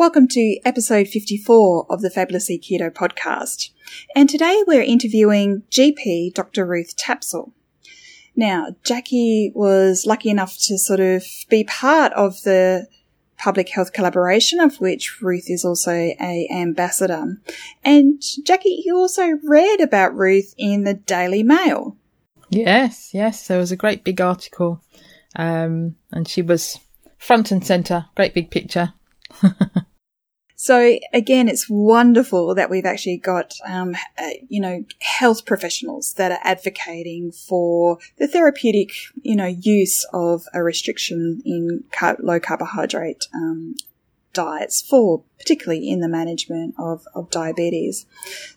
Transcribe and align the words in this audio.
Welcome 0.00 0.28
to 0.28 0.58
episode 0.64 1.08
54 1.08 1.84
of 1.90 2.00
the 2.00 2.08
Fabulously 2.08 2.58
Keto 2.58 2.90
podcast. 2.90 3.68
And 4.16 4.30
today 4.30 4.64
we're 4.66 4.80
interviewing 4.80 5.62
GP 5.70 6.32
Dr. 6.32 6.64
Ruth 6.64 6.96
Tapsell. 6.96 7.52
Now, 8.34 8.68
Jackie 8.82 9.52
was 9.54 10.06
lucky 10.06 10.30
enough 10.30 10.56
to 10.60 10.78
sort 10.78 11.00
of 11.00 11.26
be 11.50 11.64
part 11.64 12.14
of 12.14 12.40
the 12.44 12.86
public 13.36 13.68
health 13.68 13.92
collaboration 13.92 14.58
of 14.58 14.80
which 14.80 15.20
Ruth 15.20 15.50
is 15.50 15.66
also 15.66 15.92
a 15.92 16.48
ambassador. 16.50 17.36
And 17.84 18.22
Jackie, 18.46 18.82
you 18.82 18.96
also 18.96 19.38
read 19.44 19.82
about 19.82 20.16
Ruth 20.16 20.54
in 20.56 20.84
the 20.84 20.94
Daily 20.94 21.42
Mail. 21.42 21.98
Yes, 22.48 23.10
yes, 23.12 23.46
there 23.48 23.58
was 23.58 23.70
a 23.70 23.76
great 23.76 24.02
big 24.02 24.22
article. 24.22 24.80
Um, 25.36 25.96
and 26.10 26.26
she 26.26 26.40
was 26.40 26.78
front 27.18 27.50
and 27.50 27.66
centre, 27.66 28.06
great 28.14 28.32
big 28.32 28.50
picture. 28.50 28.94
So 30.62 30.98
again, 31.14 31.48
it's 31.48 31.70
wonderful 31.70 32.54
that 32.54 32.68
we've 32.68 32.84
actually 32.84 33.16
got, 33.16 33.54
um, 33.64 33.96
uh, 34.18 34.28
you 34.50 34.60
know, 34.60 34.84
health 35.00 35.46
professionals 35.46 36.12
that 36.18 36.32
are 36.32 36.38
advocating 36.44 37.32
for 37.32 37.96
the 38.18 38.28
therapeutic, 38.28 38.90
you 39.22 39.36
know, 39.36 39.46
use 39.46 40.04
of 40.12 40.44
a 40.52 40.62
restriction 40.62 41.40
in 41.46 41.84
car- 41.92 42.18
low 42.20 42.38
carbohydrate 42.38 43.26
um, 43.34 43.74
diets 44.34 44.82
for 44.82 45.22
particularly 45.38 45.88
in 45.88 46.00
the 46.00 46.08
management 46.08 46.74
of, 46.78 47.06
of 47.14 47.30
diabetes. 47.30 48.04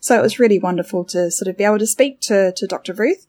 So 0.02 0.20
it 0.20 0.22
was 0.22 0.40
really 0.40 0.60
wonderful 0.60 1.06
to 1.06 1.32
sort 1.32 1.48
of 1.48 1.58
be 1.58 1.64
able 1.64 1.80
to 1.80 1.88
speak 1.88 2.20
to, 2.22 2.52
to 2.52 2.68
Dr. 2.68 2.92
Ruth 2.92 3.26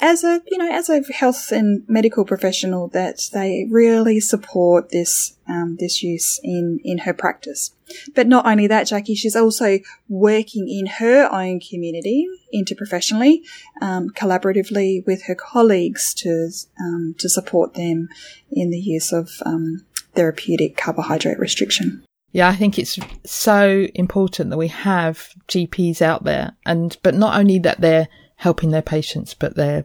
as 0.00 0.22
a 0.22 0.40
you 0.46 0.58
know 0.58 0.70
as 0.70 0.88
a 0.88 1.02
health 1.12 1.50
and 1.50 1.82
medical 1.88 2.24
professional 2.24 2.88
that 2.88 3.28
they 3.32 3.66
really 3.70 4.20
support 4.20 4.90
this 4.90 5.36
um, 5.48 5.76
this 5.80 6.02
use 6.02 6.40
in 6.42 6.80
in 6.84 6.98
her 6.98 7.12
practice. 7.12 7.74
But 8.14 8.26
not 8.26 8.46
only 8.46 8.66
that, 8.66 8.86
Jackie, 8.86 9.14
she's 9.14 9.34
also 9.34 9.78
working 10.08 10.68
in 10.68 10.86
her 10.86 11.28
own 11.32 11.60
community 11.60 12.28
interprofessionally, 12.54 13.40
um, 13.80 14.10
collaboratively 14.10 15.06
with 15.06 15.24
her 15.24 15.34
colleagues 15.34 16.14
to 16.14 16.50
um, 16.80 17.14
to 17.18 17.28
support 17.28 17.74
them 17.74 18.08
in 18.50 18.70
the 18.70 18.78
use 18.78 19.12
of 19.12 19.30
um, 19.44 19.84
therapeutic 20.14 20.76
carbohydrate 20.76 21.38
restriction. 21.38 22.04
Yeah, 22.30 22.48
I 22.48 22.56
think 22.56 22.78
it's 22.78 22.98
so 23.24 23.86
important 23.94 24.50
that 24.50 24.58
we 24.58 24.68
have 24.68 25.30
GPs 25.48 26.02
out 26.02 26.24
there, 26.24 26.56
and 26.66 26.96
but 27.02 27.14
not 27.14 27.38
only 27.38 27.58
that 27.60 27.80
they're 27.80 28.08
helping 28.38 28.70
their 28.70 28.82
patients, 28.82 29.34
but 29.34 29.56
they're, 29.56 29.84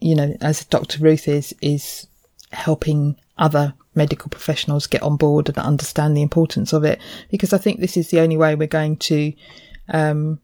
you 0.00 0.14
know, 0.14 0.36
as 0.40 0.64
Dr. 0.66 1.02
Ruth 1.02 1.26
is, 1.26 1.54
is 1.62 2.06
helping 2.52 3.16
other 3.38 3.74
medical 3.94 4.28
professionals 4.28 4.86
get 4.86 5.02
on 5.02 5.16
board 5.16 5.48
and 5.48 5.58
understand 5.58 6.16
the 6.16 6.22
importance 6.22 6.72
of 6.74 6.84
it. 6.84 7.00
Because 7.30 7.52
I 7.52 7.58
think 7.58 7.80
this 7.80 7.96
is 7.96 8.10
the 8.10 8.20
only 8.20 8.36
way 8.36 8.54
we're 8.54 8.68
going 8.68 8.98
to, 8.98 9.32
um, 9.88 10.40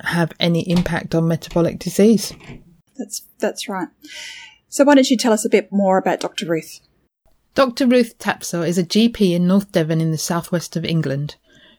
have 0.00 0.32
any 0.40 0.68
impact 0.68 1.14
on 1.14 1.28
metabolic 1.28 1.78
disease. 1.78 2.32
That's, 2.96 3.22
that's 3.38 3.68
right. 3.68 3.88
So 4.68 4.82
why 4.84 4.96
don't 4.96 5.08
you 5.08 5.16
tell 5.16 5.32
us 5.32 5.44
a 5.44 5.50
bit 5.50 5.70
more 5.70 5.98
about 5.98 6.18
Dr. 6.18 6.46
Ruth? 6.46 6.80
Dr. 7.54 7.86
Ruth 7.86 8.18
Tapsell 8.18 8.66
is 8.66 8.78
a 8.78 8.84
GP 8.84 9.34
in 9.34 9.46
North 9.46 9.70
Devon 9.70 10.00
in 10.00 10.10
the 10.10 10.18
southwest 10.18 10.74
of 10.74 10.84
England. 10.84 11.36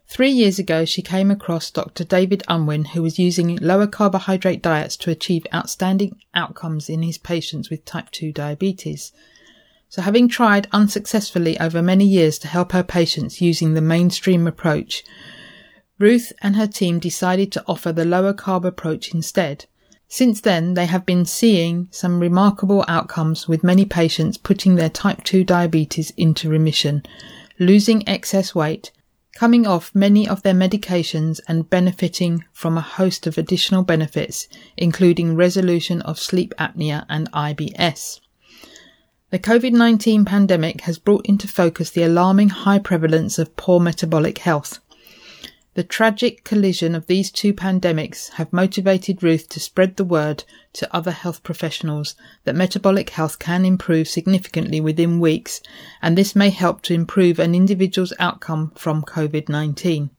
Three 0.07 0.31
years 0.31 0.59
ago, 0.59 0.85
she 0.85 1.01
came 1.01 1.31
across 1.31 1.71
Dr. 1.71 2.03
David 2.03 2.43
Unwin, 2.47 2.85
who 2.85 3.01
was 3.01 3.17
using 3.17 3.55
lower 3.57 3.87
carbohydrate 3.87 4.61
diets 4.61 4.95
to 4.97 5.09
achieve 5.09 5.47
outstanding 5.53 6.17
outcomes 6.35 6.89
in 6.89 7.01
his 7.01 7.17
patients 7.17 7.69
with 7.69 7.85
type 7.85 8.11
2 8.11 8.31
diabetes. 8.31 9.11
So, 9.89 10.01
having 10.01 10.27
tried 10.27 10.67
unsuccessfully 10.71 11.59
over 11.59 11.81
many 11.81 12.05
years 12.05 12.37
to 12.39 12.47
help 12.47 12.73
her 12.73 12.83
patients 12.83 13.41
using 13.41 13.73
the 13.73 13.81
mainstream 13.81 14.45
approach, 14.45 15.03
Ruth 15.99 16.33
and 16.41 16.55
her 16.55 16.67
team 16.67 16.99
decided 16.99 17.51
to 17.51 17.63
offer 17.67 17.91
the 17.91 18.05
lower 18.05 18.33
carb 18.33 18.65
approach 18.65 19.13
instead. 19.13 19.65
Since 20.07 20.41
then, 20.41 20.73
they 20.73 20.85
have 20.85 21.05
been 21.05 21.25
seeing 21.25 21.87
some 21.91 22.19
remarkable 22.19 22.83
outcomes 22.87 23.47
with 23.47 23.63
many 23.63 23.85
patients 23.85 24.37
putting 24.37 24.75
their 24.75 24.89
type 24.89 25.23
2 25.23 25.43
diabetes 25.43 26.11
into 26.17 26.49
remission, 26.49 27.03
losing 27.57 28.07
excess 28.07 28.53
weight, 28.53 28.91
coming 29.35 29.65
off 29.65 29.93
many 29.95 30.27
of 30.27 30.43
their 30.43 30.53
medications 30.53 31.39
and 31.47 31.69
benefiting 31.69 32.43
from 32.51 32.77
a 32.77 32.81
host 32.81 33.25
of 33.25 33.37
additional 33.37 33.83
benefits, 33.83 34.47
including 34.77 35.35
resolution 35.35 36.01
of 36.03 36.19
sleep 36.19 36.53
apnea 36.59 37.05
and 37.09 37.31
IBS. 37.31 38.19
The 39.31 39.39
COVID 39.39 39.71
19 39.71 40.25
pandemic 40.25 40.81
has 40.81 40.99
brought 40.99 41.25
into 41.25 41.47
focus 41.47 41.89
the 41.89 42.03
alarming 42.03 42.49
high 42.49 42.77
prevalence 42.77 43.39
of 43.39 43.55
poor 43.55 43.79
metabolic 43.79 44.37
health. 44.37 44.79
The 45.75 45.83
tragic 45.83 46.43
collision 46.43 46.93
of 46.93 47.07
these 47.07 47.31
two 47.31 47.51
pandemics 47.51 48.29
have 48.33 48.53
motivated 48.53 49.23
Ruth 49.23 49.49
to 49.49 49.59
spread 49.59 49.95
the 49.95 50.05
word 50.05 50.43
to 50.73 50.95
other 50.95 51.09
health 51.09 51.41
professionals 51.41 52.13
that 52.43 52.55
metabolic 52.55 53.09
health 53.09 53.39
can 53.39 53.65
improve 53.65 54.07
significantly 54.07 54.79
within 54.79 55.19
weeks, 55.19 55.61
and 55.99 56.15
this 56.15 56.35
may 56.35 56.51
help 56.51 56.83
to 56.83 56.93
improve 56.93 57.39
an 57.39 57.55
individual's 57.55 58.13
outcome 58.19 58.71
from 58.75 59.01
COVID-19. 59.01 60.11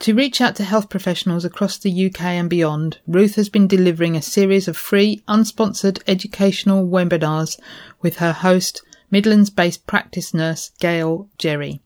To 0.00 0.14
reach 0.14 0.40
out 0.40 0.56
to 0.56 0.64
health 0.64 0.88
professionals 0.88 1.44
across 1.44 1.78
the 1.78 2.06
UK 2.06 2.22
and 2.22 2.50
beyond, 2.50 2.98
Ruth 3.06 3.36
has 3.36 3.48
been 3.48 3.68
delivering 3.68 4.16
a 4.16 4.22
series 4.22 4.66
of 4.66 4.76
free, 4.76 5.22
unsponsored 5.28 6.02
educational 6.08 6.84
webinars 6.84 7.60
with 8.00 8.16
her 8.16 8.32
host, 8.32 8.82
Midlands 9.08 9.50
based 9.50 9.86
practice 9.86 10.34
nurse 10.34 10.72
Gail 10.80 11.28
Jerry. 11.38 11.80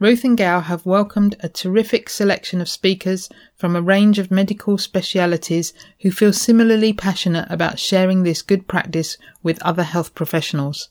Ruth 0.00 0.24
and 0.24 0.36
Gail 0.36 0.62
have 0.62 0.84
welcomed 0.84 1.36
a 1.38 1.48
terrific 1.48 2.10
selection 2.10 2.60
of 2.60 2.68
speakers 2.68 3.28
from 3.54 3.76
a 3.76 3.82
range 3.82 4.18
of 4.18 4.28
medical 4.28 4.76
specialities 4.76 5.72
who 6.00 6.10
feel 6.10 6.32
similarly 6.32 6.92
passionate 6.92 7.46
about 7.48 7.78
sharing 7.78 8.24
this 8.24 8.42
good 8.42 8.66
practice 8.66 9.16
with 9.44 9.62
other 9.62 9.84
health 9.84 10.12
professionals. 10.16 10.88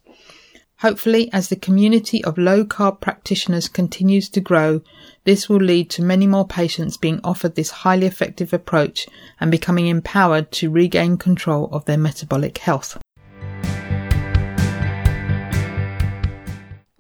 Hopefully, 0.78 1.30
as 1.34 1.50
the 1.50 1.58
community 1.58 2.24
of 2.24 2.38
low 2.38 2.64
carb 2.64 3.02
practitioners 3.02 3.68
continues 3.68 4.30
to 4.30 4.40
grow, 4.40 4.82
this 5.26 5.50
will 5.50 5.58
lead 5.58 5.90
to 5.90 6.02
many 6.02 6.26
more 6.26 6.48
patients 6.48 6.96
being 6.96 7.20
offered 7.26 7.56
this 7.56 7.72
highly 7.72 8.08
effective 8.08 8.54
approach 8.54 9.06
and 9.40 9.52
becoming 9.52 9.88
empowered 9.88 10.50
to 10.54 10.72
regain 10.72 11.18
control 11.18 11.68
of 11.74 11.84
their 11.86 11.98
metabolic 11.98 12.58
health. 12.60 12.98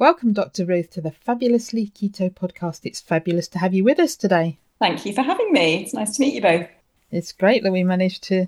Welcome, 0.03 0.33
Dr. 0.33 0.65
Ruth, 0.65 0.89
to 0.89 1.01
the 1.01 1.11
Fabulously 1.11 1.88
Keto 1.88 2.29
podcast. 2.29 2.81
It's 2.83 3.00
fabulous 3.00 3.47
to 3.47 3.59
have 3.59 3.73
you 3.73 3.85
with 3.85 4.00
us 4.00 4.17
today. 4.17 4.57
Thank 4.77 5.05
you 5.05 5.13
for 5.13 5.21
having 5.21 5.53
me. 5.53 5.81
It's 5.81 5.94
nice 5.94 6.17
to 6.17 6.21
meet 6.21 6.33
you 6.33 6.41
both. 6.41 6.67
It's 7.09 7.31
great 7.31 7.63
that 7.63 7.71
we 7.71 7.85
managed 7.85 8.23
to 8.23 8.47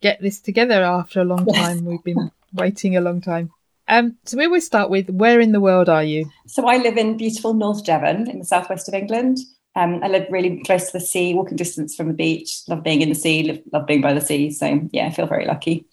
get 0.00 0.22
this 0.22 0.40
together 0.40 0.82
after 0.82 1.20
a 1.20 1.24
long 1.26 1.44
time. 1.44 1.76
Yes. 1.76 1.82
We've 1.82 2.04
been 2.04 2.30
waiting 2.54 2.96
a 2.96 3.02
long 3.02 3.20
time. 3.20 3.52
Um, 3.86 4.16
so 4.24 4.38
we 4.38 4.46
always 4.46 4.64
start 4.64 4.88
with 4.88 5.10
where 5.10 5.40
in 5.40 5.52
the 5.52 5.60
world 5.60 5.90
are 5.90 6.02
you? 6.02 6.30
So 6.46 6.66
I 6.66 6.78
live 6.78 6.96
in 6.96 7.18
beautiful 7.18 7.52
North 7.52 7.84
Devon 7.84 8.30
in 8.30 8.38
the 8.38 8.46
southwest 8.46 8.88
of 8.88 8.94
England. 8.94 9.40
Um, 9.76 10.00
I 10.02 10.08
live 10.08 10.26
really 10.30 10.62
close 10.62 10.86
to 10.86 10.92
the 10.98 11.04
sea, 11.04 11.34
walking 11.34 11.58
distance 11.58 11.94
from 11.94 12.08
the 12.08 12.14
beach. 12.14 12.62
Love 12.66 12.82
being 12.82 13.02
in 13.02 13.10
the 13.10 13.14
sea, 13.14 13.42
love, 13.42 13.58
love 13.74 13.86
being 13.86 14.00
by 14.00 14.14
the 14.14 14.22
sea. 14.22 14.50
So 14.52 14.88
yeah, 14.90 15.08
I 15.08 15.10
feel 15.10 15.26
very 15.26 15.44
lucky. 15.44 15.84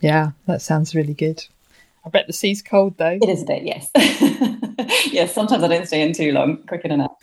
Yeah, 0.00 0.30
that 0.46 0.62
sounds 0.62 0.94
really 0.94 1.12
good. 1.12 1.44
I 2.06 2.10
bet 2.10 2.26
the 2.26 2.32
sea's 2.32 2.62
cold 2.62 2.98
though. 2.98 3.18
It 3.20 3.28
is 3.28 3.42
a 3.42 3.46
bit, 3.46 3.62
yes. 3.64 3.90
yes, 5.12 5.34
sometimes 5.34 5.62
I 5.62 5.68
don't 5.68 5.86
stay 5.86 6.02
in 6.02 6.12
too 6.12 6.32
long, 6.32 6.58
quick 6.66 6.84
in 6.84 6.92
and 6.92 7.02
out. 7.02 7.16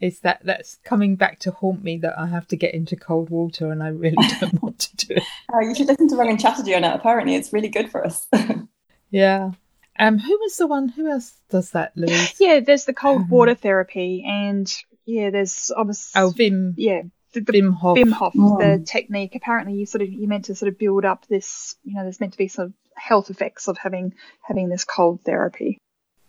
It's 0.00 0.20
that 0.20 0.40
that's 0.44 0.76
coming 0.84 1.16
back 1.16 1.38
to 1.40 1.50
haunt 1.50 1.82
me 1.82 1.96
that 1.98 2.18
I 2.18 2.26
have 2.26 2.46
to 2.48 2.56
get 2.56 2.74
into 2.74 2.94
cold 2.94 3.30
water 3.30 3.70
and 3.70 3.82
I 3.82 3.88
really 3.88 4.16
don't 4.40 4.62
want 4.62 4.78
to 4.80 5.06
do 5.06 5.14
it. 5.14 5.22
Oh, 5.52 5.60
you 5.60 5.74
should 5.74 5.86
listen 5.86 6.08
to 6.08 6.14
Rangan 6.16 6.40
Chatterjee 6.40 6.74
on 6.74 6.84
it. 6.84 6.94
Apparently, 6.94 7.34
it's 7.34 7.52
really 7.52 7.68
good 7.68 7.90
for 7.90 8.04
us. 8.04 8.28
yeah. 9.10 9.52
Um, 9.98 10.18
who 10.18 10.38
was 10.40 10.56
the 10.56 10.66
one? 10.66 10.88
Who 10.88 11.08
else 11.08 11.32
does 11.48 11.70
that, 11.70 11.92
Louise? 11.96 12.34
Yeah, 12.38 12.60
there's 12.60 12.84
the 12.84 12.92
cold 12.92 13.22
um, 13.22 13.28
water 13.28 13.54
therapy, 13.54 14.24
and 14.26 14.70
yeah, 15.06 15.30
there's 15.30 15.70
obviously 15.74 16.20
oh 16.20 16.32
Wim. 16.32 16.74
Yeah, 16.76 17.02
the, 17.34 17.40
the 17.40 17.52
Wim 17.52 17.74
Hof, 17.74 17.98
Wim 17.98 18.12
Hof 18.12 18.32
oh. 18.38 18.58
the 18.58 18.82
technique. 18.84 19.34
Apparently, 19.34 19.74
you 19.74 19.86
sort 19.86 20.02
of 20.02 20.12
you 20.12 20.26
meant 20.26 20.46
to 20.46 20.54
sort 20.54 20.72
of 20.72 20.78
build 20.78 21.04
up 21.04 21.26
this. 21.26 21.76
You 21.84 21.94
know, 21.94 22.02
there's 22.02 22.20
meant 22.20 22.32
to 22.32 22.38
be 22.38 22.48
some 22.48 22.74
health 22.96 23.30
effects 23.30 23.68
of 23.68 23.76
having 23.76 24.14
having 24.42 24.68
this 24.68 24.84
cold 24.84 25.20
therapy. 25.24 25.78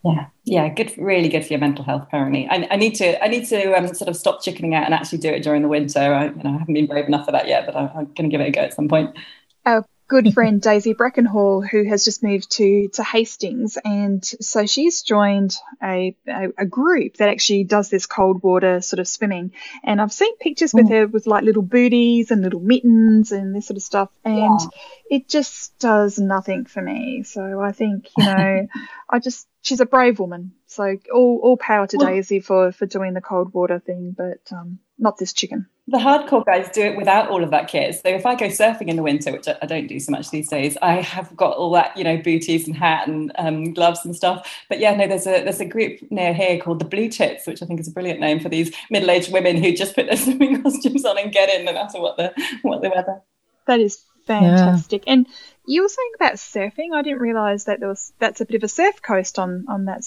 Yeah, 0.04 0.28
yeah, 0.44 0.70
good, 0.70 0.96
really 1.00 1.30
good 1.30 1.44
for 1.44 1.54
your 1.54 1.60
mental 1.60 1.84
health. 1.84 2.04
Apparently, 2.04 2.48
I, 2.48 2.68
I 2.70 2.76
need 2.76 2.94
to, 2.96 3.24
I 3.24 3.28
need 3.28 3.48
to 3.48 3.74
um, 3.76 3.88
sort 3.88 4.08
of 4.08 4.16
stop 4.16 4.44
chickening 4.44 4.76
out 4.76 4.86
and 4.86 4.94
actually 4.94 5.18
do 5.18 5.30
it 5.30 5.42
during 5.42 5.64
the 5.64 5.68
winter. 5.68 6.00
I, 6.00 6.26
you 6.26 6.44
know, 6.44 6.52
I 6.52 6.58
haven't 6.60 6.76
been 6.76 6.86
brave 6.86 7.08
enough 7.08 7.26
for 7.26 7.32
that 7.32 7.48
yet, 7.48 7.66
but 7.66 7.76
I, 7.76 7.88
I'm 7.88 8.06
going 8.14 8.30
to 8.30 8.30
give 8.30 8.40
it 8.40 8.50
a 8.50 8.52
go 8.52 8.62
at 8.62 8.76
some 8.76 8.88
point. 8.88 9.18
Oh, 9.66 9.84
good 10.08 10.34
friend 10.34 10.62
Daisy 10.62 10.94
Breckenhall, 10.94 11.68
who 11.68 11.84
has 11.86 12.06
just 12.06 12.24
moved 12.24 12.52
to 12.52 12.90
to 12.90 13.04
Hastings, 13.04 13.78
and 13.84 14.24
so 14.24 14.66
she's 14.66 15.02
joined 15.02 15.56
a, 15.82 16.16
a, 16.28 16.50
a 16.58 16.66
group 16.66 17.18
that 17.18 17.30
actually 17.30 17.64
does 17.64 17.90
this 17.90 18.06
cold 18.06 18.44
water 18.44 18.82
sort 18.82 19.00
of 19.00 19.08
swimming. 19.08 19.52
And 19.84 20.00
I've 20.00 20.14
seen 20.14 20.38
pictures 20.38 20.74
with 20.74 20.88
mm. 20.88 20.92
her 20.92 21.08
with 21.08 21.28
like 21.28 21.44
little 21.44 21.64
booties 21.64 22.32
and 22.32 22.44
little 22.44 22.60
mittens 22.60 23.32
and 23.32 23.56
this 23.56 23.68
sort 23.68 23.78
of 23.78 23.84
stuff, 23.84 24.10
and 24.24 24.60
yeah. 24.60 25.18
it 25.18 25.28
just 25.28 25.78
does 25.80 26.20
nothing 26.20 26.66
for 26.66 26.82
me. 26.82 27.24
So 27.24 27.60
I 27.60 27.72
think 27.72 28.10
you 28.18 28.26
know, 28.26 28.68
I 29.10 29.20
just 29.20 29.48
she's 29.62 29.80
a 29.80 29.86
brave 29.86 30.20
woman. 30.20 30.54
So 30.76 30.98
all 31.14 31.40
all 31.44 31.58
power 31.58 31.88
to 31.88 31.98
well, 31.98 32.08
Daisy 32.08 32.40
for 32.40 32.72
for 32.72 32.86
doing 32.86 33.14
the 33.14 33.22
cold 33.22 33.54
water 33.54 33.80
thing, 33.80 34.16
but 34.18 34.56
um, 34.56 34.80
not 34.98 35.18
this 35.18 35.34
chicken 35.34 35.68
the 35.88 35.98
hardcore 35.98 36.44
guys 36.44 36.68
do 36.74 36.82
it 36.82 36.98
without 36.98 37.30
all 37.30 37.44
of 37.44 37.52
that 37.52 37.68
kit. 37.68 37.94
So 37.94 38.10
if 38.10 38.26
I 38.26 38.34
go 38.34 38.48
surfing 38.48 38.88
in 38.88 38.96
the 38.96 39.04
winter, 39.04 39.32
which 39.32 39.48
I 39.48 39.66
don't 39.68 39.86
do 39.86 40.00
so 40.00 40.12
much 40.12 40.32
these 40.32 40.50
days, 40.50 40.78
I 40.82 40.96
have 40.96 41.36
got 41.36 41.56
all 41.58 41.72
that, 41.74 41.96
you 41.96 42.04
know, 42.04 42.18
booties 42.18 42.66
and 42.66 42.76
hat 42.76 43.08
and 43.08 43.32
um, 43.38 43.74
gloves 43.74 44.04
and 44.04 44.16
stuff. 44.16 44.52
But 44.68 44.80
yeah, 44.80 44.96
no, 44.96 45.08
there's 45.08 45.28
a 45.28 45.44
there's 45.44 45.60
a 45.60 45.66
group 45.66 46.00
near 46.10 46.34
here 46.34 46.60
called 46.60 46.80
the 46.80 46.86
Blue 46.86 47.08
Tits, 47.08 47.46
which 47.46 47.62
I 47.62 47.68
think 47.68 47.80
is 47.80 47.88
a 47.88 47.92
brilliant 47.92 48.20
name 48.20 48.40
for 48.40 48.50
these 48.50 48.76
middle-aged 48.90 49.32
women 49.32 49.62
who 49.62 49.74
just 49.74 49.94
put 49.94 50.08
their 50.08 50.18
swimming 50.18 50.64
costumes 50.64 51.06
on 51.06 51.20
and 51.20 51.32
get 51.32 51.50
in 51.50 51.66
no 51.66 51.74
matter 51.74 52.00
what 52.00 52.18
the 52.18 52.34
what 52.64 52.82
the 52.82 52.90
weather. 52.90 53.22
That 53.68 53.80
is 53.80 54.04
fantastic. 54.26 55.04
Yeah. 55.06 55.14
And 55.14 55.28
you 55.68 55.84
were 55.84 55.90
saying 55.90 56.12
about 56.16 56.34
surfing. 56.34 56.96
I 56.96 57.04
didn't 57.04 57.20
realise 57.20 57.66
that 57.66 57.80
there 57.80 57.90
was 57.90 58.12
that's 58.18 58.42
a 58.42 58.46
bit 58.46 58.56
of 58.56 58.64
a 58.64 58.68
surf 58.68 59.04
coast 59.04 59.38
on 59.38 59.66
on 59.70 59.86
that 59.86 60.04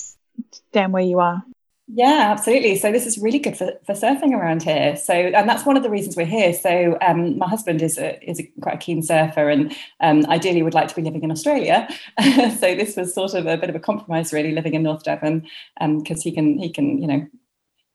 down 0.72 0.92
where 0.92 1.02
you 1.02 1.20
are. 1.20 1.42
Yeah, 1.90 2.28
absolutely. 2.30 2.76
So 2.76 2.92
this 2.92 3.06
is 3.06 3.16
really 3.16 3.38
good 3.38 3.56
for, 3.56 3.72
for 3.86 3.94
surfing 3.94 4.32
around 4.32 4.62
here. 4.62 4.94
So, 4.94 5.14
and 5.14 5.48
that's 5.48 5.64
one 5.64 5.74
of 5.74 5.82
the 5.82 5.88
reasons 5.88 6.16
we're 6.16 6.26
here. 6.26 6.52
So, 6.52 6.98
um, 7.00 7.38
my 7.38 7.48
husband 7.48 7.80
is 7.80 7.96
a, 7.96 8.22
is 8.28 8.38
a, 8.38 8.42
quite 8.60 8.74
a 8.74 8.78
keen 8.78 9.02
surfer, 9.02 9.48
and 9.48 9.74
um, 10.00 10.26
ideally 10.26 10.62
would 10.62 10.74
like 10.74 10.88
to 10.88 10.94
be 10.94 11.00
living 11.00 11.22
in 11.22 11.30
Australia. 11.30 11.88
so 12.20 12.74
this 12.74 12.94
was 12.94 13.14
sort 13.14 13.32
of 13.32 13.46
a 13.46 13.56
bit 13.56 13.70
of 13.70 13.74
a 13.74 13.80
compromise, 13.80 14.34
really, 14.34 14.52
living 14.52 14.74
in 14.74 14.82
North 14.82 15.02
Devon, 15.02 15.46
because 15.80 16.18
um, 16.18 16.22
he 16.22 16.30
can 16.30 16.58
he 16.58 16.70
can 16.70 17.00
you 17.00 17.06
know 17.06 17.26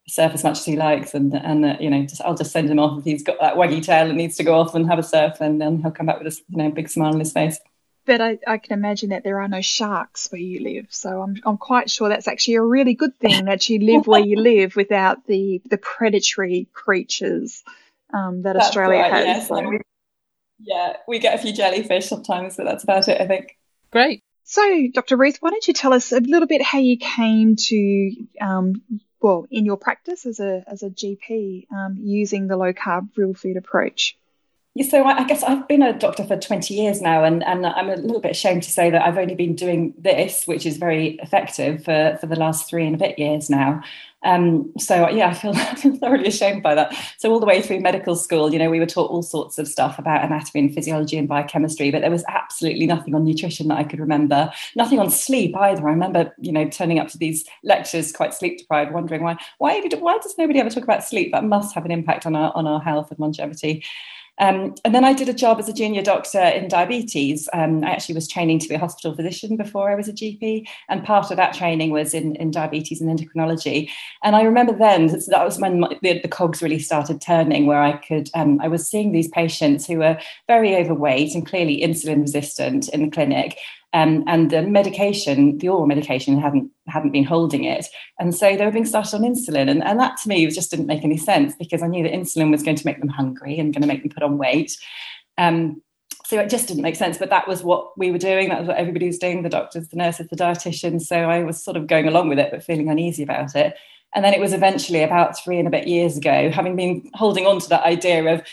surf 0.07 0.33
as 0.33 0.43
much 0.43 0.57
as 0.57 0.65
he 0.65 0.75
likes, 0.75 1.13
and 1.13 1.31
and 1.35 1.63
uh, 1.63 1.77
you 1.79 1.91
know 1.91 2.01
just 2.01 2.21
I'll 2.21 2.33
just 2.33 2.51
send 2.51 2.71
him 2.71 2.79
off 2.79 2.97
if 2.97 3.05
he's 3.05 3.21
got 3.21 3.39
that 3.41 3.57
waggy 3.57 3.83
tail 3.83 4.07
and 4.07 4.17
needs 4.17 4.37
to 4.37 4.43
go 4.43 4.55
off 4.55 4.73
and 4.73 4.87
have 4.87 4.97
a 4.97 5.03
surf, 5.03 5.39
and 5.39 5.61
then 5.61 5.83
he'll 5.83 5.91
come 5.91 6.07
back 6.07 6.17
with 6.17 6.33
a 6.33 6.41
you 6.49 6.57
know 6.57 6.71
big 6.71 6.89
smile 6.89 7.13
on 7.13 7.19
his 7.19 7.31
face 7.31 7.59
but 8.05 8.21
I, 8.21 8.38
I, 8.45 8.57
can 8.57 8.77
imagine 8.77 9.09
that 9.09 9.23
there 9.23 9.41
are 9.41 9.47
no 9.47 9.61
sharks 9.61 10.31
where 10.31 10.41
you 10.41 10.61
live. 10.61 10.88
So 10.89 11.21
I'm, 11.21 11.35
I'm 11.45 11.57
quite 11.57 11.89
sure 11.89 12.09
that's 12.09 12.27
actually 12.27 12.55
a 12.55 12.61
really 12.61 12.94
good 12.94 13.17
thing 13.17 13.45
that 13.45 13.69
you 13.69 13.79
live 13.79 14.07
where 14.07 14.21
you 14.21 14.38
live 14.41 14.75
without 14.75 15.25
the, 15.25 15.61
the 15.69 15.77
predatory 15.77 16.67
creatures 16.73 17.63
um, 18.13 18.41
that 18.44 18.53
that's 18.53 18.67
Australia 18.67 19.00
right, 19.00 19.13
has. 19.13 19.25
Yes. 19.25 19.47
So. 19.47 19.79
Yeah, 20.59 20.97
we 21.07 21.19
get 21.19 21.35
a 21.35 21.38
few 21.38 21.53
jellyfish 21.53 22.07
sometimes, 22.07 22.57
but 22.57 22.65
that's 22.65 22.83
about 22.83 23.07
it, 23.07 23.19
I 23.19 23.27
think. 23.27 23.57
Great. 23.91 24.21
So, 24.44 24.88
Dr. 24.94 25.17
Ruth, 25.17 25.38
why 25.39 25.50
don't 25.50 25.67
you 25.67 25.73
tell 25.73 25.94
us 25.94 26.11
a 26.11 26.19
little 26.19 26.47
bit 26.47 26.61
how 26.61 26.79
you 26.79 26.97
came 26.97 27.55
to, 27.55 28.11
um, 28.41 28.81
well, 29.21 29.45
in 29.50 29.65
your 29.65 29.77
practice 29.77 30.25
as 30.25 30.39
a 30.39 30.63
as 30.67 30.83
a 30.83 30.89
GP, 30.89 31.67
um, 31.71 31.97
using 32.00 32.47
the 32.47 32.57
low 32.57 32.73
carb 32.73 33.09
real 33.15 33.33
food 33.33 33.57
approach? 33.57 34.17
So 34.81 35.03
I, 35.03 35.23
guess 35.25 35.43
I've 35.43 35.67
been 35.67 35.83
a 35.83 35.97
doctor 35.97 36.23
for 36.23 36.35
20 36.35 36.73
years 36.73 36.99
now, 36.99 37.23
and, 37.23 37.43
and 37.43 37.63
I'm 37.65 37.89
a 37.89 37.95
little 37.95 38.19
bit 38.19 38.31
ashamed 38.31 38.63
to 38.63 38.71
say 38.71 38.89
that 38.89 39.05
I've 39.05 39.19
only 39.19 39.35
been 39.35 39.53
doing 39.53 39.93
this, 39.99 40.47
which 40.47 40.65
is 40.65 40.77
very 40.77 41.19
effective, 41.21 41.83
for, 41.83 42.17
for 42.19 42.25
the 42.25 42.35
last 42.35 42.67
three 42.67 42.87
and 42.87 42.95
a 42.95 42.97
bit 42.97 43.19
years 43.19 43.51
now. 43.51 43.83
Um, 44.23 44.71
so 44.79 45.07
yeah, 45.09 45.29
I 45.43 45.75
feel, 45.75 45.95
thoroughly 45.97 46.27
ashamed 46.27 46.63
by 46.63 46.73
that. 46.73 46.95
So 47.19 47.31
all 47.31 47.39
the 47.39 47.45
way 47.45 47.61
through 47.61 47.81
medical 47.81 48.15
school, 48.15 48.51
you 48.51 48.57
know, 48.57 48.71
we 48.71 48.79
were 48.79 48.87
taught 48.87 49.11
all 49.11 49.21
sorts 49.21 49.59
of 49.59 49.67
stuff 49.67 49.99
about 49.99 50.25
anatomy 50.25 50.61
and 50.61 50.73
physiology 50.73 51.17
and 51.17 51.27
biochemistry, 51.27 51.91
but 51.91 52.01
there 52.01 52.09
was 52.09 52.23
absolutely 52.27 52.87
nothing 52.87 53.13
on 53.13 53.25
nutrition 53.25 53.67
that 53.67 53.77
I 53.77 53.83
could 53.83 53.99
remember. 53.99 54.51
Nothing 54.75 54.99
on 54.99 55.11
sleep 55.11 55.55
either. 55.55 55.87
I 55.87 55.91
remember, 55.91 56.33
you 56.39 56.51
know, 56.51 56.67
turning 56.67 56.97
up 56.97 57.09
to 57.09 57.17
these 57.17 57.45
lectures 57.63 58.11
quite 58.11 58.33
sleep 58.33 58.57
deprived, 58.57 58.91
wondering 58.91 59.21
why 59.23 59.37
why 59.59 59.81
why 59.99 60.17
does 60.17 60.35
nobody 60.37 60.59
ever 60.59 60.69
talk 60.69 60.83
about 60.83 61.03
sleep? 61.03 61.31
That 61.31 61.43
must 61.43 61.75
have 61.75 61.85
an 61.85 61.91
impact 61.91 62.25
on 62.25 62.35
our 62.35 62.51
on 62.55 62.65
our 62.65 62.81
health 62.81 63.11
and 63.11 63.19
longevity. 63.19 63.83
Um, 64.39 64.74
and 64.83 64.95
then 64.95 65.06
I 65.06 65.13
did 65.13 65.30
a 65.30 65.33
job 65.33 65.59
as 65.59 65.69
a 65.69 65.74
junior 65.74 66.01
doctor 66.01 66.41
in 66.41 66.68
diabetes. 66.68 67.47
Um, 67.53 67.83
I 67.83 67.91
actually 67.91 68.15
was 68.15 68.27
training 68.27 68.59
to 68.59 68.68
be 68.68 68.75
a 68.75 68.80
hospital 68.80 69.15
physician 69.15 69.57
before 69.57 69.91
I 69.91 69.95
was 69.95 70.07
a 70.07 70.13
GP, 70.13 70.68
and 70.89 71.03
part 71.03 71.30
of 71.30 71.38
that 71.38 71.53
training 71.53 71.91
was 71.91 72.13
in, 72.13 72.35
in 72.38 72.51
diabetes 72.51 73.00
and 73.00 73.09
endocrinology. 73.09 73.89
And 74.24 74.35
I 74.35 74.41
remember 74.41 74.74
then 74.74 75.07
that 75.07 75.45
was 75.45 75.59
when 75.59 75.81
my, 75.81 75.97
the, 76.01 76.19
the, 76.19 76.27
cogs 76.27 76.62
really 76.62 76.80
started 76.80 77.21
turning, 77.21 77.68
where 77.68 77.81
I 77.81 77.94
could 77.94 78.30
um, 78.33 78.59
I 78.59 78.68
was 78.68 78.88
seeing 78.88 79.12
these 79.12 79.27
patients 79.27 79.85
who 79.85 79.97
were 79.97 80.19
very 80.47 80.75
overweight 80.75 81.36
and 81.36 81.45
clearly 81.45 81.81
insulin 81.81 82.21
resistant 82.21 82.89
in 82.89 83.03
the 83.03 83.12
clinic, 83.12 83.57
um, 83.93 84.23
and 84.27 84.49
the 84.49 84.63
medication, 84.63 85.57
the 85.59 85.69
oral 85.69 85.85
medication, 85.85 86.39
hadn't 86.39 86.71
hadn't 86.87 87.11
been 87.11 87.23
holding 87.23 87.63
it, 87.63 87.87
and 88.19 88.33
so 88.33 88.57
they 88.57 88.65
were 88.65 88.71
being 88.71 88.85
started 88.85 89.15
on 89.15 89.21
insulin, 89.21 89.69
and, 89.69 89.83
and 89.83 89.99
that 89.99 90.17
to 90.23 90.29
me 90.29 90.45
just 90.47 90.71
didn't 90.71 90.87
make 90.87 91.03
any 91.03 91.17
sense 91.17 91.53
because 91.57 91.83
I 91.83 91.87
knew 91.87 92.03
that 92.03 92.11
insulin 92.11 92.51
was 92.51 92.63
going 92.63 92.77
to 92.77 92.85
make 92.85 92.99
them 92.99 93.09
hungry 93.09 93.59
and 93.59 93.73
going 93.73 93.81
to 93.81 93.87
make 93.87 94.01
them 94.01 94.11
put 94.11 94.23
on 94.23 94.37
weight. 94.37 94.75
Um, 95.37 95.81
so 96.25 96.39
it 96.39 96.49
just 96.49 96.67
didn't 96.67 96.83
make 96.83 96.95
sense, 96.95 97.17
but 97.17 97.29
that 97.29 97.47
was 97.47 97.63
what 97.63 97.97
we 97.97 98.11
were 98.11 98.17
doing. 98.17 98.49
That 98.49 98.59
was 98.59 98.67
what 98.67 98.77
everybody 98.77 99.05
was 99.07 99.19
doing: 99.19 99.43
the 99.43 99.49
doctors, 99.49 99.89
the 99.89 99.97
nurses, 99.97 100.27
the 100.29 100.35
dietitians. 100.35 101.03
So 101.03 101.15
I 101.15 101.43
was 101.43 101.63
sort 101.63 101.77
of 101.77 101.87
going 101.87 102.07
along 102.07 102.29
with 102.29 102.39
it, 102.39 102.49
but 102.51 102.63
feeling 102.63 102.89
uneasy 102.89 103.23
about 103.23 103.55
it. 103.55 103.75
And 104.15 104.23
then 104.23 104.33
it 104.33 104.39
was 104.39 104.53
eventually 104.53 105.03
about 105.03 105.38
three 105.38 105.57
and 105.57 105.67
a 105.67 105.71
bit 105.71 105.88
years 105.88 106.17
ago, 106.17 106.51
having 106.51 106.75
been 106.75 107.09
holding 107.13 107.45
on 107.45 107.59
to 107.59 107.69
that 107.69 107.83
idea 107.83 108.23
of 108.33 108.43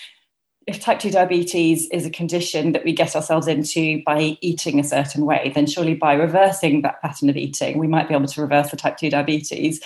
if 0.70 0.80
type 0.80 1.00
2 1.00 1.10
diabetes 1.10 1.88
is 1.90 2.06
a 2.06 2.10
condition 2.10 2.72
that 2.72 2.84
we 2.84 2.92
get 2.92 3.16
ourselves 3.16 3.48
into 3.48 4.02
by 4.04 4.38
eating 4.40 4.78
a 4.78 4.84
certain 4.84 5.26
way, 5.26 5.50
then 5.54 5.66
surely 5.66 5.94
by 5.94 6.14
reversing 6.14 6.82
that 6.82 7.02
pattern 7.02 7.28
of 7.28 7.36
eating, 7.36 7.78
we 7.78 7.88
might 7.88 8.08
be 8.08 8.14
able 8.14 8.28
to 8.28 8.40
reverse 8.40 8.70
the 8.70 8.76
type 8.76 8.96
2 8.96 9.10
diabetes. 9.10 9.80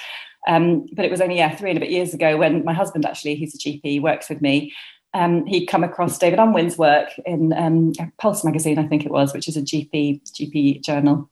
Um, 0.47 0.87
but 0.93 1.07
it 1.07 1.11
was 1.11 1.23
only 1.23 1.38
yeah, 1.38 1.57
three 1.57 1.71
and 1.71 1.79
a 1.79 1.81
bit 1.81 1.91
years 1.91 2.12
ago 2.12 2.37
when 2.37 2.64
my 2.64 2.75
husband 2.75 3.07
actually, 3.07 3.37
who's 3.37 3.55
a 3.55 3.59
GP, 3.59 4.03
works 4.03 4.29
with 4.29 4.43
me. 4.43 4.75
Um, 5.14 5.47
he'd 5.47 5.67
come 5.67 5.85
across 5.85 6.19
David 6.19 6.38
Unwin's 6.38 6.76
work 6.76 7.09
in 7.25 7.55
um, 7.55 7.93
Pulse 8.19 8.45
magazine, 8.45 8.79
I 8.79 8.87
think 8.87 9.07
it 9.07 9.12
was, 9.12 9.33
which 9.33 9.49
is 9.49 9.57
a 9.57 9.62
GP 9.62 10.21
GP 10.33 10.83
journal. 10.83 11.31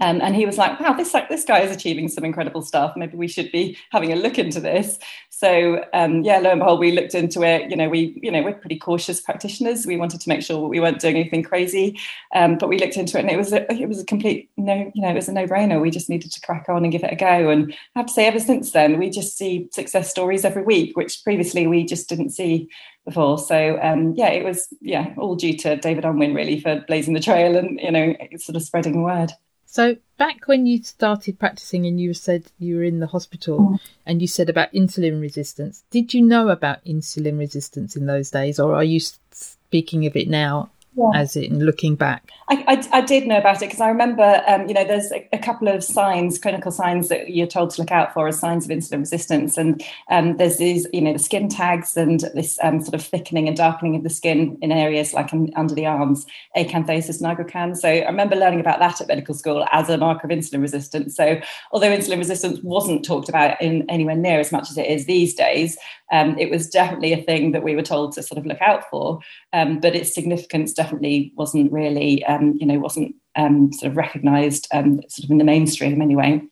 Um, 0.00 0.20
and 0.20 0.34
he 0.34 0.46
was 0.46 0.58
like, 0.58 0.78
"Wow, 0.80 0.92
this 0.92 1.14
like 1.14 1.28
this 1.28 1.44
guy 1.44 1.60
is 1.60 1.74
achieving 1.74 2.08
some 2.08 2.24
incredible 2.24 2.62
stuff. 2.62 2.94
Maybe 2.96 3.16
we 3.16 3.28
should 3.28 3.50
be 3.52 3.76
having 3.90 4.12
a 4.12 4.16
look 4.16 4.38
into 4.38 4.60
this." 4.60 4.98
So 5.30 5.84
um, 5.92 6.22
yeah, 6.22 6.38
lo 6.38 6.50
and 6.50 6.60
behold, 6.60 6.80
we 6.80 6.92
looked 6.92 7.14
into 7.14 7.42
it. 7.42 7.70
You 7.70 7.76
know, 7.76 7.88
we 7.88 8.18
you 8.22 8.30
know 8.30 8.42
we're 8.42 8.54
pretty 8.54 8.78
cautious 8.78 9.20
practitioners. 9.20 9.86
We 9.86 9.96
wanted 9.96 10.20
to 10.20 10.28
make 10.28 10.42
sure 10.42 10.68
we 10.68 10.80
weren't 10.80 11.00
doing 11.00 11.16
anything 11.16 11.42
crazy, 11.42 11.98
um, 12.34 12.58
but 12.58 12.68
we 12.68 12.78
looked 12.78 12.96
into 12.96 13.18
it, 13.18 13.22
and 13.22 13.30
it 13.30 13.36
was 13.36 13.52
a, 13.52 13.70
it 13.72 13.88
was 13.88 14.00
a 14.00 14.04
complete 14.04 14.50
no. 14.56 14.90
You 14.94 15.02
know, 15.02 15.10
it 15.10 15.14
was 15.14 15.28
a 15.28 15.32
no 15.32 15.46
brainer. 15.46 15.80
We 15.80 15.90
just 15.90 16.08
needed 16.08 16.32
to 16.32 16.40
crack 16.40 16.68
on 16.68 16.84
and 16.84 16.92
give 16.92 17.04
it 17.04 17.12
a 17.12 17.16
go. 17.16 17.50
And 17.50 17.72
I 17.94 18.00
have 18.00 18.06
to 18.06 18.12
say, 18.12 18.26
ever 18.26 18.40
since 18.40 18.72
then, 18.72 18.98
we 18.98 19.10
just 19.10 19.36
see 19.36 19.68
success 19.72 20.10
stories 20.10 20.44
every 20.44 20.62
week, 20.62 20.96
which 20.96 21.22
previously 21.22 21.66
we 21.66 21.84
just 21.84 22.08
didn't 22.08 22.30
see 22.30 22.68
before. 23.06 23.38
So 23.38 23.78
um, 23.80 24.14
yeah, 24.16 24.28
it 24.28 24.44
was 24.44 24.68
yeah 24.82 25.14
all 25.16 25.36
due 25.36 25.56
to 25.58 25.76
David 25.76 26.04
Unwin 26.04 26.34
really 26.34 26.60
for 26.60 26.84
blazing 26.86 27.14
the 27.14 27.20
trail 27.20 27.56
and 27.56 27.80
you 27.80 27.90
know 27.90 28.14
sort 28.36 28.56
of 28.56 28.62
spreading 28.62 28.92
the 28.92 29.00
word. 29.00 29.32
So 29.66 29.96
back 30.16 30.46
when 30.46 30.64
you 30.66 30.82
started 30.82 31.38
practicing 31.38 31.86
and 31.86 32.00
you 32.00 32.14
said 32.14 32.44
you 32.58 32.76
were 32.76 32.84
in 32.84 33.00
the 33.00 33.06
hospital 33.06 33.58
mm. 33.58 33.80
and 34.06 34.22
you 34.22 34.28
said 34.28 34.48
about 34.48 34.72
insulin 34.72 35.20
resistance, 35.20 35.84
did 35.90 36.14
you 36.14 36.22
know 36.22 36.48
about 36.48 36.84
insulin 36.84 37.38
resistance 37.38 37.96
in 37.96 38.06
those 38.06 38.30
days 38.30 38.58
or 38.58 38.74
are 38.74 38.84
you 38.84 39.00
speaking 39.30 40.06
of 40.06 40.16
it 40.16 40.28
now 40.28 40.70
yeah. 40.96 41.10
as 41.14 41.36
in 41.36 41.60
looking 41.60 41.96
back? 41.96 42.30
I, 42.48 42.64
I, 42.68 42.98
I 42.98 43.00
did 43.00 43.26
know 43.26 43.38
about 43.38 43.56
it 43.56 43.66
because 43.66 43.80
I 43.80 43.88
remember, 43.88 44.40
um, 44.46 44.68
you 44.68 44.74
know, 44.74 44.84
there's 44.84 45.10
a, 45.10 45.28
a, 45.32 45.38
couple 45.38 45.66
of 45.66 45.82
signs, 45.82 46.38
clinical 46.38 46.70
signs 46.70 47.08
that 47.08 47.30
you're 47.30 47.46
told 47.46 47.70
to 47.70 47.82
look 47.82 47.90
out 47.90 48.14
for 48.14 48.28
as 48.28 48.38
signs 48.38 48.64
of 48.64 48.70
insulin 48.70 49.00
resistance. 49.00 49.58
And 49.58 49.82
um, 50.10 50.36
there's 50.36 50.58
these, 50.58 50.86
you 50.92 51.00
know, 51.00 51.12
the 51.12 51.18
skin 51.18 51.48
tags 51.48 51.96
and 51.96 52.20
this 52.34 52.56
um, 52.62 52.80
sort 52.80 52.94
of 52.94 53.02
thickening 53.02 53.48
and 53.48 53.56
darkening 53.56 53.96
of 53.96 54.04
the 54.04 54.10
skin 54.10 54.58
in 54.62 54.70
areas 54.70 55.12
like 55.12 55.32
in, 55.32 55.52
under 55.56 55.74
the 55.74 55.86
arms, 55.86 56.24
acanthosis 56.56 57.20
nigricans. 57.20 57.78
So 57.78 57.88
I 57.88 58.06
remember 58.06 58.36
learning 58.36 58.60
about 58.60 58.78
that 58.78 59.00
at 59.00 59.08
medical 59.08 59.34
school 59.34 59.66
as 59.72 59.88
a 59.88 59.98
marker 59.98 60.28
of 60.28 60.30
insulin 60.30 60.60
resistance. 60.60 61.16
So 61.16 61.40
although 61.72 61.90
insulin 61.90 62.18
resistance 62.18 62.60
wasn't 62.62 63.04
talked 63.04 63.28
about 63.28 63.60
in 63.60 63.84
anywhere 63.90 64.16
near 64.16 64.38
as 64.38 64.52
much 64.52 64.70
as 64.70 64.78
it 64.78 64.86
is 64.86 65.06
these 65.06 65.34
days, 65.34 65.76
um, 66.12 66.38
it 66.38 66.50
was 66.50 66.68
definitely 66.68 67.12
a 67.12 67.22
thing 67.22 67.52
that 67.52 67.64
we 67.64 67.74
were 67.74 67.82
told 67.82 68.12
to 68.12 68.22
sort 68.22 68.38
of 68.38 68.46
look 68.46 68.60
out 68.60 68.88
for. 68.88 69.18
Um, 69.52 69.80
but 69.80 69.96
its 69.96 70.14
significance 70.14 70.72
definitely 70.72 71.32
wasn't 71.34 71.72
really, 71.72 72.24
um, 72.36 72.56
you 72.58 72.66
know, 72.66 72.78
wasn't 72.78 73.14
um, 73.36 73.72
sort 73.72 73.90
of 73.90 73.96
recognised 73.96 74.68
um, 74.72 75.00
sort 75.08 75.24
of 75.24 75.30
in 75.30 75.38
the 75.38 75.44
mainstream 75.44 76.00
anyway. 76.00 76.42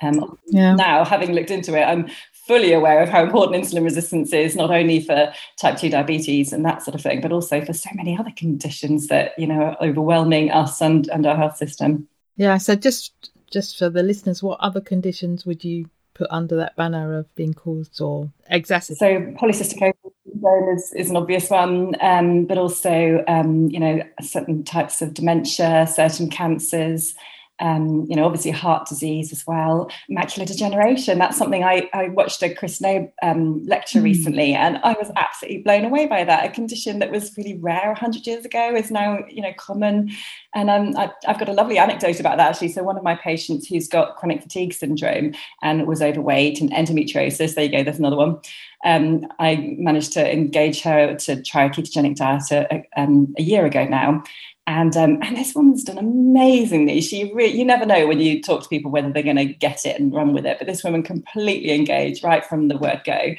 Um, 0.00 0.38
yeah. 0.46 0.74
Now, 0.74 1.04
having 1.04 1.32
looked 1.32 1.50
into 1.50 1.78
it, 1.78 1.84
I'm 1.84 2.08
fully 2.46 2.72
aware 2.72 3.02
of 3.02 3.08
how 3.08 3.22
important 3.22 3.62
insulin 3.62 3.84
resistance 3.84 4.32
is, 4.32 4.56
not 4.56 4.70
only 4.70 5.00
for 5.00 5.32
type 5.60 5.78
2 5.78 5.90
diabetes 5.90 6.52
and 6.52 6.64
that 6.64 6.82
sort 6.82 6.94
of 6.94 7.02
thing, 7.02 7.20
but 7.20 7.32
also 7.32 7.64
for 7.64 7.72
so 7.72 7.90
many 7.94 8.16
other 8.18 8.32
conditions 8.36 9.08
that, 9.08 9.32
you 9.38 9.46
know, 9.46 9.60
are 9.60 9.76
overwhelming 9.82 10.50
us 10.50 10.80
and, 10.80 11.08
and 11.08 11.26
our 11.26 11.36
health 11.36 11.56
system. 11.56 12.08
Yeah, 12.36 12.58
so 12.58 12.74
just 12.74 13.30
just 13.50 13.78
for 13.78 13.90
the 13.90 14.02
listeners, 14.02 14.42
what 14.42 14.58
other 14.60 14.80
conditions 14.80 15.44
would 15.44 15.62
you 15.62 15.90
put 16.14 16.28
under 16.30 16.56
that 16.56 16.76
banner 16.76 17.18
of 17.18 17.34
being 17.34 17.54
caused 17.54 18.00
or 18.00 18.30
exacerbated? 18.48 18.98
So 18.98 19.40
polycystic 19.40 19.92
ovary 20.34 20.74
is, 20.74 20.92
is 20.94 21.10
an 21.10 21.16
obvious 21.16 21.50
one, 21.50 21.94
um, 22.00 22.44
but 22.44 22.58
also 22.58 23.24
um, 23.28 23.68
you 23.70 23.80
know 23.80 24.02
certain 24.20 24.64
types 24.64 25.02
of 25.02 25.14
dementia, 25.14 25.86
certain 25.86 26.28
cancers. 26.28 27.14
Um, 27.62 28.06
you 28.08 28.16
know, 28.16 28.26
obviously 28.26 28.50
heart 28.50 28.88
disease 28.88 29.32
as 29.32 29.46
well, 29.46 29.90
macular 30.10 30.46
degeneration. 30.46 31.18
That's 31.18 31.38
something 31.38 31.64
I, 31.64 31.88
I 31.94 32.08
watched 32.08 32.42
a 32.42 32.52
Chris 32.52 32.80
Knobbe 32.80 33.10
um, 33.22 33.64
lecture 33.64 34.00
mm. 34.00 34.04
recently, 34.04 34.52
and 34.52 34.78
I 34.82 34.92
was 34.92 35.10
absolutely 35.16 35.62
blown 35.62 35.84
away 35.84 36.06
by 36.06 36.24
that. 36.24 36.44
A 36.44 36.48
condition 36.50 36.98
that 36.98 37.10
was 37.10 37.36
really 37.38 37.56
rare 37.58 37.86
100 37.86 38.26
years 38.26 38.44
ago 38.44 38.74
is 38.74 38.90
now, 38.90 39.20
you 39.28 39.42
know, 39.42 39.52
common. 39.56 40.10
And 40.54 40.68
um, 40.68 40.96
I, 40.96 41.10
have 41.24 41.38
got 41.38 41.48
a 41.48 41.52
lovely 41.52 41.78
anecdote 41.78 42.20
about 42.20 42.36
that 42.36 42.50
actually. 42.50 42.68
So 42.68 42.82
one 42.82 42.96
of 42.96 43.02
my 43.02 43.14
patients 43.14 43.66
who's 43.68 43.88
got 43.88 44.16
chronic 44.16 44.42
fatigue 44.42 44.72
syndrome 44.74 45.32
and 45.62 45.86
was 45.86 46.02
overweight 46.02 46.60
and 46.60 46.70
endometriosis. 46.72 47.54
There 47.54 47.64
you 47.64 47.70
go. 47.70 47.82
There's 47.82 47.98
another 47.98 48.16
one. 48.16 48.40
Um, 48.84 49.26
I 49.38 49.76
managed 49.78 50.12
to 50.14 50.32
engage 50.32 50.82
her 50.82 51.14
to 51.14 51.42
try 51.42 51.64
a 51.64 51.70
ketogenic 51.70 52.16
diet 52.16 52.50
a, 52.50 52.84
um, 52.96 53.34
a 53.38 53.42
year 53.42 53.64
ago 53.64 53.84
now. 53.84 54.24
And 54.66 54.96
um, 54.96 55.18
and 55.22 55.36
this 55.36 55.54
woman's 55.54 55.82
done 55.82 55.98
amazingly. 55.98 57.00
She 57.00 57.32
re- 57.34 57.48
you 57.48 57.64
never 57.64 57.84
know 57.84 58.06
when 58.06 58.20
you 58.20 58.40
talk 58.40 58.62
to 58.62 58.68
people 58.68 58.92
whether 58.92 59.10
they're 59.10 59.22
going 59.22 59.36
to 59.36 59.44
get 59.44 59.84
it 59.84 59.98
and 60.00 60.14
run 60.14 60.32
with 60.32 60.46
it. 60.46 60.58
But 60.58 60.68
this 60.68 60.84
woman 60.84 61.02
completely 61.02 61.72
engaged 61.72 62.22
right 62.22 62.44
from 62.44 62.68
the 62.68 62.78
word 62.78 63.02
go, 63.04 63.34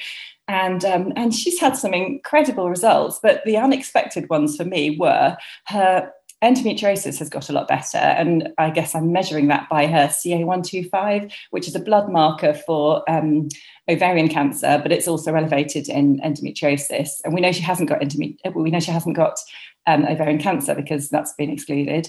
and 0.50 0.84
um, 0.84 1.14
and 1.16 1.34
she's 1.34 1.62
had 1.62 1.78
some 1.78 1.94
incredible 1.94 2.70
results. 2.70 3.20
But 3.24 3.42
the 3.46 3.56
unexpected 3.56 4.30
ones 4.30 4.58
for 4.58 4.66
me 4.66 4.98
were 4.98 5.38
her 5.68 6.12
endometriosis 6.44 7.18
has 7.20 7.30
got 7.30 7.50
a 7.50 7.54
lot 7.54 7.68
better. 7.68 7.98
And 7.98 8.50
I 8.58 8.70
guess 8.70 8.94
I'm 8.94 9.14
measuring 9.14 9.48
that 9.48 9.70
by 9.70 9.88
her 9.88 10.08
CA125, 10.08 11.32
which 11.52 11.68
is 11.68 11.76
a 11.76 11.80
blood 11.80 12.10
marker 12.10 12.54
for 12.54 13.10
um, 13.10 13.48
ovarian 13.90 14.28
cancer, 14.28 14.80
but 14.84 14.92
it's 14.92 15.08
also 15.08 15.34
elevated 15.34 15.88
in 15.88 16.20
endometriosis. 16.20 17.22
And 17.24 17.34
we 17.34 17.40
know 17.42 17.54
she 17.54 17.62
hasn't 17.62 17.90
got 17.90 18.02
endomet- 18.02 18.38
we 18.54 18.72
know 18.72 18.82
she 18.82 18.92
hasn't 18.92 19.16
got 19.16 19.40
um, 19.88 20.06
ovarian 20.06 20.40
cancer 20.40 20.76
because 20.76 21.10
that's 21.10 21.34
been 21.34 21.50
excluded. 21.50 22.08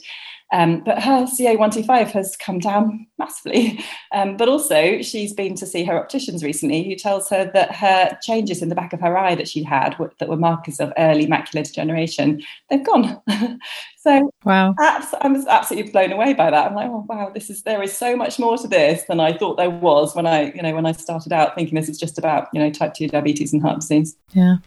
Um, 0.53 0.85
but 0.85 1.03
her 1.03 1.25
CA125 1.25 2.13
has 2.13 2.37
come 2.37 2.59
down 2.61 3.07
massively. 3.19 3.85
Um, 4.13 4.37
but 4.37 4.49
also, 4.49 5.03
she's 5.03 5.33
been 5.33 5.57
to 5.57 5.67
see 5.67 5.83
her 5.83 5.99
opticians 5.99 6.45
recently, 6.45 6.85
who 6.85 6.95
tells 6.95 7.29
her 7.31 7.51
that 7.53 7.75
her 7.75 8.17
changes 8.23 8.63
in 8.63 8.69
the 8.69 8.77
back 8.77 8.93
of 8.93 9.01
her 9.01 9.19
eye 9.19 9.35
that 9.35 9.49
she 9.49 9.65
had, 9.65 9.97
that 10.21 10.29
were 10.29 10.37
markers 10.37 10.79
of 10.79 10.93
early 10.97 11.27
macular 11.27 11.65
degeneration, 11.65 12.41
they've 12.71 12.85
gone. 12.85 13.21
so, 13.97 14.31
wow, 14.45 14.73
abs- 14.79 15.15
I 15.21 15.27
was 15.27 15.47
absolutely 15.49 15.91
blown 15.91 16.13
away 16.13 16.33
by 16.33 16.49
that. 16.49 16.67
I'm 16.67 16.77
like, 16.77 16.89
oh 16.89 17.05
wow, 17.09 17.31
this 17.35 17.51
is 17.51 17.63
there 17.63 17.83
is 17.83 17.97
so 17.97 18.15
much 18.15 18.39
more 18.39 18.57
to 18.57 18.69
this 18.69 19.03
than 19.09 19.19
I 19.19 19.37
thought 19.37 19.57
there 19.57 19.71
was 19.71 20.15
when 20.15 20.27
I, 20.27 20.53
you 20.53 20.63
know, 20.63 20.75
when 20.75 20.87
I 20.87 20.93
started 20.93 21.33
out 21.33 21.57
thinking 21.57 21.75
this 21.75 21.89
was 21.89 21.99
just 21.99 22.17
about, 22.17 22.49
you 22.53 22.61
know, 22.61 22.71
type 22.71 22.95
two 22.95 23.09
diabetes 23.09 23.53
and 23.53 23.63
heart 23.63 23.81
disease. 23.81 24.17
Yeah. 24.33 24.59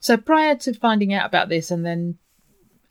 So 0.00 0.16
prior 0.16 0.56
to 0.56 0.74
finding 0.74 1.14
out 1.14 1.26
about 1.26 1.48
this 1.48 1.70
and 1.70 1.86
then 1.86 2.18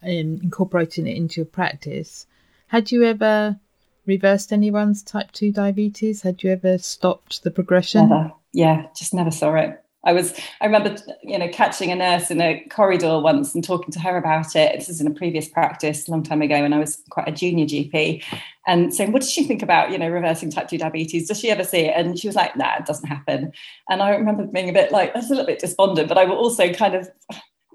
um, 0.04 0.40
incorporating 0.44 1.08
it 1.08 1.18
into 1.18 1.42
your 1.42 1.46
practice, 1.46 2.28
had 2.68 2.92
you 2.92 3.04
ever 3.04 3.60
reversed 4.06 4.52
anyone's 4.52 5.02
type 5.04 5.32
2 5.32 5.52
diabetes? 5.52 6.22
Had 6.22 6.44
you 6.44 6.52
ever 6.52 6.78
stopped 6.78 7.44
the 7.44 7.52
progression? 7.52 8.10
Never. 8.10 8.32
Yeah, 8.52 8.88
just 8.96 9.14
never 9.14 9.32
saw 9.32 9.56
it. 9.56 9.84
I 10.06 10.14
was, 10.14 10.34
I 10.62 10.66
remember, 10.66 10.96
you 11.24 11.38
know, 11.38 11.50
catching 11.50 11.92
a 11.92 11.96
nurse 11.96 12.32
in 12.32 12.40
a 12.40 12.66
corridor 12.70 13.20
once 13.20 13.54
and 13.54 13.62
talking 13.62 13.92
to 13.92 14.00
her 14.00 14.18
about 14.18 14.56
it. 14.56 14.78
This 14.78 14.88
is 14.88 15.02
in 15.02 15.08
a 15.08 15.14
previous 15.14 15.50
practice 15.50 16.08
a 16.08 16.12
long 16.12 16.24
time 16.24 16.42
ago 16.42 16.62
when 16.62 16.72
I 16.72 16.80
was 16.80 17.02
quite 17.10 17.28
a 17.28 17.34
junior 17.34 17.66
GP 17.66 18.24
and 18.66 18.94
saying, 18.94 19.12
what 19.12 19.22
does 19.22 19.32
she 19.32 19.44
think 19.44 19.62
about, 19.62 19.92
you 19.92 19.98
know, 19.98 20.08
reversing 20.08 20.52
type 20.52 20.70
2 20.70 20.78
diabetes? 20.78 21.28
Does 21.28 21.40
she 21.40 21.52
ever 21.52 21.66
see 21.66 21.80
it? 21.80 21.94
And 21.98 22.18
she 22.18 22.28
was 22.28 22.36
like, 22.36 22.56
nah, 22.56 22.78
it 22.78 22.86
doesn't 22.86 23.10
happen. 23.10 23.52
And 23.90 24.02
I 24.02 24.12
remember 24.12 24.48
being 24.48 24.70
a 24.70 24.74
bit 24.74 24.94
like, 24.94 25.14
was 25.14 25.26
a 25.26 25.32
little 25.32 25.46
bit 25.46 25.60
despondent, 25.60 26.08
but 26.08 26.18
I 26.18 26.24
was 26.24 26.38
also 26.38 26.72
kind 26.72 26.96
of 26.96 27.10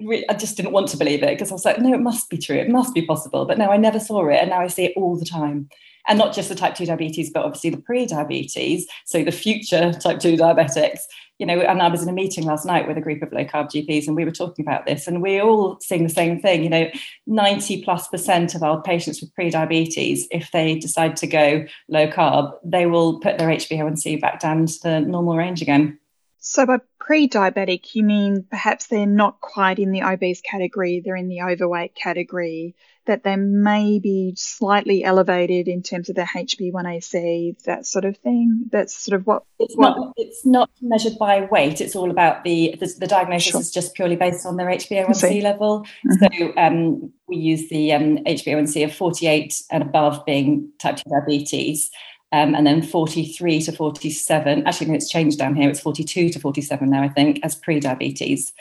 I 0.01 0.35
just 0.35 0.57
didn't 0.57 0.73
want 0.73 0.89
to 0.89 0.97
believe 0.97 1.23
it 1.23 1.31
because 1.31 1.51
I 1.51 1.55
was 1.55 1.65
like, 1.65 1.79
no, 1.79 1.95
it 1.95 2.01
must 2.01 2.29
be 2.29 2.39
true. 2.39 2.57
It 2.57 2.69
must 2.69 2.95
be 2.95 3.07
possible. 3.07 3.45
But 3.45 3.59
no, 3.59 3.71
I 3.71 3.77
never 3.77 4.01
saw 4.01 4.27
it. 4.29 4.41
And 4.41 4.51
now 4.51 4.61
I 4.61 4.67
see 4.67 4.87
it 4.87 4.93
all 4.97 5.17
the 5.17 5.25
time. 5.25 5.69
And 6.07 6.19
not 6.19 6.35
just 6.35 6.49
the 6.51 6.55
type 6.55 6.75
2 6.75 6.87
diabetes, 6.87 7.31
but 7.31 7.45
obviously 7.45 7.71
the 7.71 7.81
pre 7.81 8.05
diabetes. 8.05 8.87
So 9.07 9.23
the 9.23 9.33
future 9.33 9.93
type 9.93 10.19
2 10.19 10.37
diabetics. 10.37 11.01
You 11.39 11.47
know, 11.47 11.61
and 11.61 11.83
I 11.83 11.89
was 11.89 12.03
in 12.03 12.09
a 12.09 12.13
meeting 12.13 12.45
last 12.45 12.65
night 12.65 12.87
with 12.87 12.97
a 12.97 13.01
group 13.01 13.21
of 13.23 13.33
low 13.33 13.45
carb 13.45 13.69
GPs 13.69 14.07
and 14.07 14.15
we 14.15 14.25
were 14.25 14.31
talking 14.31 14.65
about 14.65 14.87
this 14.87 15.09
and 15.09 15.21
we're 15.21 15.43
all 15.43 15.81
seeing 15.81 16.05
the 16.05 16.09
same 16.09 16.41
thing. 16.41 16.63
You 16.63 16.71
know, 16.71 16.91
90 17.27 17.83
plus 17.83 18.07
percent 18.07 18.55
of 18.55 18.63
our 18.63 18.81
patients 18.83 19.21
with 19.21 19.35
pre 19.35 19.51
diabetes, 19.51 20.29
if 20.31 20.51
they 20.53 20.77
decide 20.79 21.17
to 21.17 21.27
go 21.27 21.67
low 21.89 22.07
carb, 22.09 22.53
they 22.65 22.87
will 22.87 23.19
put 23.19 23.39
their 23.39 23.49
HbA1c 23.49 24.21
back 24.21 24.41
down 24.41 24.67
to 24.67 24.81
the 24.83 25.01
normal 25.01 25.37
range 25.37 25.61
again. 25.61 25.99
So 26.47 26.67
by 26.67 26.77
pre-diabetic, 27.01 27.95
you 27.95 28.05
mean 28.05 28.45
perhaps 28.51 28.89
they're 28.89 29.07
not 29.07 29.41
quite 29.41 29.79
in 29.79 29.93
the 29.93 30.03
obese 30.03 30.43
category, 30.43 31.01
they're 31.03 31.17
in 31.17 31.29
the 31.29 31.41
overweight 31.41 31.95
category, 31.95 32.75
that 33.07 33.25
they 33.25 33.37
may 33.37 33.99
be 33.99 34.35
slightly 34.37 35.05
elevated 35.05 35.69
in 35.69 35.83
terms 35.83 36.11
of 36.11 36.17
their 36.17 36.27
HbA1c, 36.27 37.63
that 37.65 37.87
sort 37.87 38.05
of 38.05 38.19
thing. 38.19 38.67
That's 38.71 38.95
sort 38.95 39.19
of 39.19 39.27
what 39.27 39.45
it's 39.59 39.75
what, 39.75 39.97
not. 39.97 40.13
It's 40.19 40.45
not 40.45 40.71
measured 40.83 41.17
by 41.19 41.49
weight. 41.51 41.81
It's 41.81 41.97
all 41.97 42.11
about 42.11 42.45
the 42.45 42.77
the, 42.79 42.93
the 42.99 43.07
diagnosis 43.07 43.53
sure. 43.53 43.61
is 43.63 43.71
just 43.71 43.95
purely 43.95 44.17
based 44.17 44.45
on 44.45 44.57
their 44.57 44.67
HbA1c 44.67 45.43
level. 45.43 45.87
Mm-hmm. 46.07 46.43
So 46.45 46.61
um, 46.61 47.13
we 47.27 47.37
use 47.37 47.71
the 47.71 47.95
um, 47.95 48.19
HbA1c 48.19 48.85
of 48.85 48.95
48 48.95 49.63
and 49.71 49.83
above 49.83 50.27
being 50.27 50.71
type 50.79 50.97
2 50.97 51.05
diabetes. 51.09 51.91
Um, 52.35 52.57
and 52.57 52.67
then 52.67 52.83
43 52.83 53.61
to 53.63 53.71
47. 53.71 54.67
Actually, 54.67 54.89
no, 54.89 54.95
it's 54.95 55.09
changed 55.09 55.39
down 55.39 55.55
here. 55.55 55.71
It's 55.71 55.79
42 55.79 56.31
to 56.31 56.41
47 56.41 56.91
now, 56.91 57.01
I 57.01 57.09
think, 57.09 57.39
as 57.45 57.55
pre-diabetes. 57.55 58.53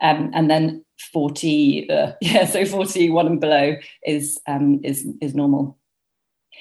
Um, 0.00 0.30
and 0.32 0.48
then 0.48 0.84
40, 1.12 1.90
uh, 1.90 2.12
yeah, 2.20 2.44
so 2.46 2.64
41 2.64 3.26
and 3.26 3.40
below 3.40 3.74
is 4.04 4.38
um, 4.46 4.80
is 4.84 5.08
is 5.20 5.34
normal. 5.34 5.76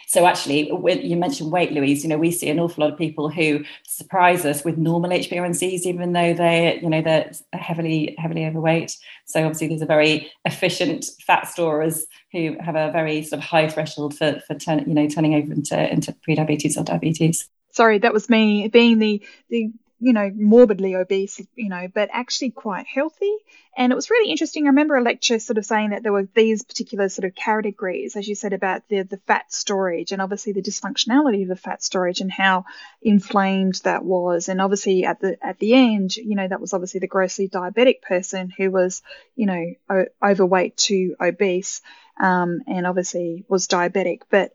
So 0.07 0.25
actually, 0.25 0.69
you 0.69 1.15
mentioned 1.15 1.51
weight, 1.51 1.71
Louise. 1.71 2.03
You 2.03 2.09
know, 2.09 2.17
we 2.17 2.31
see 2.31 2.49
an 2.49 2.59
awful 2.59 2.83
lot 2.83 2.93
of 2.93 2.97
people 2.97 3.29
who 3.29 3.63
surprise 3.83 4.45
us 4.45 4.63
with 4.63 4.77
normal 4.77 5.11
HbA1cs, 5.11 5.85
even 5.85 6.13
though 6.13 6.33
they, 6.33 6.79
you 6.81 6.89
know, 6.89 7.01
they're 7.01 7.31
heavily 7.53 8.15
heavily 8.17 8.45
overweight. 8.45 8.95
So 9.25 9.41
obviously, 9.41 9.67
there's 9.67 9.81
a 9.81 9.85
very 9.85 10.31
efficient 10.45 11.05
fat 11.25 11.47
storers 11.47 12.05
who 12.31 12.55
have 12.59 12.75
a 12.75 12.91
very 12.91 13.23
sort 13.23 13.39
of 13.39 13.45
high 13.45 13.67
threshold 13.67 14.17
for 14.17 14.39
for 14.47 14.55
turn, 14.55 14.83
you 14.87 14.93
know 14.93 15.07
turning 15.07 15.35
over 15.35 15.51
into 15.51 15.91
into 15.91 16.15
prediabetes 16.27 16.77
or 16.77 16.83
diabetes. 16.83 17.49
Sorry, 17.71 17.97
that 17.99 18.13
was 18.13 18.29
me 18.29 18.67
being 18.67 18.99
the 18.99 19.21
the 19.49 19.71
you 19.99 20.11
know, 20.11 20.29
morbidly 20.35 20.95
obese, 20.95 21.41
you 21.55 21.69
know, 21.69 21.87
but 21.93 22.09
actually 22.11 22.51
quite 22.51 22.85
healthy. 22.85 23.33
And 23.77 23.91
it 23.91 23.95
was 23.95 24.09
really 24.09 24.29
interesting. 24.29 24.65
I 24.65 24.69
remember 24.69 24.95
a 24.95 25.01
lecture 25.01 25.39
sort 25.39 25.57
of 25.57 25.65
saying 25.65 25.91
that 25.91 26.03
there 26.03 26.11
were 26.11 26.27
these 26.33 26.63
particular 26.63 27.09
sort 27.09 27.25
of 27.25 27.35
categories, 27.35 28.15
as 28.15 28.27
you 28.27 28.35
said, 28.35 28.53
about 28.53 28.87
the, 28.89 29.03
the 29.03 29.17
fat 29.25 29.51
storage 29.53 30.11
and 30.11 30.21
obviously 30.21 30.53
the 30.53 30.61
dysfunctionality 30.61 31.43
of 31.43 31.49
the 31.49 31.55
fat 31.55 31.81
storage 31.81 32.19
and 32.19 32.31
how 32.31 32.65
inflamed 33.01 33.81
that 33.83 34.03
was. 34.03 34.49
And 34.49 34.61
obviously 34.61 35.05
at 35.05 35.19
the, 35.21 35.37
at 35.41 35.59
the 35.59 35.73
end, 35.73 36.15
you 36.17 36.35
know, 36.35 36.47
that 36.47 36.61
was 36.61 36.73
obviously 36.73 36.99
the 36.99 37.07
grossly 37.07 37.47
diabetic 37.47 38.01
person 38.01 38.51
who 38.55 38.71
was, 38.71 39.01
you 39.35 39.45
know, 39.45 39.65
o- 39.89 40.05
overweight 40.23 40.77
to 40.77 41.15
obese, 41.21 41.81
um, 42.19 42.61
and 42.67 42.85
obviously 42.85 43.45
was 43.47 43.67
diabetic. 43.67 44.21
But 44.29 44.53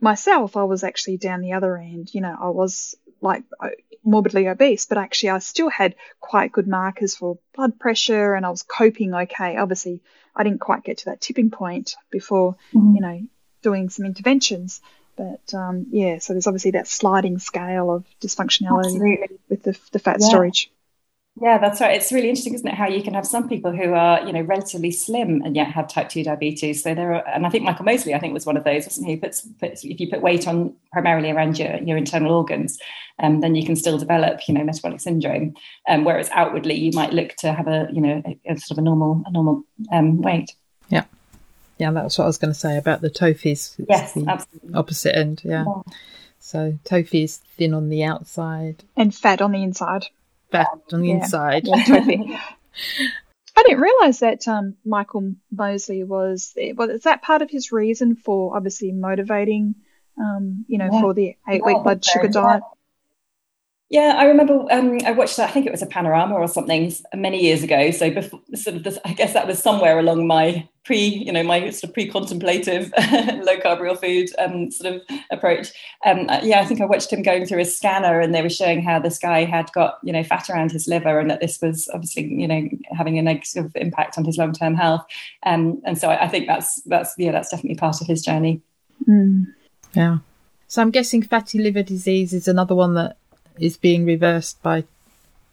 myself, 0.00 0.56
I 0.56 0.64
was 0.64 0.84
actually 0.84 1.16
down 1.16 1.40
the 1.40 1.52
other 1.52 1.76
end. 1.76 2.12
You 2.12 2.20
know, 2.20 2.36
I 2.38 2.48
was 2.50 2.94
like 3.24 3.42
morbidly 4.04 4.46
obese, 4.48 4.86
but 4.86 4.98
actually 4.98 5.30
I 5.30 5.38
still 5.38 5.70
had 5.70 5.96
quite 6.20 6.52
good 6.52 6.68
markers 6.68 7.16
for 7.16 7.38
blood 7.56 7.80
pressure 7.80 8.34
and 8.34 8.44
I 8.46 8.50
was 8.50 8.62
coping 8.62 9.14
okay. 9.14 9.56
Obviously, 9.56 10.00
I 10.36 10.44
didn't 10.44 10.60
quite 10.60 10.84
get 10.84 10.98
to 10.98 11.04
that 11.06 11.20
tipping 11.20 11.50
point 11.50 11.96
before, 12.10 12.56
mm-hmm. 12.72 12.94
you 12.94 13.00
know, 13.00 13.22
doing 13.62 13.88
some 13.88 14.04
interventions. 14.04 14.80
But 15.16 15.54
um, 15.54 15.86
yeah, 15.90 16.18
so 16.18 16.34
there's 16.34 16.46
obviously 16.46 16.72
that 16.72 16.86
sliding 16.86 17.38
scale 17.38 17.90
of 17.90 18.04
dysfunctionality 18.20 18.86
Absolutely. 18.86 19.38
with 19.48 19.62
the, 19.62 19.78
the 19.92 19.98
fat 19.98 20.18
yeah. 20.20 20.26
storage. 20.26 20.70
Yeah, 21.40 21.58
that's 21.58 21.80
right. 21.80 21.96
It's 21.96 22.12
really 22.12 22.28
interesting, 22.28 22.54
isn't 22.54 22.66
it? 22.66 22.74
How 22.74 22.86
you 22.86 23.02
can 23.02 23.14
have 23.14 23.26
some 23.26 23.48
people 23.48 23.72
who 23.72 23.92
are, 23.92 24.24
you 24.24 24.32
know, 24.32 24.42
relatively 24.42 24.92
slim 24.92 25.42
and 25.44 25.56
yet 25.56 25.66
have 25.66 25.88
type 25.88 26.08
two 26.08 26.22
diabetes. 26.22 26.82
So 26.84 26.94
there 26.94 27.12
are, 27.12 27.28
and 27.28 27.44
I 27.44 27.50
think 27.50 27.64
Michael 27.64 27.84
Mosley, 27.84 28.14
I 28.14 28.20
think, 28.20 28.34
was 28.34 28.46
one 28.46 28.56
of 28.56 28.62
those, 28.62 28.84
wasn't 28.84 29.08
he? 29.08 29.16
Puts, 29.16 29.40
puts 29.58 29.84
if 29.84 29.98
you 29.98 30.08
put 30.08 30.22
weight 30.22 30.46
on 30.46 30.74
primarily 30.92 31.32
around 31.32 31.58
your 31.58 31.76
your 31.78 31.96
internal 31.96 32.32
organs, 32.32 32.78
um, 33.18 33.40
then 33.40 33.56
you 33.56 33.66
can 33.66 33.74
still 33.74 33.98
develop, 33.98 34.46
you 34.46 34.54
know, 34.54 34.62
metabolic 34.62 35.00
syndrome. 35.00 35.54
Um, 35.88 36.04
whereas 36.04 36.30
outwardly, 36.30 36.76
you 36.76 36.92
might 36.92 37.12
look 37.12 37.34
to 37.38 37.52
have 37.52 37.66
a, 37.66 37.88
you 37.92 38.00
know, 38.00 38.22
a, 38.24 38.52
a 38.52 38.56
sort 38.56 38.72
of 38.72 38.78
a 38.78 38.82
normal 38.82 39.24
a 39.26 39.32
normal 39.32 39.64
um, 39.92 40.22
weight. 40.22 40.54
Yeah, 40.88 41.04
yeah, 41.78 41.90
that's 41.90 42.16
what 42.16 42.24
I 42.24 42.28
was 42.28 42.38
going 42.38 42.52
to 42.52 42.58
say 42.58 42.78
about 42.78 43.00
the 43.00 43.10
TOFIs. 43.10 43.74
Yes, 43.88 44.16
absolutely. 44.16 44.74
Opposite 44.74 45.16
end, 45.16 45.42
yeah. 45.44 45.64
yeah. 45.66 45.92
So 46.38 46.78
TOFI 46.84 47.24
is 47.24 47.38
thin 47.56 47.74
on 47.74 47.88
the 47.88 48.04
outside 48.04 48.84
and 48.96 49.12
fat 49.12 49.42
on 49.42 49.50
the 49.50 49.64
inside 49.64 50.06
fat 50.54 50.68
on 50.92 51.00
the 51.00 51.08
yeah. 51.08 51.14
inside. 51.14 51.68
I 53.56 53.62
didn't 53.62 53.80
realize 53.80 54.20
that 54.20 54.48
um, 54.48 54.76
Michael 54.84 55.34
Mosley 55.52 56.04
was 56.04 56.54
well. 56.74 56.90
Is 56.90 57.02
that 57.02 57.22
part 57.22 57.42
of 57.42 57.50
his 57.50 57.72
reason 57.72 58.16
for 58.16 58.56
obviously 58.56 58.92
motivating, 58.92 59.76
um, 60.18 60.64
you 60.68 60.78
know, 60.78 60.88
yeah. 60.92 61.00
for 61.00 61.14
the 61.14 61.36
eight-week 61.48 61.82
blood 61.82 62.04
sugar 62.04 62.28
diet? 62.28 62.62
Yeah, 63.90 64.14
I 64.16 64.24
remember 64.24 64.64
um, 64.70 64.98
I 65.04 65.12
watched 65.12 65.36
that. 65.36 65.50
I 65.50 65.52
think 65.52 65.66
it 65.66 65.72
was 65.72 65.82
a 65.82 65.86
panorama 65.86 66.34
or 66.34 66.48
something 66.48 66.92
many 67.14 67.42
years 67.42 67.62
ago. 67.62 67.90
So 67.90 68.10
before, 68.10 68.40
sort 68.54 68.76
of, 68.76 68.82
this, 68.82 68.98
I 69.04 69.12
guess 69.12 69.34
that 69.34 69.46
was 69.46 69.62
somewhere 69.62 69.98
along 69.98 70.26
my 70.26 70.66
pre, 70.84 70.98
you 70.98 71.30
know, 71.30 71.42
my 71.42 71.70
sort 71.70 71.84
of 71.84 71.94
pre-contemplative 71.94 72.92
low 72.98 73.58
carb 73.58 73.80
real 73.80 73.94
food 73.94 74.30
um, 74.38 74.70
sort 74.70 74.94
of 74.94 75.02
approach. 75.30 75.68
Um, 76.04 76.28
uh, 76.28 76.40
yeah, 76.42 76.60
I 76.60 76.64
think 76.64 76.80
I 76.80 76.86
watched 76.86 77.12
him 77.12 77.22
going 77.22 77.44
through 77.46 77.60
a 77.60 77.64
scanner, 77.66 78.20
and 78.20 78.34
they 78.34 78.42
were 78.42 78.50
showing 78.50 78.82
how 78.82 78.98
this 78.98 79.18
guy 79.18 79.44
had 79.44 79.70
got, 79.72 79.98
you 80.02 80.12
know, 80.12 80.24
fat 80.24 80.48
around 80.48 80.72
his 80.72 80.88
liver, 80.88 81.18
and 81.18 81.30
that 81.30 81.40
this 81.40 81.60
was 81.60 81.88
obviously, 81.92 82.24
you 82.24 82.48
know, 82.48 82.68
having 82.96 83.18
a 83.18 83.22
negative 83.22 83.70
impact 83.74 84.16
on 84.16 84.24
his 84.24 84.38
long-term 84.38 84.74
health. 84.74 85.04
Um, 85.44 85.80
and 85.84 85.98
so 85.98 86.08
I, 86.08 86.24
I, 86.24 86.28
think 86.28 86.46
that's 86.46 86.80
that's 86.82 87.14
yeah, 87.18 87.32
that's 87.32 87.50
definitely 87.50 87.76
part 87.76 88.00
of 88.00 88.06
his 88.06 88.22
journey. 88.22 88.62
Mm. 89.06 89.46
Yeah. 89.92 90.18
So 90.68 90.82
I'm 90.82 90.90
guessing 90.90 91.22
fatty 91.22 91.58
liver 91.58 91.82
disease 91.82 92.32
is 92.32 92.48
another 92.48 92.74
one 92.74 92.94
that 92.94 93.16
is 93.58 93.76
being 93.76 94.04
reversed 94.04 94.62
by 94.62 94.84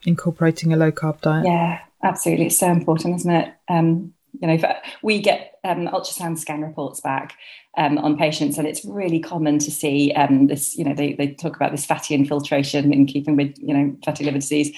incorporating 0.06 0.74
a 0.74 0.78
low 0.78 0.92
carb 0.92 1.22
diet. 1.22 1.46
Yeah, 1.46 1.80
absolutely. 2.04 2.48
It's 2.48 2.58
so 2.58 2.68
important, 2.68 3.18
isn't 3.18 3.32
it? 3.32 3.54
Um, 3.70 4.14
you 4.40 4.48
know, 4.48 4.76
we 5.02 5.20
get 5.20 5.60
um, 5.64 5.88
ultrasound 5.88 6.40
scan 6.40 6.62
reports 6.62 7.02
back 7.02 7.36
um, 7.78 7.98
on 7.98 8.18
patients, 8.18 8.58
and 8.58 8.68
it's 8.68 8.84
really 8.86 9.20
common 9.20 9.60
to 9.60 9.72
see 9.72 10.12
um, 10.14 10.48
this. 10.48 10.78
You 10.78 10.86
know, 10.86 10.94
they, 10.94 11.14
they 11.14 11.34
talk 11.34 11.56
about 11.56 11.72
this 11.72 11.86
fatty 11.86 12.16
infiltration 12.16 12.94
in 12.94 13.06
keeping 13.06 13.36
with 13.36 13.54
you 13.58 13.74
know 13.74 13.96
fatty 14.04 14.24
liver 14.24 14.40
disease, 14.40 14.76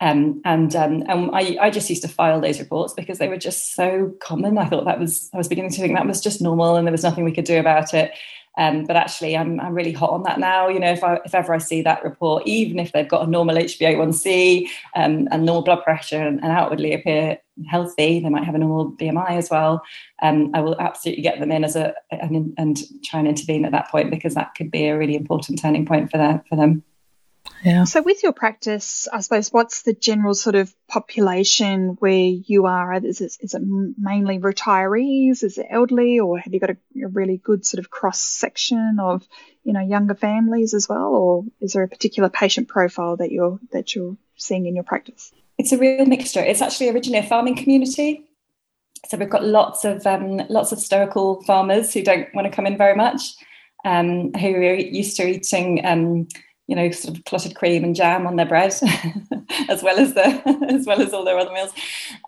um, 0.00 0.40
and 0.44 0.74
um, 0.74 1.04
and 1.08 1.30
I, 1.32 1.56
I 1.60 1.70
just 1.70 1.88
used 1.88 2.02
to 2.02 2.08
file 2.08 2.40
those 2.40 2.58
reports 2.58 2.94
because 2.94 3.18
they 3.18 3.28
were 3.28 3.36
just 3.36 3.74
so 3.74 4.12
common. 4.20 4.58
I 4.58 4.68
thought 4.68 4.86
that 4.86 4.98
was 4.98 5.30
I 5.32 5.36
was 5.36 5.48
beginning 5.48 5.70
to 5.72 5.80
think 5.80 5.94
that 5.94 6.06
was 6.06 6.20
just 6.20 6.40
normal, 6.40 6.76
and 6.76 6.86
there 6.86 6.92
was 6.92 7.04
nothing 7.04 7.24
we 7.24 7.32
could 7.32 7.44
do 7.44 7.60
about 7.60 7.94
it. 7.94 8.12
Um, 8.56 8.84
but 8.84 8.96
actually, 8.96 9.36
I'm, 9.36 9.58
I'm 9.60 9.74
really 9.74 9.92
hot 9.92 10.10
on 10.10 10.22
that 10.24 10.38
now. 10.38 10.68
You 10.68 10.78
know, 10.78 10.92
if 10.92 11.02
I 11.02 11.20
if 11.24 11.34
ever 11.34 11.54
I 11.54 11.58
see 11.58 11.82
that 11.82 12.04
report, 12.04 12.44
even 12.46 12.78
if 12.78 12.92
they've 12.92 13.08
got 13.08 13.26
a 13.26 13.30
normal 13.30 13.56
HbA1c 13.56 14.66
um, 14.94 15.28
and 15.30 15.44
normal 15.44 15.62
blood 15.62 15.82
pressure 15.82 16.22
and, 16.22 16.42
and, 16.42 16.52
outwardly 16.52 16.94
appear 16.94 17.38
healthy, 17.68 18.20
they 18.20 18.28
might 18.28 18.44
have 18.44 18.54
a 18.54 18.58
normal 18.58 18.92
BMI 18.92 19.30
as 19.30 19.50
well. 19.50 19.82
Um, 20.22 20.50
I 20.54 20.60
will 20.60 20.80
absolutely 20.80 21.22
get 21.22 21.40
them 21.40 21.50
in 21.50 21.64
as 21.64 21.74
a 21.74 21.94
and, 22.10 22.54
and 22.56 22.78
try 23.04 23.18
and 23.18 23.28
intervene 23.28 23.64
at 23.64 23.72
that 23.72 23.90
point 23.90 24.10
because 24.10 24.34
that 24.34 24.54
could 24.56 24.70
be 24.70 24.86
a 24.86 24.96
really 24.96 25.16
important 25.16 25.60
turning 25.60 25.84
point 25.86 26.10
for 26.10 26.18
them 26.18 26.42
for 26.48 26.56
them. 26.56 26.84
Yeah. 27.64 27.84
So, 27.84 28.02
with 28.02 28.22
your 28.22 28.32
practice, 28.32 29.08
I 29.10 29.20
suppose, 29.20 29.50
what's 29.50 29.82
the 29.82 29.94
general 29.94 30.34
sort 30.34 30.54
of 30.54 30.74
population 30.86 31.96
where 31.98 32.12
you 32.12 32.66
are? 32.66 32.92
Is 32.92 33.22
it, 33.22 33.38
is 33.40 33.54
it 33.54 33.62
mainly 33.98 34.38
retirees? 34.38 35.42
Is 35.42 35.56
it 35.56 35.66
elderly, 35.70 36.20
or 36.20 36.38
have 36.38 36.52
you 36.52 36.60
got 36.60 36.70
a, 36.70 36.76
a 37.02 37.08
really 37.08 37.38
good 37.38 37.64
sort 37.64 37.78
of 37.78 37.90
cross 37.90 38.20
section 38.20 38.98
of, 39.00 39.26
you 39.62 39.72
know, 39.72 39.80
younger 39.80 40.14
families 40.14 40.74
as 40.74 40.90
well, 40.90 41.14
or 41.14 41.44
is 41.62 41.72
there 41.72 41.82
a 41.82 41.88
particular 41.88 42.28
patient 42.28 42.68
profile 42.68 43.16
that 43.16 43.32
you're 43.32 43.58
that 43.72 43.94
you're 43.94 44.18
seeing 44.36 44.66
in 44.66 44.74
your 44.74 44.84
practice? 44.84 45.32
It's 45.56 45.72
a 45.72 45.78
real 45.78 46.04
mixture. 46.04 46.40
It's 46.40 46.60
actually 46.60 46.90
originally 46.90 47.24
a 47.24 47.28
farming 47.28 47.56
community, 47.56 48.28
so 49.08 49.16
we've 49.16 49.30
got 49.30 49.42
lots 49.42 49.86
of 49.86 50.06
um, 50.06 50.36
lots 50.50 50.70
of 50.70 50.80
stoical 50.80 51.42
farmers 51.44 51.94
who 51.94 52.02
don't 52.02 52.28
want 52.34 52.46
to 52.46 52.54
come 52.54 52.66
in 52.66 52.76
very 52.76 52.94
much, 52.94 53.22
um, 53.86 54.34
who 54.34 54.54
are 54.54 54.74
used 54.74 55.16
to 55.16 55.26
eating. 55.26 55.80
Um, 55.82 56.28
you 56.66 56.74
know, 56.74 56.90
sort 56.90 57.16
of 57.16 57.24
clotted 57.24 57.54
cream 57.54 57.84
and 57.84 57.94
jam 57.94 58.26
on 58.26 58.36
their 58.36 58.46
bread, 58.46 58.74
as 59.68 59.82
well 59.82 59.98
as 59.98 60.14
the 60.14 60.66
as 60.70 60.86
well 60.86 61.00
as 61.00 61.12
all 61.12 61.24
their 61.24 61.38
other 61.38 61.52
meals. 61.52 61.72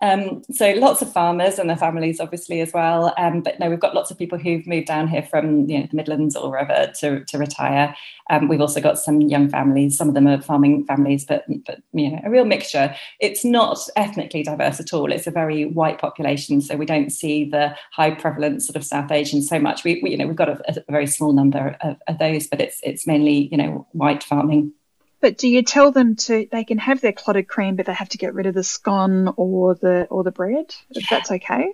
Um, 0.01 0.43
so 0.51 0.73
lots 0.73 1.01
of 1.01 1.11
farmers 1.11 1.57
and 1.57 1.69
their 1.69 1.77
families, 1.77 2.19
obviously, 2.19 2.61
as 2.61 2.71
well. 2.71 3.13
Um, 3.17 3.41
but 3.41 3.59
no, 3.59 3.69
we've 3.69 3.79
got 3.79 3.95
lots 3.95 4.11
of 4.11 4.17
people 4.17 4.37
who've 4.37 4.65
moved 4.67 4.87
down 4.87 5.07
here 5.07 5.23
from 5.23 5.67
you 5.69 5.79
know 5.79 5.87
the 5.89 5.95
Midlands 5.95 6.35
or 6.35 6.49
wherever 6.49 6.91
to 6.99 7.23
to 7.25 7.37
retire. 7.37 7.95
Um, 8.29 8.47
we've 8.47 8.61
also 8.61 8.81
got 8.81 8.99
some 8.99 9.21
young 9.21 9.49
families. 9.49 9.97
Some 9.97 10.09
of 10.09 10.13
them 10.13 10.27
are 10.27 10.41
farming 10.41 10.85
families, 10.85 11.25
but 11.25 11.45
but 11.65 11.81
you 11.93 12.11
know, 12.11 12.21
a 12.23 12.29
real 12.29 12.45
mixture. 12.45 12.93
It's 13.19 13.43
not 13.43 13.79
ethnically 13.95 14.43
diverse 14.43 14.79
at 14.79 14.93
all. 14.93 15.11
It's 15.11 15.27
a 15.27 15.31
very 15.31 15.65
white 15.65 15.99
population, 15.99 16.61
so 16.61 16.75
we 16.75 16.85
don't 16.85 17.09
see 17.09 17.45
the 17.45 17.75
high 17.91 18.11
prevalence 18.11 18.67
sort 18.67 18.75
of 18.75 18.85
South 18.85 19.11
Asian 19.11 19.41
so 19.41 19.59
much. 19.59 19.83
We, 19.83 19.99
we 20.03 20.11
you 20.11 20.17
know 20.17 20.27
we've 20.27 20.35
got 20.35 20.49
a, 20.49 20.61
a 20.67 20.91
very 20.91 21.07
small 21.07 21.33
number 21.33 21.75
of, 21.81 21.97
of 22.07 22.19
those, 22.19 22.47
but 22.47 22.61
it's 22.61 22.79
it's 22.83 23.07
mainly 23.07 23.47
you 23.51 23.57
know 23.57 23.87
white 23.93 24.26
farming. 24.27 24.73
But 25.19 25.37
do 25.37 25.47
you 25.47 25.63
tell 25.63 25.91
them 25.91 26.15
to 26.15 26.47
they 26.51 26.63
can 26.63 26.77
have 26.77 27.01
their 27.01 27.11
clotted 27.13 27.47
cream, 27.47 27.75
but 27.75 27.85
they 27.85 27.93
have 27.93 28.09
to 28.09 28.17
get 28.17 28.33
rid 28.33 28.45
of 28.45 28.53
the 28.53 28.63
scone 28.63 29.33
or 29.35 29.73
the 29.75 30.07
or 30.09 30.23
the 30.23 30.31
bread? 30.31 30.75
If 30.91 31.09
that's 31.09 31.31
okay. 31.31 31.73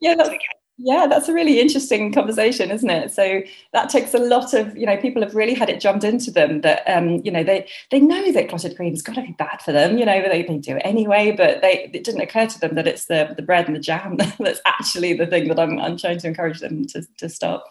Yeah, 0.00 0.14
that's 0.14 0.28
okay. 0.28 0.38
Yeah, 0.78 1.06
that's 1.08 1.26
a 1.28 1.32
really 1.32 1.58
interesting 1.58 2.12
conversation, 2.12 2.70
isn't 2.70 2.90
it? 2.90 3.10
So 3.10 3.40
that 3.72 3.88
takes 3.88 4.12
a 4.12 4.18
lot 4.18 4.52
of, 4.52 4.76
you 4.76 4.84
know, 4.84 4.98
people 4.98 5.22
have 5.22 5.34
really 5.34 5.54
had 5.54 5.70
it 5.70 5.80
jumped 5.80 6.04
into 6.04 6.30
them 6.30 6.60
that, 6.60 6.82
um, 6.86 7.22
you 7.24 7.30
know, 7.30 7.42
they 7.42 7.66
they 7.90 7.98
know 7.98 8.30
that 8.32 8.50
clotted 8.50 8.76
cream 8.76 8.92
has 8.92 9.00
got 9.00 9.14
to 9.14 9.22
be 9.22 9.32
bad 9.38 9.62
for 9.62 9.72
them, 9.72 9.96
you 9.96 10.04
know, 10.04 10.20
they, 10.20 10.42
they 10.42 10.58
do 10.58 10.76
it 10.76 10.82
anyway, 10.84 11.32
but 11.34 11.62
they 11.62 11.90
it 11.94 12.04
didn't 12.04 12.20
occur 12.20 12.46
to 12.46 12.60
them 12.60 12.74
that 12.74 12.86
it's 12.86 13.06
the 13.06 13.32
the 13.34 13.42
bread 13.42 13.66
and 13.66 13.74
the 13.74 13.80
jam 13.80 14.16
that's 14.38 14.60
actually 14.66 15.14
the 15.14 15.26
thing 15.26 15.48
that 15.48 15.58
I'm 15.58 15.78
I'm 15.78 15.96
trying 15.96 16.18
to 16.18 16.26
encourage 16.26 16.60
them 16.60 16.86
to 16.88 17.06
to 17.18 17.28
stop. 17.30 17.64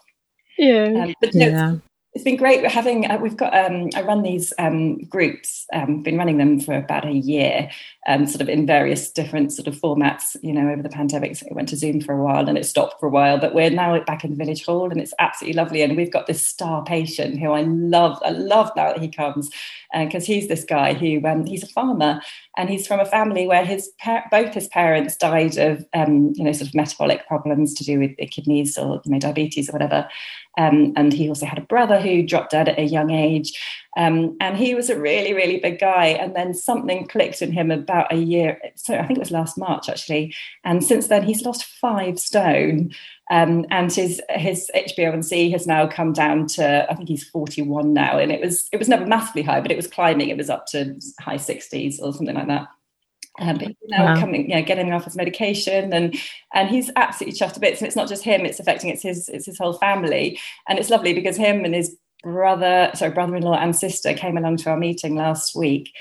Yeah. 0.58 1.04
Um, 1.04 1.14
but 1.22 1.36
yeah 1.36 1.76
it's 2.16 2.24
been 2.24 2.38
great 2.38 2.66
having 2.66 3.12
uh, 3.12 3.18
we've 3.18 3.36
got 3.36 3.54
um, 3.54 3.90
i 3.94 4.02
run 4.02 4.24
these 4.24 4.54
um, 4.58 4.98
groups 5.04 5.66
um, 5.74 6.02
been 6.02 6.18
running 6.18 6.38
them 6.38 6.60
for 6.60 6.74
about 6.74 7.06
a 7.06 7.12
year 7.12 7.70
um, 8.08 8.26
sort 8.26 8.42
of 8.42 8.48
in 8.48 8.66
various 8.66 9.12
different 9.12 9.52
sort 9.52 9.68
of 9.68 9.76
formats 9.76 10.38
you 10.42 10.54
know 10.54 10.72
over 10.72 10.82
the 10.82 10.90
pandemic 10.90 11.36
so 11.36 11.46
it 11.46 11.54
went 11.54 11.68
to 11.68 11.76
zoom 11.76 12.00
for 12.00 12.14
a 12.14 12.24
while 12.24 12.48
and 12.48 12.58
it 12.58 12.66
stopped 12.66 13.00
for 13.00 13.08
a 13.08 13.12
while 13.12 13.38
but 13.38 13.54
we're 13.54 13.70
now 13.70 14.00
back 14.06 14.24
in 14.24 14.32
the 14.32 14.38
village 14.38 14.66
hall 14.66 14.90
and 14.90 15.02
it's 15.02 15.14
absolutely 15.20 15.56
lovely 15.56 15.82
and 15.82 15.98
we've 15.98 16.12
got 16.12 16.26
this 16.26 16.46
star 16.46 16.84
patient 16.86 17.38
who 17.38 17.52
i 17.52 17.62
love 17.62 18.18
i 18.24 18.30
love 18.30 18.72
now 18.78 18.94
that 18.94 19.02
he 19.02 19.10
comes 19.10 19.50
because 19.94 20.24
uh, 20.24 20.28
he's 20.28 20.48
this 20.48 20.64
guy 20.64 20.94
who 20.94 21.22
um, 21.26 21.46
he's 21.46 21.64
a 21.64 21.68
farmer 21.68 22.22
and 22.58 22.70
he's 22.70 22.88
from 22.88 23.00
a 23.00 23.06
family 23.06 23.48
where 23.48 23.66
his 23.66 23.92
both 24.32 24.54
his 24.54 24.68
parents 24.70 25.16
died 25.18 25.58
of 25.58 25.86
um, 25.94 26.32
you 26.36 26.44
know 26.44 26.52
sort 26.52 26.70
of 26.70 26.76
metabolic 26.76 27.28
problems 27.28 27.74
to 27.74 27.84
do 27.84 28.00
with 28.00 28.16
the 28.18 28.26
kidneys 28.26 28.78
or 28.78 29.02
you 29.06 29.12
know 29.12 29.20
diabetes 29.20 29.70
or 29.70 29.74
whatever 29.74 30.08
um, 30.58 30.94
and 30.96 31.14
he 31.14 31.28
also 31.28 31.46
had 31.46 31.58
a 31.58 31.62
brother 31.62 32.00
who 32.00 32.24
dropped 32.24 32.52
dead 32.52 32.70
at 32.70 32.80
a 32.80 32.84
young 32.84 33.12
age. 33.12 33.60
Um, 33.98 34.36
and 34.42 34.58
he 34.58 34.76
was 34.76 34.90
a 34.90 35.00
really, 35.00 35.34
really 35.34 35.58
big 35.58 35.80
guy. 35.80 36.08
And 36.08 36.36
then 36.36 36.54
something 36.54 37.08
clicked 37.08 37.42
in 37.42 37.52
him 37.52 37.72
about 37.72 38.12
a 38.12 38.18
year. 38.18 38.60
So 38.76 38.96
I 38.96 39.06
think 39.06 39.18
it 39.18 39.22
was 39.22 39.32
last 39.32 39.58
March, 39.58 39.90
actually. 39.90 40.34
And 40.64 40.84
since 40.84 41.08
then, 41.08 41.24
he's 41.24 41.44
lost 41.44 41.66
five 41.66 42.20
stone. 42.20 42.92
Um, 43.32 43.66
and 43.72 43.92
his 43.92 44.22
his 44.30 44.70
HbA1c 44.76 45.52
has 45.52 45.66
now 45.66 45.88
come 45.88 46.14
down 46.14 46.46
to 46.48 46.86
I 46.90 46.94
think 46.94 47.10
he's 47.10 47.28
41 47.28 47.92
now, 47.92 48.20
and 48.20 48.32
it 48.32 48.40
was 48.40 48.70
it 48.72 48.78
was 48.78 48.88
never 48.88 49.06
massively 49.08 49.42
high, 49.42 49.62
but 49.62 49.72
it 49.72 49.78
was 49.78 49.88
climbing. 49.88 50.30
It 50.30 50.38
was 50.38 50.50
up 50.50 50.68
to 50.68 51.00
high 51.20 51.38
60s 51.38 52.00
or 52.02 52.14
something 52.14 52.36
like 52.36 52.48
that. 52.48 52.68
Um, 53.40 53.58
but 53.58 53.72
now 53.88 54.06
wow. 54.06 54.20
coming, 54.20 54.50
you 54.50 54.56
know, 54.56 54.64
getting 54.64 54.92
off 54.94 55.06
his 55.06 55.16
medication, 55.16 55.92
and 55.92 56.16
and 56.54 56.70
he's 56.70 56.90
absolutely 56.96 57.38
chuffed 57.38 57.54
to 57.54 57.60
bits. 57.60 57.82
And 57.82 57.88
it's 57.88 57.96
not 57.96 58.08
just 58.08 58.24
him; 58.24 58.46
it's 58.46 58.60
affecting 58.60 58.90
it's 58.90 59.04
his 59.04 59.28
it's 59.30 59.46
his 59.46 59.58
whole 59.58 59.74
family. 59.74 60.40
And 60.70 60.80
it's 60.80 60.90
lovely 60.90 61.14
because 61.14 61.36
him 61.36 61.66
and 61.66 61.76
his 61.76 61.98
brother, 62.24 62.92
sorry, 62.96 63.12
brother-in-law 63.12 63.56
and 63.56 63.76
sister 63.76 64.14
came 64.14 64.38
along 64.38 64.58
to 64.58 64.70
our 64.70 64.78
meeting 64.78 65.16
last 65.16 65.56
week, 65.56 65.92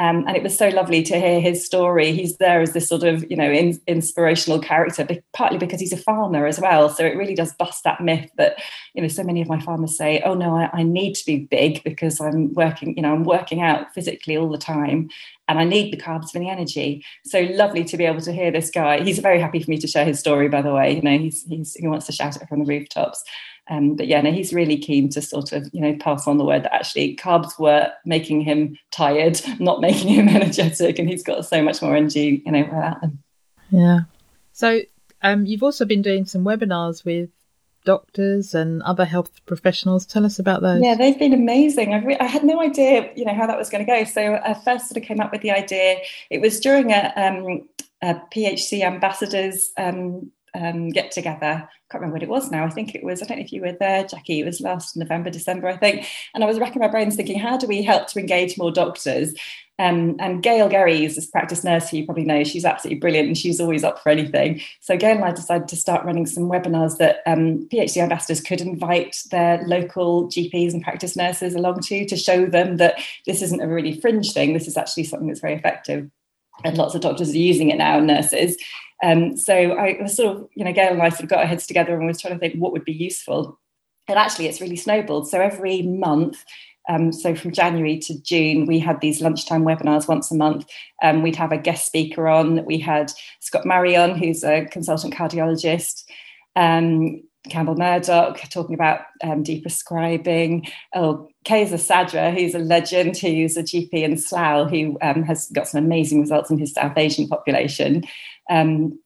Um, 0.00 0.26
and 0.26 0.36
it 0.36 0.42
was 0.42 0.58
so 0.58 0.68
lovely 0.70 1.02
to 1.04 1.20
hear 1.20 1.40
his 1.40 1.64
story. 1.64 2.12
He's 2.12 2.36
there 2.38 2.60
as 2.60 2.72
this 2.72 2.88
sort 2.88 3.04
of, 3.04 3.24
you 3.30 3.36
know, 3.36 3.50
in, 3.50 3.80
inspirational 3.86 4.58
character, 4.58 5.06
partly 5.32 5.58
because 5.58 5.78
he's 5.78 5.92
a 5.92 5.96
farmer 5.96 6.46
as 6.46 6.58
well. 6.58 6.88
So 6.88 7.04
it 7.04 7.16
really 7.16 7.36
does 7.36 7.52
bust 7.54 7.84
that 7.84 8.00
myth 8.00 8.28
that, 8.36 8.60
you 8.94 9.02
know, 9.02 9.08
so 9.08 9.22
many 9.22 9.40
of 9.40 9.48
my 9.48 9.60
farmers 9.60 9.96
say, 9.96 10.20
oh 10.24 10.34
no, 10.34 10.56
I, 10.56 10.68
I 10.72 10.82
need 10.82 11.14
to 11.14 11.26
be 11.26 11.38
big 11.38 11.84
because 11.84 12.20
I'm 12.20 12.52
working, 12.54 12.96
you 12.96 13.02
know, 13.02 13.12
I'm 13.12 13.24
working 13.24 13.62
out 13.62 13.94
physically 13.94 14.36
all 14.36 14.48
the 14.48 14.58
time 14.58 15.10
and 15.46 15.58
I 15.58 15.64
need 15.64 15.92
the 15.92 16.00
carbs 16.00 16.30
for 16.30 16.38
the 16.38 16.48
energy. 16.48 17.04
So 17.24 17.42
lovely 17.42 17.84
to 17.84 17.96
be 17.96 18.04
able 18.04 18.22
to 18.22 18.32
hear 18.32 18.50
this 18.50 18.70
guy. 18.70 19.02
He's 19.02 19.18
very 19.18 19.40
happy 19.40 19.62
for 19.62 19.70
me 19.70 19.78
to 19.78 19.86
share 19.86 20.04
his 20.04 20.18
story, 20.18 20.48
by 20.48 20.62
the 20.62 20.72
way. 20.72 20.96
You 20.96 21.02
know, 21.02 21.18
he's, 21.18 21.44
he's 21.44 21.74
he 21.74 21.86
wants 21.86 22.06
to 22.06 22.12
shout 22.12 22.36
it 22.36 22.48
from 22.48 22.64
the 22.64 22.66
rooftops. 22.66 23.22
Um, 23.70 23.96
but 23.96 24.06
yeah, 24.06 24.20
no, 24.20 24.30
he's 24.30 24.52
really 24.52 24.76
keen 24.76 25.08
to 25.10 25.22
sort 25.22 25.52
of, 25.52 25.68
you 25.72 25.80
know, 25.80 25.96
pass 25.98 26.26
on 26.26 26.36
the 26.36 26.44
word 26.44 26.64
that 26.64 26.74
actually 26.74 27.16
carbs 27.16 27.58
were 27.58 27.90
making 28.04 28.42
him 28.42 28.76
tired, 28.90 29.40
not 29.58 29.80
making 29.80 30.08
him 30.08 30.28
energetic, 30.36 30.98
and 30.98 31.08
he's 31.08 31.22
got 31.22 31.44
so 31.46 31.62
much 31.62 31.80
more 31.80 31.96
energy, 31.96 32.42
you 32.44 32.52
know, 32.52 32.62
without 32.62 33.00
them. 33.00 33.22
Yeah. 33.70 34.00
So 34.52 34.80
um, 35.22 35.46
you've 35.46 35.62
also 35.62 35.84
been 35.84 36.02
doing 36.02 36.26
some 36.26 36.44
webinars 36.44 37.04
with 37.04 37.30
doctors 37.84 38.54
and 38.54 38.82
other 38.82 39.04
health 39.04 39.44
professionals. 39.46 40.06
Tell 40.06 40.24
us 40.24 40.38
about 40.38 40.62
those. 40.62 40.82
Yeah, 40.82 40.94
they've 40.94 41.18
been 41.18 41.34
amazing. 41.34 41.92
I, 41.92 42.02
re- 42.02 42.18
I 42.18 42.26
had 42.26 42.44
no 42.44 42.60
idea, 42.60 43.10
you 43.14 43.24
know, 43.24 43.34
how 43.34 43.46
that 43.46 43.58
was 43.58 43.68
going 43.70 43.84
to 43.84 43.90
go. 43.90 44.04
So 44.04 44.40
I 44.42 44.54
first 44.54 44.88
sort 44.88 44.96
of 44.96 45.02
came 45.02 45.20
up 45.20 45.32
with 45.32 45.42
the 45.42 45.50
idea. 45.50 45.98
It 46.30 46.40
was 46.40 46.60
during 46.60 46.92
a, 46.92 47.12
um, 47.16 47.68
a 48.02 48.20
PHC 48.34 48.82
ambassadors 48.82 49.70
um, 49.76 50.30
um, 50.54 50.90
get 50.90 51.10
together. 51.10 51.46
I 51.46 51.68
can't 51.90 52.00
remember 52.00 52.14
what 52.14 52.22
it 52.22 52.28
was 52.28 52.50
now. 52.50 52.64
I 52.64 52.70
think 52.70 52.94
it 52.94 53.04
was, 53.04 53.22
I 53.22 53.26
don't 53.26 53.38
know 53.38 53.44
if 53.44 53.52
you 53.52 53.60
were 53.60 53.72
there, 53.72 54.04
Jackie. 54.04 54.40
It 54.40 54.46
was 54.46 54.60
last 54.60 54.96
November, 54.96 55.30
December, 55.30 55.68
I 55.68 55.76
think. 55.76 56.06
And 56.34 56.42
I 56.42 56.46
was 56.46 56.58
racking 56.58 56.80
my 56.80 56.88
brains 56.88 57.16
thinking, 57.16 57.38
how 57.38 57.56
do 57.56 57.66
we 57.66 57.82
help 57.82 58.08
to 58.08 58.20
engage 58.20 58.56
more 58.58 58.70
doctors? 58.70 59.34
Um, 59.80 60.14
and 60.20 60.42
Gail 60.42 60.68
Gerry 60.68 61.04
is 61.04 61.16
this 61.16 61.26
practice 61.26 61.64
nurse 61.64 61.88
who 61.88 61.96
you 61.96 62.04
probably 62.04 62.24
know. 62.24 62.44
She's 62.44 62.64
absolutely 62.64 63.00
brilliant 63.00 63.26
and 63.26 63.36
she's 63.36 63.60
always 63.60 63.82
up 63.82 64.00
for 64.00 64.10
anything. 64.10 64.60
So 64.80 64.96
Gail 64.96 65.16
and 65.16 65.24
I 65.24 65.32
decided 65.32 65.66
to 65.68 65.76
start 65.76 66.04
running 66.04 66.26
some 66.26 66.44
webinars 66.44 66.98
that 66.98 67.22
um, 67.26 67.68
PHC 67.72 67.96
ambassadors 67.96 68.40
could 68.40 68.60
invite 68.60 69.16
their 69.32 69.62
local 69.66 70.28
GPs 70.28 70.72
and 70.72 70.82
practice 70.82 71.16
nurses 71.16 71.54
along 71.54 71.80
to 71.82 72.06
to 72.06 72.16
show 72.16 72.46
them 72.46 72.76
that 72.76 73.00
this 73.26 73.42
isn't 73.42 73.62
a 73.62 73.66
really 73.68 74.00
fringe 74.00 74.32
thing. 74.32 74.52
This 74.54 74.68
is 74.68 74.76
actually 74.76 75.04
something 75.04 75.26
that's 75.26 75.40
very 75.40 75.54
effective. 75.54 76.08
And 76.62 76.78
lots 76.78 76.94
of 76.94 77.00
doctors 77.00 77.30
are 77.30 77.38
using 77.38 77.70
it 77.70 77.78
now 77.78 77.98
and 77.98 78.06
nurses. 78.06 78.56
Um, 79.02 79.36
so 79.36 79.72
I 79.72 79.98
was 80.00 80.16
sort 80.16 80.36
of, 80.36 80.48
you 80.54 80.64
know, 80.64 80.72
Gail 80.72 80.92
and 80.92 81.02
I 81.02 81.08
sort 81.10 81.24
of 81.24 81.28
got 81.28 81.40
our 81.40 81.46
heads 81.46 81.66
together 81.66 81.96
and 81.96 82.06
was 82.06 82.20
trying 82.20 82.34
to 82.34 82.40
think 82.40 82.54
what 82.54 82.72
would 82.72 82.84
be 82.84 82.92
useful. 82.92 83.58
And 84.08 84.18
actually, 84.18 84.46
it's 84.46 84.60
really 84.60 84.76
snowballed. 84.76 85.28
So 85.28 85.40
every 85.40 85.82
month, 85.82 86.44
um, 86.88 87.12
so 87.12 87.34
from 87.34 87.52
January 87.52 87.98
to 88.00 88.20
June, 88.20 88.66
we 88.66 88.78
had 88.78 89.00
these 89.00 89.22
lunchtime 89.22 89.64
webinars 89.64 90.06
once 90.06 90.30
a 90.30 90.34
month. 90.34 90.66
Um, 91.02 91.22
we'd 91.22 91.36
have 91.36 91.52
a 91.52 91.58
guest 91.58 91.86
speaker 91.86 92.28
on. 92.28 92.64
We 92.64 92.78
had 92.78 93.12
Scott 93.40 93.64
Marion, 93.64 94.16
who's 94.16 94.44
a 94.44 94.66
consultant 94.66 95.14
cardiologist. 95.14 96.04
Um, 96.56 97.22
Campbell 97.50 97.76
Murdoch 97.76 98.40
talking 98.50 98.74
about 98.74 99.00
um, 99.22 99.44
deprescribing. 99.44 100.70
Oh, 100.94 101.28
Kaiser 101.44 101.76
Sadra, 101.76 102.32
who's 102.32 102.54
a 102.54 102.58
legend, 102.58 103.18
who's 103.18 103.56
a 103.56 103.62
GP 103.62 103.92
in 103.92 104.16
Slough, 104.16 104.70
who 104.70 104.96
um, 105.02 105.22
has 105.24 105.48
got 105.50 105.68
some 105.68 105.84
amazing 105.84 106.20
results 106.20 106.50
in 106.50 106.58
his 106.58 106.72
South 106.72 106.96
Asian 106.96 107.28
population. 107.28 108.04
Um, 108.50 108.98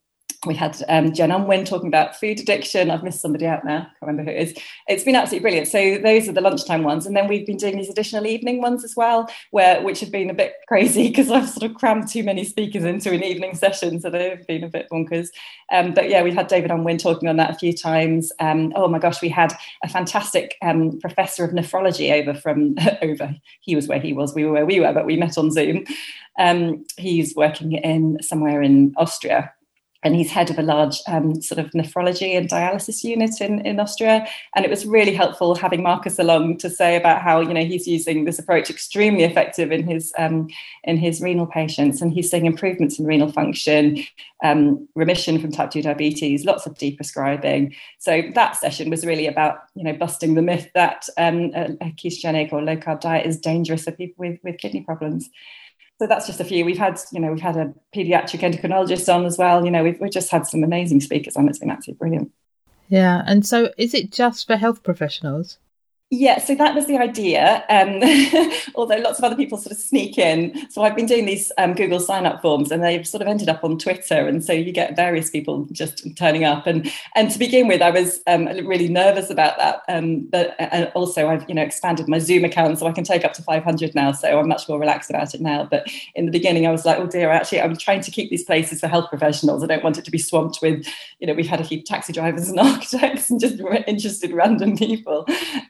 we 0.47 0.55
had 0.55 0.81
um, 0.89 1.13
Jen 1.13 1.33
Unwin 1.33 1.65
talking 1.65 1.89
about 1.89 2.15
food 2.15 2.39
addiction. 2.39 2.91
I've 2.91 3.03
missed 3.03 3.21
somebody 3.21 3.47
out 3.47 3.65
now. 3.65 3.79
I 3.79 3.81
can't 3.81 3.95
remember 4.03 4.23
who 4.23 4.37
it 4.37 4.41
is. 4.41 4.59
It's 4.87 5.03
been 5.03 5.17
absolutely 5.17 5.43
brilliant. 5.43 5.67
So 5.67 5.99
those 5.99 6.29
are 6.29 6.33
the 6.33 6.41
lunchtime 6.41 6.85
ones, 6.85 7.07
and 7.07 7.17
then 7.17 7.27
we've 7.27 7.47
been 7.47 7.57
doing 7.57 7.77
these 7.77 7.89
additional 7.89 8.25
evening 8.25 8.63
ones 8.63 8.85
as 8.85 8.95
well, 8.95 9.29
where 9.51 9.83
which 9.83 9.99
have 9.99 10.13
been 10.13 10.31
a 10.31 10.35
bit 10.35 10.55
crazy 10.69 11.09
because 11.09 11.31
I've 11.31 11.49
sort 11.49 11.69
of 11.69 11.77
crammed 11.77 12.09
too 12.09 12.23
many 12.23 12.45
speakers 12.45 12.85
into 12.85 13.11
an 13.11 13.25
evening 13.25 13.57
session, 13.57 14.01
so 14.01 14.11
they've 14.11 14.47
been 14.47 14.63
a 14.63 14.69
bit 14.69 14.89
bonkers. 14.93 15.29
Um, 15.73 15.93
but 15.93 16.09
yeah, 16.09 16.23
we've 16.23 16.35
had 16.35 16.47
David 16.47 16.71
Unwin 16.71 16.99
talking 16.99 17.29
on 17.29 17.37
that 17.37 17.51
a 17.51 17.59
few 17.59 17.73
times. 17.73 18.31
Um, 18.39 18.73
oh 18.77 18.87
my 18.87 19.01
gosh, 19.01 19.21
we 19.21 19.29
had 19.29 19.53
a 19.83 19.89
fantastic 19.89 20.57
um, 20.63 21.01
professor 21.01 21.45
of 21.45 21.51
nephrology 21.51 22.13
over 22.13 22.39
from 22.39 22.77
over. 23.03 23.35
He 23.61 23.75
was 23.75 23.89
where 23.89 24.01
he 24.01 24.13
was, 24.13 24.35
we 24.35 24.45
were 24.45 24.53
where 24.53 24.67
we 24.67 24.79
were, 24.79 24.93
but 24.93 25.07
we 25.07 25.17
met 25.17 25.37
on 25.37 25.51
Zoom. 25.51 25.85
Um, 26.39 26.85
he's 26.97 27.35
working 27.35 27.73
in 27.73 28.23
somewhere 28.23 28.63
in 28.63 28.95
Austria 28.97 29.53
and 30.05 30.15
he's 30.15 30.31
head 30.31 30.49
of 30.49 30.59
a 30.59 30.63
large 30.63 31.01
um, 31.09 31.43
sort 31.43 31.59
of 31.59 31.73
nephrology 31.73 32.37
and 32.37 32.49
dialysis 32.49 33.03
unit 33.03 33.41
in, 33.41 33.61
in 33.67 33.81
Austria. 33.81 34.27
And 34.55 34.65
it 34.65 34.71
was 34.71 34.87
really 34.87 35.13
helpful 35.13 35.57
having 35.57 35.83
Marcus 35.83 36.21
along 36.21 36.59
to 36.59 36.71
say 36.71 36.97
about 36.97 37.21
how 37.21 37.41
you 37.41 37.53
know 37.53 37.65
he's 37.65 37.89
using 37.89 38.25
this 38.25 38.39
approach 38.39 38.71
extremely 38.71 39.25
effective 39.25 39.73
in 39.73 39.87
his 39.87 40.13
um, 40.17 40.49
in 40.85 40.99
his 40.99 41.21
renal 41.21 41.47
patients, 41.47 42.01
and 42.01 42.13
he's 42.13 42.31
seeing 42.31 42.47
improvements 42.47 42.99
in 42.99 43.07
renal 43.07 43.33
function, 43.33 44.05
um, 44.45 44.89
remission 44.95 45.41
from 45.41 45.51
type 45.51 45.71
two 45.71 45.83
diabetes, 45.83 46.45
lots 46.45 46.67
of 46.67 46.75
deprescribing. 46.75 47.75
So 47.99 48.23
that 48.35 48.57
session 48.57 48.91
was 48.91 49.05
really 49.05 49.27
about 49.27 49.65
you 49.75 49.83
know 49.83 49.95
busting 49.95 50.35
the 50.35 50.43
myth 50.43 50.71
that 50.75 51.09
um, 51.17 51.51
a, 51.55 51.93
ketogenic 51.99 52.53
or 52.53 52.63
low 52.63 52.77
carb 52.77 53.01
diet 53.01 53.27
is 53.27 53.39
dangerous 53.39 53.85
for 53.85 53.93
people 53.93 54.27
with 54.27 54.39
with 54.45 54.59
kidney 54.59 54.83
problems 54.83 55.29
so 55.99 56.07
that's 56.07 56.27
just 56.27 56.41
a 56.41 56.45
few. 56.45 56.65
We've 56.65 56.79
had, 56.79 57.01
you 57.13 57.21
know, 57.21 57.33
we've 57.33 57.41
had 57.41 57.57
a 57.57 57.75
pediatric 57.95 58.41
endocrinologist 58.41 59.13
on 59.13 59.27
as 59.27 59.37
well. 59.37 59.65
You 59.65 59.71
know, 59.71 59.83
we've, 59.83 60.01
we've 60.01 60.13
just 60.13 60.31
had 60.31 60.47
some 60.47 60.63
amazing 60.63 61.01
speakers 61.01 61.37
on. 61.37 61.49
It's 61.49 61.59
been 61.59 61.71
absolutely 61.71 61.99
brilliant. 61.99 62.33
Yeah. 62.89 63.23
And 63.27 63.45
so 63.45 63.73
is 63.77 63.95
it 63.95 64.13
just 64.13 64.47
for 64.47 64.57
health 64.57 64.83
professionals? 64.83 65.59
Yeah, 66.11 66.39
so 66.39 66.55
that 66.55 66.75
was 66.75 66.87
the 66.87 66.97
idea. 66.97 67.65
Um, 67.69 68.01
although 68.75 68.97
lots 68.97 69.19
of 69.19 69.25
other 69.25 69.37
people 69.37 69.59
sort 69.59 69.73
of 69.73 69.79
sneak 69.79 70.17
in. 70.17 70.59
So 70.71 70.83
I've 70.83 70.97
been 70.97 71.05
doing 71.05 71.27
these 71.27 71.53
um, 71.59 71.75
Google 71.75 72.01
sign 72.01 72.25
up 72.25 72.41
forms 72.41 72.71
and 72.71 72.83
they've 72.83 73.07
sort 73.07 73.21
of 73.21 73.29
ended 73.29 73.51
up 73.51 73.63
on 73.63 73.79
Twitter. 73.79 74.27
And 74.27 74.43
so 74.43 74.55
you 74.55 74.73
get 74.73 74.97
various 74.97 75.29
people 75.29 75.67
just 75.71 76.07
turning 76.17 76.45
up. 76.45 76.67
And 76.67 76.91
and 77.15 77.31
to 77.31 77.39
begin 77.39 77.69
with, 77.69 77.83
I 77.83 77.91
was 77.91 78.23
um, 78.27 78.47
really 78.47 78.89
nervous 78.89 79.29
about 79.29 79.59
that. 79.59 79.83
Um, 79.87 80.21
but 80.21 80.57
and 80.59 80.91
also 80.95 81.29
I've, 81.29 81.47
you 81.47 81.55
know, 81.55 81.63
expanded 81.63 82.09
my 82.09 82.21
Zoom 82.21 82.43
account 82.43 82.79
so 82.79 82.87
I 82.87 82.93
can 82.93 83.05
take 83.05 83.27
up 83.27 83.35
to 83.35 83.43
500 83.43 83.95
now. 83.95 84.13
So 84.13 84.39
I'm 84.39 84.49
much 84.49 84.67
more 84.67 84.81
relaxed 84.81 85.11
about 85.11 85.35
it 85.35 85.43
now. 85.43 85.65
But 85.71 85.93
in 86.15 86.25
the 86.25 86.33
beginning, 86.33 86.67
I 86.67 86.71
was 86.71 86.87
like, 86.87 86.99
oh 86.99 87.07
dear, 87.07 87.31
actually, 87.31 87.61
I'm 87.61 87.77
trying 87.77 88.01
to 88.01 88.11
keep 88.11 88.31
these 88.31 88.45
places 88.45 88.81
for 88.81 88.89
health 88.89 89.11
professionals. 89.11 89.63
I 89.63 89.67
don't 89.67 89.85
want 89.85 89.99
it 89.99 90.07
to 90.07 90.11
be 90.11 90.19
swamped 90.19 90.61
with, 90.63 90.87
you 91.19 91.27
know, 91.27 91.35
we've 91.35 91.47
had 91.47 91.61
a 91.61 91.65
few 91.65 91.83
taxi 91.83 92.15
drivers 92.15 92.49
and 92.49 92.59
architects 92.61 93.29
and 93.29 93.39
just 93.39 93.61
interested 93.87 94.33
random 94.33 94.75
people. 94.75 95.27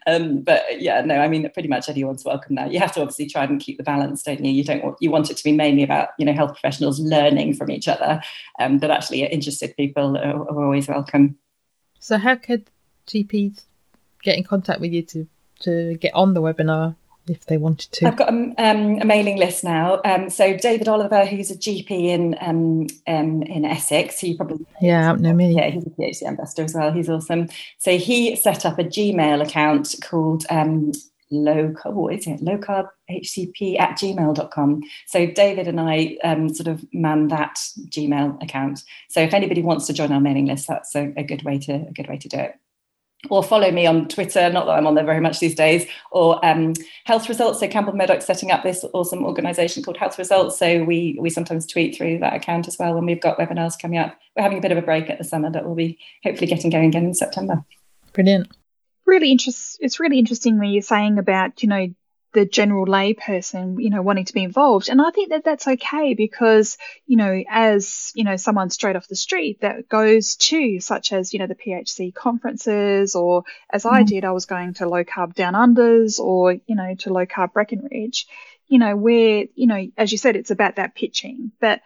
Um, 0.07 0.28
um, 0.29 0.41
but 0.41 0.81
yeah, 0.81 1.01
no, 1.03 1.17
I 1.17 1.29
mean, 1.29 1.49
pretty 1.51 1.69
much 1.69 1.89
anyone's 1.89 2.25
welcome 2.25 2.55
now. 2.55 2.67
You 2.67 2.79
have 2.79 2.93
to 2.93 3.01
obviously 3.01 3.27
try 3.27 3.45
and 3.45 3.61
keep 3.61 3.77
the 3.77 3.83
balance, 3.83 4.23
don't 4.23 4.45
you? 4.45 4.51
You 4.51 4.65
don't 4.65 4.85
want 4.85 4.97
you 5.01 5.11
want 5.11 5.31
it 5.31 5.37
to 5.37 5.45
be 5.45 5.53
mainly 5.53 5.83
about 5.83 6.11
you 6.19 6.27
know 6.27 6.33
health 6.33 6.53
professionals 6.53 7.01
learning 7.01 7.55
from 7.55 7.71
each 7.71 7.89
other, 7.89 8.23
um, 8.59 8.79
but 8.79 8.91
actually 8.91 9.25
interested 9.25 9.77
people 9.77 10.17
are, 10.17 10.43
are 10.49 10.65
always 10.65 10.89
welcome. 10.89 11.37
So, 12.01 12.19
how 12.19 12.37
could 12.37 12.71
GPs 13.07 13.65
get 14.23 14.37
in 14.37 14.45
contact 14.45 14.81
with 14.81 14.93
you 14.93 15.03
to 15.03 15.27
to 15.61 15.97
get 15.97 16.15
on 16.15 16.35
the 16.35 16.43
webinar? 16.43 16.97
If 17.29 17.47
they 17.47 17.57
wanted 17.57 17.93
to. 17.93 18.07
I've 18.07 18.17
got 18.17 18.33
a, 18.33 18.55
um, 18.59 19.01
a 19.01 19.05
mailing 19.05 19.39
list 19.39 19.65
now. 19.65 20.01
Um, 20.05 20.31
so 20.31 20.57
David 20.57 20.89
Oliver, 20.89 21.25
who's 21.25 21.51
a 21.51 21.57
GP 21.57 21.91
in 21.91 22.37
um, 22.41 22.87
um, 23.07 23.43
in 23.43 23.65
Essex, 23.65 24.23
you 24.23 24.37
probably 24.37 24.67
yeah, 24.81 25.13
know 25.13 25.33
me. 25.33 25.55
Yeah, 25.55 25.71
he's 25.71 25.87
a 25.87 25.91
PHC 25.91 26.23
ambassador 26.25 26.65
as 26.65 26.75
well. 26.75 26.93
He's 26.93 27.09
awesome. 27.09 27.49
So 27.79 27.97
he 27.99 28.37
set 28.37 28.65
up 28.65 28.79
a 28.79 28.85
Gmail 28.85 29.43
account 29.43 29.95
called 30.03 30.45
um, 30.51 30.93
low 31.31 31.71
carb, 31.71 31.95
what 31.95 32.15
is 32.15 32.27
it? 32.27 32.41
Low 32.41 32.59
carb 32.59 32.89
HCP 33.11 33.79
at 33.79 33.99
gmail.com. 33.99 34.83
So 35.07 35.27
David 35.27 35.69
and 35.69 35.81
I 35.81 36.17
um, 36.25 36.49
sort 36.55 36.69
of 36.69 36.85
man 36.93 37.29
that 37.29 37.57
Gmail 37.89 38.43
account. 38.43 38.83
So 39.09 39.21
if 39.21 39.35
anybody 39.35 39.63
wants 39.63 39.87
to 39.87 39.93
join 39.93 40.13
our 40.13 40.21
mailing 40.21 40.47
list, 40.47 40.69
that's 40.69 40.95
a, 40.95 41.13
a 41.17 41.23
good 41.23 41.43
way 41.43 41.59
to 41.61 41.73
a 41.73 41.93
good 41.93 42.09
way 42.09 42.19
to 42.19 42.29
do 42.29 42.39
it 42.39 42.55
or 43.31 43.43
follow 43.43 43.71
me 43.71 43.87
on 43.87 44.07
Twitter, 44.09 44.49
not 44.51 44.67
that 44.67 44.73
I'm 44.73 44.87
on 44.87 44.95
there 44.95 45.05
very 45.05 45.21
much 45.21 45.41
these 45.41 45.55
days, 45.55 45.87
or 46.13 46.45
um, 46.47 46.75
Health 47.05 47.29
Results. 47.29 47.61
So 47.61 47.69
Campbell 47.69 47.95
Murdoch 47.95 48.23
setting 48.23 48.51
up 48.51 48.63
this 48.63 48.85
awesome 48.95 49.25
organisation 49.25 49.83
called 49.83 49.97
Health 49.97 50.19
Results. 50.19 50.59
So 50.59 50.85
we 50.85 51.17
we 51.21 51.31
sometimes 51.31 51.67
tweet 51.67 51.97
through 51.97 52.19
that 52.21 52.35
account 52.35 52.69
as 52.69 52.79
well 52.79 52.95
when 52.95 53.07
we've 53.07 53.21
got 53.21 53.39
webinars 53.39 53.81
coming 53.81 53.99
up. 53.99 54.17
We're 54.37 54.43
having 54.43 54.59
a 54.59 54.63
bit 54.63 54.73
of 54.73 54.79
a 54.79 54.83
break 54.83 55.11
at 55.11 55.19
the 55.19 55.25
summer, 55.25 55.51
but 55.51 55.65
we'll 55.65 55.75
be 55.75 55.99
hopefully 56.23 56.47
getting 56.47 56.71
going 56.71 56.87
again 56.87 57.07
in 57.07 57.15
September. 57.15 57.65
Brilliant. 58.13 58.49
Really 59.05 59.33
interest. 59.33 59.79
It's 59.81 59.99
really 59.99 60.19
interesting 60.19 60.59
when 60.59 60.71
you're 60.71 60.83
saying 60.83 61.19
about 61.19 61.63
you 61.63 61.69
know 61.69 61.89
the 62.33 62.45
general 62.45 62.87
layperson, 62.87 63.77
you 63.83 63.91
know, 63.91 64.03
wanting 64.03 64.27
to 64.27 64.35
be 64.35 64.43
involved. 64.43 64.89
And 64.89 65.01
I 65.01 65.11
think 65.11 65.31
that 65.31 65.45
that's 65.45 65.67
okay 65.67 66.15
because, 66.15 66.77
you 67.07 67.17
know, 67.17 67.43
as, 67.49 68.13
you 68.15 68.25
know, 68.25 68.37
someone 68.37 68.71
straight 68.71 68.97
off 68.97 69.09
the 69.09 69.17
street 69.17 69.63
that 69.63 69.89
goes 69.89 70.37
to 70.37 70.79
such 70.81 71.13
as, 71.13 71.33
you 71.33 71.39
know, 71.39 71.47
the 71.47 71.55
PHC 71.55 72.15
conferences 72.15 73.15
or 73.15 73.45
as 73.71 73.85
mm-hmm. 73.85 73.95
I 73.95 74.03
did, 74.03 74.25
I 74.25 74.33
was 74.33 74.47
going 74.47 74.75
to 74.75 74.89
low 74.89 75.05
carb 75.05 75.35
down 75.35 75.55
unders 75.55 76.21
or, 76.21 76.53
you 76.53 76.75
know, 76.75 76.95
to 76.97 77.13
low 77.13 77.25
carb 77.25 77.55
Breckenridge, 77.55 78.27
you 78.67 78.79
know, 78.79 78.95
where, 78.95 79.45
you 79.55 79.67
know, 79.67 79.87
as 79.97 80.13
you 80.13 80.19
said, 80.19 80.37
it's 80.37 80.51
about 80.51 80.77
that 80.77 80.95
pitching. 80.95 81.53
But 81.61 81.81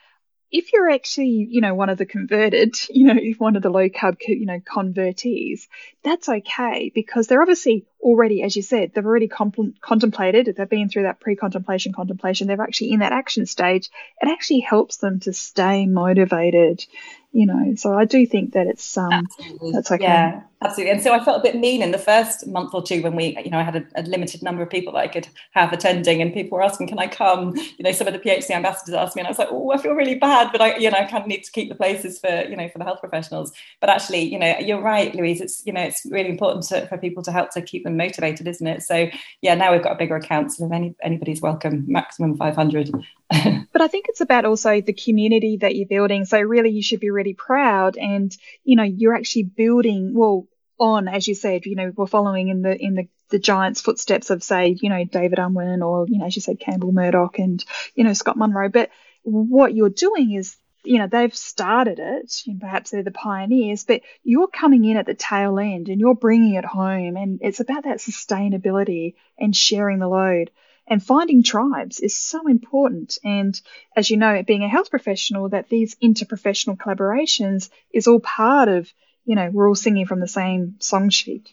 if 0.52 0.72
you're 0.72 0.90
actually, 0.90 1.48
you 1.50 1.62
know, 1.62 1.74
one 1.74 1.88
of 1.88 1.96
the 1.96 2.04
converted, 2.04 2.76
you 2.90 3.06
know, 3.06 3.18
one 3.38 3.56
of 3.56 3.62
the 3.62 3.70
low 3.70 3.88
carb, 3.88 4.18
you 4.28 4.46
know, 4.46 4.60
convertees, 4.64 5.66
that's 6.04 6.28
okay 6.28 6.92
because 6.94 7.26
they're 7.26 7.40
obviously 7.40 7.86
already, 8.00 8.42
as 8.42 8.54
you 8.54 8.62
said, 8.62 8.92
they've 8.94 9.06
already 9.06 9.28
contemplated, 9.28 10.54
they've 10.54 10.68
been 10.68 10.88
through 10.88 11.04
that 11.04 11.20
pre 11.20 11.36
contemplation, 11.36 11.92
contemplation, 11.92 12.46
they're 12.46 12.60
actually 12.60 12.92
in 12.92 13.00
that 13.00 13.12
action 13.12 13.46
stage. 13.46 13.88
It 14.20 14.28
actually 14.28 14.60
helps 14.60 14.98
them 14.98 15.20
to 15.20 15.32
stay 15.32 15.86
motivated, 15.86 16.84
you 17.32 17.46
know. 17.46 17.74
So 17.76 17.98
I 17.98 18.04
do 18.04 18.26
think 18.26 18.52
that 18.52 18.66
it's, 18.66 18.96
um, 18.96 19.12
Absolutely. 19.12 19.72
that's 19.72 19.90
okay. 19.90 20.04
Yeah. 20.04 20.42
Absolutely. 20.62 20.92
And 20.92 21.02
so 21.02 21.12
I 21.12 21.24
felt 21.24 21.40
a 21.40 21.42
bit 21.42 21.56
mean 21.56 21.82
in 21.82 21.90
the 21.90 21.98
first 21.98 22.46
month 22.46 22.72
or 22.72 22.82
two 22.82 23.02
when 23.02 23.16
we, 23.16 23.36
you 23.44 23.50
know, 23.50 23.58
I 23.58 23.62
had 23.62 23.76
a, 23.76 23.84
a, 23.96 24.02
limited 24.02 24.42
number 24.42 24.62
of 24.62 24.70
people 24.70 24.92
that 24.92 25.00
I 25.00 25.08
could 25.08 25.26
have 25.52 25.72
attending 25.72 26.22
and 26.22 26.32
people 26.32 26.56
were 26.56 26.62
asking, 26.62 26.86
can 26.86 27.00
I 27.00 27.08
come? 27.08 27.56
You 27.56 27.82
know, 27.82 27.90
some 27.90 28.06
of 28.06 28.12
the 28.12 28.20
PHC 28.20 28.50
ambassadors 28.50 28.94
asked 28.94 29.16
me 29.16 29.20
and 29.20 29.26
I 29.26 29.30
was 29.30 29.38
like, 29.38 29.48
oh, 29.50 29.72
I 29.72 29.78
feel 29.78 29.94
really 29.94 30.14
bad, 30.14 30.52
but 30.52 30.60
I, 30.60 30.76
you 30.76 30.88
know, 30.90 30.98
I 30.98 31.04
kind 31.04 31.22
of 31.22 31.26
need 31.26 31.42
to 31.42 31.50
keep 31.50 31.68
the 31.68 31.74
places 31.74 32.20
for, 32.20 32.44
you 32.48 32.54
know, 32.54 32.68
for 32.68 32.78
the 32.78 32.84
health 32.84 33.00
professionals. 33.00 33.52
But 33.80 33.90
actually, 33.90 34.22
you 34.22 34.38
know, 34.38 34.56
you're 34.58 34.80
right, 34.80 35.12
Louise, 35.14 35.40
it's, 35.40 35.66
you 35.66 35.72
know, 35.72 35.82
it's 35.82 36.06
really 36.06 36.28
important 36.28 36.64
to, 36.66 36.86
for 36.86 36.96
people 36.96 37.24
to 37.24 37.32
help 37.32 37.50
to 37.52 37.62
keep 37.62 37.82
them 37.82 37.96
motivated, 37.96 38.46
isn't 38.46 38.66
it? 38.66 38.82
So 38.82 39.08
yeah, 39.40 39.54
now 39.56 39.72
we've 39.72 39.82
got 39.82 39.92
a 39.92 39.98
bigger 39.98 40.16
account. 40.16 40.52
So 40.52 40.66
if 40.66 40.72
any, 40.72 40.94
anybody's 41.02 41.40
welcome, 41.40 41.84
maximum 41.88 42.36
500. 42.36 42.90
but 43.72 43.80
I 43.80 43.88
think 43.88 44.06
it's 44.08 44.20
about 44.20 44.44
also 44.44 44.80
the 44.80 44.92
community 44.92 45.56
that 45.58 45.74
you're 45.74 45.88
building. 45.88 46.24
So 46.24 46.38
really 46.40 46.70
you 46.70 46.82
should 46.82 47.00
be 47.00 47.10
really 47.10 47.21
proud 47.32 47.96
and, 47.96 48.36
you 48.64 48.74
know, 48.76 48.82
you're 48.82 49.14
actually 49.14 49.44
building, 49.44 50.12
well, 50.14 50.46
on, 50.78 51.06
as 51.06 51.28
you 51.28 51.34
said, 51.36 51.64
you 51.64 51.76
know, 51.76 51.92
we're 51.94 52.06
following 52.06 52.48
in 52.48 52.62
the 52.62 52.76
in 52.76 52.94
the, 52.94 53.08
the 53.30 53.38
giants' 53.38 53.80
footsteps 53.80 54.30
of, 54.30 54.42
say, 54.42 54.76
you 54.80 54.90
know, 54.90 55.04
David 55.04 55.38
Unwin 55.38 55.80
or, 55.82 56.06
you 56.08 56.18
know, 56.18 56.26
as 56.26 56.34
you 56.34 56.42
said, 56.42 56.58
Campbell 56.58 56.92
Murdoch 56.92 57.38
and, 57.38 57.64
you 57.94 58.02
know, 58.02 58.12
Scott 58.12 58.36
Munro. 58.36 58.68
But 58.68 58.90
what 59.22 59.74
you're 59.74 59.88
doing 59.88 60.32
is, 60.32 60.56
you 60.84 60.98
know, 60.98 61.06
they've 61.06 61.34
started 61.34 62.00
it, 62.00 62.42
and 62.48 62.60
perhaps 62.60 62.90
they're 62.90 63.04
the 63.04 63.12
pioneers, 63.12 63.84
but 63.84 64.00
you're 64.24 64.48
coming 64.48 64.84
in 64.84 64.96
at 64.96 65.06
the 65.06 65.14
tail 65.14 65.60
end 65.60 65.88
and 65.88 66.00
you're 66.00 66.16
bringing 66.16 66.54
it 66.54 66.64
home. 66.64 67.16
And 67.16 67.38
it's 67.40 67.60
about 67.60 67.84
that 67.84 67.98
sustainability 67.98 69.14
and 69.38 69.54
sharing 69.54 70.00
the 70.00 70.08
load. 70.08 70.50
And 70.88 71.02
finding 71.02 71.42
tribes 71.42 72.00
is 72.00 72.18
so 72.18 72.46
important. 72.48 73.18
And 73.24 73.58
as 73.96 74.10
you 74.10 74.16
know, 74.16 74.42
being 74.42 74.64
a 74.64 74.68
health 74.68 74.90
professional, 74.90 75.48
that 75.50 75.68
these 75.68 75.94
interprofessional 76.02 76.76
collaborations 76.76 77.70
is 77.92 78.06
all 78.06 78.20
part 78.20 78.68
of 78.68 78.92
you 79.24 79.36
know, 79.36 79.50
we're 79.52 79.68
all 79.68 79.74
singing 79.74 80.06
from 80.06 80.20
the 80.20 80.28
same 80.28 80.76
song 80.80 81.08
sheet. 81.08 81.52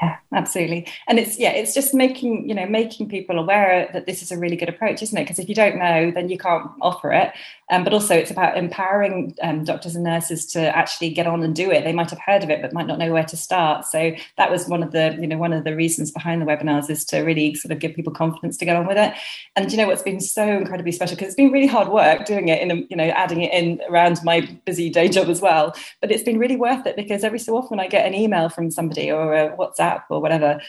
Yeah, 0.00 0.16
absolutely. 0.32 0.86
And 1.06 1.18
it's 1.18 1.38
yeah, 1.38 1.50
it's 1.50 1.74
just 1.74 1.92
making, 1.92 2.48
you 2.48 2.54
know, 2.54 2.66
making 2.66 3.10
people 3.10 3.38
aware 3.38 3.90
that 3.92 4.06
this 4.06 4.22
is 4.22 4.32
a 4.32 4.38
really 4.38 4.56
good 4.56 4.70
approach, 4.70 5.02
isn't 5.02 5.16
it? 5.16 5.24
Because 5.24 5.38
if 5.38 5.50
you 5.50 5.54
don't 5.54 5.78
know, 5.78 6.10
then 6.10 6.30
you 6.30 6.38
can't 6.38 6.70
offer 6.80 7.12
it. 7.12 7.32
Um, 7.70 7.84
but 7.84 7.92
also 7.92 8.14
it's 8.14 8.30
about 8.30 8.56
empowering 8.56 9.34
um, 9.42 9.64
doctors 9.64 9.94
and 9.94 10.04
nurses 10.04 10.44
to 10.46 10.76
actually 10.76 11.10
get 11.10 11.26
on 11.26 11.42
and 11.42 11.54
do 11.54 11.70
it. 11.70 11.84
They 11.84 11.92
might 11.92 12.10
have 12.10 12.18
heard 12.24 12.42
of 12.42 12.50
it, 12.50 12.60
but 12.60 12.72
might 12.72 12.86
not 12.86 12.98
know 12.98 13.12
where 13.12 13.24
to 13.24 13.36
start. 13.36 13.86
So 13.86 14.12
that 14.36 14.50
was 14.50 14.68
one 14.68 14.82
of 14.82 14.92
the, 14.92 15.16
you 15.20 15.26
know, 15.26 15.38
one 15.38 15.52
of 15.52 15.64
the 15.64 15.74
reasons 15.76 16.10
behind 16.10 16.42
the 16.42 16.46
webinars 16.46 16.90
is 16.90 17.04
to 17.06 17.20
really 17.20 17.54
sort 17.54 17.72
of 17.72 17.78
give 17.78 17.94
people 17.94 18.12
confidence 18.12 18.56
to 18.58 18.64
get 18.64 18.76
on 18.76 18.86
with 18.86 18.96
it. 18.96 19.14
And 19.56 19.70
you 19.70 19.78
know 19.78 19.86
what's 19.86 20.02
been 20.02 20.20
so 20.20 20.46
incredibly 20.46 20.92
special 20.92 21.16
because 21.16 21.28
it's 21.28 21.36
been 21.36 21.52
really 21.52 21.66
hard 21.66 21.88
work 21.88 22.24
doing 22.24 22.48
it 22.48 22.60
in, 22.60 22.70
a, 22.70 22.74
you 22.90 22.96
know, 22.96 23.08
adding 23.08 23.42
it 23.42 23.52
in 23.52 23.80
around 23.88 24.18
my 24.24 24.40
busy 24.64 24.90
day 24.90 25.08
job 25.08 25.28
as 25.28 25.40
well. 25.40 25.74
But 26.00 26.10
it's 26.10 26.24
been 26.24 26.38
really 26.38 26.56
worth 26.56 26.86
it 26.86 26.96
because 26.96 27.24
every 27.24 27.38
so 27.38 27.56
often 27.56 27.80
I 27.80 27.86
get 27.86 28.06
an 28.06 28.14
email 28.14 28.48
from 28.48 28.70
somebody 28.70 29.10
or 29.10 29.34
a 29.34 29.56
WhatsApp 29.56 30.02
or 30.10 30.20
whatever 30.20 30.60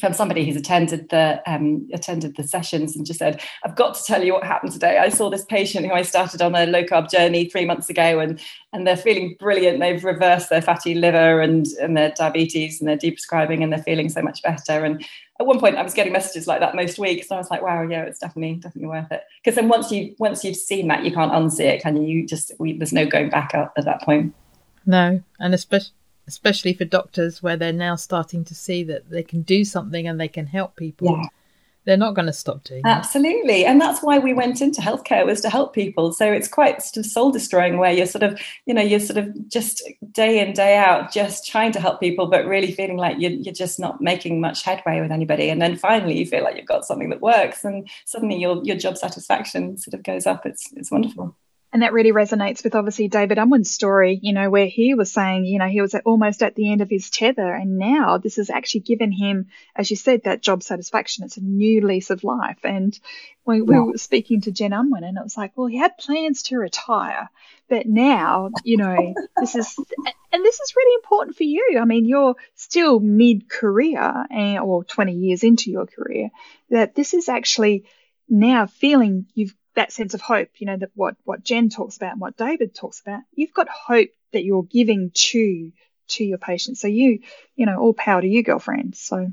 from 0.00 0.12
somebody 0.12 0.44
who's 0.44 0.56
attended 0.56 1.08
the 1.10 1.42
um, 1.46 1.88
attended 1.92 2.36
the 2.36 2.42
sessions 2.42 2.96
and 2.96 3.06
just 3.06 3.18
said, 3.18 3.40
"I've 3.64 3.76
got 3.76 3.94
to 3.94 4.04
tell 4.04 4.22
you 4.22 4.32
what 4.32 4.44
happened 4.44 4.72
today. 4.72 4.98
I 4.98 5.08
saw 5.08 5.30
this 5.30 5.44
patient 5.44 5.86
who 5.86 5.92
I 5.92 6.02
started 6.02 6.42
on 6.42 6.54
a 6.54 6.66
low 6.66 6.84
carb 6.84 7.10
journey 7.10 7.46
three 7.46 7.64
months 7.64 7.88
ago, 7.88 8.18
and 8.18 8.40
and 8.72 8.86
they're 8.86 8.96
feeling 8.96 9.36
brilliant. 9.38 9.80
They've 9.80 10.02
reversed 10.04 10.50
their 10.50 10.62
fatty 10.62 10.94
liver 10.94 11.40
and 11.40 11.66
and 11.80 11.96
their 11.96 12.12
diabetes, 12.16 12.80
and 12.80 12.88
they're 12.88 12.96
deprescribing, 12.96 13.62
and 13.62 13.72
they're 13.72 13.82
feeling 13.82 14.08
so 14.08 14.22
much 14.22 14.42
better. 14.42 14.84
And 14.84 15.04
at 15.40 15.46
one 15.46 15.58
point, 15.58 15.76
I 15.76 15.82
was 15.82 15.94
getting 15.94 16.12
messages 16.12 16.46
like 16.46 16.60
that 16.60 16.74
most 16.74 16.98
weeks, 16.98 17.28
so 17.28 17.36
I 17.36 17.38
was 17.38 17.50
like, 17.50 17.62
"Wow, 17.62 17.82
yeah, 17.82 18.02
it's 18.02 18.18
definitely 18.18 18.56
definitely 18.56 18.88
worth 18.88 19.12
it." 19.12 19.22
Because 19.42 19.56
then 19.56 19.68
once 19.68 19.90
you 19.90 20.14
once 20.18 20.44
you've 20.44 20.56
seen 20.56 20.88
that, 20.88 21.04
you 21.04 21.12
can't 21.12 21.32
unsee 21.32 21.60
it, 21.60 21.82
can 21.82 21.96
you? 21.96 22.02
You 22.02 22.26
just 22.26 22.52
we, 22.58 22.76
there's 22.76 22.92
no 22.92 23.06
going 23.06 23.30
back 23.30 23.54
at 23.54 23.72
that 23.76 24.02
point. 24.02 24.34
No, 24.86 25.22
and 25.38 25.54
especially 25.54 25.92
especially 26.26 26.72
for 26.72 26.84
doctors 26.84 27.42
where 27.42 27.56
they're 27.56 27.72
now 27.72 27.96
starting 27.96 28.44
to 28.44 28.54
see 28.54 28.84
that 28.84 29.10
they 29.10 29.22
can 29.22 29.42
do 29.42 29.64
something 29.64 30.06
and 30.06 30.20
they 30.20 30.28
can 30.28 30.46
help 30.46 30.76
people. 30.76 31.08
Yeah. 31.08 31.28
They're 31.86 31.98
not 31.98 32.14
going 32.14 32.24
to 32.24 32.32
stop 32.32 32.64
doing 32.64 32.80
Absolutely. 32.86 33.62
That. 33.62 33.68
And 33.68 33.78
that's 33.78 34.02
why 34.02 34.18
we 34.18 34.32
went 34.32 34.62
into 34.62 34.80
healthcare 34.80 35.26
was 35.26 35.42
to 35.42 35.50
help 35.50 35.74
people. 35.74 36.14
So 36.14 36.32
it's 36.32 36.48
quite 36.48 36.82
sort 36.82 37.04
of 37.04 37.12
soul 37.12 37.30
destroying 37.30 37.76
where 37.76 37.92
you're 37.92 38.06
sort 38.06 38.22
of, 38.22 38.40
you 38.64 38.72
know, 38.72 38.80
you're 38.80 39.00
sort 39.00 39.18
of 39.18 39.48
just 39.50 39.82
day 40.10 40.40
in, 40.40 40.54
day 40.54 40.78
out, 40.78 41.12
just 41.12 41.46
trying 41.46 41.72
to 41.72 41.80
help 41.80 42.00
people, 42.00 42.26
but 42.26 42.46
really 42.46 42.72
feeling 42.72 42.96
like 42.96 43.16
you're, 43.18 43.32
you're 43.32 43.52
just 43.52 43.78
not 43.78 44.00
making 44.00 44.40
much 44.40 44.62
headway 44.62 45.02
with 45.02 45.12
anybody. 45.12 45.50
And 45.50 45.60
then 45.60 45.76
finally 45.76 46.16
you 46.16 46.24
feel 46.24 46.42
like 46.42 46.56
you've 46.56 46.64
got 46.64 46.86
something 46.86 47.10
that 47.10 47.20
works 47.20 47.66
and 47.66 47.86
suddenly 48.06 48.36
your, 48.36 48.64
your 48.64 48.76
job 48.76 48.96
satisfaction 48.96 49.76
sort 49.76 49.92
of 49.92 50.02
goes 50.04 50.26
up. 50.26 50.46
It's, 50.46 50.72
it's 50.72 50.90
wonderful. 50.90 51.36
And 51.74 51.82
that 51.82 51.92
really 51.92 52.12
resonates 52.12 52.62
with 52.62 52.76
obviously 52.76 53.08
David 53.08 53.36
Unwin's 53.36 53.72
story, 53.72 54.20
you 54.22 54.32
know, 54.32 54.48
where 54.48 54.68
he 54.68 54.94
was 54.94 55.10
saying, 55.10 55.44
you 55.44 55.58
know, 55.58 55.66
he 55.66 55.80
was 55.80 55.92
at, 55.92 56.06
almost 56.06 56.40
at 56.40 56.54
the 56.54 56.70
end 56.70 56.82
of 56.82 56.88
his 56.88 57.10
tether. 57.10 57.52
And 57.52 57.78
now 57.78 58.16
this 58.16 58.36
has 58.36 58.48
actually 58.48 58.82
given 58.82 59.10
him, 59.10 59.48
as 59.74 59.90
you 59.90 59.96
said, 59.96 60.22
that 60.22 60.40
job 60.40 60.62
satisfaction. 60.62 61.24
It's 61.24 61.36
a 61.36 61.40
new 61.40 61.84
lease 61.84 62.10
of 62.10 62.22
life. 62.22 62.58
And 62.62 62.96
we, 63.44 63.60
we 63.60 63.76
were 63.76 63.98
speaking 63.98 64.42
to 64.42 64.52
Jen 64.52 64.72
Unwin 64.72 65.02
and 65.02 65.18
it 65.18 65.24
was 65.24 65.36
like, 65.36 65.50
well, 65.56 65.66
he 65.66 65.76
had 65.76 65.98
plans 65.98 66.44
to 66.44 66.58
retire, 66.58 67.28
but 67.68 67.86
now, 67.86 68.50
you 68.62 68.76
know, 68.76 69.12
this 69.36 69.56
is, 69.56 69.76
and 70.32 70.44
this 70.44 70.60
is 70.60 70.76
really 70.76 70.94
important 71.02 71.36
for 71.36 71.42
you. 71.42 71.78
I 71.80 71.84
mean, 71.86 72.06
you're 72.06 72.36
still 72.54 73.00
mid 73.00 73.50
career 73.50 74.26
or 74.62 74.84
20 74.84 75.12
years 75.12 75.42
into 75.42 75.72
your 75.72 75.86
career 75.86 76.30
that 76.70 76.94
this 76.94 77.14
is 77.14 77.28
actually 77.28 77.84
now 78.28 78.66
feeling 78.66 79.26
you've 79.34 79.56
that 79.74 79.92
sense 79.92 80.14
of 80.14 80.20
hope, 80.20 80.48
you 80.58 80.66
know, 80.66 80.76
that 80.76 80.90
what, 80.94 81.16
what 81.24 81.42
Jen 81.42 81.68
talks 81.68 81.96
about 81.96 82.12
and 82.12 82.20
what 82.20 82.36
David 82.36 82.74
talks 82.74 83.00
about, 83.00 83.20
you've 83.32 83.54
got 83.54 83.68
hope 83.68 84.10
that 84.32 84.44
you're 84.44 84.62
giving 84.62 85.10
to, 85.14 85.72
to 86.08 86.24
your 86.24 86.38
patients. 86.38 86.80
So 86.80 86.88
you, 86.88 87.20
you 87.56 87.66
know, 87.66 87.78
all 87.78 87.94
power 87.94 88.20
to 88.20 88.28
you, 88.28 88.42
girlfriend. 88.42 88.96
So. 88.96 89.32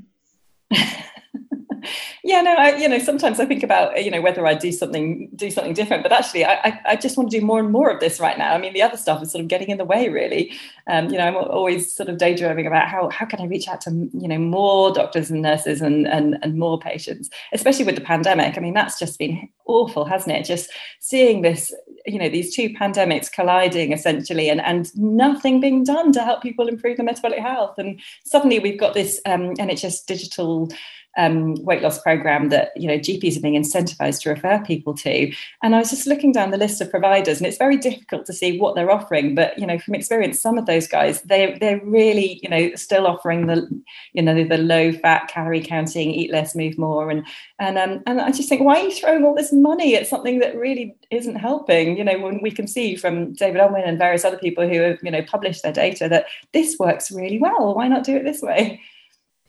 yeah, 2.24 2.40
no, 2.40 2.54
I, 2.54 2.76
you 2.76 2.88
know, 2.88 2.98
sometimes 2.98 3.40
I 3.40 3.46
think 3.46 3.62
about, 3.62 4.02
you 4.02 4.10
know, 4.10 4.20
whether 4.20 4.46
I 4.46 4.54
do 4.54 4.70
something, 4.72 5.28
do 5.34 5.50
something 5.50 5.74
different, 5.74 6.02
but 6.02 6.12
actually 6.12 6.44
I, 6.44 6.80
I, 6.86 6.96
just 6.96 7.16
want 7.16 7.30
to 7.30 7.40
do 7.40 7.44
more 7.44 7.58
and 7.58 7.70
more 7.70 7.90
of 7.90 8.00
this 8.00 8.20
right 8.20 8.38
now. 8.38 8.54
I 8.54 8.58
mean, 8.58 8.72
the 8.72 8.82
other 8.82 8.96
stuff 8.96 9.22
is 9.22 9.32
sort 9.32 9.42
of 9.42 9.48
getting 9.48 9.68
in 9.68 9.78
the 9.78 9.84
way 9.84 10.08
really. 10.08 10.52
Um, 10.86 11.10
you 11.10 11.18
know, 11.18 11.26
I'm 11.26 11.36
always 11.36 11.94
sort 11.94 12.08
of 12.08 12.18
daydreaming 12.18 12.66
about 12.66 12.88
how, 12.88 13.08
how 13.10 13.26
can 13.26 13.40
I 13.40 13.46
reach 13.46 13.68
out 13.68 13.80
to, 13.82 13.90
you 13.90 14.28
know, 14.28 14.38
more 14.38 14.92
doctors 14.92 15.30
and 15.30 15.42
nurses 15.42 15.80
and, 15.80 16.06
and, 16.06 16.38
and 16.42 16.58
more 16.58 16.78
patients, 16.78 17.30
especially 17.52 17.84
with 17.84 17.96
the 17.96 18.00
pandemic. 18.00 18.56
I 18.56 18.60
mean, 18.60 18.74
that's 18.74 18.98
just 18.98 19.18
been 19.18 19.48
awful, 19.66 20.04
hasn't 20.04 20.36
it? 20.36 20.44
Just 20.44 20.70
seeing 21.00 21.42
this, 21.42 21.74
you 22.06 22.18
know, 22.18 22.28
these 22.28 22.54
two 22.54 22.70
pandemics 22.70 23.30
colliding 23.30 23.92
essentially 23.92 24.48
and, 24.48 24.60
and 24.60 24.94
nothing 24.96 25.60
being 25.60 25.84
done 25.84 26.12
to 26.12 26.22
help 26.22 26.42
people 26.42 26.68
improve 26.68 26.96
their 26.96 27.06
metabolic 27.06 27.38
health. 27.38 27.78
And 27.78 28.00
suddenly 28.24 28.58
we've 28.58 28.80
got 28.80 28.94
this 28.94 29.20
um, 29.26 29.54
NHS 29.54 30.06
digital 30.06 30.68
um, 31.16 31.54
weight 31.64 31.82
loss 31.82 32.00
program 32.00 32.48
that 32.48 32.70
you 32.76 32.88
know 32.88 32.98
GPs 32.98 33.36
are 33.36 33.40
being 33.40 33.60
incentivized 33.60 34.22
to 34.22 34.30
refer 34.30 34.62
people 34.64 34.94
to. 34.94 35.32
And 35.62 35.74
I 35.74 35.78
was 35.78 35.90
just 35.90 36.06
looking 36.06 36.32
down 36.32 36.50
the 36.50 36.56
list 36.56 36.80
of 36.80 36.90
providers, 36.90 37.38
and 37.38 37.46
it's 37.46 37.58
very 37.58 37.76
difficult 37.76 38.26
to 38.26 38.32
see 38.32 38.58
what 38.58 38.74
they're 38.74 38.90
offering. 38.90 39.34
But 39.34 39.58
you 39.58 39.66
know, 39.66 39.78
from 39.78 39.94
experience, 39.94 40.40
some 40.40 40.58
of 40.58 40.66
those 40.66 40.86
guys 40.86 41.22
they 41.22 41.56
they're 41.60 41.84
really 41.84 42.40
you 42.42 42.48
know 42.48 42.74
still 42.74 43.06
offering 43.06 43.46
the 43.46 43.68
you 44.12 44.22
know 44.22 44.44
the 44.44 44.58
low 44.58 44.92
fat, 44.92 45.28
calorie 45.28 45.62
counting, 45.62 46.10
eat 46.10 46.32
less, 46.32 46.54
move 46.54 46.78
more, 46.78 47.10
and 47.10 47.26
and 47.58 47.78
um, 47.78 48.02
and 48.06 48.20
I 48.20 48.30
just 48.30 48.48
think 48.48 48.62
why 48.62 48.80
are 48.80 48.84
you 48.84 48.92
throwing 48.92 49.24
all 49.24 49.34
this 49.34 49.52
money 49.52 49.96
at 49.96 50.06
something 50.06 50.38
that 50.38 50.56
really 50.56 50.94
isn't 51.10 51.36
helping? 51.36 51.96
You 51.96 52.04
know, 52.04 52.18
when 52.18 52.40
we 52.42 52.50
can 52.50 52.66
see 52.66 52.96
from 52.96 53.34
David 53.34 53.60
Unwin 53.60 53.84
and 53.84 53.98
various 53.98 54.24
other 54.24 54.38
people 54.38 54.68
who 54.68 54.80
have 54.80 54.98
you 55.02 55.10
know 55.10 55.22
published 55.22 55.62
their 55.62 55.72
data 55.72 56.08
that 56.08 56.26
this 56.52 56.78
works 56.78 57.10
really 57.10 57.38
well. 57.38 57.74
Why 57.74 57.88
not 57.88 58.04
do 58.04 58.16
it 58.16 58.24
this 58.24 58.40
way? 58.40 58.80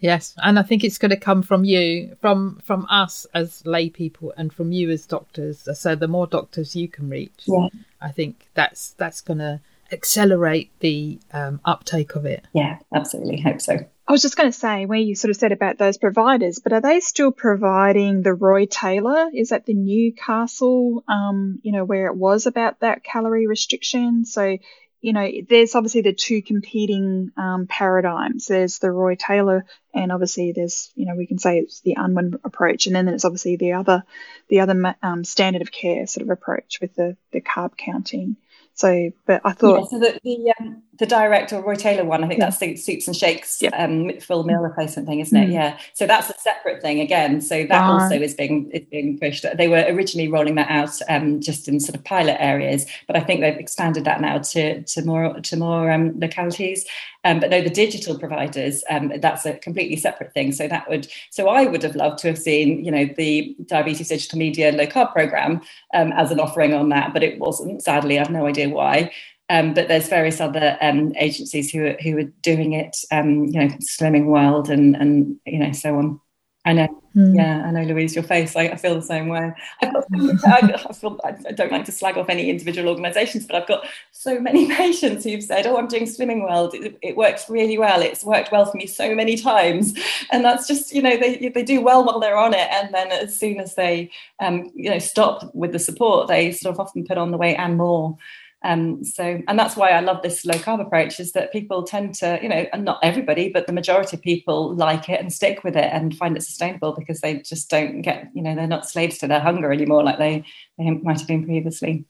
Yes, 0.04 0.36
and 0.44 0.60
I 0.60 0.64
think 0.64 0.84
it's 0.84 0.98
going 0.98 1.12
to 1.12 1.18
come 1.18 1.44
from 1.44 1.64
you, 1.64 2.18
from 2.20 2.60
from 2.66 2.86
us 2.90 3.26
as 3.34 3.66
lay 3.66 3.90
people, 3.90 4.34
and 4.36 4.52
from 4.52 4.74
you 4.74 4.90
as 4.90 5.06
doctors. 5.06 5.66
So 5.80 5.96
the 5.96 6.10
more 6.10 6.28
doctors 6.28 6.76
you 6.76 6.90
can 6.90 7.10
reach, 7.10 7.44
yeah. 7.48 7.70
I 8.02 8.12
think 8.12 8.50
that's 8.54 8.90
that's 8.98 9.22
going 9.22 9.40
to 9.40 9.62
accelerate 9.94 10.72
the 10.82 11.20
um, 11.32 11.62
uptake 11.64 12.16
of 12.16 12.26
it. 12.26 12.46
Yeah, 12.52 12.80
absolutely. 12.94 13.40
Hope 13.40 13.62
so. 13.62 13.78
I 14.06 14.12
was 14.12 14.22
just 14.22 14.36
going 14.36 14.52
to 14.52 14.58
say, 14.58 14.86
where 14.86 15.00
you 15.00 15.16
sort 15.16 15.30
of 15.30 15.38
said 15.38 15.54
about 15.54 15.78
those 15.78 15.98
providers, 15.98 16.60
but 16.62 16.74
are 16.74 16.82
they 16.82 17.00
still 17.00 17.32
providing 17.32 18.24
the 18.24 18.34
Roy 18.34 18.66
Taylor? 18.66 19.30
Is 19.34 19.50
that 19.50 19.66
the 19.66 19.74
Newcastle, 19.74 21.06
um, 21.08 21.62
you 21.64 21.72
know, 21.72 21.86
where 21.86 22.08
it 22.08 22.18
was 22.18 22.46
about 22.46 22.82
that 22.82 23.06
calorie 23.06 23.48
restriction? 23.48 24.26
So 24.26 24.58
you 25.04 25.12
know, 25.12 25.30
there's 25.50 25.76
obviously 25.76 26.00
the 26.00 26.14
two 26.14 26.42
competing 26.42 27.30
um, 27.36 27.68
paradigms. 27.68 28.46
There's 28.46 28.80
the 28.80 28.90
Roy 28.90 29.16
Taylor, 29.16 29.66
and 29.94 30.14
obviously 30.14 30.54
there's, 30.54 30.94
you 30.96 31.06
know, 31.06 31.16
we 31.16 31.28
can 31.28 31.40
say 31.40 31.60
it's 31.60 31.82
the 31.82 31.96
Unwin 31.98 32.40
approach, 32.46 32.88
and 32.88 32.96
then 32.96 33.06
there's 33.06 33.26
obviously 33.26 33.58
the 33.58 33.74
other, 33.74 34.06
the 34.48 34.62
other 34.62 34.96
um, 35.04 35.26
standard 35.26 35.62
of 35.62 35.74
care 35.74 36.08
sort 36.08 36.24
of 36.24 36.30
approach 36.30 36.80
with 36.80 36.96
the 36.96 37.18
the 37.34 37.42
carb 37.42 37.76
counting. 37.76 38.38
So, 38.76 39.12
but 39.26 39.42
I 39.46 39.54
thought. 39.54 39.80
Yeah, 39.80 39.86
so 39.86 40.00
the 40.00 40.20
the, 40.24 40.54
um, 40.60 40.82
the 41.00 41.06
direct 41.06 41.54
or 41.54 41.62
Roy 41.62 41.76
Taylor 41.76 42.06
one, 42.06 42.24
I 42.24 42.28
think 42.28 42.40
yeah. 42.40 42.46
that's 42.46 42.58
the 42.58 42.76
soups 42.76 43.08
and 43.08 43.16
shakes 43.16 43.62
yeah. 43.62 43.70
um, 43.76 44.20
full 44.20 44.44
meal 44.44 44.60
replacement 44.60 45.08
thing, 45.08 45.20
isn't 45.20 45.38
it? 45.38 45.50
Mm. 45.50 45.54
Yeah. 45.54 45.78
So 45.94 46.08
that's 46.08 46.30
a 46.30 46.34
separate 46.40 46.82
thing 46.82 47.00
again. 47.00 47.42
So 47.42 47.66
that 47.66 47.84
also 47.84 48.16
is 48.16 48.34
being 48.34 48.70
is 48.72 48.86
being 48.90 49.20
pushed. 49.20 49.46
They 49.56 49.68
were 49.68 49.86
originally 49.88 50.28
rolling 50.28 50.56
that 50.56 50.70
out 50.70 51.00
um, 51.10 51.40
just 51.40 51.68
in 51.68 51.80
sort 51.80 51.96
of 51.96 52.04
pilot 52.04 52.38
areas, 52.40 52.86
but 53.08 53.16
I 53.16 53.22
think 53.22 53.42
they've 53.42 53.56
expanded 53.58 54.06
that 54.06 54.22
now 54.22 54.40
to 54.40 54.82
to 54.82 55.06
more 55.06 55.40
to 55.40 55.58
more 55.58 55.92
um, 55.92 56.20
localities. 56.20 56.86
Um, 57.26 57.40
but 57.40 57.50
no, 57.50 57.62
the 57.62 57.70
digital 57.70 58.20
providers, 58.20 58.84
um, 58.90 59.14
that's 59.22 59.46
a 59.46 59.54
completely 59.54 59.96
separate 59.96 60.34
thing. 60.34 60.52
So 60.52 60.68
that 60.68 60.90
would, 60.90 61.08
so 61.30 61.48
I 61.48 61.66
would 61.66 61.82
have 61.84 61.96
loved 61.96 62.20
to 62.20 62.28
have 62.28 62.38
seen, 62.38 62.84
you 62.84 62.92
know, 62.92 63.06
the 63.16 63.56
diabetes 63.66 64.10
digital 64.10 64.38
media 64.38 64.74
low 64.74 64.86
carb 64.86 65.14
program 65.14 65.62
um, 65.94 66.12
as 66.14 66.32
an 66.32 66.42
offering 66.42 66.74
on 66.74 66.90
that, 66.90 67.14
but 67.14 67.24
it 67.24 67.40
wasn't. 67.40 67.82
Sadly, 67.82 68.20
I 68.20 68.24
have 68.24 68.30
no 68.30 68.46
idea 68.46 68.68
why. 68.74 69.12
Um, 69.50 69.74
but 69.74 69.88
there's 69.88 70.08
various 70.08 70.40
other 70.40 70.78
um, 70.82 71.14
agencies 71.18 71.70
who 71.70 71.86
are, 71.86 71.98
who 72.02 72.18
are 72.18 72.32
doing 72.42 72.74
it, 72.74 72.98
um, 73.12 73.46
you 73.46 73.60
know, 73.60 73.68
Slimming 73.80 74.26
World 74.26 74.70
and 74.70 74.96
and 74.96 75.38
you 75.46 75.60
know 75.60 75.72
so 75.74 75.98
on. 75.98 76.20
I 76.66 76.74
know. 76.74 77.04
Mm. 77.16 77.36
Yeah, 77.36 77.64
I 77.64 77.72
know, 77.72 77.84
Louise, 77.84 78.16
your 78.16 78.24
face. 78.24 78.56
I, 78.56 78.64
I 78.64 78.76
feel 78.76 78.96
the 78.96 79.02
same 79.02 79.28
way. 79.28 79.52
I've 79.82 79.94
got, 79.94 80.06
I, 80.46 80.86
I, 80.90 80.94
feel, 80.94 81.20
I 81.24 81.52
don't 81.52 81.72
like 81.72 81.86
to 81.86 81.92
slag 81.92 82.18
off 82.18 82.30
any 82.30 82.50
individual 82.50 82.90
organisations, 82.90 83.46
but 83.46 83.56
I've 83.56 83.68
got 83.68 83.86
so 84.12 84.40
many 84.40 84.68
patients 84.76 85.24
who've 85.24 85.44
said, 85.44 85.68
"Oh, 85.68 85.78
I'm 85.78 85.88
doing 85.88 86.06
Slimming 86.06 86.42
World. 86.42 86.74
It, 86.74 86.98
it, 87.02 87.18
works 87.18 87.50
really 87.50 87.78
well. 87.78 88.02
It's 88.02 88.24
worked 88.24 88.52
well 88.52 88.66
for 88.66 88.78
me 88.78 88.88
so 88.88 89.14
many 89.14 89.36
times." 89.38 89.94
And 90.32 90.44
that's 90.44 90.66
just, 90.66 90.94
you 90.94 91.02
know, 91.02 91.18
they 91.18 91.50
they 91.54 91.64
do 91.64 91.82
well 91.82 92.04
while 92.04 92.20
they're 92.20 92.38
on 92.38 92.54
it, 92.54 92.68
and 92.72 92.94
then 92.94 93.12
as 93.12 93.38
soon 93.38 93.60
as 93.60 93.76
they, 93.76 94.10
um, 94.40 94.72
you 94.74 94.90
know, 94.90 95.00
stop 95.00 95.54
with 95.54 95.74
the 95.74 95.80
support, 95.80 96.30
they 96.30 96.52
sort 96.52 96.74
of 96.74 96.80
often 96.80 97.06
put 97.06 97.18
on 97.18 97.32
the 97.32 97.38
weight 97.38 97.58
and 97.58 97.78
more. 97.78 98.18
Um, 98.64 99.04
so, 99.04 99.42
and 99.48 99.60
that's 99.60 99.76
why 99.76 99.90
I 99.90 100.00
love 100.00 100.22
this 100.22 100.46
low 100.46 100.54
carb 100.54 100.80
approach 100.80 101.20
is 101.20 101.34
that 101.34 101.52
people 101.52 101.84
tend 101.84 102.16
to, 102.16 102.40
you 102.42 102.48
know, 102.48 102.66
and 102.72 102.86
not 102.86 103.00
everybody, 103.04 103.50
but 103.50 103.68
the 103.68 103.74
majority 103.74 104.16
of 104.16 104.24
people 104.24 104.74
like 104.74 105.10
it 105.10 105.20
and 105.20 105.34
stick 105.34 105.66
with 105.66 105.76
it 105.76 105.92
and 105.92 106.16
find 106.16 106.38
it 106.38 106.44
sustainable 106.44 106.94
because 106.98 107.20
they 107.20 107.40
just 107.40 107.70
don't 107.70 108.02
get, 108.02 108.30
you 108.34 108.42
know, 108.42 108.56
they're 108.56 108.68
not 108.68 108.90
slaves 108.90 109.18
to 109.18 109.28
their 109.28 109.42
hunger 109.42 109.72
anymore 109.74 110.04
like 110.04 110.18
they, 110.18 110.46
they 110.78 110.90
might 110.90 111.20
have 111.20 111.28
been 111.28 111.44
previously. 111.44 112.06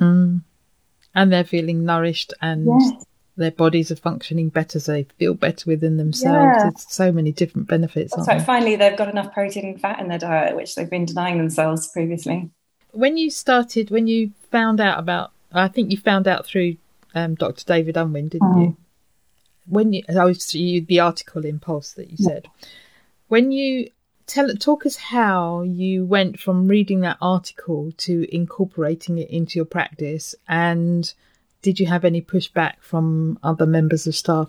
Mm. 0.00 0.42
And 1.14 1.32
they're 1.32 1.44
feeling 1.44 1.84
nourished 1.84 2.32
and 2.40 2.66
yeah. 2.66 2.90
their 3.36 3.50
bodies 3.50 3.90
are 3.90 3.96
functioning 3.96 4.48
better. 4.48 4.80
So 4.80 4.92
they 4.92 5.06
feel 5.18 5.34
better 5.34 5.64
within 5.68 5.98
themselves. 5.98 6.56
Yeah. 6.56 6.62
There's 6.70 6.86
so 6.88 7.12
many 7.12 7.32
different 7.32 7.68
benefits. 7.68 8.16
That's 8.16 8.28
right. 8.28 8.40
Finally, 8.40 8.76
they've 8.76 8.96
got 8.96 9.10
enough 9.10 9.34
protein 9.34 9.66
and 9.66 9.80
fat 9.80 10.00
in 10.00 10.08
their 10.08 10.18
diet, 10.18 10.56
which 10.56 10.74
they've 10.74 10.88
been 10.88 11.04
denying 11.04 11.36
themselves 11.36 11.88
previously. 11.88 12.48
When 12.92 13.18
you 13.18 13.30
started, 13.30 13.90
when 13.90 14.06
you 14.06 14.30
found 14.50 14.80
out 14.80 14.98
about 14.98 15.32
I 15.52 15.68
think 15.68 15.90
you 15.90 15.96
found 15.96 16.28
out 16.28 16.46
through 16.46 16.76
um, 17.14 17.34
Dr. 17.34 17.64
David 17.64 17.96
Unwin, 17.96 18.28
didn't 18.28 18.54
oh. 18.54 18.60
you? 18.60 18.76
When 19.66 19.92
you, 19.92 20.02
I 20.08 20.24
was 20.24 20.54
you, 20.54 20.80
the 20.80 21.00
article 21.00 21.44
in 21.44 21.58
Pulse 21.58 21.92
that 21.92 22.10
you 22.10 22.16
yeah. 22.18 22.28
said, 22.28 22.48
when 23.28 23.52
you 23.52 23.90
tell 24.26 24.54
talk 24.56 24.86
us 24.86 24.96
how 24.96 25.62
you 25.62 26.04
went 26.04 26.38
from 26.38 26.68
reading 26.68 27.00
that 27.00 27.18
article 27.20 27.92
to 27.98 28.34
incorporating 28.34 29.18
it 29.18 29.30
into 29.30 29.58
your 29.58 29.66
practice, 29.66 30.34
and 30.48 31.12
did 31.62 31.80
you 31.80 31.86
have 31.86 32.04
any 32.04 32.22
pushback 32.22 32.74
from 32.80 33.38
other 33.42 33.66
members 33.66 34.06
of 34.06 34.14
staff? 34.14 34.48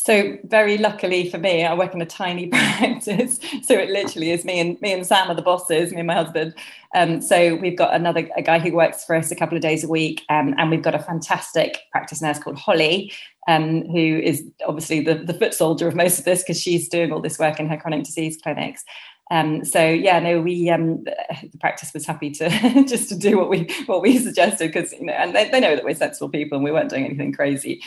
So 0.00 0.38
very 0.44 0.78
luckily 0.78 1.28
for 1.28 1.38
me, 1.38 1.64
I 1.64 1.74
work 1.74 1.92
in 1.92 2.00
a 2.00 2.06
tiny 2.06 2.46
practice, 2.78 3.40
so 3.62 3.74
it 3.74 3.90
literally 3.90 4.30
is 4.30 4.44
me 4.44 4.60
and 4.60 4.80
me 4.80 4.92
and 4.92 5.04
Sam 5.04 5.28
are 5.28 5.34
the 5.34 5.42
bosses, 5.42 5.90
me 5.90 5.98
and 5.98 6.06
my 6.06 6.14
husband. 6.14 6.54
Um, 6.94 7.20
so 7.20 7.56
we've 7.56 7.76
got 7.76 7.92
another 7.92 8.28
a 8.36 8.42
guy 8.42 8.60
who 8.60 8.72
works 8.72 9.04
for 9.04 9.16
us 9.16 9.32
a 9.32 9.36
couple 9.36 9.56
of 9.56 9.62
days 9.62 9.82
a 9.82 9.88
week, 9.88 10.24
um, 10.30 10.54
and 10.56 10.70
we've 10.70 10.82
got 10.82 10.94
a 10.94 11.00
fantastic 11.00 11.80
practice 11.90 12.22
nurse 12.22 12.38
called 12.38 12.56
Holly, 12.56 13.12
um, 13.48 13.82
who 13.86 14.20
is 14.22 14.44
obviously 14.68 15.00
the, 15.00 15.16
the 15.16 15.34
foot 15.34 15.52
soldier 15.52 15.88
of 15.88 15.96
most 15.96 16.20
of 16.20 16.24
this 16.24 16.44
because 16.44 16.60
she's 16.60 16.88
doing 16.88 17.12
all 17.12 17.20
this 17.20 17.38
work 17.38 17.58
in 17.58 17.68
her 17.68 17.76
chronic 17.76 18.04
disease 18.04 18.38
clinics. 18.40 18.84
Um, 19.32 19.64
so 19.64 19.84
yeah, 19.84 20.20
no, 20.20 20.40
we 20.40 20.70
um, 20.70 21.02
the 21.04 21.58
practice 21.60 21.92
was 21.92 22.06
happy 22.06 22.30
to 22.30 22.48
just 22.88 23.08
to 23.08 23.18
do 23.18 23.36
what 23.36 23.50
we 23.50 23.68
what 23.86 24.00
we 24.00 24.16
suggested 24.18 24.72
because 24.72 24.92
you 24.92 25.06
know, 25.06 25.12
and 25.12 25.34
they, 25.34 25.50
they 25.50 25.58
know 25.60 25.74
that 25.74 25.84
we're 25.84 25.94
sensible 25.94 26.28
people 26.28 26.56
and 26.56 26.64
we 26.64 26.70
weren't 26.70 26.88
doing 26.88 27.04
anything 27.04 27.32
crazy. 27.32 27.82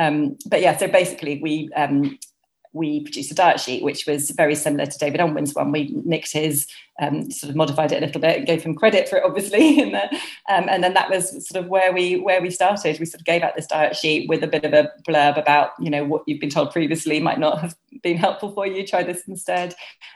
Um, 0.00 0.38
but 0.46 0.62
yeah, 0.62 0.76
so 0.76 0.88
basically 0.88 1.40
we 1.42 1.70
um, 1.76 2.18
we 2.72 3.02
produced 3.02 3.32
a 3.32 3.34
diet 3.34 3.60
sheet 3.60 3.82
which 3.82 4.06
was 4.06 4.30
very 4.30 4.54
similar 4.54 4.86
to 4.86 4.98
David 4.98 5.20
Unwin's 5.20 5.54
one. 5.54 5.72
We 5.72 5.92
nicked 6.04 6.32
his, 6.32 6.66
um, 7.00 7.30
sort 7.30 7.50
of 7.50 7.56
modified 7.56 7.90
it 7.92 8.02
a 8.02 8.06
little 8.06 8.20
bit, 8.20 8.38
and 8.38 8.46
gave 8.46 8.62
him 8.62 8.76
credit 8.76 9.08
for 9.08 9.18
it, 9.18 9.24
obviously. 9.24 9.80
and, 9.82 9.94
um, 9.96 10.68
and 10.68 10.82
then 10.82 10.94
that 10.94 11.10
was 11.10 11.46
sort 11.46 11.62
of 11.62 11.68
where 11.68 11.92
we 11.92 12.18
where 12.18 12.40
we 12.40 12.50
started. 12.50 12.98
We 12.98 13.06
sort 13.06 13.20
of 13.20 13.26
gave 13.26 13.42
out 13.42 13.56
this 13.56 13.66
diet 13.66 13.96
sheet 13.96 14.28
with 14.28 14.42
a 14.42 14.46
bit 14.46 14.64
of 14.64 14.72
a 14.72 14.90
blurb 15.06 15.36
about 15.36 15.72
you 15.80 15.90
know 15.90 16.04
what 16.04 16.22
you've 16.26 16.40
been 16.40 16.50
told 16.50 16.70
previously 16.70 17.20
might 17.20 17.38
not 17.38 17.60
have 17.60 17.76
been 18.02 18.16
helpful 18.16 18.52
for 18.52 18.66
you. 18.66 18.86
Try 18.86 19.02
this 19.02 19.24
instead. 19.28 19.74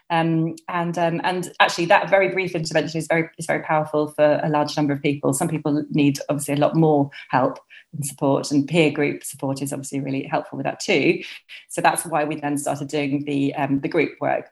Um, 0.09 0.55
and 0.68 0.97
um, 0.97 1.20
and 1.25 1.53
actually, 1.61 1.87
that 1.87 2.09
very 2.09 2.29
brief 2.29 2.55
intervention 2.55 2.99
is 2.99 3.07
very 3.09 3.29
is 3.37 3.47
very 3.47 3.62
powerful 3.62 4.09
for 4.09 4.40
a 4.42 4.49
large 4.49 4.77
number 4.77 4.92
of 4.92 5.03
people. 5.03 5.35
Some 5.35 5.49
people 5.49 5.85
need 5.90 6.20
obviously 6.29 6.55
a 6.55 6.59
lot 6.59 6.75
more 6.75 7.11
help 7.31 7.59
and 7.94 8.07
support 8.07 8.50
and 8.50 8.68
peer 8.68 8.90
group 8.90 9.24
support 9.24 9.62
is 9.62 9.72
obviously 9.72 10.00
really 10.00 10.24
helpful 10.24 10.57
with 10.57 10.64
that 10.64 10.80
too. 10.80 11.22
So 11.68 11.80
that's 11.80 12.04
why 12.04 12.24
we 12.24 12.37
then 12.37 12.59
started 12.59 12.88
doing 12.88 13.24
the 13.24 13.54
um, 13.54 13.80
the 13.80 13.88
group 13.88 14.12
work. 14.20 14.50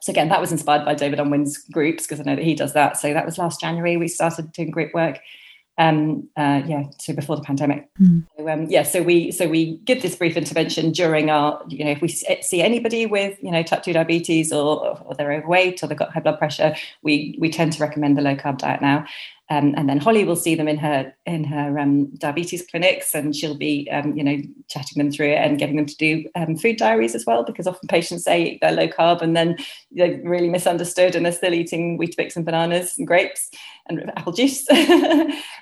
So 0.00 0.10
again 0.10 0.28
that 0.28 0.40
was 0.40 0.52
inspired 0.52 0.84
by 0.84 0.94
david 0.94 1.18
unwin's 1.18 1.56
groups 1.56 2.04
because 2.04 2.20
i 2.20 2.24
know 2.24 2.36
that 2.36 2.44
he 2.44 2.54
does 2.54 2.74
that. 2.74 2.98
So 2.98 3.12
that 3.12 3.24
was 3.24 3.38
last 3.38 3.60
january 3.60 3.96
we 3.96 4.08
started 4.08 4.52
doing 4.52 4.70
group 4.70 4.92
work 4.94 5.18
um 5.76 6.28
uh 6.36 6.62
yeah 6.66 6.84
so 6.98 7.12
before 7.12 7.34
the 7.36 7.42
pandemic. 7.42 7.88
Mm. 8.00 8.24
so, 8.36 8.48
um, 8.48 8.66
yeah 8.66 8.84
so 8.84 9.02
we 9.02 9.32
so 9.32 9.48
we 9.48 9.78
give 9.78 10.02
this 10.02 10.14
brief 10.14 10.36
intervention 10.36 10.92
during 10.92 11.30
our 11.30 11.60
you 11.68 11.84
know 11.84 11.90
if 11.90 12.00
we 12.00 12.08
see 12.08 12.62
anybody 12.62 13.06
with 13.06 13.42
you 13.42 13.50
know 13.50 13.62
type 13.62 13.82
2 13.82 13.92
diabetes 13.92 14.52
or, 14.52 15.00
or 15.04 15.14
they're 15.14 15.32
overweight 15.32 15.82
or 15.82 15.88
they've 15.88 15.98
got 15.98 16.12
high 16.12 16.20
blood 16.20 16.38
pressure 16.38 16.76
we 17.02 17.36
we 17.40 17.50
tend 17.50 17.72
to 17.72 17.82
recommend 17.82 18.16
the 18.16 18.22
low 18.22 18.36
carb 18.36 18.58
diet 18.58 18.80
now 18.80 19.04
um, 19.50 19.74
and 19.76 19.88
then 19.88 19.98
Holly 19.98 20.24
will 20.24 20.36
see 20.36 20.54
them 20.54 20.68
in 20.68 20.78
her 20.78 21.14
in 21.26 21.44
her 21.44 21.78
um, 21.78 22.06
diabetes 22.16 22.66
clinics, 22.66 23.14
and 23.14 23.36
she'll 23.36 23.56
be 23.56 23.88
um, 23.90 24.16
you 24.16 24.24
know 24.24 24.38
chatting 24.68 24.96
them 24.96 25.12
through 25.12 25.32
it 25.32 25.36
and 25.36 25.58
getting 25.58 25.76
them 25.76 25.84
to 25.86 25.96
do 25.96 26.24
um, 26.34 26.56
food 26.56 26.78
diaries 26.78 27.14
as 27.14 27.26
well, 27.26 27.44
because 27.44 27.66
often 27.66 27.86
patients 27.86 28.24
say 28.24 28.58
they're 28.62 28.72
low 28.72 28.88
carb 28.88 29.20
and 29.20 29.36
then 29.36 29.58
they're 29.90 30.18
really 30.24 30.48
misunderstood 30.48 31.14
and 31.14 31.26
they're 31.26 31.32
still 31.32 31.52
eating 31.52 31.98
Weetabix 31.98 32.36
and 32.36 32.46
bananas 32.46 32.96
and 32.96 33.06
grapes 33.06 33.50
and 33.86 34.10
apple 34.16 34.32
juice. 34.32 34.66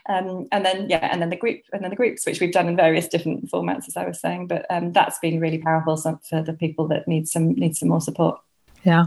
Um, 0.09 0.49
and 0.51 0.65
then 0.65 0.89
yeah, 0.91 1.09
and 1.13 1.23
then 1.23 1.31
the 1.31 1.37
group 1.37 1.61
and 1.73 1.83
then 1.83 1.91
the 1.91 1.97
groups, 1.97 2.27
which 2.27 2.41
we've 2.41 2.53
done 2.53 2.67
in 2.67 2.75
various 2.75 3.07
different 3.07 3.49
formats, 3.49 3.87
as 3.87 3.97
I 3.97 4.05
was 4.05 4.19
saying. 4.19 4.49
But 4.49 4.67
um, 4.69 4.93
that's 4.93 5.21
been 5.21 5.39
really 5.39 5.59
powerful 5.59 5.97
for 5.97 6.43
the 6.43 6.53
people 6.53 6.89
that 6.89 7.07
need 7.07 7.29
some 7.29 7.53
need 7.55 7.77
some 7.77 7.89
more 7.89 8.01
support. 8.01 8.41
Yeah, 8.83 9.07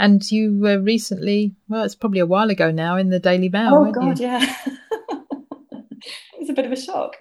and 0.00 0.28
you 0.32 0.58
were 0.58 0.80
recently, 0.80 1.54
well, 1.68 1.84
it's 1.84 1.94
probably 1.94 2.20
a 2.20 2.26
while 2.26 2.48
ago 2.48 2.70
now, 2.70 2.96
in 2.96 3.10
the 3.10 3.20
Daily 3.20 3.50
Mail. 3.50 3.74
Oh, 3.74 3.92
God, 3.92 4.18
you? 4.18 4.26
yeah. 4.26 4.56
it 4.66 6.40
was 6.40 6.48
a 6.48 6.54
bit 6.54 6.64
of 6.64 6.72
a 6.72 6.76
shock. 6.76 7.16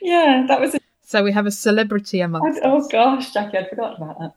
yeah, 0.00 0.44
that 0.46 0.60
was. 0.60 0.76
A... 0.76 0.80
So 1.02 1.24
we 1.24 1.32
have 1.32 1.46
a 1.46 1.50
celebrity 1.50 2.20
amongst. 2.20 2.62
I, 2.62 2.68
oh 2.68 2.88
gosh, 2.88 3.32
Jackie, 3.32 3.58
I'd 3.58 3.68
forgotten 3.68 4.00
about 4.00 4.18
that. 4.18 4.32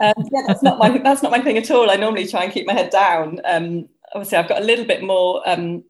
Um, 0.00 0.28
yeah, 0.32 0.40
that's 0.46 0.62
not 0.62 0.78
my 0.78 0.96
that's 0.96 1.22
not 1.22 1.30
my 1.30 1.40
thing 1.40 1.58
at 1.58 1.70
all. 1.70 1.90
I 1.90 1.96
normally 1.96 2.26
try 2.26 2.44
and 2.44 2.52
keep 2.52 2.66
my 2.66 2.72
head 2.72 2.88
down. 2.88 3.42
Um, 3.44 3.90
obviously, 4.14 4.38
I've 4.38 4.48
got 4.48 4.62
a 4.62 4.64
little 4.64 4.86
bit 4.86 5.02
more 5.02 5.46
um, 5.46 5.84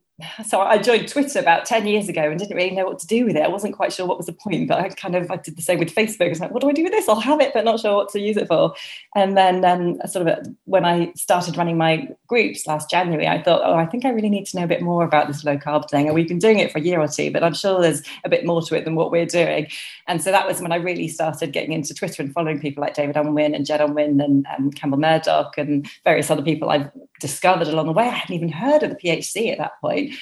so 0.47 0.61
I 0.61 0.79
joined 0.79 1.09
Twitter 1.09 1.39
about 1.39 1.65
10 1.65 1.87
years 1.87 2.09
ago 2.09 2.23
and 2.23 2.39
didn't 2.39 2.57
really 2.57 2.75
know 2.75 2.85
what 2.85 2.99
to 3.01 3.07
do 3.07 3.25
with 3.25 3.37
it. 3.37 3.43
I 3.43 3.49
wasn't 3.49 3.75
quite 3.75 3.93
sure 3.93 4.07
what 4.07 4.17
was 4.17 4.27
the 4.27 4.33
point, 4.33 4.69
but 4.69 4.79
I 4.79 4.89
kind 4.89 5.15
of 5.15 5.31
I 5.31 5.37
did 5.37 5.57
the 5.57 5.63
same 5.63 5.79
with 5.79 5.95
Facebook. 5.95 6.27
I 6.27 6.29
was 6.29 6.41
like, 6.41 6.51
what 6.51 6.61
do 6.61 6.69
I 6.69 6.73
do 6.73 6.83
with 6.83 6.93
this? 6.93 7.09
I'll 7.09 7.21
have 7.21 7.41
it, 7.41 7.53
but 7.55 7.65
not 7.65 7.81
sure 7.81 7.95
what 7.95 8.11
to 8.11 8.21
use 8.21 8.37
it 8.37 8.49
for. 8.49 8.75
And 9.15 9.37
then 9.37 9.65
um, 9.65 10.01
sort 10.07 10.29
of 10.29 10.47
when 10.65 10.85
I 10.85 11.13
started 11.15 11.57
running 11.57 11.79
my 11.79 12.09
groups 12.27 12.67
last 12.67 12.91
January, 12.91 13.27
I 13.27 13.43
thought, 13.43 13.63
oh, 13.65 13.75
I 13.75 13.87
think 13.87 14.05
I 14.05 14.11
really 14.11 14.31
need 14.31 14.47
to 14.47 14.57
know 14.57 14.65
a 14.65 14.69
bit 14.69 14.83
more 14.83 15.05
about 15.05 15.29
this 15.29 15.45
low 15.45 15.57
carb 15.57 15.89
thing. 15.89 16.07
And 16.07 16.15
we've 16.15 16.29
been 16.29 16.39
doing 16.39 16.59
it 16.59 16.73
for 16.73 16.79
a 16.79 16.83
year 16.83 17.01
or 17.01 17.09
two, 17.09 17.31
but 17.31 17.43
I'm 17.43 17.55
sure 17.55 17.81
there's 17.81 18.03
a 18.25 18.29
bit 18.29 18.45
more 18.45 18.63
to 18.63 18.77
it 18.77 18.85
than 18.85 18.95
what 18.95 19.11
we're 19.11 19.27
doing. 19.27 19.69
And 20.07 20.23
so 20.23 20.31
that 20.31 20.47
was 20.47 20.61
when 20.61 20.73
I 20.73 20.77
really 20.77 21.09
started 21.09 21.53
getting 21.53 21.73
into 21.73 21.95
Twitter 21.95 22.23
and 22.23 22.33
following 22.33 22.61
people 22.61 22.83
like 22.83 22.95
David 22.95 23.17
Unwin 23.17 23.55
and 23.55 23.65
Jen 23.65 23.81
Unwin 23.81 24.21
and 24.21 24.47
um, 24.57 24.71
Campbell 24.71 24.99
Murdoch 24.99 25.57
and 25.59 25.89
various 26.05 26.31
other 26.31 26.43
people 26.43 26.71
I've 26.71 26.91
discovered 27.25 27.69
along 27.69 27.87
the 27.87 27.93
way. 27.93 28.05
I 28.05 28.19
hadn't 28.21 28.37
even 28.37 28.51
heard 28.51 28.83
of 28.83 28.91
the 28.91 28.97
PHC 28.97 29.51
at 29.51 29.59
that 29.59 29.81
point. 29.81 30.15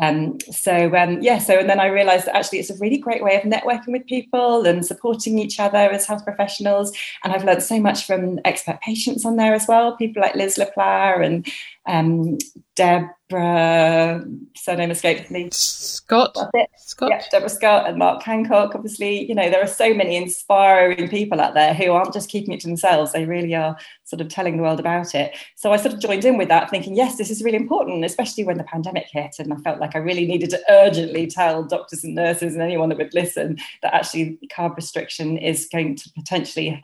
Um, 0.00 0.38
so 0.50 0.94
um, 0.96 1.20
yeah, 1.20 1.38
so 1.38 1.58
and 1.58 1.68
then 1.68 1.80
I 1.80 1.86
realised 1.86 2.26
that 2.26 2.36
actually 2.36 2.60
it's 2.60 2.70
a 2.70 2.78
really 2.78 2.98
great 2.98 3.22
way 3.22 3.36
of 3.36 3.42
networking 3.42 3.88
with 3.88 4.06
people 4.06 4.66
and 4.66 4.84
supporting 4.84 5.38
each 5.38 5.60
other 5.60 5.78
as 5.78 6.06
health 6.06 6.24
professionals. 6.24 6.96
And 7.22 7.32
I've 7.32 7.44
learned 7.44 7.62
so 7.62 7.80
much 7.80 8.06
from 8.06 8.40
expert 8.44 8.80
patients 8.80 9.24
on 9.24 9.36
there 9.36 9.54
as 9.54 9.66
well, 9.68 9.96
people 9.96 10.22
like 10.22 10.34
Liz 10.34 10.58
LaPlare 10.58 11.24
and 11.24 11.46
um, 11.86 12.38
Deb 12.76 13.04
Deborah, 13.34 14.24
surname 14.54 14.90
escapes 14.90 15.30
me. 15.30 15.48
Scott. 15.50 16.36
Scott. 16.76 17.10
Yeah, 17.10 17.22
Deborah 17.30 17.48
Scott 17.48 17.88
and 17.88 17.98
Mark 17.98 18.22
Hancock. 18.22 18.74
Obviously, 18.74 19.26
you 19.26 19.34
know, 19.34 19.50
there 19.50 19.62
are 19.62 19.66
so 19.66 19.92
many 19.92 20.16
inspiring 20.16 21.08
people 21.08 21.40
out 21.40 21.54
there 21.54 21.74
who 21.74 21.90
aren't 21.90 22.12
just 22.12 22.30
keeping 22.30 22.54
it 22.54 22.60
to 22.60 22.68
themselves. 22.68 23.12
They 23.12 23.24
really 23.24 23.54
are 23.54 23.76
sort 24.04 24.20
of 24.20 24.28
telling 24.28 24.56
the 24.56 24.62
world 24.62 24.78
about 24.78 25.14
it. 25.14 25.36
So 25.56 25.72
I 25.72 25.76
sort 25.76 25.94
of 25.94 26.00
joined 26.00 26.24
in 26.24 26.38
with 26.38 26.48
that, 26.48 26.70
thinking, 26.70 26.94
yes, 26.94 27.16
this 27.16 27.30
is 27.30 27.42
really 27.42 27.56
important, 27.56 28.04
especially 28.04 28.44
when 28.44 28.58
the 28.58 28.64
pandemic 28.64 29.06
hit. 29.10 29.36
And 29.38 29.52
I 29.52 29.56
felt 29.56 29.80
like 29.80 29.96
I 29.96 29.98
really 29.98 30.26
needed 30.26 30.50
to 30.50 30.60
urgently 30.68 31.26
tell 31.26 31.64
doctors 31.64 32.04
and 32.04 32.14
nurses 32.14 32.54
and 32.54 32.62
anyone 32.62 32.88
that 32.90 32.98
would 32.98 33.14
listen 33.14 33.58
that 33.82 33.94
actually 33.94 34.38
carb 34.56 34.76
restriction 34.76 35.38
is 35.38 35.66
going 35.66 35.96
to 35.96 36.10
potentially 36.12 36.82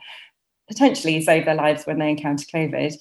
potentially 0.67 1.21
save 1.21 1.43
their 1.43 1.55
lives 1.55 1.85
when 1.85 1.99
they 1.99 2.09
encounter 2.09 2.45
COVID. 2.45 2.95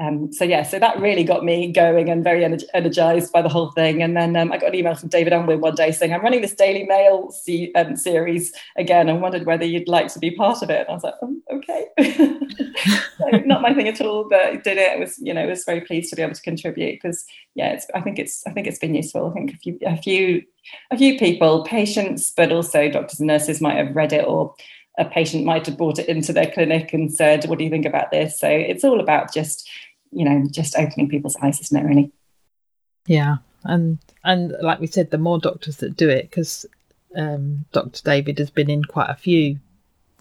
Um, 0.00 0.32
so 0.32 0.44
yeah, 0.44 0.62
so 0.62 0.78
that 0.78 0.98
really 1.00 1.22
got 1.22 1.44
me 1.44 1.70
going 1.70 2.08
and 2.08 2.24
very 2.24 2.44
energized 2.72 3.30
by 3.30 3.42
the 3.42 3.48
whole 3.48 3.70
thing. 3.72 4.02
And 4.02 4.16
then 4.16 4.36
um, 4.36 4.50
I 4.50 4.56
got 4.56 4.70
an 4.70 4.74
email 4.74 4.94
from 4.94 5.10
David 5.10 5.34
Unwin 5.34 5.60
one 5.60 5.74
day 5.74 5.92
saying, 5.92 6.12
"I'm 6.14 6.22
running 6.22 6.40
this 6.40 6.54
Daily 6.54 6.84
Mail 6.84 7.30
c- 7.30 7.72
um, 7.74 7.96
series 7.96 8.52
again, 8.76 9.08
and 9.08 9.20
wondered 9.20 9.44
whether 9.44 9.66
you'd 9.66 9.88
like 9.88 10.08
to 10.14 10.18
be 10.18 10.30
part 10.30 10.62
of 10.62 10.70
it." 10.70 10.80
And 10.80 10.88
I 10.88 10.92
was 10.92 11.04
like, 11.04 11.14
um, 11.22 11.42
"Okay." 11.52 11.88
so 13.18 13.28
not 13.44 13.60
my 13.60 13.74
thing 13.74 13.88
at 13.88 14.00
all, 14.00 14.26
but 14.28 14.40
I 14.40 14.56
did 14.56 14.78
it. 14.78 14.92
it. 14.92 14.98
Was 14.98 15.18
you 15.18 15.34
know, 15.34 15.46
was 15.46 15.64
very 15.64 15.82
pleased 15.82 16.08
to 16.10 16.16
be 16.16 16.22
able 16.22 16.34
to 16.34 16.42
contribute 16.42 16.94
because 16.94 17.24
yeah, 17.54 17.78
I 17.94 18.00
think 18.00 18.18
it's 18.18 18.46
I 18.46 18.50
think 18.50 18.66
it's 18.66 18.78
been 18.78 18.94
useful. 18.94 19.28
I 19.28 19.34
think 19.34 19.52
a 19.52 19.56
few 19.58 19.78
a 19.84 19.96
few 19.96 20.42
a 20.90 20.96
few 20.96 21.18
people, 21.18 21.64
patients, 21.64 22.32
but 22.34 22.50
also 22.50 22.88
doctors 22.88 23.20
and 23.20 23.26
nurses 23.26 23.60
might 23.60 23.76
have 23.76 23.94
read 23.94 24.12
it 24.12 24.24
or 24.24 24.54
a 24.98 25.04
patient 25.04 25.44
might 25.44 25.66
have 25.66 25.78
brought 25.78 25.98
it 25.98 26.08
into 26.08 26.32
their 26.32 26.50
clinic 26.50 26.92
and 26.92 27.12
said, 27.12 27.44
"What 27.46 27.58
do 27.58 27.64
you 27.64 27.70
think 27.70 27.86
about 27.86 28.10
this?" 28.10 28.38
So 28.38 28.48
it's 28.48 28.84
all 28.84 29.00
about 29.00 29.32
just, 29.32 29.68
you 30.12 30.24
know, 30.24 30.46
just 30.50 30.78
opening 30.78 31.08
people's 31.08 31.36
eyes, 31.42 31.60
isn't 31.60 31.76
it? 31.76 31.88
Really. 31.88 32.12
Yeah, 33.06 33.36
and 33.64 33.98
and 34.24 34.54
like 34.60 34.80
we 34.80 34.86
said, 34.86 35.10
the 35.10 35.18
more 35.18 35.38
doctors 35.38 35.78
that 35.78 35.96
do 35.96 36.08
it, 36.08 36.30
because 36.30 36.66
um, 37.16 37.64
Dr. 37.72 38.02
David 38.02 38.38
has 38.38 38.50
been 38.50 38.70
in 38.70 38.84
quite 38.84 39.10
a 39.10 39.14
few 39.14 39.58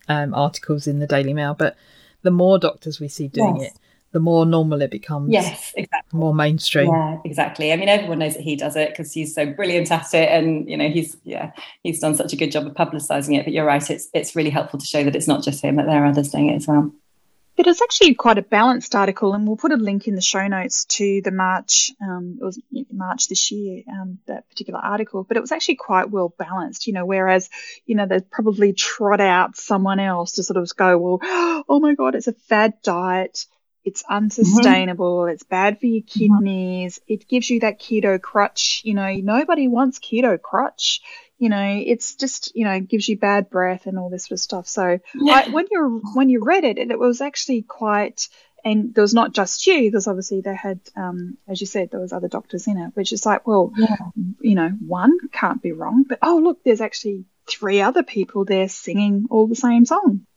um, 0.07 0.33
articles 0.33 0.87
in 0.87 0.99
the 0.99 1.07
Daily 1.07 1.33
Mail, 1.33 1.53
but 1.53 1.75
the 2.23 2.31
more 2.31 2.59
doctors 2.59 2.99
we 2.99 3.07
see 3.07 3.27
doing 3.27 3.57
yes. 3.57 3.71
it, 3.71 3.79
the 4.11 4.19
more 4.19 4.45
normal 4.45 4.81
it 4.81 4.91
becomes. 4.91 5.31
Yes, 5.31 5.73
exactly. 5.75 6.19
More 6.19 6.33
mainstream. 6.33 6.89
Yeah, 6.89 7.19
exactly. 7.23 7.71
I 7.71 7.77
mean, 7.77 7.89
everyone 7.89 8.19
knows 8.19 8.35
that 8.35 8.43
he 8.43 8.55
does 8.55 8.75
it 8.75 8.89
because 8.89 9.13
he's 9.13 9.33
so 9.33 9.45
brilliant 9.45 9.91
at 9.91 10.13
it, 10.13 10.29
and 10.29 10.69
you 10.69 10.77
know, 10.77 10.89
he's 10.89 11.15
yeah, 11.23 11.51
he's 11.83 11.99
done 11.99 12.15
such 12.15 12.33
a 12.33 12.35
good 12.35 12.51
job 12.51 12.67
of 12.67 12.73
publicising 12.73 13.37
it. 13.37 13.45
But 13.45 13.53
you're 13.53 13.65
right; 13.65 13.89
it's 13.89 14.09
it's 14.13 14.35
really 14.35 14.49
helpful 14.49 14.79
to 14.79 14.85
show 14.85 15.03
that 15.03 15.15
it's 15.15 15.27
not 15.27 15.43
just 15.43 15.63
him; 15.63 15.77
that 15.77 15.85
there 15.85 16.03
are 16.03 16.07
others 16.07 16.29
doing 16.29 16.49
it 16.49 16.55
as 16.55 16.67
well. 16.67 16.91
It 17.61 17.67
was 17.67 17.79
actually 17.79 18.15
quite 18.15 18.39
a 18.39 18.41
balanced 18.41 18.95
article, 18.95 19.35
and 19.35 19.45
we'll 19.45 19.55
put 19.55 19.71
a 19.71 19.75
link 19.75 20.07
in 20.07 20.15
the 20.15 20.21
show 20.21 20.47
notes 20.47 20.85
to 20.85 21.21
the 21.21 21.29
March. 21.29 21.91
Um, 22.01 22.39
it 22.41 22.43
was 22.43 22.59
March 22.91 23.27
this 23.27 23.51
year, 23.51 23.83
um, 23.87 24.17
that 24.25 24.49
particular 24.49 24.79
article, 24.79 25.23
but 25.23 25.37
it 25.37 25.41
was 25.41 25.51
actually 25.51 25.75
quite 25.75 26.09
well 26.09 26.33
balanced. 26.39 26.87
You 26.87 26.93
know, 26.93 27.05
whereas 27.05 27.51
you 27.85 27.93
know 27.93 28.07
they 28.07 28.19
probably 28.19 28.73
trot 28.73 29.21
out 29.21 29.57
someone 29.57 29.99
else 29.99 30.31
to 30.33 30.43
sort 30.43 30.57
of 30.57 30.75
go, 30.75 30.97
well, 30.97 31.19
oh 31.69 31.79
my 31.79 31.93
god, 31.93 32.15
it's 32.15 32.27
a 32.27 32.33
fad 32.33 32.81
diet 32.81 33.45
it's 33.83 34.03
unsustainable. 34.07 35.21
Mm-hmm. 35.21 35.33
It's 35.33 35.43
bad 35.43 35.79
for 35.79 35.87
your 35.87 36.03
mm-hmm. 36.03 36.19
kidneys. 36.19 36.99
Mm-hmm. 36.99 37.13
It 37.13 37.27
gives 37.27 37.49
you 37.49 37.61
that 37.61 37.79
keto 37.79 38.21
crutch. 38.21 38.81
You 38.83 38.93
know, 38.93 39.13
nobody 39.15 39.67
wants 39.67 39.99
keto 39.99 40.39
crutch. 40.41 41.01
You 41.41 41.49
know, 41.49 41.81
it's 41.83 42.13
just, 42.15 42.55
you 42.55 42.65
know, 42.65 42.79
gives 42.79 43.09
you 43.09 43.17
bad 43.17 43.49
breath 43.49 43.87
and 43.87 43.97
all 43.97 44.11
this 44.11 44.25
sort 44.25 44.37
of 44.37 44.39
stuff. 44.39 44.67
So 44.67 44.99
yeah. 45.15 45.33
I, 45.33 45.49
when 45.49 45.65
you 45.71 46.01
when 46.13 46.29
you 46.29 46.43
read 46.43 46.65
it, 46.65 46.77
and 46.77 46.91
it 46.91 46.99
was 46.99 47.19
actually 47.19 47.63
quite, 47.63 48.29
and 48.63 48.93
there 48.93 49.01
was 49.01 49.15
not 49.15 49.33
just 49.33 49.65
you. 49.65 49.89
There's 49.89 50.05
obviously 50.05 50.41
they 50.41 50.53
had, 50.53 50.79
um, 50.95 51.39
as 51.47 51.59
you 51.59 51.65
said, 51.65 51.89
there 51.89 51.99
was 51.99 52.13
other 52.13 52.27
doctors 52.27 52.67
in 52.67 52.77
it, 52.77 52.91
which 52.93 53.11
is 53.11 53.25
like, 53.25 53.47
well, 53.47 53.73
yeah. 53.75 53.97
you 54.39 54.53
know, 54.53 54.69
one 54.85 55.17
can't 55.31 55.63
be 55.63 55.71
wrong, 55.71 56.05
but 56.07 56.19
oh 56.21 56.39
look, 56.43 56.63
there's 56.63 56.79
actually 56.79 57.25
three 57.47 57.81
other 57.81 58.03
people 58.03 58.45
there 58.45 58.69
singing 58.69 59.25
all 59.31 59.47
the 59.47 59.55
same 59.55 59.83
song. 59.83 60.27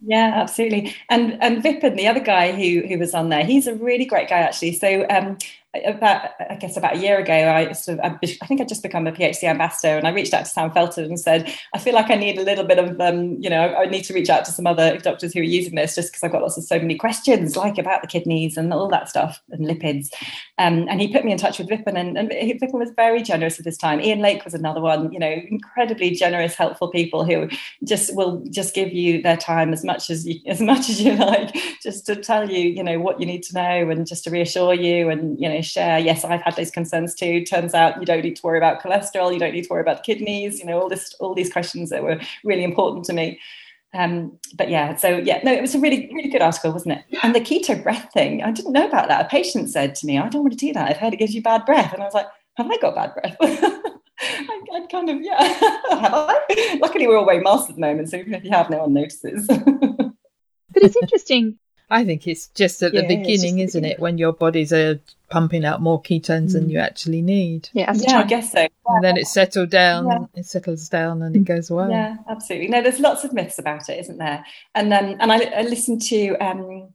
Yeah, 0.00 0.32
absolutely. 0.34 0.94
And 1.10 1.42
and 1.42 1.62
Vipin, 1.62 1.94
the 1.96 2.08
other 2.08 2.20
guy 2.20 2.52
who 2.52 2.86
who 2.88 2.98
was 2.98 3.12
on 3.14 3.28
there, 3.28 3.44
he's 3.44 3.66
a 3.66 3.74
really 3.74 4.06
great 4.06 4.30
guy 4.30 4.38
actually. 4.38 4.72
So 4.72 5.06
um, 5.10 5.36
about 5.84 6.30
I 6.50 6.56
guess 6.56 6.76
about 6.76 6.96
a 6.96 6.98
year 6.98 7.18
ago, 7.18 7.32
I 7.32 7.72
sort 7.72 7.98
of 7.98 8.04
I 8.22 8.46
think 8.46 8.60
I 8.60 8.64
just 8.64 8.82
become 8.82 9.06
a 9.06 9.12
PHC 9.12 9.44
ambassador, 9.44 9.96
and 9.96 10.06
I 10.06 10.10
reached 10.10 10.34
out 10.34 10.44
to 10.44 10.50
Sam 10.50 10.70
Feltham 10.70 11.04
and 11.04 11.20
said, 11.20 11.52
I 11.74 11.78
feel 11.78 11.94
like 11.94 12.10
I 12.10 12.14
need 12.14 12.38
a 12.38 12.42
little 12.42 12.64
bit 12.64 12.78
of 12.78 13.00
um, 13.00 13.40
you 13.40 13.50
know, 13.50 13.74
I 13.74 13.86
need 13.86 14.04
to 14.04 14.14
reach 14.14 14.30
out 14.30 14.44
to 14.46 14.52
some 14.52 14.66
other 14.66 14.98
doctors 14.98 15.32
who 15.32 15.40
are 15.40 15.44
using 15.44 15.74
this, 15.74 15.94
just 15.94 16.12
because 16.12 16.22
I've 16.22 16.32
got 16.32 16.42
lots 16.42 16.56
of 16.56 16.64
so 16.64 16.78
many 16.78 16.96
questions, 16.96 17.56
like 17.56 17.78
about 17.78 18.02
the 18.02 18.08
kidneys 18.08 18.56
and 18.56 18.72
all 18.72 18.88
that 18.88 19.08
stuff 19.08 19.42
and 19.50 19.66
lipids. 19.66 20.08
Um, 20.58 20.86
and 20.88 21.00
he 21.00 21.12
put 21.12 21.24
me 21.24 21.32
in 21.32 21.38
touch 21.38 21.58
with 21.58 21.68
Vipin, 21.68 21.98
and, 21.98 22.16
and 22.16 22.30
Vipin 22.30 22.78
was 22.78 22.90
very 22.96 23.22
generous 23.22 23.58
at 23.58 23.64
this 23.64 23.78
time. 23.78 24.00
Ian 24.00 24.20
Lake 24.20 24.44
was 24.44 24.54
another 24.54 24.80
one, 24.80 25.12
you 25.12 25.18
know, 25.18 25.34
incredibly 25.48 26.10
generous, 26.10 26.54
helpful 26.54 26.88
people 26.88 27.24
who 27.24 27.48
just 27.84 28.14
will 28.14 28.44
just 28.50 28.74
give 28.74 28.92
you 28.92 29.22
their 29.22 29.36
time 29.36 29.72
as 29.72 29.84
much 29.84 30.10
as 30.10 30.26
you, 30.26 30.40
as 30.46 30.60
much 30.60 30.88
as 30.88 31.00
you 31.00 31.14
like, 31.16 31.54
just 31.82 32.06
to 32.06 32.16
tell 32.16 32.50
you, 32.50 32.60
you 32.60 32.82
know, 32.82 32.98
what 33.00 33.20
you 33.20 33.26
need 33.26 33.42
to 33.42 33.54
know 33.54 33.90
and 33.90 34.06
just 34.06 34.24
to 34.24 34.30
reassure 34.30 34.74
you 34.74 35.10
and 35.10 35.40
you 35.40 35.48
know 35.48 35.60
share. 35.64 35.98
Yes, 35.98 36.24
I've 36.24 36.42
had 36.42 36.56
those 36.56 36.70
concerns 36.70 37.14
too. 37.14 37.44
Turns 37.44 37.74
out 37.74 37.98
you 38.00 38.06
don't 38.06 38.22
need 38.22 38.36
to 38.36 38.42
worry 38.42 38.58
about 38.58 38.82
cholesterol. 38.82 39.32
You 39.32 39.38
don't 39.38 39.52
need 39.52 39.64
to 39.64 39.70
worry 39.70 39.80
about 39.80 39.98
the 39.98 40.14
kidneys. 40.14 40.60
You 40.60 40.66
know, 40.66 40.80
all 40.80 40.88
this, 40.88 41.14
all 41.20 41.34
these 41.34 41.52
questions 41.52 41.90
that 41.90 42.02
were 42.02 42.20
really 42.44 42.64
important 42.64 43.04
to 43.06 43.12
me. 43.12 43.40
Um, 43.94 44.38
but 44.56 44.70
yeah, 44.70 44.96
so 44.96 45.18
yeah, 45.18 45.40
no, 45.44 45.52
it 45.52 45.60
was 45.60 45.74
a 45.74 45.78
really, 45.78 46.10
really 46.12 46.28
good 46.28 46.42
article, 46.42 46.72
wasn't 46.72 46.98
it? 46.98 47.04
And 47.22 47.34
the 47.34 47.40
keto 47.40 47.80
breath 47.80 48.10
thing, 48.12 48.42
I 48.42 48.50
didn't 48.50 48.72
know 48.72 48.86
about 48.86 49.08
that. 49.08 49.24
A 49.24 49.28
patient 49.28 49.70
said 49.70 49.94
to 49.96 50.06
me, 50.06 50.18
I 50.18 50.28
don't 50.28 50.42
want 50.42 50.52
to 50.52 50.58
do 50.58 50.72
that. 50.72 50.90
I've 50.90 50.96
heard 50.96 51.14
it 51.14 51.18
gives 51.18 51.34
you 51.34 51.42
bad 51.42 51.64
breath. 51.64 51.92
And 51.92 52.02
I 52.02 52.04
was 52.04 52.14
like, 52.14 52.26
have 52.56 52.70
I 52.70 52.76
got 52.78 52.94
bad 52.96 53.14
breath? 53.14 53.36
I, 54.20 54.60
I, 54.74 54.86
kind 54.90 55.10
of, 55.10 55.20
yeah, 55.20 55.42
have 55.90 56.12
I? 56.12 56.78
Luckily, 56.80 57.06
we're 57.06 57.18
all 57.18 57.26
wearing 57.26 57.42
masks 57.44 57.70
at 57.70 57.76
the 57.76 57.80
moment. 57.80 58.10
So 58.10 58.16
even 58.16 58.34
if 58.34 58.44
you 58.44 58.50
have, 58.50 58.68
no 58.68 58.78
one 58.78 58.94
notices. 58.94 59.46
but 59.46 60.12
it's 60.74 60.96
interesting 60.96 61.58
I 61.90 62.04
think 62.04 62.26
it's 62.26 62.48
just 62.48 62.82
at 62.82 62.94
yeah, 62.94 63.02
the 63.02 63.08
beginning, 63.08 63.58
isn't 63.58 63.82
beginning. 63.82 63.92
it, 63.92 64.00
when 64.00 64.18
your 64.18 64.32
bodies 64.32 64.72
are 64.72 64.98
pumping 65.30 65.64
out 65.64 65.82
more 65.82 66.00
ketones 66.00 66.50
mm. 66.50 66.52
than 66.54 66.70
you 66.70 66.78
actually 66.78 67.22
need. 67.22 67.68
Yeah, 67.72 67.92
yeah 67.94 68.18
I 68.18 68.24
guess 68.24 68.52
so. 68.52 68.60
Yeah. 68.60 68.68
And 68.86 69.04
then 69.04 69.16
it 69.16 69.26
settles 69.26 69.68
down, 69.68 70.06
yeah. 70.06 70.40
it 70.40 70.46
settles 70.46 70.88
down, 70.88 71.22
and 71.22 71.36
it 71.36 71.40
mm. 71.40 71.46
goes 71.46 71.70
away. 71.70 71.88
Yeah, 71.90 72.16
absolutely. 72.28 72.68
No, 72.68 72.82
there's 72.82 73.00
lots 73.00 73.24
of 73.24 73.32
myths 73.32 73.58
about 73.58 73.88
it, 73.88 73.98
isn't 74.00 74.18
there? 74.18 74.44
And 74.74 74.92
um, 74.92 75.16
and 75.20 75.32
I, 75.32 75.44
I 75.44 75.62
listened 75.62 76.02
to 76.02 76.36
um, 76.36 76.88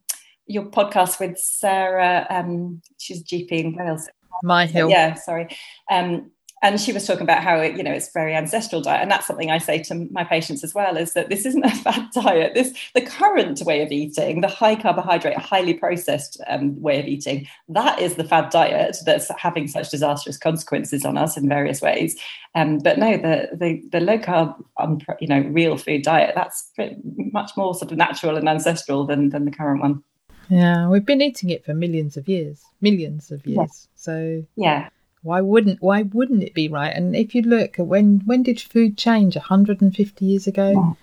your 0.47 0.63
podcast 0.63 1.19
with 1.19 1.37
Sarah. 1.37 2.25
Um, 2.29 2.81
she's 2.97 3.21
a 3.21 3.23
GP 3.23 3.51
in 3.51 3.75
Wales. 3.75 4.09
Myhill. 4.43 4.89
Yeah, 4.89 5.15
sorry. 5.15 5.55
Um, 5.89 6.31
and 6.61 6.79
she 6.79 6.91
was 6.91 7.07
talking 7.07 7.23
about 7.23 7.43
how 7.43 7.57
it, 7.59 7.75
you 7.77 7.83
know 7.83 7.91
it's 7.91 8.11
very 8.11 8.35
ancestral 8.35 8.81
diet. 8.81 9.01
And 9.01 9.11
that's 9.11 9.27
something 9.27 9.51
i 9.51 9.57
say 9.57 9.81
to 9.83 10.07
my 10.11 10.23
patients 10.23 10.63
as 10.63 10.73
well 10.73 10.97
is 10.97 11.13
that 11.13 11.29
this 11.29 11.45
isn't 11.45 11.65
a 11.65 11.69
fad 11.83 12.09
diet. 12.13 12.53
This 12.53 12.73
the 12.93 13.01
current 13.01 13.61
way 13.61 13.81
of 13.81 13.91
eating 13.91 14.41
the 14.41 14.47
high 14.47 14.75
carbohydrate 14.75 15.37
highly 15.37 15.73
processed 15.73 16.41
um, 16.47 16.79
way 16.81 16.99
of 16.99 17.05
eating 17.05 17.47
that 17.69 17.99
is 17.99 18.15
the 18.15 18.23
fad 18.23 18.49
diet 18.49 18.97
that's 19.05 19.31
having 19.37 19.67
such 19.67 19.89
disastrous 19.89 20.37
consequences 20.37 21.05
on 21.05 21.17
us 21.17 21.37
in 21.37 21.47
various 21.47 21.81
ways. 21.81 22.19
Um, 22.55 22.79
but 22.79 22.97
no 22.97 23.17
the, 23.17 23.49
the 23.53 23.81
the 23.91 23.99
low 23.99 24.17
carb 24.17 24.55
um, 24.77 24.99
you 25.19 25.27
know 25.27 25.41
real 25.49 25.77
food 25.77 26.03
diet 26.03 26.33
that's 26.35 26.71
much 27.15 27.51
more 27.55 27.73
sort 27.73 27.91
of 27.91 27.97
natural 27.97 28.37
and 28.37 28.49
ancestral 28.49 29.05
than 29.05 29.29
than 29.29 29.45
the 29.45 29.51
current 29.51 29.81
one. 29.81 30.03
Yeah 30.49 30.89
we've 30.89 31.05
been 31.05 31.21
eating 31.21 31.51
it 31.51 31.63
for 31.63 31.73
millions 31.73 32.17
of 32.17 32.27
years 32.27 32.63
millions 32.81 33.31
of 33.31 33.45
years. 33.45 33.57
Yeah. 33.57 33.67
so 33.95 34.43
yeah 34.55 34.89
why 35.29 35.41
wouldn't 35.41 35.81
why 35.81 36.01
wouldn't 36.01 36.41
it 36.41 36.55
be 36.55 36.67
right? 36.67 36.93
And 36.93 37.15
if 37.15 37.35
you 37.35 37.43
look 37.43 37.77
at 37.77 37.85
when 37.85 38.21
when 38.25 38.41
did 38.41 38.59
food 38.59 38.97
change? 38.97 39.35
150 39.35 40.25
years 40.25 40.47
ago. 40.47 40.71
Yeah. 40.71 40.93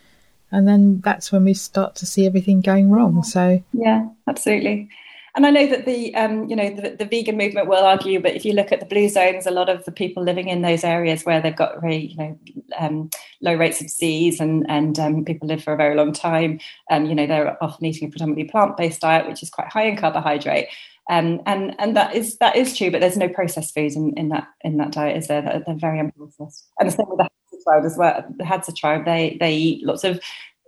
And 0.50 0.66
then 0.66 1.00
that's 1.00 1.30
when 1.30 1.44
we 1.44 1.54
start 1.54 1.96
to 1.96 2.06
see 2.06 2.26
everything 2.26 2.60
going 2.60 2.90
wrong. 2.90 3.22
So 3.22 3.62
yeah, 3.72 4.08
absolutely. 4.28 4.88
And 5.36 5.44
I 5.44 5.50
know 5.50 5.66
that 5.66 5.84
the 5.84 6.14
um, 6.14 6.48
you 6.48 6.56
know 6.56 6.70
the, 6.70 6.96
the, 6.96 7.04
vegan 7.04 7.36
movement 7.36 7.68
will 7.68 7.84
argue, 7.84 8.20
but 8.20 8.34
if 8.34 8.44
you 8.44 8.54
look 8.54 8.72
at 8.72 8.80
the 8.80 8.86
blue 8.86 9.08
zones, 9.08 9.46
a 9.46 9.50
lot 9.50 9.68
of 9.68 9.84
the 9.84 9.92
people 9.92 10.22
living 10.22 10.48
in 10.48 10.62
those 10.62 10.82
areas 10.82 11.24
where 11.24 11.42
they've 11.42 11.54
got 11.54 11.80
very 11.80 12.06
you 12.06 12.16
know 12.16 12.38
um, 12.78 13.10
low 13.42 13.54
rates 13.54 13.80
of 13.80 13.86
disease 13.86 14.40
and 14.40 14.64
and 14.68 14.98
um, 14.98 15.24
people 15.24 15.46
live 15.46 15.62
for 15.62 15.74
a 15.74 15.76
very 15.76 15.94
long 15.94 16.12
time, 16.12 16.58
um, 16.90 17.04
you 17.04 17.14
know 17.14 17.26
they're 17.26 17.62
often 17.62 17.84
eating 17.84 18.08
a 18.08 18.10
predominantly 18.10 18.50
plant 18.50 18.78
based 18.78 19.02
diet, 19.02 19.28
which 19.28 19.42
is 19.42 19.50
quite 19.50 19.68
high 19.68 19.84
in 19.84 19.96
carbohydrate. 19.96 20.68
Um, 21.08 21.40
and 21.46 21.74
and 21.78 21.96
that 21.96 22.14
is 22.14 22.36
that 22.38 22.56
is 22.56 22.76
true, 22.76 22.90
but 22.90 23.00
there's 23.00 23.16
no 23.16 23.28
processed 23.28 23.74
foods 23.74 23.94
in, 23.94 24.12
in 24.16 24.28
that 24.30 24.48
in 24.62 24.76
that 24.78 24.90
diet, 24.92 25.16
is 25.16 25.28
there? 25.28 25.40
They're, 25.40 25.62
they're 25.64 25.76
very 25.76 26.00
unprocessed. 26.00 26.64
And 26.80 26.88
the 26.88 26.92
same 26.92 27.06
with 27.08 27.18
the 27.18 27.24
Hadza 27.24 27.62
tribe 27.62 27.84
as 27.84 27.96
well. 27.96 28.24
The 28.36 28.44
Hadza 28.44 28.76
tribe, 28.76 29.04
they 29.04 29.36
they 29.38 29.54
eat 29.54 29.86
lots 29.86 30.02
of 30.02 30.20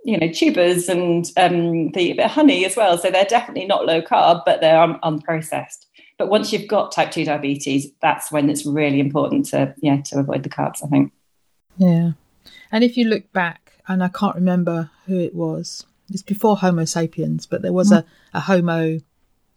you 0.04 0.16
know 0.16 0.28
tubers 0.28 0.88
and 0.88 1.30
um, 1.36 1.90
the 1.92 2.16
honey 2.28 2.64
as 2.64 2.76
well. 2.76 2.96
So 2.98 3.10
they're 3.10 3.24
definitely 3.24 3.66
not 3.66 3.84
low 3.84 4.00
carb, 4.00 4.42
but 4.46 4.60
they're 4.60 4.80
un- 4.80 5.00
unprocessed. 5.02 5.86
But 6.18 6.28
once 6.28 6.52
you've 6.52 6.68
got 6.68 6.92
type 6.92 7.10
two 7.10 7.24
diabetes, 7.24 7.90
that's 8.00 8.30
when 8.30 8.48
it's 8.48 8.64
really 8.64 9.00
important 9.00 9.46
to 9.46 9.74
yeah 9.78 10.00
to 10.02 10.20
avoid 10.20 10.44
the 10.44 10.48
carbs. 10.48 10.84
I 10.84 10.88
think. 10.88 11.12
Yeah, 11.78 12.12
and 12.70 12.84
if 12.84 12.96
you 12.96 13.06
look 13.06 13.32
back, 13.32 13.80
and 13.88 14.04
I 14.04 14.08
can't 14.08 14.36
remember 14.36 14.90
who 15.06 15.18
it 15.18 15.34
was. 15.34 15.84
It's 16.10 16.22
before 16.22 16.56
Homo 16.56 16.86
sapiens, 16.86 17.44
but 17.44 17.60
there 17.60 17.72
was 17.72 17.90
mm. 17.90 17.98
a, 17.98 18.38
a 18.38 18.40
Homo 18.40 18.98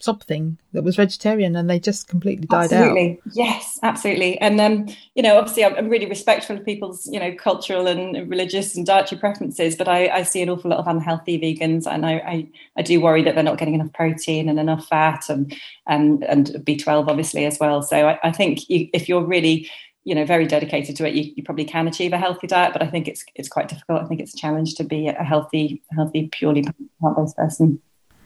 something 0.03 0.57
that 0.73 0.83
was 0.83 0.95
vegetarian 0.95 1.55
and 1.55 1.69
they 1.69 1.79
just 1.79 2.07
completely 2.07 2.45
died 2.47 2.71
absolutely. 2.71 3.19
out. 3.25 3.33
Yes, 3.33 3.79
absolutely. 3.83 4.39
And 4.39 4.59
um, 4.59 4.87
you 5.15 5.23
know, 5.23 5.37
obviously, 5.37 5.65
I'm, 5.65 5.75
I'm, 5.75 5.89
really 5.89 6.05
respectful 6.05 6.57
of 6.57 6.65
people's 6.65 7.07
you 7.07 7.19
know 7.19 7.33
cultural 7.35 7.87
and 7.87 8.29
religious 8.29 8.75
and 8.75 8.85
dietary 8.85 9.19
preferences, 9.19 9.75
but 9.75 9.87
I, 9.87 10.07
I 10.09 10.23
see 10.23 10.41
an 10.41 10.49
awful 10.49 10.71
lot 10.71 10.79
of 10.79 10.87
unhealthy 10.87 11.39
vegans, 11.39 11.85
and 11.85 12.05
I, 12.05 12.13
I, 12.13 12.47
I 12.77 12.81
do 12.81 12.99
worry 13.01 13.23
that 13.23 13.35
they're 13.35 13.43
not 13.43 13.57
getting 13.57 13.75
enough 13.75 13.93
protein 13.93 14.49
and 14.49 14.59
enough 14.59 14.87
fat 14.87 15.29
and 15.29 15.53
and 15.87 16.23
and 16.23 16.47
B12 16.65 17.07
obviously 17.07 17.45
as 17.45 17.59
well. 17.59 17.81
So 17.81 18.09
I, 18.09 18.19
I 18.23 18.31
think 18.31 18.69
you, 18.69 18.87
if 18.93 19.07
you're 19.09 19.25
really 19.25 19.69
you 20.03 20.15
know 20.15 20.25
very 20.25 20.47
dedicated 20.47 20.95
to 20.95 21.07
it 21.07 21.13
you, 21.13 21.31
you, 21.35 21.43
probably 21.43 21.65
can 21.65 21.87
achieve 21.87 22.11
a 22.11 22.17
healthy 22.17 22.47
diet 22.47 22.73
but 22.73 22.81
i 22.81 22.87
think 22.87 23.07
it's 23.07 23.23
it's 23.35 23.47
quite 23.47 23.67
difficult 23.67 24.01
i 24.01 24.05
think 24.05 24.19
it's 24.19 24.33
a 24.33 24.37
challenge 24.37 24.73
to 24.73 24.83
be 24.83 25.07
a 25.07 25.23
healthy 25.23 25.81
healthy 25.91 26.27
purely 26.31 26.63
plant-based 26.99 27.35
person 27.35 27.79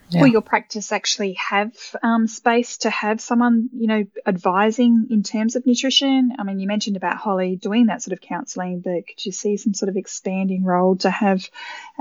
yeah. 0.09 0.21
Will 0.21 0.27
your 0.27 0.41
practice 0.41 0.91
actually 0.91 1.33
have 1.33 1.73
um, 2.03 2.27
space 2.27 2.77
to 2.77 2.89
have 2.89 3.19
someone, 3.19 3.69
you 3.73 3.87
know, 3.87 4.05
advising 4.25 5.07
in 5.09 5.23
terms 5.23 5.55
of 5.55 5.65
nutrition? 5.65 6.33
I 6.37 6.43
mean, 6.43 6.59
you 6.59 6.67
mentioned 6.67 6.95
about 6.95 7.17
Holly 7.17 7.55
doing 7.55 7.87
that 7.87 8.03
sort 8.03 8.13
of 8.13 8.21
counselling, 8.21 8.81
but 8.81 9.07
could 9.07 9.25
you 9.25 9.31
see 9.31 9.57
some 9.57 9.73
sort 9.73 9.89
of 9.89 9.97
expanding 9.97 10.63
role 10.63 10.95
to 10.97 11.09
have 11.09 11.49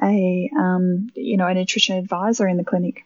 a, 0.02 0.50
um, 0.56 1.08
you 1.14 1.36
know, 1.36 1.46
a 1.46 1.54
nutrition 1.54 1.96
advisor 1.96 2.46
in 2.46 2.58
the 2.58 2.64
clinic? 2.64 3.04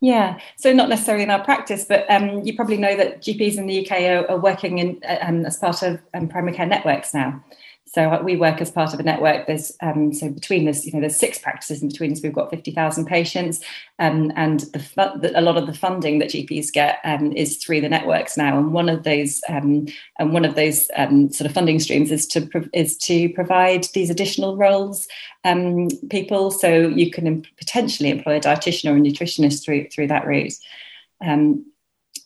Yeah, 0.00 0.38
so 0.56 0.72
not 0.72 0.88
necessarily 0.88 1.24
in 1.24 1.30
our 1.30 1.42
practice, 1.42 1.84
but 1.84 2.04
um, 2.10 2.42
you 2.44 2.54
probably 2.54 2.76
know 2.76 2.94
that 2.96 3.22
GPs 3.22 3.56
in 3.56 3.66
the 3.66 3.86
UK 3.86 4.02
are, 4.02 4.32
are 4.32 4.38
working 4.38 4.78
in, 4.78 5.00
um, 5.22 5.46
as 5.46 5.56
part 5.56 5.82
of 5.82 6.00
um, 6.12 6.28
primary 6.28 6.54
care 6.54 6.66
networks 6.66 7.14
now. 7.14 7.42
So 7.94 8.20
we 8.24 8.34
work 8.34 8.60
as 8.60 8.72
part 8.72 8.92
of 8.92 8.98
a 8.98 9.04
network. 9.04 9.46
There's 9.46 9.70
um, 9.80 10.12
so 10.12 10.28
between 10.28 10.66
us, 10.66 10.84
you 10.84 10.92
know, 10.92 11.00
there's 11.00 11.14
six 11.14 11.38
practices 11.38 11.80
in 11.80 11.88
between 11.88 12.10
us. 12.10 12.20
We've 12.20 12.32
got 12.32 12.50
fifty 12.50 12.72
thousand 12.72 13.06
patients, 13.06 13.60
um, 14.00 14.32
and 14.34 14.60
the, 14.72 15.12
the, 15.20 15.38
a 15.38 15.40
lot 15.40 15.56
of 15.56 15.68
the 15.68 15.74
funding 15.74 16.18
that 16.18 16.30
GPs 16.30 16.72
get 16.72 16.98
um, 17.04 17.32
is 17.32 17.58
through 17.58 17.82
the 17.82 17.88
networks 17.88 18.36
now. 18.36 18.58
And 18.58 18.72
one 18.72 18.88
of 18.88 19.04
those 19.04 19.40
um, 19.48 19.86
and 20.18 20.32
one 20.32 20.44
of 20.44 20.56
those 20.56 20.88
um, 20.96 21.30
sort 21.30 21.48
of 21.48 21.54
funding 21.54 21.78
streams 21.78 22.10
is 22.10 22.26
to 22.28 22.68
is 22.72 22.96
to 22.98 23.28
provide 23.28 23.84
these 23.94 24.10
additional 24.10 24.56
roles 24.56 25.06
um, 25.44 25.88
people, 26.10 26.50
so 26.50 26.88
you 26.88 27.12
can 27.12 27.46
potentially 27.58 28.10
employ 28.10 28.38
a 28.38 28.40
dietitian 28.40 28.90
or 28.90 28.96
a 28.96 29.00
nutritionist 29.00 29.64
through 29.64 29.88
through 29.90 30.08
that 30.08 30.26
route. 30.26 30.54
Um, 31.24 31.64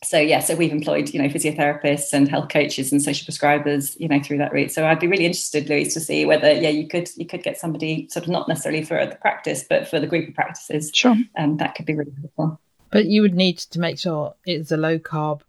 so 0.03 0.17
yeah, 0.17 0.39
so 0.39 0.55
we've 0.55 0.71
employed 0.71 1.13
you 1.13 1.21
know 1.21 1.27
physiotherapists 1.27 2.13
and 2.13 2.29
health 2.29 2.49
coaches 2.49 2.91
and 2.91 3.01
social 3.01 3.25
prescribers 3.31 3.99
you 3.99 4.07
know 4.07 4.21
through 4.21 4.37
that 4.37 4.53
route. 4.53 4.71
So 4.71 4.85
I'd 4.85 4.99
be 4.99 5.07
really 5.07 5.25
interested, 5.25 5.69
Louise, 5.69 5.93
to 5.93 5.99
see 5.99 6.25
whether 6.25 6.51
yeah 6.51 6.69
you 6.69 6.87
could 6.87 7.09
you 7.17 7.25
could 7.25 7.43
get 7.43 7.57
somebody 7.57 8.07
sort 8.09 8.23
of 8.23 8.29
not 8.29 8.47
necessarily 8.47 8.83
for 8.83 9.05
the 9.05 9.15
practice 9.15 9.65
but 9.69 9.87
for 9.87 9.99
the 9.99 10.07
group 10.07 10.29
of 10.29 10.35
practices. 10.35 10.91
Sure, 10.93 11.15
and 11.35 11.51
um, 11.51 11.57
that 11.57 11.75
could 11.75 11.85
be 11.85 11.95
really 11.95 12.13
helpful. 12.19 12.59
But 12.91 13.05
you 13.05 13.21
would 13.21 13.35
need 13.35 13.57
to 13.57 13.79
make 13.79 13.99
sure 13.99 14.35
it's 14.45 14.71
a 14.71 14.77
low 14.77 14.99
carb 14.99 15.41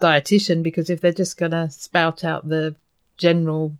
dietitian 0.00 0.62
because 0.62 0.90
if 0.90 1.00
they're 1.00 1.12
just 1.12 1.36
going 1.36 1.52
to 1.52 1.70
spout 1.70 2.24
out 2.24 2.48
the 2.48 2.74
general 3.18 3.76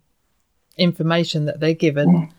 information 0.77 1.45
that 1.45 1.59
they're 1.59 1.73
given. 1.73 2.31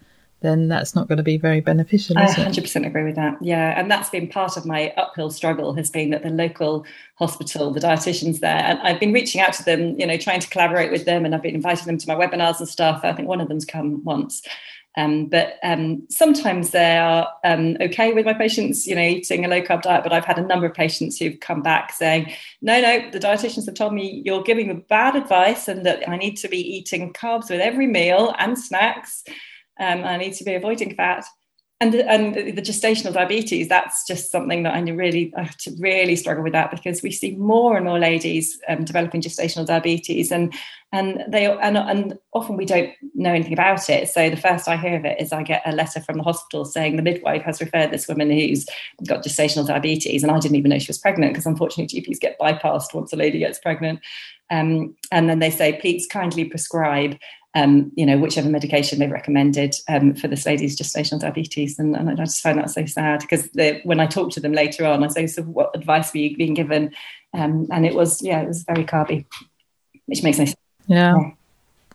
Then 0.44 0.68
that's 0.68 0.94
not 0.94 1.08
going 1.08 1.16
to 1.16 1.22
be 1.22 1.38
very 1.38 1.60
beneficial. 1.60 2.18
I 2.18 2.26
100% 2.26 2.86
agree 2.86 3.02
with 3.02 3.14
that. 3.14 3.38
Yeah, 3.40 3.80
and 3.80 3.90
that's 3.90 4.10
been 4.10 4.28
part 4.28 4.58
of 4.58 4.66
my 4.66 4.92
uphill 4.98 5.30
struggle 5.30 5.72
has 5.72 5.88
been 5.88 6.10
that 6.10 6.22
the 6.22 6.28
local 6.28 6.84
hospital, 7.14 7.70
the 7.70 7.80
dietitians 7.80 8.40
there, 8.40 8.58
and 8.58 8.78
I've 8.80 9.00
been 9.00 9.14
reaching 9.14 9.40
out 9.40 9.54
to 9.54 9.64
them, 9.64 9.98
you 9.98 10.06
know, 10.06 10.18
trying 10.18 10.40
to 10.40 10.48
collaborate 10.50 10.92
with 10.92 11.06
them, 11.06 11.24
and 11.24 11.34
I've 11.34 11.40
been 11.40 11.54
inviting 11.54 11.86
them 11.86 11.96
to 11.96 12.06
my 12.06 12.14
webinars 12.14 12.58
and 12.58 12.68
stuff. 12.68 13.00
I 13.04 13.14
think 13.14 13.26
one 13.26 13.40
of 13.40 13.48
them's 13.48 13.64
come 13.64 14.04
once. 14.04 14.42
Um, 14.98 15.28
but 15.28 15.54
um, 15.62 16.06
sometimes 16.10 16.72
they 16.72 16.98
are 16.98 17.26
um, 17.42 17.78
okay 17.80 18.12
with 18.12 18.26
my 18.26 18.34
patients, 18.34 18.86
you 18.86 18.94
know, 18.94 19.00
eating 19.00 19.46
a 19.46 19.48
low 19.48 19.62
carb 19.62 19.80
diet. 19.80 20.02
But 20.02 20.12
I've 20.12 20.26
had 20.26 20.38
a 20.38 20.46
number 20.46 20.66
of 20.66 20.74
patients 20.74 21.18
who've 21.18 21.40
come 21.40 21.62
back 21.62 21.94
saying, 21.94 22.30
"No, 22.60 22.82
no, 22.82 23.10
the 23.10 23.18
dietitians 23.18 23.64
have 23.64 23.76
told 23.76 23.94
me 23.94 24.20
you're 24.26 24.42
giving 24.42 24.68
me 24.68 24.74
bad 24.90 25.16
advice, 25.16 25.68
and 25.68 25.86
that 25.86 26.06
I 26.06 26.18
need 26.18 26.36
to 26.36 26.48
be 26.48 26.58
eating 26.58 27.14
carbs 27.14 27.48
with 27.48 27.60
every 27.60 27.86
meal 27.86 28.34
and 28.38 28.58
snacks." 28.58 29.24
Um, 29.78 30.04
I 30.04 30.16
need 30.16 30.34
to 30.34 30.44
be 30.44 30.54
avoiding 30.54 30.94
fat. 30.94 31.24
And, 31.80 31.94
and 31.96 32.34
the 32.34 32.62
gestational 32.62 33.12
diabetes, 33.12 33.68
that's 33.68 34.06
just 34.06 34.30
something 34.30 34.62
that 34.62 34.74
I 34.74 34.80
really 34.80 35.34
I 35.36 35.50
really 35.78 36.14
struggle 36.16 36.44
with 36.44 36.52
that 36.52 36.70
because 36.70 37.02
we 37.02 37.10
see 37.10 37.34
more 37.36 37.76
and 37.76 37.84
more 37.84 37.98
ladies 37.98 38.58
um, 38.68 38.84
developing 38.84 39.20
gestational 39.20 39.66
diabetes, 39.66 40.30
and 40.30 40.54
and 40.92 41.24
they 41.28 41.46
and, 41.46 41.76
and 41.76 42.16
often 42.32 42.56
we 42.56 42.64
don't 42.64 42.90
know 43.14 43.34
anything 43.34 43.52
about 43.52 43.90
it. 43.90 44.08
So 44.08 44.30
the 44.30 44.36
first 44.36 44.68
I 44.68 44.76
hear 44.76 44.96
of 44.96 45.04
it 45.04 45.20
is 45.20 45.32
I 45.32 45.42
get 45.42 45.62
a 45.66 45.72
letter 45.72 46.00
from 46.00 46.16
the 46.16 46.22
hospital 46.22 46.64
saying 46.64 46.94
the 46.94 47.02
midwife 47.02 47.42
has 47.42 47.60
referred 47.60 47.90
this 47.90 48.06
woman 48.06 48.30
who's 48.30 48.66
got 49.06 49.24
gestational 49.24 49.66
diabetes, 49.66 50.22
and 50.22 50.30
I 50.30 50.38
didn't 50.38 50.56
even 50.56 50.70
know 50.70 50.78
she 50.78 50.88
was 50.88 50.98
pregnant 50.98 51.34
because 51.34 51.44
unfortunately 51.44 52.00
GPs 52.00 52.20
get 52.20 52.38
bypassed 52.38 52.94
once 52.94 53.12
a 53.12 53.16
lady 53.16 53.40
gets 53.40 53.58
pregnant. 53.58 54.00
Um, 54.50 54.96
and 55.10 55.28
then 55.28 55.40
they 55.40 55.50
say, 55.50 55.78
please 55.80 56.06
kindly 56.06 56.44
prescribe 56.44 57.18
um, 57.54 57.92
you 57.94 58.04
know, 58.04 58.18
whichever 58.18 58.48
medication 58.48 58.98
they've 58.98 59.10
recommended 59.10 59.76
um, 59.88 60.14
for 60.14 60.26
this 60.26 60.44
lady's 60.44 60.78
gestational 60.78 61.20
diabetes. 61.20 61.78
And, 61.78 61.94
and, 61.94 62.10
I 62.10 62.14
just 62.14 62.40
find 62.40 62.58
that 62.58 62.70
so 62.70 62.84
sad 62.84 63.20
because 63.20 63.48
when 63.84 64.00
I 64.00 64.06
talk 64.06 64.32
to 64.32 64.40
them 64.40 64.52
later 64.52 64.84
on, 64.86 65.04
I 65.04 65.08
say, 65.08 65.28
so 65.28 65.42
what 65.42 65.70
advice 65.74 66.12
were 66.12 66.18
you 66.18 66.36
being 66.36 66.54
given? 66.54 66.92
Um, 67.32 67.68
and 67.70 67.86
it 67.86 67.94
was, 67.94 68.20
yeah, 68.22 68.40
it 68.40 68.48
was 68.48 68.64
very 68.64 68.84
carby, 68.84 69.24
which 70.06 70.22
makes 70.24 70.38
no 70.38 70.46
sense. 70.46 70.56
Yeah. 70.86 71.16
yeah. 71.16 71.30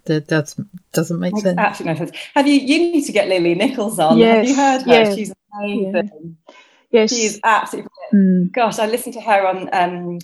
That 0.06 0.28
does, 0.28 0.60
doesn't 0.94 1.20
make 1.20 1.38
sense. 1.38 1.58
Absolutely 1.58 2.00
no 2.00 2.06
sense. 2.06 2.18
Have 2.36 2.48
you, 2.48 2.56
you 2.56 2.78
need 2.94 3.06
to 3.06 3.12
get 3.12 3.28
Lily 3.28 3.54
Nichols 3.54 4.00
on. 4.00 4.18
Yes. 4.18 4.36
Have 4.38 4.48
you 4.48 4.56
heard 4.56 4.82
her? 4.84 4.88
Yes. 4.88 5.16
She's 5.16 5.34
amazing. 5.54 6.38
Yes. 6.90 7.10
She's 7.12 7.40
absolutely, 7.44 7.92
mm. 8.14 8.52
gosh, 8.52 8.80
I 8.80 8.88
listened 8.88 9.14
to 9.16 9.22
her 9.22 9.46
on, 9.46 10.20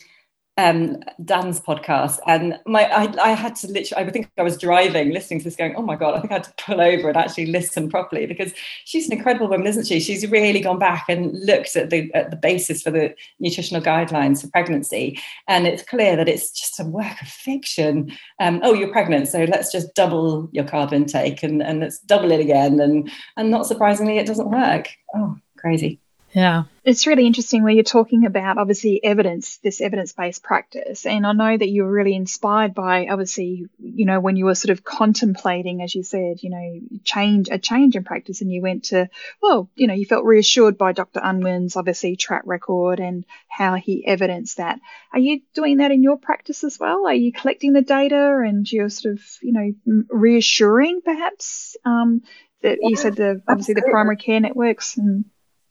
um, 0.57 0.97
Dan's 1.23 1.59
podcast, 1.59 2.19
and 2.27 2.57
my 2.65 2.85
I, 2.85 3.13
I, 3.21 3.29
had 3.31 3.57
to 3.57 3.67
literally 3.67 4.05
I 4.05 4.09
think 4.09 4.29
I 4.37 4.43
was 4.43 4.57
driving, 4.57 5.11
listening 5.11 5.39
to 5.39 5.43
this, 5.43 5.55
going, 5.57 5.75
"Oh 5.75 5.81
my 5.81 5.97
god!" 5.97 6.15
I 6.15 6.21
think 6.21 6.31
I 6.31 6.35
had 6.35 6.43
to 6.45 6.53
pull 6.65 6.79
over 6.79 7.09
and 7.09 7.17
actually 7.17 7.47
listen 7.47 7.89
properly 7.89 8.25
because 8.25 8.53
she's 8.85 9.07
an 9.07 9.17
incredible 9.17 9.49
woman, 9.49 9.67
isn't 9.67 9.85
she? 9.85 9.99
She's 9.99 10.25
really 10.29 10.61
gone 10.61 10.79
back 10.79 11.05
and 11.09 11.33
looked 11.45 11.75
at 11.75 11.89
the 11.89 12.13
at 12.13 12.31
the 12.31 12.37
basis 12.37 12.81
for 12.81 12.91
the 12.91 13.13
nutritional 13.39 13.81
guidelines 13.81 14.41
for 14.41 14.47
pregnancy, 14.47 15.19
and 15.49 15.67
it's 15.67 15.83
clear 15.83 16.15
that 16.15 16.29
it's 16.29 16.51
just 16.51 16.79
a 16.79 16.85
work 16.85 17.21
of 17.21 17.27
fiction. 17.27 18.11
Um, 18.39 18.61
oh, 18.63 18.73
you're 18.73 18.93
pregnant, 18.93 19.27
so 19.27 19.43
let's 19.43 19.73
just 19.73 19.93
double 19.93 20.47
your 20.53 20.63
carb 20.63 20.93
intake, 20.93 21.43
and 21.43 21.61
and 21.61 21.81
let's 21.81 21.99
double 21.99 22.31
it 22.31 22.39
again, 22.39 22.79
and 22.79 23.11
and 23.35 23.51
not 23.51 23.65
surprisingly, 23.65 24.19
it 24.19 24.27
doesn't 24.27 24.49
work. 24.49 24.87
Oh, 25.13 25.37
crazy. 25.57 25.99
Yeah. 26.35 26.63
It's 26.83 27.07
really 27.07 27.25
interesting 27.25 27.63
where 27.63 27.71
you're 27.71 27.83
talking 27.83 28.25
about 28.25 28.57
obviously 28.57 29.01
evidence, 29.01 29.57
this 29.59 29.79
evidence 29.79 30.11
based 30.11 30.43
practice. 30.43 31.05
And 31.05 31.25
I 31.25 31.31
know 31.31 31.57
that 31.57 31.69
you 31.69 31.83
were 31.83 31.91
really 31.91 32.13
inspired 32.13 32.73
by 32.73 33.07
obviously, 33.07 33.67
you 33.79 34.05
know, 34.05 34.19
when 34.19 34.35
you 34.35 34.43
were 34.43 34.53
sort 34.53 34.71
of 34.71 34.83
contemplating, 34.83 35.81
as 35.81 35.95
you 35.95 36.03
said, 36.03 36.43
you 36.43 36.49
know, 36.49 36.99
change, 37.05 37.47
a 37.49 37.57
change 37.57 37.95
in 37.95 38.03
practice 38.03 38.41
and 38.41 38.51
you 38.51 38.61
went 38.61 38.83
to, 38.85 39.09
well, 39.41 39.69
you 39.75 39.87
know, 39.87 39.93
you 39.93 40.05
felt 40.05 40.25
reassured 40.25 40.77
by 40.77 40.91
Dr. 40.91 41.21
Unwin's 41.23 41.77
obviously 41.77 42.17
track 42.17 42.43
record 42.45 42.99
and 42.99 43.23
how 43.47 43.75
he 43.75 44.05
evidenced 44.05 44.57
that. 44.57 44.81
Are 45.13 45.19
you 45.19 45.39
doing 45.53 45.77
that 45.77 45.91
in 45.91 46.03
your 46.03 46.17
practice 46.17 46.65
as 46.65 46.77
well? 46.77 47.07
Are 47.07 47.13
you 47.13 47.31
collecting 47.31 47.71
the 47.71 47.81
data 47.81 48.43
and 48.45 48.69
you're 48.69 48.89
sort 48.89 49.13
of, 49.13 49.21
you 49.41 49.53
know, 49.53 50.03
reassuring 50.09 50.99
perhaps, 51.01 51.77
um, 51.85 52.23
that 52.61 52.79
yeah, 52.81 52.89
you 52.89 52.95
said 52.97 53.15
the 53.15 53.41
obviously 53.47 53.73
absolutely. 53.73 53.81
the 53.81 53.91
primary 53.91 54.17
care 54.17 54.39
networks 54.39 54.97
and 54.97 55.25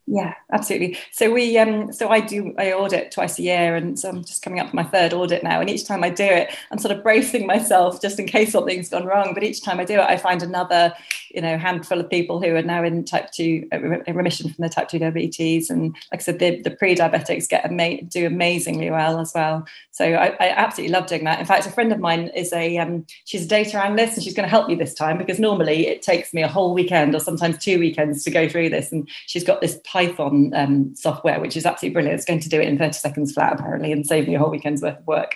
yeah, 0.07 0.35
absolutely. 0.51 0.99
So 1.11 1.31
we, 1.31 1.57
um, 1.57 1.91
so 1.91 2.09
I 2.09 2.19
do, 2.19 2.53
I 2.59 2.73
audit 2.73 3.11
twice 3.11 3.39
a 3.39 3.41
year, 3.41 3.75
and 3.75 3.99
so 3.99 4.09
I'm 4.09 4.23
just 4.23 4.43
coming 4.43 4.59
up 4.59 4.69
for 4.69 4.75
my 4.75 4.83
third 4.83 5.13
audit 5.13 5.43
now. 5.43 5.59
And 5.59 5.67
each 5.67 5.87
time 5.87 6.03
I 6.03 6.11
do 6.11 6.23
it, 6.23 6.55
I'm 6.71 6.77
sort 6.77 6.95
of 6.95 7.01
bracing 7.01 7.47
myself 7.47 7.99
just 7.99 8.19
in 8.19 8.27
case 8.27 8.51
something's 8.51 8.89
gone 8.89 9.05
wrong. 9.05 9.33
But 9.33 9.43
each 9.43 9.63
time 9.63 9.79
I 9.79 9.85
do 9.85 9.95
it, 9.95 10.01
I 10.01 10.17
find 10.17 10.43
another, 10.43 10.93
you 11.31 11.41
know, 11.41 11.57
handful 11.57 11.99
of 11.99 12.07
people 12.07 12.39
who 12.39 12.55
are 12.55 12.61
now 12.61 12.83
in 12.83 13.03
type 13.03 13.31
two 13.31 13.67
uh, 13.73 13.79
remission 13.79 14.47
from 14.53 14.61
their 14.61 14.69
type 14.69 14.89
two 14.89 14.99
diabetes. 14.99 15.71
And 15.71 15.95
like 16.11 16.21
I 16.21 16.23
said, 16.23 16.37
the, 16.37 16.61
the 16.61 16.71
pre-diabetics 16.71 17.49
get 17.49 17.65
ama- 17.65 18.03
do 18.03 18.27
amazingly 18.27 18.91
well 18.91 19.19
as 19.19 19.31
well. 19.33 19.65
So 19.89 20.05
I, 20.05 20.35
I, 20.39 20.49
absolutely 20.49 20.93
love 20.93 21.07
doing 21.07 21.23
that. 21.23 21.39
In 21.39 21.45
fact, 21.47 21.65
a 21.65 21.71
friend 21.71 21.91
of 21.91 21.99
mine 21.99 22.29
is 22.35 22.53
a, 22.53 22.77
um, 22.77 23.07
she's 23.23 23.45
a 23.45 23.47
data 23.47 23.83
analyst, 23.83 24.17
and 24.17 24.23
she's 24.23 24.35
going 24.35 24.45
to 24.45 24.49
help 24.49 24.67
me 24.67 24.75
this 24.75 24.93
time 24.93 25.17
because 25.17 25.39
normally 25.39 25.87
it 25.87 26.03
takes 26.03 26.31
me 26.31 26.43
a 26.43 26.47
whole 26.47 26.75
weekend 26.75 27.15
or 27.15 27.19
sometimes 27.19 27.57
two 27.57 27.79
weekends 27.79 28.23
to 28.23 28.29
go 28.29 28.47
through 28.47 28.69
this. 28.69 28.91
And 28.91 29.09
she's 29.25 29.43
got 29.43 29.61
this 29.61 29.79
Python 29.95 30.51
um, 30.53 30.93
software, 30.93 31.39
which 31.39 31.55
is 31.55 31.65
absolutely 31.65 31.93
brilliant. 31.93 32.17
It's 32.17 32.25
going 32.25 32.41
to 32.41 32.49
do 32.49 32.59
it 32.59 32.67
in 32.67 32.77
30 32.77 32.91
seconds 32.91 33.31
flat, 33.31 33.57
apparently, 33.57 33.93
and 33.93 34.05
save 34.05 34.27
me 34.27 34.35
a 34.35 34.39
whole 34.39 34.49
weekend's 34.49 34.81
worth 34.81 34.99
of 34.99 35.07
work. 35.07 35.35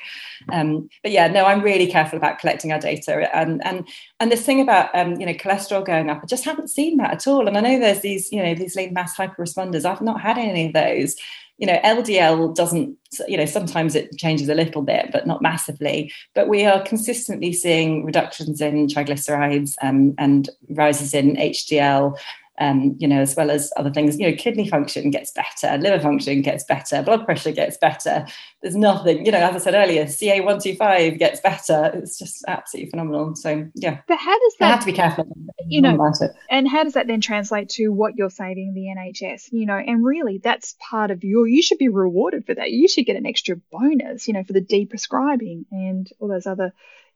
Um, 0.52 0.90
but 1.02 1.14
yeah, 1.14 1.28
no, 1.28 1.46
I'm 1.46 1.62
really 1.62 1.88
careful 1.88 2.18
about 2.18 2.40
collecting 2.40 2.74
our 2.74 2.80
data. 2.80 3.34
And 3.34 3.66
and 3.66 3.88
and 4.20 4.30
this 4.30 4.46
thing 4.46 4.60
about 4.60 4.94
um, 4.94 5.18
you 5.18 5.26
know 5.26 5.34
cholesterol 5.34 5.86
going 5.86 6.10
up, 6.10 6.20
I 6.22 6.26
just 6.26 6.44
haven't 6.44 6.70
seen 6.70 6.98
that 6.98 7.14
at 7.14 7.26
all. 7.26 7.48
And 7.48 7.58
I 7.58 7.62
know 7.62 7.80
there's 7.80 8.02
these 8.02 8.34
you 8.34 8.44
know 8.44 8.54
these 8.54 8.76
lean 8.76 8.94
mass 8.94 9.16
hyper 9.16 9.42
responders. 9.42 9.86
I've 9.86 10.02
not 10.02 10.20
had 10.20 10.38
any 10.38 10.68
of 10.68 10.74
those 10.74 11.16
you 11.58 11.68
know 11.68 11.78
ldl 11.84 12.56
doesn't 12.56 12.96
you 13.28 13.36
know 13.36 13.46
sometimes 13.46 13.94
it 13.94 14.18
changes 14.18 14.48
a 14.48 14.56
little 14.56 14.82
bit 14.82 15.10
but 15.12 15.28
not 15.28 15.42
massively 15.42 16.10
but 16.34 16.48
we 16.48 16.66
are 16.66 16.82
consistently 16.84 17.52
seeing 17.52 18.06
reductions 18.06 18.62
in 18.62 18.88
triglycerides 18.88 19.76
um, 19.82 20.16
and 20.18 20.50
rises 20.70 21.14
in 21.14 21.36
hdl 21.36 22.18
um, 22.60 22.96
you 23.00 23.08
know, 23.08 23.22
as 23.22 23.36
well 23.36 23.50
as 23.50 23.72
other 23.78 23.90
things. 23.90 24.20
You 24.20 24.30
know, 24.30 24.38
kidney 24.38 24.68
function 24.70 25.10
gets 25.10 25.32
better, 25.32 25.78
liver 25.78 26.02
function 26.02 26.42
gets 26.42 26.64
better, 26.64 27.02
blood 27.02 27.26
pressure 27.26 27.52
gets 27.52 27.78
better. 27.78 28.26
There's 28.62 28.76
nothing, 28.76 29.26
you 29.26 29.32
know, 29.32 29.40
as 29.40 29.56
I 29.56 29.60
said 29.60 29.74
earlier, 29.74 30.06
CA125 30.06 31.18
gets 31.18 31.40
better. 31.40 31.92
It's 31.94 32.20
just 32.20 32.44
absolutely 32.48 32.90
phenomenal. 32.90 33.36
So, 33.36 33.68
yeah. 33.76 34.00
But 34.08 34.18
how 34.18 34.38
does 34.38 34.56
that, 34.60 34.66
I 34.66 34.72
have 34.72 34.80
to 34.82 34.86
be 34.86 34.94
careful, 34.94 35.26
you 35.66 35.82
know, 35.82 35.96
about 35.96 36.22
it. 36.22 36.32
and 36.50 36.68
how 36.68 36.84
does 36.84 36.94
that 36.94 37.08
then 37.08 37.22
translate 37.22 37.70
to 37.70 37.90
what 37.90 38.18
you're 38.18 38.30
saving 38.30 38.74
the 38.74 38.94
NHS, 38.98 39.52
you 39.52 39.66
know, 39.66 39.78
and 39.78 40.04
really 40.04 40.40
that's 40.40 40.76
part 40.80 41.12
of 41.12 41.24
your, 41.24 41.48
you 41.48 41.62
should 41.62 41.78
be 41.78 41.90
rewarded 41.90 42.46
for 42.46 42.54
that. 42.56 42.72
You 42.72 42.88
should 42.88 43.06
get 43.06 43.16
an 43.16 43.26
extra 43.26 43.56
bonus, 43.72 44.28
you 44.28 44.34
know, 44.34 44.44
for 44.44 44.54
the 44.54 44.62
deprescribing 44.62 45.66
and 45.72 46.10
all 46.20 46.28
those 46.28 46.48
other 46.48 46.74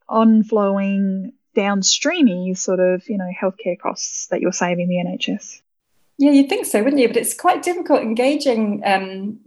on-flowing 0.08 1.34
downstreamy 1.56 2.58
sort 2.58 2.80
of, 2.80 3.08
you 3.10 3.18
know, 3.18 3.30
healthcare 3.39 3.80
costs 3.80 4.28
that 4.28 4.41
you're 4.41 4.51
saving 4.51 4.88
the 4.88 4.95
NHS. 4.95 5.62
Yeah, 6.18 6.32
you'd 6.32 6.49
think 6.49 6.66
so, 6.66 6.84
wouldn't 6.84 7.01
you? 7.01 7.08
But 7.08 7.18
it's 7.18 7.34
quite 7.34 7.64
difficult 7.64 8.01
engaging 8.01 8.82
um, 8.86 9.39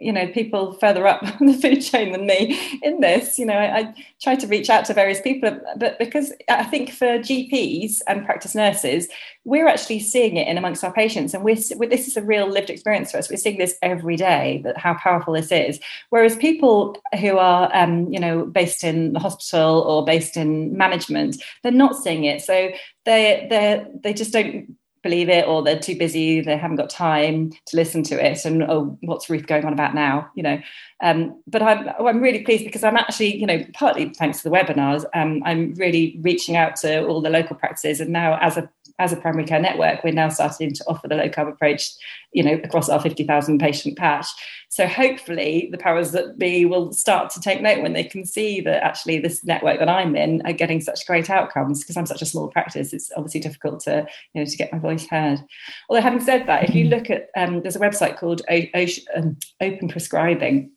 you 0.00 0.12
know 0.12 0.26
people 0.28 0.72
further 0.74 1.06
up 1.06 1.20
the 1.40 1.58
food 1.60 1.80
chain 1.80 2.12
than 2.12 2.26
me 2.26 2.78
in 2.82 3.00
this 3.00 3.38
you 3.38 3.46
know 3.46 3.54
I, 3.54 3.78
I, 3.78 3.94
try 4.22 4.34
to 4.34 4.46
reach 4.46 4.70
out 4.70 4.84
to 4.86 4.94
various 4.94 5.20
people 5.20 5.58
but 5.76 5.98
because 5.98 6.32
i 6.48 6.64
think 6.64 6.90
for 6.90 7.18
gps 7.18 8.00
and 8.06 8.24
practice 8.24 8.54
nurses 8.54 9.08
we're 9.46 9.68
actually 9.68 10.00
seeing 10.00 10.36
it 10.36 10.48
in 10.48 10.58
amongst 10.58 10.82
our 10.82 10.92
patients 10.92 11.32
and 11.32 11.44
we're, 11.44 11.54
this 11.54 12.08
is 12.08 12.16
a 12.16 12.22
real 12.22 12.48
lived 12.48 12.68
experience 12.68 13.12
for 13.12 13.18
us. 13.18 13.30
We're 13.30 13.36
seeing 13.36 13.58
this 13.58 13.78
every 13.80 14.16
day 14.16 14.60
that 14.64 14.76
how 14.76 14.94
powerful 14.94 15.34
this 15.34 15.52
is. 15.52 15.78
Whereas 16.10 16.34
people 16.34 17.00
who 17.20 17.38
are 17.38 17.70
um, 17.72 18.12
you 18.12 18.18
know 18.18 18.44
based 18.44 18.82
in 18.82 19.12
the 19.12 19.20
hospital 19.20 19.82
or 19.82 20.04
based 20.04 20.36
in 20.36 20.76
management 20.76 21.42
they're 21.62 21.72
not 21.72 21.96
seeing 21.96 22.24
it. 22.24 22.42
So 22.42 22.70
they 23.04 23.46
they 23.48 23.84
they 24.02 24.12
just 24.12 24.32
don't 24.32 24.76
believe 25.06 25.28
it 25.28 25.46
or 25.46 25.62
they're 25.62 25.78
too 25.88 25.96
busy 25.96 26.40
they 26.40 26.56
haven't 26.56 26.76
got 26.82 26.90
time 26.90 27.50
to 27.68 27.76
listen 27.76 28.02
to 28.02 28.14
it. 28.24 28.44
And 28.44 28.62
oh 28.64 28.98
what's 29.02 29.28
ruth 29.30 29.46
going 29.46 29.64
on 29.64 29.72
about 29.72 29.94
now 29.94 30.30
you 30.34 30.42
know? 30.42 30.58
Um, 31.02 31.18
but 31.46 31.62
I'm, 31.62 31.88
oh, 31.98 32.06
I'm 32.08 32.20
really 32.20 32.42
pleased 32.42 32.64
because 32.64 32.82
i'm 32.82 32.96
actually 32.96 33.36
you 33.36 33.46
know 33.46 33.58
partly 33.74 34.04
thanks 34.20 34.38
to 34.38 34.48
the 34.48 34.54
webinars 34.56 35.04
um, 35.14 35.42
i'm 35.44 35.74
really 35.74 36.18
reaching 36.22 36.56
out 36.56 36.76
to 36.76 37.06
all 37.06 37.20
the 37.20 37.30
local 37.30 37.56
practices. 37.56 38.00
And 38.00 38.10
now 38.10 38.38
as 38.40 38.56
a 38.56 38.68
as 38.98 39.12
a 39.12 39.16
primary 39.16 39.44
care 39.44 39.60
network, 39.60 40.02
we're 40.02 40.12
now 40.12 40.28
starting 40.28 40.72
to 40.72 40.84
offer 40.86 41.06
the 41.08 41.14
low 41.16 41.28
carb 41.28 41.48
approach, 41.48 41.90
you 42.32 42.42
know, 42.42 42.54
across 42.64 42.88
our 42.88 43.00
50,000 43.00 43.58
patient 43.58 43.96
patch. 43.98 44.26
So 44.68 44.86
hopefully 44.86 45.68
the 45.70 45.78
powers 45.78 46.12
that 46.12 46.38
be 46.38 46.64
will 46.64 46.92
start 46.92 47.30
to 47.30 47.40
take 47.40 47.60
note 47.62 47.82
when 47.82 47.92
they 47.92 48.04
can 48.04 48.24
see 48.24 48.60
that 48.62 48.82
actually 48.82 49.18
this 49.18 49.44
network 49.44 49.78
that 49.78 49.88
I'm 49.88 50.16
in 50.16 50.42
are 50.46 50.52
getting 50.52 50.80
such 50.80 51.06
great 51.06 51.30
outcomes 51.30 51.82
because 51.82 51.96
I'm 51.96 52.06
such 52.06 52.22
a 52.22 52.26
small 52.26 52.48
practice. 52.48 52.92
It's 52.92 53.10
obviously 53.16 53.40
difficult 53.40 53.80
to, 53.80 54.06
you 54.34 54.40
know, 54.40 54.46
to 54.46 54.56
get 54.56 54.72
my 54.72 54.78
voice 54.78 55.06
heard. 55.06 55.40
Although 55.88 56.02
having 56.02 56.20
said 56.20 56.46
that, 56.46 56.68
if 56.68 56.74
you 56.74 56.86
look 56.86 57.10
at, 57.10 57.28
um, 57.36 57.62
there's 57.62 57.76
a 57.76 57.80
website 57.80 58.18
called 58.18 58.42
o- 58.50 58.62
o- 58.74 58.86
um, 59.16 59.36
Open 59.60 59.88
Prescribing 59.88 60.70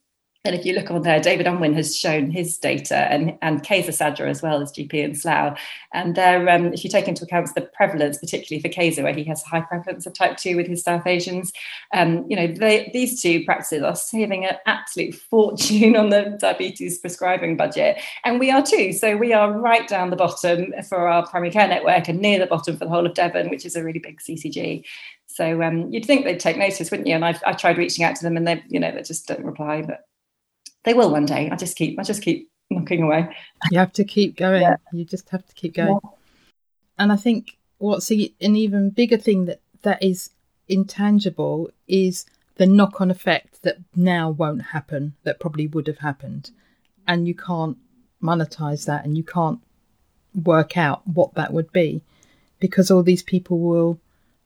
and 0.45 0.55
if 0.55 0.65
you 0.65 0.73
look 0.73 0.89
on 0.89 1.01
there, 1.01 1.19
David 1.19 1.47
Unwin 1.47 1.73
has 1.73 1.97
shown 1.97 2.31
his 2.31 2.57
data 2.57 2.95
and, 2.95 3.37
and 3.41 3.61
Kaiser 3.61 3.91
Sadra 3.91 4.29
as 4.29 4.41
well 4.41 4.61
as 4.61 4.71
GP 4.71 4.93
in 4.93 5.13
Slough. 5.13 5.59
And 5.93 6.15
there, 6.15 6.47
um, 6.49 6.67
if 6.73 6.85
you 6.85 6.89
take 6.89 7.09
into 7.09 7.25
account 7.25 7.53
the 7.55 7.61
prevalence, 7.61 8.17
particularly 8.19 8.61
for 8.61 8.69
Kaiser, 8.69 9.03
where 9.03 9.13
he 9.13 9.25
has 9.25 9.43
a 9.43 9.49
high 9.49 9.59
prevalence 9.59 10.05
of 10.05 10.13
type 10.13 10.37
2 10.37 10.55
with 10.55 10.65
his 10.65 10.81
South 10.81 11.05
Asians, 11.05 11.51
um, 11.93 12.25
you 12.29 12.37
know, 12.37 12.47
they, 12.47 12.89
these 12.93 13.21
two 13.21 13.43
practices 13.43 13.83
are 13.83 13.97
saving 13.97 14.45
an 14.45 14.55
absolute 14.65 15.13
fortune 15.13 15.97
on 15.97 16.09
the 16.09 16.37
diabetes 16.39 16.99
prescribing 16.99 17.57
budget. 17.57 17.99
And 18.23 18.39
we 18.39 18.49
are 18.49 18.63
too. 18.63 18.93
So 18.93 19.17
we 19.17 19.33
are 19.33 19.51
right 19.51 19.89
down 19.89 20.09
the 20.09 20.15
bottom 20.15 20.73
for 20.87 21.09
our 21.09 21.27
primary 21.27 21.51
care 21.51 21.67
network 21.67 22.07
and 22.07 22.21
near 22.21 22.39
the 22.39 22.47
bottom 22.47 22.77
for 22.77 22.85
the 22.85 22.91
whole 22.91 23.05
of 23.05 23.13
Devon, 23.13 23.49
which 23.49 23.65
is 23.65 23.75
a 23.75 23.83
really 23.83 23.99
big 23.99 24.21
CCG. 24.21 24.85
So 25.27 25.61
um, 25.61 25.91
you'd 25.91 26.05
think 26.05 26.23
they'd 26.23 26.39
take 26.39 26.57
notice, 26.57 26.89
wouldn't 26.91 27.07
you? 27.07 27.15
And 27.15 27.25
I've, 27.25 27.41
I've 27.45 27.57
tried 27.57 27.77
reaching 27.77 28.05
out 28.05 28.15
to 28.15 28.23
them 28.23 28.37
and 28.37 28.47
they, 28.47 28.63
you 28.69 28.79
know, 28.79 28.91
they 28.91 29.01
just 29.01 29.27
don't 29.27 29.43
reply. 29.43 29.81
But 29.81 30.05
they 30.83 30.93
will 30.93 31.11
one 31.11 31.25
day. 31.25 31.49
I 31.49 31.55
just 31.55 31.75
keep 31.75 31.99
I 31.99 32.03
just 32.03 32.21
keep 32.21 32.49
knocking 32.69 33.03
away. 33.03 33.35
You 33.71 33.79
have 33.79 33.93
to 33.93 34.03
keep 34.03 34.37
going. 34.37 34.61
Yeah. 34.61 34.77
You 34.93 35.05
just 35.05 35.29
have 35.29 35.45
to 35.45 35.53
keep 35.53 35.75
going. 35.75 35.99
Yeah. 36.03 36.09
And 36.97 37.11
I 37.11 37.15
think 37.15 37.57
what's 37.77 38.11
an 38.11 38.29
even 38.41 38.89
bigger 38.89 39.17
thing 39.17 39.45
that 39.45 39.61
that 39.81 40.03
is 40.03 40.31
intangible 40.67 41.71
is 41.87 42.25
the 42.57 42.65
knock-on 42.65 43.09
effect 43.09 43.63
that 43.63 43.77
now 43.95 44.29
won't 44.29 44.61
happen 44.61 45.15
that 45.23 45.39
probably 45.39 45.65
would 45.65 45.87
have 45.87 45.99
happened 45.99 46.51
and 47.07 47.27
you 47.27 47.33
can't 47.33 47.77
monetize 48.21 48.85
that 48.85 49.05
and 49.05 49.17
you 49.17 49.23
can't 49.23 49.59
work 50.35 50.77
out 50.77 51.07
what 51.07 51.33
that 51.35 51.53
would 51.53 51.71
be 51.71 52.01
because 52.59 52.91
all 52.91 53.01
these 53.01 53.23
people 53.23 53.59
will 53.59 53.99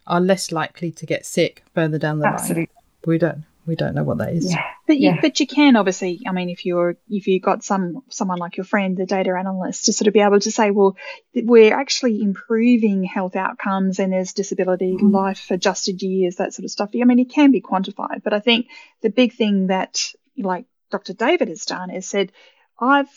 are 0.05 0.21
less 0.21 0.51
likely 0.51 0.91
to 0.91 1.05
get 1.05 1.25
sick 1.25 1.63
further 1.73 1.97
down 1.97 2.19
the 2.19 2.27
Absolutely. 2.27 2.61
line. 2.61 2.67
We 3.05 3.17
don't 3.17 3.43
we 3.65 3.75
don't 3.75 3.95
know 3.95 4.03
what 4.03 4.17
that 4.17 4.33
is. 4.33 4.51
Yeah. 4.51 4.63
But 4.85 4.97
you, 4.97 5.09
yeah. 5.09 5.21
but 5.21 5.39
you 5.39 5.47
can 5.47 5.75
obviously. 5.75 6.21
I 6.27 6.31
mean, 6.31 6.49
if 6.49 6.65
you're 6.65 6.97
if 7.09 7.27
you 7.27 7.39
got 7.39 7.63
some 7.63 8.03
someone 8.09 8.37
like 8.37 8.57
your 8.57 8.65
friend, 8.65 8.97
the 8.97 9.05
data 9.05 9.31
analyst, 9.37 9.85
to 9.85 9.93
sort 9.93 10.07
of 10.07 10.13
be 10.13 10.19
able 10.19 10.39
to 10.39 10.51
say, 10.51 10.71
well, 10.71 10.97
we're 11.33 11.73
actually 11.73 12.21
improving 12.21 13.03
health 13.03 13.35
outcomes 13.35 13.99
and 13.99 14.11
there's 14.11 14.33
disability, 14.33 14.93
mm-hmm. 14.93 15.11
life 15.11 15.49
adjusted 15.51 16.01
years, 16.01 16.37
that 16.37 16.53
sort 16.53 16.65
of 16.65 16.71
stuff. 16.71 16.89
I 16.93 17.03
mean, 17.05 17.19
it 17.19 17.31
can 17.31 17.51
be 17.51 17.61
quantified. 17.61 18.23
But 18.23 18.33
I 18.33 18.39
think 18.39 18.67
the 19.01 19.09
big 19.09 19.33
thing 19.33 19.67
that 19.67 20.11
like 20.37 20.65
Dr. 20.91 21.13
David 21.13 21.47
has 21.47 21.65
done 21.65 21.89
is 21.89 22.07
said, 22.07 22.31
I've 22.79 23.09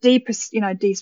de 0.00 0.24
you 0.52 0.60
know 0.60 0.74
de- 0.74 0.96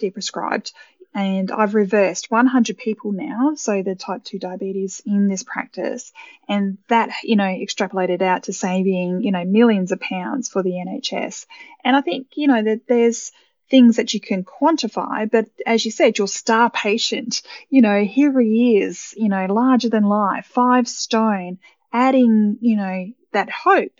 deprescribed 0.00 0.72
and 1.14 1.50
I've 1.50 1.74
reversed 1.74 2.30
100 2.30 2.78
people 2.78 3.12
now, 3.12 3.54
so 3.56 3.82
the 3.82 3.96
type 3.96 4.22
2 4.24 4.38
diabetes 4.38 5.02
in 5.04 5.28
this 5.28 5.42
practice, 5.42 6.12
and 6.48 6.78
that, 6.88 7.10
you 7.24 7.36
know, 7.36 7.44
extrapolated 7.44 8.22
out 8.22 8.44
to 8.44 8.52
saving, 8.52 9.22
you 9.22 9.32
know, 9.32 9.44
millions 9.44 9.90
of 9.90 10.00
pounds 10.00 10.48
for 10.48 10.62
the 10.62 10.70
NHS. 10.70 11.46
And 11.84 11.96
I 11.96 12.00
think, 12.00 12.28
you 12.36 12.46
know, 12.46 12.62
that 12.62 12.82
there's 12.86 13.32
things 13.68 13.96
that 13.96 14.14
you 14.14 14.20
can 14.20 14.44
quantify, 14.44 15.30
but 15.30 15.46
as 15.66 15.84
you 15.84 15.90
said, 15.90 16.18
your 16.18 16.28
star 16.28 16.70
patient, 16.70 17.42
you 17.68 17.82
know, 17.82 18.04
here 18.04 18.38
he 18.40 18.78
is, 18.78 19.14
you 19.16 19.28
know, 19.28 19.46
larger 19.46 19.88
than 19.88 20.04
life, 20.04 20.46
five 20.46 20.88
stone, 20.88 21.58
adding, 21.92 22.58
you 22.60 22.76
know, 22.76 23.06
that 23.32 23.50
hope. 23.50 23.92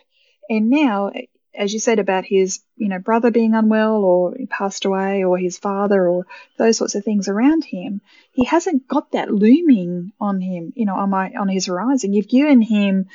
And 0.49 0.71
now 0.71 1.13
as 1.55 1.73
you 1.73 1.81
said 1.81 1.99
about 1.99 2.25
his, 2.25 2.61
you 2.77 2.89
know, 2.89 2.99
brother 2.99 3.31
being 3.31 3.55
unwell 3.55 4.05
or 4.05 4.37
passed 4.49 4.85
away 4.85 5.25
or 5.25 5.37
his 5.37 5.59
father 5.59 6.09
or 6.09 6.27
those 6.59 6.79
sorts 6.79 6.95
of 6.95 7.05
things 7.05 7.29
around 7.29 7.65
him, 7.65 8.01
he 8.33 8.45
hasn't 8.45 8.87
got 8.87 9.13
that 9.13 9.33
looming 9.33 10.13
on 10.21 10.41
him, 10.41 10.73
you 10.77 10.87
know, 10.87 10.95
on 10.95 11.11
my, 11.11 11.33
on 11.33 11.49
his 11.49 11.67
horizon. 11.67 12.13
You've 12.13 12.29
given 12.29 12.63
him 12.63 13.09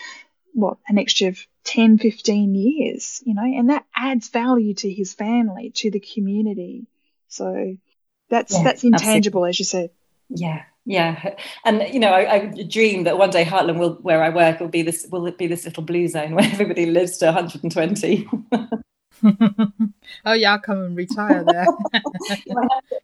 what, 0.54 0.78
an 0.88 0.98
extra 0.98 1.34
10, 1.64 1.98
15 1.98 2.56
years, 2.56 3.22
you 3.26 3.34
know, 3.34 3.44
and 3.44 3.70
that 3.70 3.86
adds 3.96 4.30
value 4.30 4.74
to 4.76 4.92
his 4.92 5.14
family, 5.14 5.72
to 5.76 5.92
the 5.92 6.00
community. 6.00 6.88
So 7.28 7.78
that's, 8.30 8.54
yeah, 8.54 8.64
that's 8.64 8.84
intangible, 8.84 9.46
absolutely. 9.46 9.50
as 9.50 9.60
you 9.60 9.66
said. 9.66 9.90
Yeah, 10.30 10.64
yeah, 10.86 11.36
and 11.66 11.84
you 11.94 12.00
know, 12.00 12.12
I, 12.12 12.34
I, 12.34 12.64
dream 12.70 13.04
that 13.04 13.18
one 13.18 13.32
day 13.32 13.44
Hartland 13.44 13.80
will, 13.80 13.96
where 14.02 14.24
I 14.24 14.30
work, 14.30 14.60
will 14.60 14.68
be 14.68 14.84
this 14.84 15.08
will 15.12 15.26
it 15.26 15.38
be 15.38 15.48
this 15.48 15.66
little 15.66 15.84
blue 15.84 16.08
zone 16.08 16.36
where 16.36 16.46
everybody 16.46 16.86
lives 16.86 17.18
to 17.18 17.26
120. 17.26 18.28
oh 20.26 20.34
yeah, 20.34 20.54
I'll 20.54 20.60
come 20.60 20.80
and 20.80 20.98
retire 20.98 21.44
there 21.44 21.66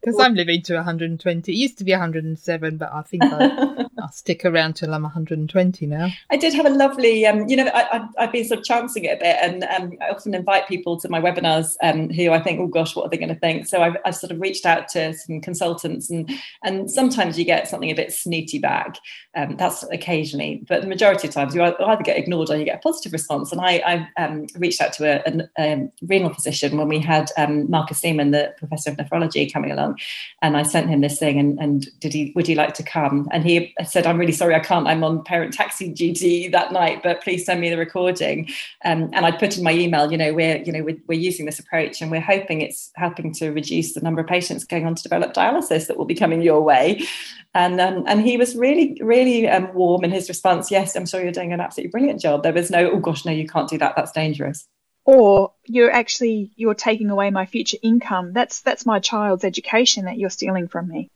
because 0.02 0.20
I'm 0.20 0.36
living 0.36 0.62
to 0.64 0.76
120. 0.76 1.52
It 1.52 1.56
used 1.56 1.78
to 1.78 1.84
be 1.84 1.92
107, 1.92 2.78
but 2.78 2.92
I 2.92 3.02
think 3.02 3.24
I'll, 3.24 3.88
I'll, 4.02 4.12
stick 4.12 4.46
around 4.46 4.74
till 4.74 4.94
I'm 4.94 5.04
120 5.04 5.86
now. 5.86 6.10
I 6.30 6.38
did 6.38 6.54
have 6.54 6.66
a 6.66 6.70
lovely, 6.70 7.26
um, 7.26 7.48
you 7.48 7.56
know, 7.56 7.70
I, 7.74 8.08
have 8.18 8.32
been 8.32 8.46
sort 8.46 8.60
of 8.60 8.66
chancing 8.66 9.06
it 9.06 9.18
a 9.18 9.20
bit, 9.20 9.38
and 9.42 9.64
um, 9.64 9.94
I 10.02 10.10
often 10.10 10.34
invite 10.34 10.68
people 10.68 11.00
to 11.00 11.10
my 11.10 11.22
webinars 11.22 11.76
um, 11.82 12.10
who 12.10 12.32
I 12.32 12.42
think, 12.42 12.60
oh 12.60 12.68
gosh, 12.68 12.96
what 12.96 13.06
are 13.06 13.10
they 13.10 13.18
going 13.18 13.34
to 13.34 13.40
think? 13.40 13.68
So 13.68 13.82
I've, 13.82 13.98
I've, 14.06 14.16
sort 14.16 14.32
of 14.32 14.42
reached 14.42 14.66
out 14.66 14.88
to 14.90 15.14
some 15.14 15.42
consultants, 15.42 16.10
and 16.10 16.30
and 16.64 16.92
sometimes 16.92 17.40
you 17.40 17.46
get 17.46 17.68
something 17.68 17.90
a 17.90 17.96
bit 17.96 18.12
snooty 18.12 18.60
back. 18.60 18.98
Um, 19.36 19.56
that's 19.58 19.84
occasionally, 19.84 20.64
but 20.68 20.82
the 20.82 20.88
majority 20.88 21.28
of 21.28 21.34
times 21.34 21.56
you 21.56 21.64
either 21.64 22.04
get 22.04 22.18
ignored 22.18 22.50
or 22.50 22.58
you 22.58 22.66
get 22.66 22.78
a 22.78 22.82
positive 22.82 23.14
response. 23.14 23.52
And 23.52 23.62
I, 23.62 24.10
I 24.18 24.24
um, 24.24 24.48
reached 24.58 24.82
out 24.82 24.94
to 24.94 25.06
a, 25.06 25.48
a, 25.58 25.64
a 26.01 26.01
renal 26.08 26.34
physician 26.34 26.78
when 26.78 26.88
we 26.88 27.00
had 27.00 27.32
um, 27.38 27.70
Marcus 27.70 28.04
Lehman, 28.04 28.32
the 28.32 28.54
professor 28.58 28.92
of 28.92 28.98
nephrology, 28.98 29.52
coming 29.52 29.72
along, 29.72 30.00
and 30.42 30.58
I 30.58 30.64
sent 30.64 30.90
him 30.90 31.02
this 31.02 31.20
thing 31.20 31.40
and, 31.40 31.60
and 31.60 31.88
did 32.00 32.14
he 32.14 32.32
would 32.36 32.48
he 32.48 32.56
like 32.56 32.74
to 32.76 32.84
come? 32.84 33.28
And 33.32 33.44
he 33.44 33.74
said, 33.86 34.06
"I'm 34.06 34.18
really 34.18 34.32
sorry, 34.32 34.56
I 34.56 34.60
can't. 34.60 34.88
I'm 34.88 35.04
on 35.04 35.24
parent 35.24 35.54
taxi 35.54 35.90
duty 35.90 36.48
that 36.50 36.72
night, 36.72 37.04
but 37.04 37.24
please 37.24 37.46
send 37.46 37.62
me 37.62 37.70
the 37.70 37.78
recording." 37.78 38.50
Um, 38.84 39.10
and 39.14 39.26
I'd 39.26 39.40
put 39.40 39.58
in 39.58 39.64
my 39.64 39.74
email, 39.74 40.12
you 40.12 40.18
know, 40.18 40.34
we're 40.34 40.58
you 40.58 40.72
know 40.72 40.84
we're, 40.84 40.98
we're 41.08 41.20
using 41.20 41.46
this 41.46 41.60
approach 41.60 42.02
and 42.02 42.12
we're 42.12 42.22
hoping 42.22 42.62
it's 42.62 42.92
helping 42.96 43.34
to 43.34 43.52
reduce 43.52 43.94
the 43.94 44.02
number 44.02 44.22
of 44.22 44.28
patients 44.28 44.64
going 44.64 44.86
on 44.86 44.96
to 44.96 45.04
develop 45.04 45.34
dialysis 45.34 45.88
that 45.88 45.98
will 45.98 46.06
be 46.06 46.16
coming 46.16 46.42
your 46.42 46.62
way. 46.62 47.06
And 47.54 47.80
um, 47.80 48.04
and 48.08 48.22
he 48.22 48.38
was 48.38 48.56
really 48.56 48.98
really 49.02 49.48
um, 49.48 49.74
warm 49.74 50.04
in 50.04 50.12
his 50.12 50.30
response. 50.30 50.72
Yes, 50.72 50.96
I'm 50.96 51.06
sure 51.06 51.22
you're 51.22 51.32
doing 51.32 51.54
an 51.54 51.62
absolutely 51.62 51.92
brilliant 51.92 52.20
job. 52.20 52.44
There 52.44 52.54
was 52.54 52.72
no, 52.72 52.92
oh 52.92 53.00
gosh, 53.00 53.26
no, 53.26 53.32
you 53.32 53.48
can't 53.48 53.70
do 53.70 53.78
that. 53.78 53.96
That's 53.96 54.12
dangerous 54.12 54.68
or 55.06 55.54
you're 55.66 55.92
actually 55.92 56.52
you're 56.56 56.74
taking 56.74 57.10
away 57.10 57.30
my 57.30 57.46
future 57.46 57.78
income 57.82 58.34
that's 58.34 58.62
that's 58.62 58.86
my 58.86 59.00
child's 59.00 59.44
education 59.44 60.06
that 60.06 60.18
you're 60.18 60.30
stealing 60.30 60.68
from 60.68 60.88
me 60.88 61.10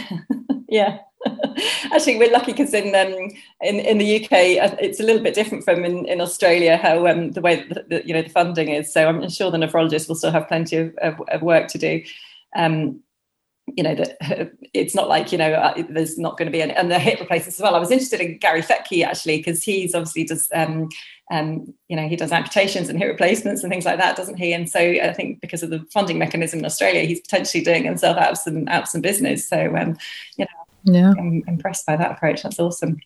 yeah 0.68 0.98
Actually, 1.92 2.18
we're 2.18 2.32
lucky 2.32 2.52
because 2.52 2.74
in 2.74 2.94
um, 2.94 3.30
in 3.60 3.80
in 3.80 3.98
the 3.98 4.24
UK, 4.24 4.32
uh, 4.32 4.76
it's 4.80 5.00
a 5.00 5.02
little 5.02 5.22
bit 5.22 5.34
different 5.34 5.64
from 5.64 5.84
in, 5.84 6.06
in 6.06 6.20
Australia 6.20 6.76
how 6.76 7.06
um, 7.06 7.32
the 7.32 7.40
way 7.40 7.64
that 7.68 7.88
the, 7.88 8.06
you 8.06 8.12
know 8.12 8.22
the 8.22 8.28
funding 8.28 8.68
is. 8.68 8.92
So 8.92 9.08
I'm 9.08 9.28
sure 9.28 9.50
the 9.50 9.58
nephrologists 9.58 10.08
will 10.08 10.16
still 10.16 10.32
have 10.32 10.48
plenty 10.48 10.76
of, 10.76 10.94
of, 10.96 11.20
of 11.28 11.42
work 11.42 11.68
to 11.68 11.78
do. 11.78 12.02
Um, 12.56 13.00
you 13.76 13.84
know 13.84 13.94
that 13.94 14.52
it's 14.74 14.94
not 14.94 15.08
like 15.08 15.30
you 15.30 15.38
know 15.38 15.52
uh, 15.52 15.82
there's 15.88 16.18
not 16.18 16.36
going 16.36 16.46
to 16.46 16.52
be 16.52 16.62
any 16.62 16.72
and 16.72 16.90
the 16.90 16.98
hip 16.98 17.20
replacements 17.20 17.58
as 17.58 17.62
well. 17.62 17.76
I 17.76 17.80
was 17.80 17.90
interested 17.90 18.20
in 18.20 18.38
Gary 18.38 18.62
Fettke 18.62 19.04
actually 19.04 19.38
because 19.38 19.62
he's 19.62 19.94
obviously 19.94 20.24
does 20.24 20.48
um, 20.54 20.88
um, 21.32 21.72
you 21.88 21.96
know 21.96 22.06
he 22.06 22.14
does 22.14 22.30
amputations 22.30 22.88
and 22.88 22.98
hip 22.98 23.08
replacements 23.08 23.62
and 23.62 23.72
things 23.72 23.86
like 23.86 23.98
that, 23.98 24.16
doesn't 24.16 24.36
he? 24.36 24.52
And 24.52 24.68
so 24.68 24.78
I 24.78 25.12
think 25.14 25.40
because 25.40 25.62
of 25.62 25.70
the 25.70 25.84
funding 25.92 26.18
mechanism 26.18 26.58
in 26.58 26.66
Australia, 26.66 27.02
he's 27.02 27.20
potentially 27.20 27.64
doing 27.64 27.84
himself 27.84 28.18
out 28.18 28.32
of 28.32 28.38
some 28.38 28.68
out 28.68 28.82
of 28.82 28.88
some 28.88 29.00
business. 29.00 29.48
So 29.48 29.74
um, 29.76 29.96
you 30.36 30.44
know, 30.44 30.92
yeah, 30.92 31.12
I'm 31.18 31.42
impressed 31.48 31.86
by 31.86 31.96
that 31.96 32.12
approach. 32.12 32.42
That's 32.42 32.60
awesome. 32.60 32.98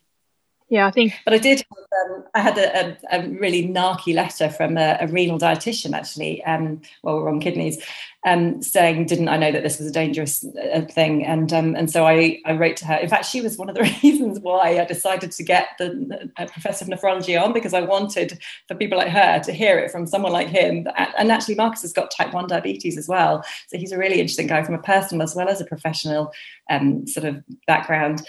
Yeah, 0.69 0.87
I 0.87 0.91
think. 0.91 1.15
But 1.25 1.35
I 1.35 1.39
did. 1.39 1.65
Um, 1.71 2.25
I 2.35 2.41
had 2.41 2.59
a, 2.59 2.97
a, 3.13 3.21
a, 3.21 3.29
really 3.29 3.69
narky 3.69 4.13
letter 4.13 4.51
from 4.51 4.77
a, 4.77 4.99
a 5.01 5.07
renal 5.07 5.39
dietitian, 5.39 5.95
actually, 5.95 6.43
um, 6.45 6.83
while 7.03 7.17
we 7.17 7.23
were 7.23 7.29
on 7.29 7.41
kidneys, 7.41 7.81
um, 8.27 8.61
saying, 8.61 9.07
"Didn't 9.07 9.29
I 9.29 9.37
know 9.37 9.53
that 9.53 9.63
this 9.63 9.79
was 9.79 9.87
a 9.87 9.93
dangerous 9.93 10.45
uh, 10.45 10.81
thing?" 10.91 11.25
And 11.25 11.53
um, 11.53 11.77
and 11.77 11.89
so 11.89 12.05
I, 12.05 12.41
I 12.47 12.55
wrote 12.55 12.77
to 12.79 12.87
her. 12.87 12.97
In 12.97 13.09
fact, 13.09 13.27
she 13.27 13.41
was 13.41 13.57
one 13.57 13.69
of 13.69 13.77
the 13.77 13.83
reasons 14.03 14.41
why 14.41 14.81
I 14.81 14.85
decided 14.85 15.31
to 15.31 15.45
get 15.45 15.69
the, 15.79 16.31
the 16.37 16.47
professor 16.47 16.85
of 16.85 16.91
nephrology 16.91 17.41
on 17.41 17.53
because 17.53 17.73
I 17.73 17.83
wanted 17.83 18.37
for 18.67 18.75
people 18.75 18.99
like 18.99 19.11
her 19.11 19.39
to 19.45 19.53
hear 19.53 19.79
it 19.79 19.93
from 19.93 20.09
someone 20.09 20.33
like 20.33 20.49
him. 20.49 20.89
And 21.17 21.31
actually, 21.31 21.55
Marcus 21.55 21.83
has 21.83 21.93
got 21.93 22.11
type 22.11 22.35
one 22.35 22.49
diabetes 22.49 22.99
as 22.99 23.07
well, 23.07 23.45
so 23.69 23.79
he's 23.79 23.93
a 23.93 23.99
really 23.99 24.19
interesting 24.21 24.49
guy 24.49 24.65
from 24.65 24.75
a 24.75 24.83
personal 24.83 25.23
as 25.23 25.37
well 25.37 25.49
as 25.49 25.61
a 25.61 25.65
professional 25.65 26.33
um, 26.69 27.07
sort 27.07 27.25
of 27.25 27.45
background. 27.69 28.23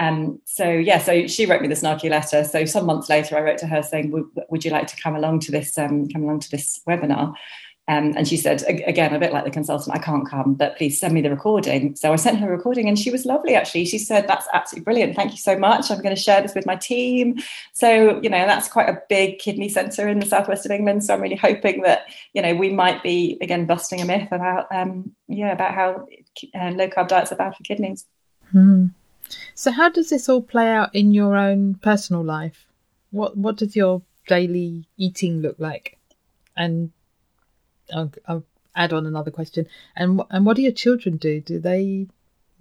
Um, 0.00 0.40
so 0.46 0.68
yeah, 0.68 0.98
so 0.98 1.26
she 1.26 1.46
wrote 1.46 1.60
me 1.60 1.68
this 1.68 1.82
snarky 1.82 2.10
letter. 2.10 2.42
So 2.42 2.64
some 2.64 2.86
months 2.86 3.08
later, 3.08 3.36
I 3.36 3.42
wrote 3.42 3.58
to 3.58 3.66
her 3.66 3.82
saying, 3.82 4.10
"Would 4.48 4.64
you 4.64 4.70
like 4.70 4.86
to 4.88 4.96
come 4.96 5.14
along 5.14 5.40
to 5.40 5.52
this 5.52 5.76
um, 5.78 6.08
come 6.08 6.24
along 6.24 6.40
to 6.40 6.50
this 6.50 6.80
webinar?" 6.88 7.34
Um, 7.90 8.14
and 8.16 8.28
she 8.28 8.36
said, 8.36 8.62
again, 8.68 9.12
a 9.12 9.18
bit 9.18 9.32
like 9.32 9.44
the 9.44 9.50
consultant, 9.50 9.96
I 9.96 9.98
can't 9.98 10.28
come, 10.28 10.54
but 10.54 10.76
please 10.76 11.00
send 11.00 11.12
me 11.12 11.22
the 11.22 11.30
recording. 11.30 11.96
So 11.96 12.12
I 12.12 12.16
sent 12.16 12.38
her 12.38 12.46
a 12.46 12.56
recording 12.56 12.88
and 12.88 12.96
she 12.96 13.10
was 13.10 13.24
lovely, 13.24 13.56
actually. 13.56 13.84
She 13.84 13.98
said, 13.98 14.28
That's 14.28 14.46
absolutely 14.54 14.84
brilliant. 14.84 15.16
Thank 15.16 15.32
you 15.32 15.38
so 15.38 15.58
much. 15.58 15.90
I'm 15.90 16.00
going 16.00 16.14
to 16.14 16.22
share 16.22 16.40
this 16.40 16.54
with 16.54 16.66
my 16.66 16.76
team. 16.76 17.38
So, 17.72 18.20
you 18.22 18.30
know, 18.30 18.46
that's 18.46 18.68
quite 18.68 18.88
a 18.88 19.02
big 19.08 19.40
kidney 19.40 19.68
centre 19.68 20.08
in 20.08 20.20
the 20.20 20.26
southwest 20.26 20.64
of 20.64 20.70
England. 20.70 21.02
So 21.02 21.14
I'm 21.14 21.20
really 21.20 21.34
hoping 21.34 21.82
that, 21.82 22.02
you 22.32 22.42
know, 22.42 22.54
we 22.54 22.70
might 22.70 23.02
be, 23.02 23.36
again, 23.40 23.66
busting 23.66 24.00
a 24.00 24.04
myth 24.04 24.28
about, 24.30 24.68
um, 24.70 25.10
yeah, 25.26 25.50
about 25.50 25.74
how 25.74 26.06
uh, 26.54 26.70
low 26.70 26.86
carb 26.86 27.08
diets 27.08 27.32
are 27.32 27.36
bad 27.36 27.56
for 27.56 27.64
kidneys. 27.64 28.06
Hmm. 28.52 28.86
So, 29.54 29.70
how 29.70 29.88
does 29.88 30.10
this 30.10 30.28
all 30.28 30.42
play 30.42 30.68
out 30.68 30.94
in 30.94 31.12
your 31.12 31.36
own 31.36 31.74
personal 31.74 32.22
life? 32.22 32.66
What 33.10 33.36
What 33.36 33.56
does 33.56 33.76
your 33.76 34.02
daily 34.26 34.84
eating 34.96 35.40
look 35.40 35.56
like? 35.58 35.98
And 36.56 36.92
I'll, 37.94 38.12
I'll 38.26 38.44
add 38.74 38.92
on 38.92 39.06
another 39.06 39.30
question. 39.30 39.66
And 39.96 40.22
and 40.30 40.46
what 40.46 40.56
do 40.56 40.62
your 40.62 40.72
children 40.72 41.16
do? 41.16 41.40
Do 41.40 41.58
they 41.58 42.06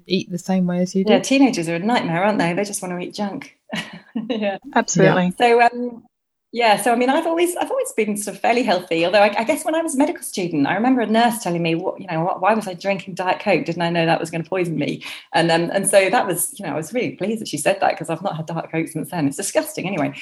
eat 0.05 0.32
the 0.32 0.38
same 0.38 0.67
way 0.67 0.80
as 0.80 0.95
you 0.95 1.05
do? 1.05 1.13
Yeah, 1.13 1.20
teenagers 1.20 1.70
are 1.70 1.76
a 1.76 1.80
nightmare, 1.80 2.24
aren't 2.24 2.39
they? 2.39 2.53
They 2.53 2.63
just 2.63 2.82
want 2.82 2.93
to 2.93 2.99
eat 2.99 3.13
junk. 3.13 3.57
yeah, 4.30 4.57
absolutely. 4.74 5.26
Yeah. 5.26 5.32
So, 5.38 5.61
um, 5.61 6.03
yeah, 6.52 6.82
so 6.82 6.91
I 6.91 6.95
mean, 6.95 7.12
I've 7.12 7.28
always 7.28 7.56
I've 7.58 7.70
always 7.70 7.91
been 7.93 8.18
sort 8.18 8.36
of 8.36 8.41
fairly 8.41 8.64
healthy. 8.64 9.06
Although 9.06 9.22
I, 9.22 9.36
I, 9.38 9.43
guess 9.43 9.64
when 9.64 9.76
I 9.76 9.82
was 9.84 9.93
a 9.93 10.00
medical 10.00 10.24
student, 10.24 10.66
I 10.66 10.74
remember 10.74 11.02
a 11.02 11.06
nurse 11.06 11.43
telling 11.43 11.62
me, 11.62 11.76
"What 11.76 12.02
you 12.02 12.08
know, 12.08 12.24
why 12.39 12.56
was 12.56 12.68
I 12.68 12.74
drinking 12.74 13.14
Diet 13.14 13.39
Coke? 13.39 13.66
Didn't 13.66 13.84
I 13.84 13.91
know 13.91 14.08
that 14.08 14.20
was 14.20 14.32
going 14.32 14.43
to 14.43 14.50
poison 14.50 14.76
me?" 14.76 15.04
And 15.34 15.52
um, 15.52 15.70
and 15.72 15.88
so 15.88 16.10
that 16.10 16.26
was, 16.26 16.58
you 16.58 16.66
know, 16.66 16.74
I 16.74 16.76
was 16.76 16.91
really 16.91 17.12
pleased 17.12 17.41
that 17.41 17.47
she 17.47 17.58
said 17.58 17.80
that 17.82 17.91
because 17.91 18.10
I've 18.10 18.24
not 18.24 18.36
had 18.36 18.47
Diet 18.47 18.72
Coke 18.72 18.88
since 18.88 19.12
then. 19.12 19.28
It's 19.28 19.38
disgusting, 19.38 19.86
anyway. 19.86 20.20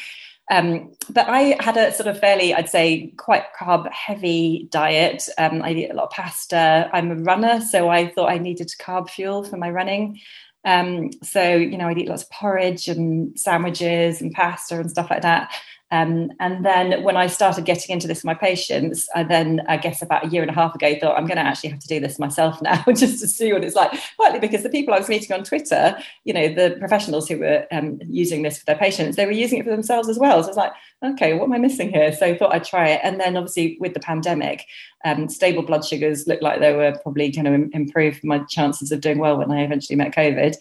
Um, 0.52 0.92
but 1.10 1.30
I 1.30 1.58
had 1.62 1.78
a 1.78 1.94
sort 1.94 2.08
of 2.08 2.20
fairly, 2.20 2.54
I'd 2.54 2.70
say, 2.70 3.14
quite 3.18 3.44
carb 3.58 3.90
heavy 3.92 4.68
diet. 4.72 5.28
Um, 5.38 5.62
I 5.62 5.72
eat 5.72 5.92
a 5.92 5.94
lot 5.94 6.06
of 6.06 6.12
pasta. 6.12 6.90
I'm 6.92 7.12
a 7.12 7.16
runner, 7.16 7.62
so 7.62 7.90
I 7.90 8.10
thought 8.10 8.32
I 8.32 8.38
needed 8.38 8.70
carb 8.82 9.10
fuel 9.10 9.46
for 9.46 9.56
my 9.56 9.70
running. 9.70 10.20
Um, 10.66 11.12
so 11.24 11.56
you 11.56 11.78
know, 11.78 11.88
I'd 11.88 11.98
eat 11.98 12.10
lots 12.10 12.24
of 12.24 12.30
porridge 12.32 12.90
and 12.90 13.40
sandwiches 13.40 14.22
and 14.22 14.34
pasta 14.34 14.78
and 14.78 14.92
stuff 14.92 15.10
like 15.10 15.22
that. 15.22 15.54
Um, 15.90 16.32
and 16.40 16.66
then 16.66 17.02
when 17.04 17.16
I 17.16 17.28
started 17.28 17.64
getting 17.64 17.94
into 17.94 18.08
this 18.08 18.20
with 18.20 18.26
my 18.26 18.34
patients, 18.34 19.08
I 19.16 19.24
then, 19.24 19.62
I 19.68 19.78
guess 19.78 20.02
about 20.02 20.26
a 20.26 20.30
year 20.30 20.42
and 20.42 20.52
a 20.52 20.54
half 20.54 20.76
ago, 20.76 20.94
thought 21.00 21.18
I'm 21.18 21.26
going 21.26 21.38
to 21.38 21.44
actually 21.44 21.70
have 21.70 21.80
to 21.80 21.88
do 21.88 22.00
this 22.00 22.20
myself 22.20 22.62
now 22.62 22.84
just 22.88 23.22
to 23.22 23.28
see 23.28 23.54
what 23.54 23.64
it's 23.64 23.76
like. 23.76 23.98
Partly 24.18 24.40
because 24.40 24.64
the 24.64 24.70
people 24.70 24.94
I 24.94 25.00
was 25.00 25.08
meeting 25.08 25.32
on 25.32 25.44
Twitter, 25.44 25.98
you 26.26 26.34
know, 26.34 26.54
the 26.54 26.76
professionals 26.78 27.30
who 27.30 27.40
were 27.40 27.66
um, 27.72 28.00
using 28.06 28.42
this 28.42 28.58
for 28.58 28.66
their 28.66 28.78
patients, 28.78 29.16
they 29.16 29.26
were 29.26 29.32
using 29.32 29.60
it 29.60 29.64
for 29.64 29.72
themselves 29.72 30.10
as 30.10 30.20
well. 30.20 30.44
So 30.44 30.48
I 30.48 30.50
was 30.50 30.58
like, 30.58 30.74
okay, 31.04 31.34
what 31.34 31.46
am 31.46 31.54
I 31.54 31.58
missing 31.58 31.90
here? 31.90 32.12
So 32.12 32.26
I 32.26 32.38
thought 32.38 32.54
I'd 32.54 32.66
try 32.66 32.90
it. 32.90 33.02
And 33.04 33.20
then 33.20 33.38
obviously 33.38 33.78
with 33.80 33.94
the 33.94 34.00
pandemic, 34.02 34.66
um, 35.06 35.30
stable 35.30 35.64
blood 35.64 35.86
sugars 35.86 36.28
looked 36.28 36.44
like 36.44 36.60
they 36.60 36.74
were 36.74 37.00
probably 37.02 37.32
going 37.32 37.46
to 37.46 37.78
improve 37.78 38.22
my 38.24 38.40
chances 38.50 38.92
of 38.92 39.00
doing 39.00 39.20
well 39.20 39.38
when 39.38 39.52
I 39.52 39.64
eventually 39.64 39.96
met 39.96 40.14
COVID. 40.14 40.56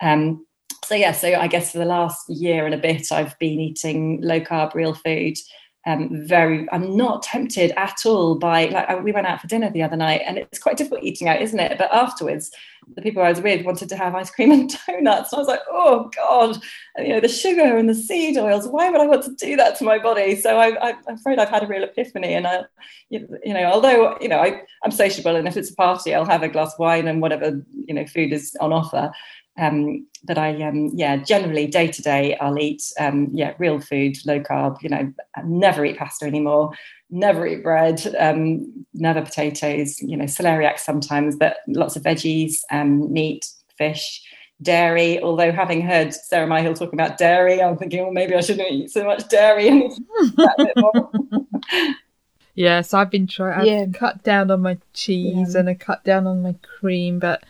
Um, 0.00 0.44
so 0.84 0.94
yeah, 0.94 1.12
so 1.12 1.34
I 1.34 1.46
guess 1.46 1.72
for 1.72 1.78
the 1.78 1.84
last 1.84 2.28
year 2.28 2.66
and 2.66 2.74
a 2.74 2.78
bit, 2.78 3.10
I've 3.10 3.38
been 3.38 3.60
eating 3.60 4.20
low 4.22 4.40
carb, 4.40 4.74
real 4.74 4.94
food. 4.94 5.36
Um, 5.86 6.08
very, 6.26 6.66
I'm 6.72 6.96
not 6.96 7.22
tempted 7.22 7.72
at 7.76 8.06
all 8.06 8.36
by 8.36 8.66
like 8.66 9.02
we 9.02 9.12
went 9.12 9.26
out 9.26 9.42
for 9.42 9.48
dinner 9.48 9.70
the 9.70 9.82
other 9.82 9.96
night, 9.96 10.22
and 10.24 10.38
it's 10.38 10.58
quite 10.58 10.78
difficult 10.78 11.04
eating 11.04 11.28
out, 11.28 11.42
isn't 11.42 11.60
it? 11.60 11.76
But 11.76 11.92
afterwards, 11.92 12.50
the 12.94 13.02
people 13.02 13.22
I 13.22 13.28
was 13.28 13.42
with 13.42 13.66
wanted 13.66 13.90
to 13.90 13.96
have 13.96 14.14
ice 14.14 14.30
cream 14.30 14.50
and 14.52 14.74
donuts, 14.86 15.30
and 15.30 15.38
I 15.38 15.40
was 15.40 15.48
like, 15.48 15.60
oh 15.70 16.10
god, 16.16 16.58
and, 16.96 17.06
you 17.06 17.12
know 17.12 17.20
the 17.20 17.28
sugar 17.28 17.76
and 17.76 17.86
the 17.86 17.94
seed 17.94 18.38
oils. 18.38 18.66
Why 18.66 18.88
would 18.88 19.00
I 19.00 19.06
want 19.06 19.24
to 19.24 19.34
do 19.34 19.56
that 19.56 19.76
to 19.76 19.84
my 19.84 19.98
body? 19.98 20.36
So 20.36 20.58
I, 20.58 20.90
am 20.90 20.96
afraid 21.06 21.38
I've 21.38 21.50
had 21.50 21.64
a 21.64 21.66
real 21.66 21.84
epiphany, 21.84 22.32
and 22.32 22.46
I, 22.46 22.64
you 23.10 23.28
know, 23.44 23.64
although 23.64 24.16
you 24.22 24.28
know 24.28 24.38
I, 24.38 24.62
I'm 24.84 24.90
sociable, 24.90 25.36
and 25.36 25.46
if 25.46 25.58
it's 25.58 25.70
a 25.70 25.74
party, 25.74 26.14
I'll 26.14 26.24
have 26.24 26.42
a 26.42 26.48
glass 26.48 26.72
of 26.72 26.78
wine 26.78 27.08
and 27.08 27.20
whatever 27.20 27.62
you 27.74 27.92
know 27.92 28.06
food 28.06 28.32
is 28.32 28.56
on 28.58 28.72
offer 28.72 29.12
um, 29.58 30.06
that 30.24 30.38
I 30.38 30.62
um, 30.62 30.90
yeah 30.94 31.16
generally 31.16 31.66
day 31.66 31.88
to 31.88 32.02
day 32.02 32.36
I'll 32.38 32.58
eat 32.58 32.82
um, 32.98 33.28
yeah 33.32 33.54
real 33.58 33.80
food 33.80 34.16
low 34.26 34.40
carb 34.40 34.82
you 34.82 34.88
know 34.88 35.12
never 35.44 35.84
eat 35.84 35.98
pasta 35.98 36.24
anymore 36.24 36.72
never 37.10 37.46
eat 37.46 37.62
bread 37.62 38.14
um, 38.18 38.86
never 38.94 39.22
potatoes 39.22 40.00
you 40.00 40.16
know 40.16 40.24
celeriac 40.24 40.78
sometimes 40.78 41.36
but 41.36 41.58
lots 41.68 41.96
of 41.96 42.02
veggies 42.02 42.60
um, 42.70 43.12
meat 43.12 43.46
fish 43.76 44.22
dairy 44.62 45.20
although 45.20 45.52
having 45.52 45.82
heard 45.82 46.14
Sarah 46.14 46.46
Myhill 46.46 46.78
talking 46.78 46.98
about 46.98 47.18
dairy 47.18 47.62
I'm 47.62 47.76
thinking 47.76 48.02
well 48.02 48.12
maybe 48.12 48.34
I 48.34 48.40
shouldn't 48.40 48.70
eat 48.70 48.90
so 48.90 49.04
much 49.04 49.28
dairy 49.28 49.68
yes 52.54 52.94
I've 52.94 53.10
been 53.10 53.26
trying 53.26 53.60
I've 53.60 53.66
yeah. 53.66 53.86
cut 53.92 54.22
down 54.22 54.50
on 54.50 54.62
my 54.62 54.78
cheese 54.94 55.54
yeah. 55.54 55.60
and 55.60 55.68
I 55.68 55.74
cut 55.74 56.04
down 56.04 56.26
on 56.26 56.42
my 56.42 56.54
cream 56.62 57.18
but 57.18 57.44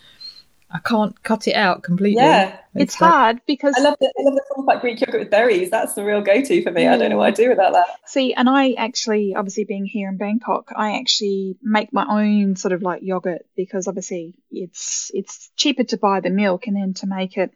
I 0.71 0.81
can't 0.81 1.23
cut 1.23 1.47
it 1.47 1.55
out 1.55 1.83
completely. 1.83 2.23
Yeah, 2.23 2.59
it's, 2.75 2.83
it's 2.83 2.95
hard 2.97 3.37
like, 3.37 3.47
because 3.47 3.75
I 3.77 3.83
love 3.83 3.97
the 4.01 4.07
I 4.07 4.23
love 4.25 4.35
the 4.35 4.43
compact 4.55 4.81
Greek 4.81 5.01
yogurt 5.01 5.21
with 5.21 5.31
berries. 5.31 5.71
That's 5.71 5.95
the 5.95 6.05
real 6.05 6.21
go-to 6.21 6.63
for 6.63 6.73
me. 6.73 6.83
Yeah. 6.83 6.95
I 6.95 6.97
don't 6.97 7.11
know 7.11 7.17
what 7.17 7.29
I 7.29 7.31
do 7.31 7.49
without 7.49 7.75
that. 7.75 7.87
See, 8.07 8.35
and 8.35 8.49
I 8.49 8.73
actually, 8.73 9.35
obviously 9.37 9.65
being 9.65 9.87
here 9.87 10.09
in 10.09 10.17
Bangkok, 10.17 10.73
I 10.75 10.99
actually 10.99 11.57
make 11.63 11.93
my 11.93 12.05
own 12.09 12.57
sort 12.57 12.73
of 12.73 12.83
like 12.83 13.03
yogurt 13.03 13.47
because 13.57 13.87
obviously 13.87 14.35
it's 14.51 15.11
it's 15.15 15.51
cheaper 15.57 15.85
to 15.85 15.97
buy 15.97 16.21
the 16.21 16.31
milk 16.31 16.67
and 16.67 16.77
then 16.77 16.95
to 16.95 17.07
make 17.07 17.37
it. 17.37 17.53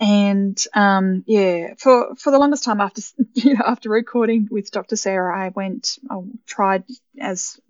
And 0.00 0.58
um, 0.74 1.24
yeah, 1.26 1.74
for 1.76 2.14
for 2.16 2.30
the 2.30 2.38
longest 2.38 2.64
time 2.64 2.80
after 2.80 3.02
you 3.34 3.54
know, 3.54 3.64
after 3.66 3.90
recording 3.90 4.48
with 4.50 4.70
Dr. 4.70 4.96
Sarah, 4.96 5.36
I 5.36 5.48
went, 5.50 5.98
I 6.10 6.20
tried 6.46 6.84
as 7.20 7.60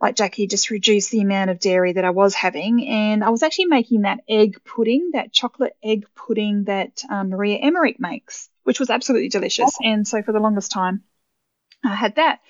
like 0.00 0.14
Jackie, 0.14 0.46
just 0.46 0.70
reduce 0.70 1.08
the 1.08 1.20
amount 1.20 1.50
of 1.50 1.58
dairy 1.58 1.92
that 1.94 2.04
I 2.04 2.10
was 2.10 2.34
having. 2.34 2.86
And 2.86 3.24
I 3.24 3.30
was 3.30 3.42
actually 3.42 3.66
making 3.66 4.02
that 4.02 4.20
egg 4.28 4.62
pudding, 4.64 5.10
that 5.12 5.32
chocolate 5.32 5.76
egg 5.82 6.06
pudding 6.14 6.64
that 6.64 7.02
um, 7.10 7.30
Maria 7.30 7.58
Emmerich 7.58 7.98
makes, 7.98 8.48
which 8.62 8.78
was 8.78 8.90
absolutely 8.90 9.28
delicious. 9.28 9.76
And 9.82 10.06
so 10.06 10.22
for 10.22 10.32
the 10.32 10.40
longest 10.40 10.70
time, 10.70 11.02
I 11.84 11.94
had 11.94 12.16
that. 12.16 12.40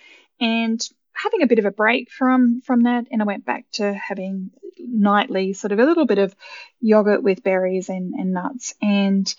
And 0.40 0.80
having 1.12 1.42
a 1.42 1.46
bit 1.46 1.58
of 1.58 1.64
a 1.64 1.70
break 1.70 2.10
from 2.10 2.60
from 2.60 2.82
that, 2.82 3.06
and 3.10 3.22
I 3.22 3.24
went 3.24 3.44
back 3.44 3.64
to 3.72 3.92
having 3.92 4.50
nightly 4.78 5.52
sort 5.52 5.72
of 5.72 5.78
a 5.78 5.84
little 5.84 6.06
bit 6.06 6.18
of 6.18 6.34
yogurt 6.80 7.22
with 7.22 7.42
berries 7.42 7.88
and, 7.88 8.14
and 8.14 8.32
nuts. 8.32 8.74
And 8.80 9.32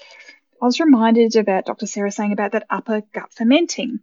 I 0.62 0.66
was 0.66 0.80
reminded 0.80 1.36
about 1.38 1.66
Dr. 1.66 1.86
Sarah 1.86 2.12
saying 2.12 2.34
about 2.34 2.52
that 2.52 2.66
upper 2.70 3.02
gut 3.14 3.32
fermenting. 3.32 4.00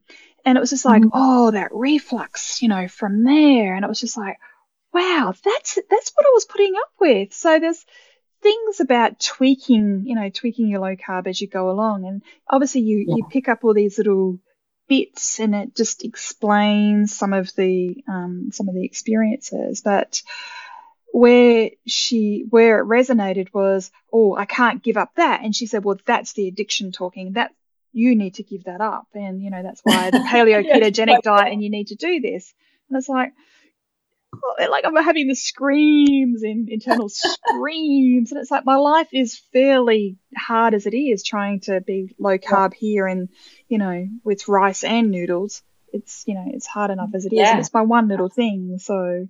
And 0.47 0.57
it 0.57 0.61
was 0.61 0.71
just 0.71 0.85
like, 0.85 1.03
mm. 1.03 1.11
oh, 1.13 1.51
that 1.51 1.73
reflux, 1.73 2.63
you 2.63 2.69
know, 2.69 2.87
from 2.87 3.25
there. 3.25 3.75
And 3.75 3.85
it 3.85 3.89
was 3.89 4.01
just 4.01 4.17
like, 4.17 4.37
wow, 4.93 5.35
that's 5.45 5.79
that's 5.91 6.13
what 6.15 6.25
I 6.25 6.31
was 6.33 6.47
putting 6.47 6.75
up 6.77 6.93
with. 7.01 7.35
So 7.35 7.59
there's 7.59 7.85
things 8.43 8.79
about 8.81 9.19
tweaking, 9.19 10.05
you 10.07 10.15
know, 10.15 10.31
tweaking 10.31 10.69
your 10.69 10.81
low 10.81 10.95
carb 10.95 11.27
as 11.27 11.41
you 11.41 11.49
go 11.49 11.69
along. 11.69 12.07
And 12.07 12.23
obviously 12.49 12.83
you, 12.83 13.05
yeah. 13.09 13.17
you 13.17 13.27
pick 13.29 13.49
up 13.49 13.65
all 13.65 13.75
these 13.75 13.99
little 13.99 14.39
bits 14.89 15.41
and 15.41 15.53
it 15.53 15.75
just 15.75 16.05
explains 16.05 17.13
some 17.13 17.33
of 17.33 17.53
the 17.57 18.05
um, 18.09 18.51
some 18.53 18.69
of 18.69 18.75
the 18.77 18.85
experiences. 18.85 19.81
But 19.81 20.23
where 21.13 21.71
she 21.89 22.45
where 22.51 22.79
it 22.79 22.87
resonated 22.87 23.53
was, 23.53 23.91
oh, 24.13 24.37
I 24.37 24.45
can't 24.45 24.83
give 24.83 24.97
up 24.97 25.17
that. 25.17 25.43
And 25.43 25.57
she 25.57 25.67
said, 25.67 25.85
well, 25.85 25.99
that's 26.07 26.35
the 26.35 26.47
addiction 26.47 26.93
talking. 26.93 27.33
That 27.33 27.51
you 27.97 28.15
need 28.15 28.35
to 28.35 28.43
give 28.43 28.65
that 28.65 28.83
up. 28.83 29.09
And, 29.15 29.43
you 29.43 29.51
know, 29.51 29.63
that's 29.63 29.81
why 29.83 30.11
the 30.11 30.19
paleo 30.31 30.63
ketogenic 30.63 31.23
diet 31.23 31.51
and 31.51 31.65
you 31.65 31.71
need 31.71 31.87
to 31.89 31.95
do 31.95 32.21
this. 32.21 32.53
And 32.89 32.99
it's 32.99 33.09
like, 33.09 33.33
like 34.59 34.85
I'm 34.85 34.95
having 34.97 35.29
the 35.29 35.35
screams 35.35 36.43
and 36.43 36.69
internal 36.69 37.09
screams. 37.11 38.33
And 38.33 38.41
it's 38.41 38.51
like 38.51 38.67
my 38.67 38.77
life 38.77 39.09
is 39.13 39.41
fairly 39.51 40.19
hard 40.37 40.75
as 40.75 40.85
it 40.85 40.95
is 40.95 41.25
trying 41.25 41.61
to 41.61 41.81
be 41.81 42.15
low 42.19 42.37
carb 42.37 42.75
here 42.75 43.07
and, 43.07 43.31
you 43.67 43.79
know, 43.79 44.07
with 44.23 44.47
rice 44.47 44.85
and 44.85 45.11
noodles. 45.11 45.63
It's, 45.91 46.25
you 46.27 46.35
know, 46.35 46.45
it's 46.49 46.67
hard 46.67 46.91
enough 46.91 47.11
as 47.15 47.25
it 47.25 47.33
is. 47.33 47.39
Yeah. 47.39 47.53
And 47.53 47.61
it's 47.61 47.73
my 47.73 47.81
one 47.81 48.09
little 48.09 48.29
thing. 48.29 48.77
So 48.79 49.27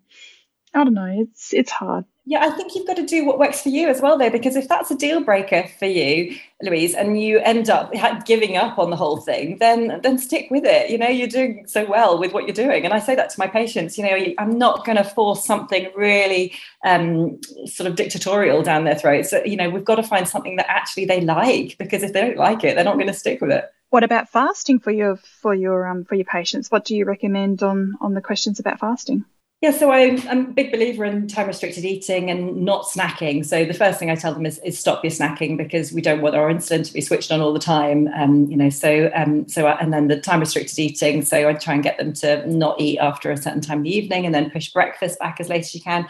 I 0.75 0.83
don't 0.83 0.95
know. 0.95 1.15
It's, 1.21 1.55
it's 1.55 1.71
hard. 1.71 2.05
Yeah, 2.29 2.41
I 2.41 2.51
think 2.51 2.75
you've 2.75 2.89
got 2.89 2.97
to 2.97 3.07
do 3.07 3.25
what 3.25 3.39
works 3.39 3.63
for 3.63 3.69
you 3.69 3.89
as 3.89 4.01
well, 4.01 4.19
though, 4.19 4.31
because 4.31 4.57
if 4.57 4.67
that's 4.67 4.91
a 4.91 4.97
deal 4.97 5.21
breaker 5.21 5.69
for 5.79 5.87
you, 5.87 6.37
Louise, 6.61 6.93
and 6.93 7.23
you 7.23 7.39
end 7.39 7.71
up 7.71 7.93
giving 8.25 8.57
up 8.57 8.81
on 8.81 8.91
the 8.91 8.97
whole 8.97 9.19
thing, 9.19 9.59
then 9.59 10.01
then 10.03 10.19
stick 10.19 10.49
with 10.51 10.65
it. 10.65 10.91
You 10.91 10.99
know, 10.99 11.07
you're 11.07 11.29
doing 11.29 11.69
so 11.69 11.87
well 11.87 12.19
with 12.19 12.33
what 12.33 12.45
you're 12.45 12.55
doing, 12.55 12.85
and 12.85 12.93
I 12.93 12.99
say 12.99 13.15
that 13.15 13.31
to 13.31 13.39
my 13.39 13.47
patients. 13.47 13.97
You 13.97 14.05
know, 14.05 14.35
I'm 14.39 14.59
not 14.59 14.85
going 14.85 14.99
to 14.99 15.05
force 15.05 15.47
something 15.47 15.89
really 15.95 16.53
um, 16.85 17.41
sort 17.67 17.89
of 17.89 17.95
dictatorial 17.95 18.61
down 18.63 18.83
their 18.83 18.97
throats. 18.97 19.33
You 19.45 19.57
know, 19.57 19.71
we've 19.71 19.85
got 19.85 19.95
to 19.95 20.03
find 20.03 20.27
something 20.27 20.57
that 20.57 20.69
actually 20.69 21.05
they 21.05 21.21
like, 21.21 21.79
because 21.79 22.03
if 22.03 22.13
they 22.13 22.23
don't 22.23 22.37
like 22.37 22.65
it, 22.65 22.75
they're 22.75 22.85
not 22.85 22.97
going 22.97 23.07
to 23.07 23.15
stick 23.15 23.41
with 23.41 23.53
it. 23.53 23.73
What 23.91 24.03
about 24.03 24.31
fasting 24.31 24.81
for 24.81 24.91
your 24.91 25.15
for 25.15 25.55
your 25.55 25.87
um, 25.87 26.05
for 26.05 26.17
your 26.17 26.25
patients? 26.25 26.73
What 26.73 26.85
do 26.85 26.97
you 26.97 27.05
recommend 27.05 27.63
on 27.63 27.95
on 28.01 28.15
the 28.15 28.21
questions 28.21 28.59
about 28.59 28.81
fasting? 28.81 29.25
Yeah, 29.67 29.73
so 29.73 29.91
I'm, 29.91 30.29
I'm, 30.29 30.47
a 30.47 30.53
big 30.53 30.71
believer 30.71 31.05
in 31.05 31.27
time 31.27 31.49
restricted 31.49 31.85
eating 31.85 32.31
and 32.31 32.65
not 32.65 32.85
snacking. 32.85 33.45
So 33.45 33.65
the 33.65 33.75
first 33.75 33.99
thing 33.99 34.13
I 34.13 34.15
tell 34.15 34.33
them 34.33 34.47
is, 34.47 34.61
is, 34.61 34.79
stop 34.79 35.03
your 35.03 35.11
snacking 35.11 35.57
because 35.57 35.93
we 35.93 36.01
don't 36.01 36.21
want 36.21 36.37
our 36.37 36.49
insulin 36.49 36.87
to 36.87 36.93
be 36.93 37.01
switched 37.01 37.33
on 37.33 37.41
all 37.41 37.53
the 37.53 37.59
time. 37.59 38.07
Um, 38.15 38.49
you 38.49 38.57
know, 38.57 38.71
so 38.71 39.11
um, 39.13 39.49
so 39.49 39.67
and 39.67 39.93
then 39.93 40.07
the 40.07 40.21
time 40.21 40.39
restricted 40.39 40.79
eating. 40.79 41.25
So 41.25 41.49
I 41.49 41.55
try 41.55 41.75
and 41.75 41.83
get 41.83 41.99
them 41.99 42.13
to 42.13 42.49
not 42.49 42.81
eat 42.81 43.01
after 43.01 43.33
a 43.33 43.37
certain 43.37 43.61
time 43.61 43.79
in 43.79 43.83
the 43.83 43.97
evening, 43.97 44.25
and 44.25 44.33
then 44.33 44.51
push 44.51 44.69
breakfast 44.69 45.19
back 45.19 45.41
as 45.41 45.49
late 45.49 45.63
as 45.63 45.75
you 45.75 45.81
can. 45.81 46.07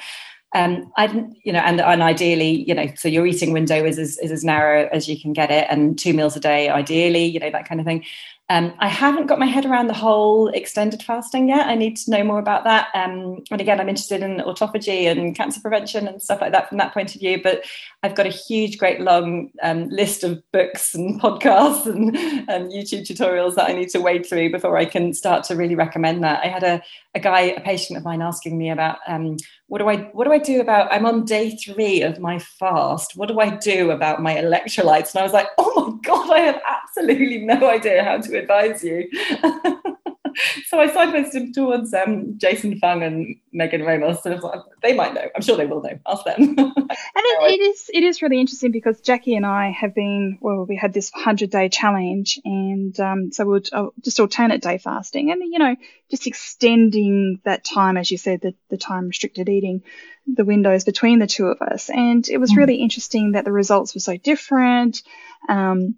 Um, 0.55 0.93
I, 0.99 1.07
you 1.43 1.53
know, 1.53 1.61
and, 1.61 1.81
and 1.81 2.03
ideally, 2.03 2.63
you 2.69 2.75
know, 2.75 2.87
so 2.95 3.09
your 3.09 3.27
eating 3.27 3.53
window 3.53 3.85
is 3.85 3.99
as, 3.99 4.19
is 4.19 4.31
as 4.31 4.45
narrow 4.45 4.89
as 4.93 5.09
you 5.09 5.19
can 5.19 5.33
get 5.33 5.51
it, 5.51 5.67
and 5.71 5.99
two 5.99 6.13
meals 6.13 6.37
a 6.37 6.41
day, 6.41 6.69
ideally, 6.69 7.25
you 7.25 7.41
know, 7.41 7.51
that 7.51 7.67
kind 7.67 7.81
of 7.81 7.87
thing. 7.87 8.05
Um, 8.49 8.75
I 8.79 8.87
haven't 8.87 9.27
got 9.27 9.41
my 9.41 9.47
head 9.47 9.67
around 9.67 9.89
the 9.89 9.95
whole 9.95 10.49
extended 10.49 11.03
fasting 11.03 11.49
yet. 11.49 11.67
I 11.67 11.75
need 11.75 11.97
to 11.97 12.11
know 12.13 12.23
more 12.23 12.39
about 12.39 12.63
that. 12.63 12.89
Um, 12.95 13.43
and 13.51 13.61
again, 13.61 13.81
I'm 13.81 13.89
interested 13.89 14.23
in 14.23 14.37
autophagy 14.37 15.11
and 15.11 15.35
cancer 15.35 15.61
prevention 15.61 16.07
and 16.07 16.23
stuff 16.23 16.41
like 16.41 16.53
that 16.53 16.69
from 16.69 16.79
that 16.79 16.95
point 16.95 17.13
of 17.17 17.21
view. 17.21 17.43
But 17.43 17.65
I've 18.05 18.15
got 18.15 18.27
a 18.27 18.31
huge, 18.31 18.79
great 18.79 19.01
long 19.01 19.51
um, 19.65 19.89
list 19.89 20.23
of 20.23 20.41
books 20.53 20.95
and 20.95 21.21
podcasts 21.21 21.87
and, 21.87 22.17
and, 22.49 22.71
YouTube 22.71 23.03
tutorials 23.03 23.57
that 23.57 23.69
I 23.69 23.73
need 23.73 23.89
to 23.91 24.01
wade 24.01 24.27
through 24.27 24.53
before 24.53 24.77
I 24.77 24.85
can 24.85 25.13
start 25.13 25.43
to 25.45 25.57
really 25.57 25.75
recommend 25.75 26.23
that. 26.23 26.45
I 26.45 26.49
had 26.49 26.63
a, 26.63 26.83
a 27.17 27.21
guy, 27.21 27.41
a 27.41 27.61
patient 27.61 27.97
of 27.97 28.05
mine, 28.05 28.23
asking 28.23 28.57
me 28.57 28.71
about 28.71 28.99
um, 29.09 29.39
what 29.69 29.79
do 29.79 29.89
I 29.89 29.97
what 30.13 30.25
do 30.25 30.33
I 30.33 30.39
do 30.39 30.61
about 30.61 30.93
I'm 30.93 31.07
on 31.07 31.25
day 31.25 31.57
three 31.57 32.03
of 32.03 32.21
my 32.21 32.39
fast. 32.39 33.17
What 33.17 33.29
do 33.29 33.41
I 33.41 33.51
do 33.57 33.91
about 33.91 34.23
my 34.23 34.35
electrolytes? 34.35 35.13
And 35.13 35.21
I 35.21 35.23
was 35.23 35.33
like, 35.33 35.49
oh 35.59 35.91
my 35.91 35.99
god, 36.03 36.31
I 36.31 36.41
have 36.41 36.61
absolutely 36.67 37.39
no 37.39 37.69
idea 37.69 38.05
how 38.05 38.19
to 38.19 38.39
advise 38.39 38.85
you. 38.85 39.09
so 40.67 40.81
I 40.81 40.89
signposted 40.89 41.35
him 41.35 41.53
towards 41.53 41.93
um, 41.95 42.39
Jason 42.39 42.79
Fung 42.79 43.03
and 43.03 43.37
Megan 43.53 43.83
Ramos. 43.83 44.25
And 44.25 44.41
like, 44.43 44.61
they 44.83 44.95
might 44.95 45.15
know. 45.15 45.27
I'm 45.35 45.43
sure 45.43 45.57
they 45.57 45.67
will 45.67 45.83
know. 45.83 45.99
Ask 46.07 46.25
them. 46.25 46.41
and 46.59 46.89
it, 46.89 47.53
it 47.53 47.61
is 47.61 47.91
it 47.93 48.03
is 48.03 48.23
really 48.23 48.41
interesting 48.41 48.73
because 48.73 49.01
Jackie 49.01 49.35
and 49.35 49.47
I 49.47 49.71
have 49.71 49.95
been 49.95 50.39
well, 50.41 50.67
we 50.69 50.77
had 50.77 50.93
this 50.93 51.11
hundred 51.11 51.51
day 51.51 51.69
challenge, 51.69 52.39
and 52.45 52.99
um, 53.01 53.33
so 53.33 53.47
we'll 53.47 53.63
uh, 53.73 53.87
just 54.03 54.21
alternate 54.21 54.63
day 54.63 54.79
fasting, 54.79 55.31
and 55.31 55.43
you 55.43 55.59
know, 55.59 55.77
just 56.11 56.27
extending 56.27 57.41
that 57.45 57.65
time, 57.65 57.97
as 57.97 58.11
you 58.11 58.19
said, 58.19 58.41
the 58.41 58.55
the 58.69 58.77
time 58.77 59.09
restricted 59.09 59.49
eating, 59.49 59.83
the 60.27 60.45
windows 60.45 60.85
between 60.85 61.19
the 61.19 61.27
two 61.27 61.47
of 61.47 61.61
us, 61.63 61.91
and 61.91 62.29
it 62.29 62.39
was 62.39 62.53
mm. 62.53 62.57
really 62.57 62.77
interesting 62.77 63.33
that 63.33 63.45
the 63.45 63.53
results 63.53 63.95
were 63.95 64.01
so 64.01 64.17
different. 64.17 65.03
Um, 65.49 65.97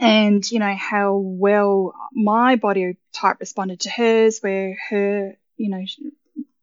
and 0.00 0.50
you 0.50 0.58
know 0.58 0.74
how 0.74 1.16
well 1.16 1.94
my 2.12 2.56
body 2.56 2.96
type 3.12 3.38
responded 3.40 3.80
to 3.80 3.90
hers 3.90 4.40
where 4.40 4.76
her 4.90 5.36
you 5.56 5.68
know 5.68 5.84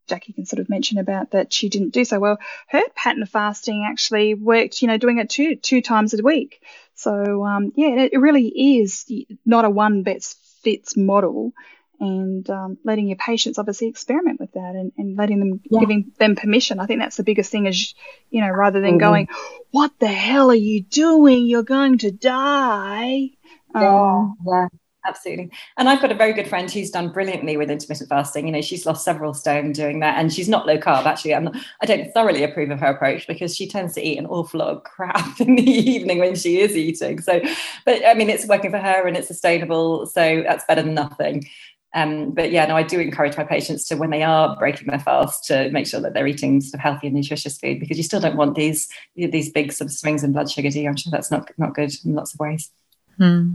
Jackie 0.08 0.34
can 0.34 0.46
sort 0.46 0.60
of 0.60 0.70
mention 0.70 0.98
about 0.98 1.32
that 1.32 1.54
she 1.54 1.70
didn't 1.70 1.94
do 1.94 2.04
so 2.04 2.20
well. 2.20 2.38
Her 2.68 2.82
pattern 2.96 3.24
of 3.24 3.30
fasting 3.30 3.88
actually 3.90 4.34
worked 4.34 4.82
you 4.82 4.88
know 4.88 4.98
doing 4.98 5.20
it 5.20 5.30
two 5.30 5.56
two 5.56 5.82
times 5.82 6.14
a 6.14 6.22
week. 6.22 6.62
So 6.96 7.46
um, 7.46 7.72
yeah 7.76 8.10
it, 8.12 8.20
really 8.20 8.48
is 8.80 9.10
not 9.46 9.66
a 9.66 9.70
one 9.70 10.04
best 10.04 10.38
fits 10.64 10.98
model 10.98 11.54
and 12.02 12.50
um, 12.50 12.78
letting 12.84 13.08
your 13.08 13.18
patients 13.18 13.60
obviously 13.60 13.88
experiment 13.88 14.40
with 14.40 14.52
that 14.54 14.74
and, 14.76 14.92
and 14.98 15.16
letting 15.16 15.40
them 15.40 15.62
yeah. 15.70 15.80
giving 15.80 16.12
them 16.18 16.36
permission. 16.36 16.80
I 16.80 16.88
think 16.88 17.00
that's 17.00 17.16
the 17.16 17.24
biggest 17.24 17.52
thing 17.52 17.68
is 17.68 17.94
you 18.32 18.42
know 18.42 18.50
rather 18.50 18.82
than 18.82 18.92
mm-hmm. 18.92 19.00
going, 19.00 19.28
what 19.70 19.92
the 20.00 20.08
hell 20.08 20.50
are 20.50 20.56
you 20.56 20.82
doing? 20.82 21.46
You're 21.46 21.64
going 21.64 22.00
to 22.00 22.12
die. 22.12 23.30
Yeah, 23.76 24.14
um, 24.14 24.36
yeah, 24.46 24.68
absolutely. 25.06 25.52
And 25.78 25.88
I've 25.88 26.02
got 26.02 26.12
a 26.12 26.16
very 26.16 26.34
good 26.34 26.48
friend 26.48 26.70
who's 26.70 26.90
done 26.90 27.10
brilliantly 27.10 27.56
with 27.56 27.70
intermittent 27.70 28.10
fasting. 28.10 28.48
You 28.48 28.54
know, 28.54 28.62
she's 28.62 28.86
lost 28.86 29.06
several 29.06 29.36
stone 29.36 29.72
doing 29.72 30.00
that, 30.00 30.18
and 30.18 30.34
she's 30.34 30.50
not 30.50 30.66
low 30.66 30.80
carb. 30.80 31.06
Actually, 31.06 31.36
I'm 31.36 31.46
not, 31.46 31.56
I 31.82 31.86
don't 31.86 32.12
thoroughly 32.14 32.44
approve 32.44 32.72
of 32.72 32.80
her 32.80 32.88
approach 32.88 33.28
because 33.28 33.56
she 33.56 33.68
tends 33.68 33.94
to 33.94 34.06
eat 34.06 34.18
an 34.18 34.26
awful 34.26 34.60
lot 34.60 34.70
of 34.70 34.84
crap 34.84 35.40
in 35.40 35.56
the 35.56 35.70
evening 35.70 36.18
when 36.18 36.36
she 36.36 36.60
is 36.60 36.76
eating. 36.76 37.22
So, 37.22 37.42
but 37.86 38.06
I 38.06 38.16
mean, 38.16 38.32
it's 38.32 38.48
working 38.48 38.72
for 38.72 38.80
her 38.80 39.08
and 39.08 39.16
it's 39.16 39.28
sustainable, 39.28 40.08
so 40.08 40.44
that's 40.46 40.66
better 40.66 40.82
than 40.82 40.96
nothing. 40.96 41.48
Um, 41.94 42.32
but 42.32 42.52
yeah, 42.52 42.66
no, 42.66 42.76
I 42.76 42.84
do 42.84 43.00
encourage 43.00 43.36
my 43.36 43.44
patients 43.44 43.86
to, 43.88 43.96
when 43.96 44.12
they 44.12 44.24
are 44.24 44.56
breaking 44.56 44.88
their 44.88 45.00
fast, 45.00 45.46
to 45.46 45.70
make 45.72 45.88
sure 45.88 46.00
that 46.00 46.14
they're 46.14 46.28
eating 46.28 46.62
sort 46.62 46.76
of 46.76 46.80
healthy 46.80 47.08
and 47.08 47.16
nutritious 47.16 47.58
food 47.58 47.80
because 47.80 47.98
you 47.98 48.04
still 48.04 48.22
don't 48.22 48.38
want 48.38 48.56
these 48.56 48.88
these 49.16 49.52
big 49.52 49.74
sort 49.74 49.90
of 49.90 49.94
swings 49.94 50.24
in 50.24 50.32
blood 50.32 50.50
sugar. 50.50 50.70
Do 50.70 50.80
you? 50.80 50.88
I'm 50.88 50.96
sure 50.96 51.12
that's 51.12 51.32
not 51.32 51.50
not 51.58 51.76
good 51.76 51.94
in 52.06 52.16
lots 52.16 52.34
of 52.34 52.40
ways. 52.40 52.72
Hmm. 53.18 53.54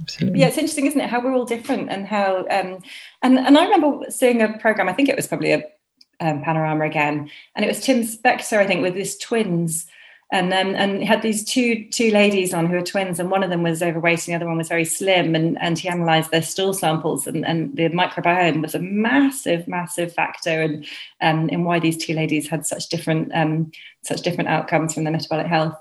Absolutely. 0.00 0.40
Yeah, 0.40 0.48
it's 0.48 0.58
interesting, 0.58 0.86
isn't 0.86 1.00
it? 1.00 1.08
How 1.08 1.20
we're 1.20 1.34
all 1.34 1.46
different, 1.46 1.90
and 1.90 2.06
how 2.06 2.46
um, 2.50 2.82
and 3.22 3.38
and 3.38 3.58
I 3.58 3.64
remember 3.64 4.10
seeing 4.10 4.42
a 4.42 4.58
program. 4.58 4.88
I 4.88 4.92
think 4.92 5.08
it 5.08 5.16
was 5.16 5.26
probably 5.26 5.52
a 5.52 5.64
um, 6.20 6.42
panorama 6.42 6.84
again, 6.84 7.30
and 7.54 7.64
it 7.64 7.68
was 7.68 7.80
Tim 7.80 8.02
Spector, 8.02 8.58
I 8.58 8.66
think, 8.66 8.82
with 8.82 8.94
his 8.94 9.16
twins 9.18 9.86
and 10.32 10.52
um, 10.52 10.74
and 10.74 11.04
had 11.04 11.22
these 11.22 11.44
two 11.44 11.88
two 11.90 12.10
ladies 12.10 12.52
on 12.52 12.66
who 12.66 12.74
were 12.74 12.82
twins, 12.82 13.20
and 13.20 13.30
one 13.30 13.44
of 13.44 13.50
them 13.50 13.62
was 13.62 13.82
overweight, 13.82 14.26
and 14.26 14.32
the 14.32 14.36
other 14.36 14.46
one 14.46 14.58
was 14.58 14.68
very 14.68 14.84
slim. 14.84 15.34
And 15.34 15.56
and 15.60 15.78
he 15.78 15.88
analysed 15.88 16.32
their 16.32 16.42
stool 16.42 16.74
samples, 16.74 17.26
and, 17.26 17.46
and 17.46 17.76
the 17.76 17.88
microbiome 17.90 18.62
was 18.62 18.74
a 18.74 18.80
massive, 18.80 19.68
massive 19.68 20.12
factor 20.12 20.62
in 20.62 20.84
um, 21.20 21.48
in 21.48 21.64
why 21.64 21.78
these 21.78 21.96
two 21.96 22.14
ladies 22.14 22.48
had 22.48 22.66
such 22.66 22.88
different 22.88 23.30
um, 23.34 23.70
such 24.02 24.22
different 24.22 24.50
outcomes 24.50 24.94
from 24.94 25.04
their 25.04 25.12
metabolic 25.12 25.46
health. 25.46 25.76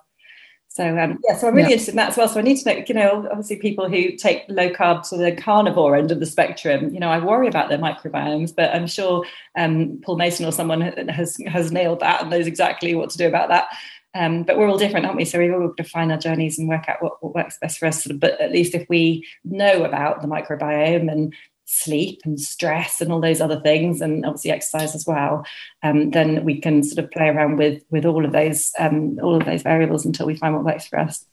So 0.75 0.85
um, 0.99 1.19
yeah, 1.23 1.37
so 1.37 1.47
I'm 1.47 1.55
really 1.55 1.69
yeah. 1.69 1.75
interested 1.75 1.91
in 1.91 1.97
that 1.97 2.09
as 2.09 2.17
well. 2.17 2.27
So 2.27 2.37
I 2.37 2.43
need 2.43 2.57
to 2.57 2.69
know, 2.69 2.83
you 2.85 2.93
know, 2.93 3.27
obviously 3.31 3.55
people 3.55 3.87
who 3.87 4.17
take 4.17 4.43
low 4.49 4.69
carb 4.69 5.07
to 5.07 5.15
the 5.15 5.31
carnivore 5.31 5.95
end 5.95 6.11
of 6.11 6.19
the 6.19 6.25
spectrum, 6.25 6.93
you 6.93 6.99
know, 6.99 7.07
I 7.07 7.23
worry 7.23 7.47
about 7.47 7.69
their 7.69 7.77
microbiomes, 7.77 8.53
but 8.53 8.75
I'm 8.75 8.85
sure 8.85 9.23
um, 9.57 10.01
Paul 10.03 10.17
Mason 10.17 10.45
or 10.45 10.51
someone 10.51 10.81
has 10.81 11.37
has 11.47 11.71
nailed 11.71 12.01
that 12.01 12.23
and 12.23 12.29
knows 12.29 12.45
exactly 12.45 12.93
what 12.93 13.09
to 13.11 13.17
do 13.17 13.25
about 13.25 13.47
that. 13.47 13.69
Um, 14.15 14.43
but 14.43 14.57
we're 14.57 14.69
all 14.69 14.77
different, 14.77 15.05
aren't 15.05 15.17
we? 15.17 15.25
So 15.25 15.37
we've 15.37 15.53
all 15.53 15.67
got 15.67 15.77
to 15.77 15.83
find 15.83 16.11
our 16.11 16.17
journeys 16.17 16.57
and 16.57 16.69
work 16.69 16.87
out 16.87 17.03
what, 17.03 17.21
what 17.21 17.35
works 17.35 17.57
best 17.61 17.77
for 17.77 17.85
us. 17.85 18.07
But 18.07 18.39
at 18.39 18.51
least 18.51 18.73
if 18.73 18.87
we 18.89 19.27
know 19.43 19.83
about 19.83 20.21
the 20.21 20.27
microbiome 20.27 21.11
and 21.11 21.33
sleep 21.65 22.21
and 22.23 22.39
stress 22.39 23.01
and 23.01 23.11
all 23.11 23.19
those 23.19 23.41
other 23.41 23.59
things, 23.59 24.01
and 24.01 24.25
obviously 24.25 24.51
exercise 24.51 24.95
as 24.95 25.05
well, 25.05 25.45
um, 25.83 26.11
then 26.11 26.45
we 26.45 26.61
can 26.61 26.81
sort 26.81 27.03
of 27.03 27.11
play 27.11 27.27
around 27.27 27.57
with 27.57 27.83
with 27.91 28.05
all 28.05 28.25
of 28.25 28.31
those 28.31 28.71
um, 28.79 29.19
all 29.21 29.35
of 29.35 29.45
those 29.45 29.63
variables 29.63 30.05
until 30.05 30.25
we 30.25 30.35
find 30.35 30.55
what 30.55 30.63
works 30.63 30.87
for 30.87 30.97
us 30.97 31.25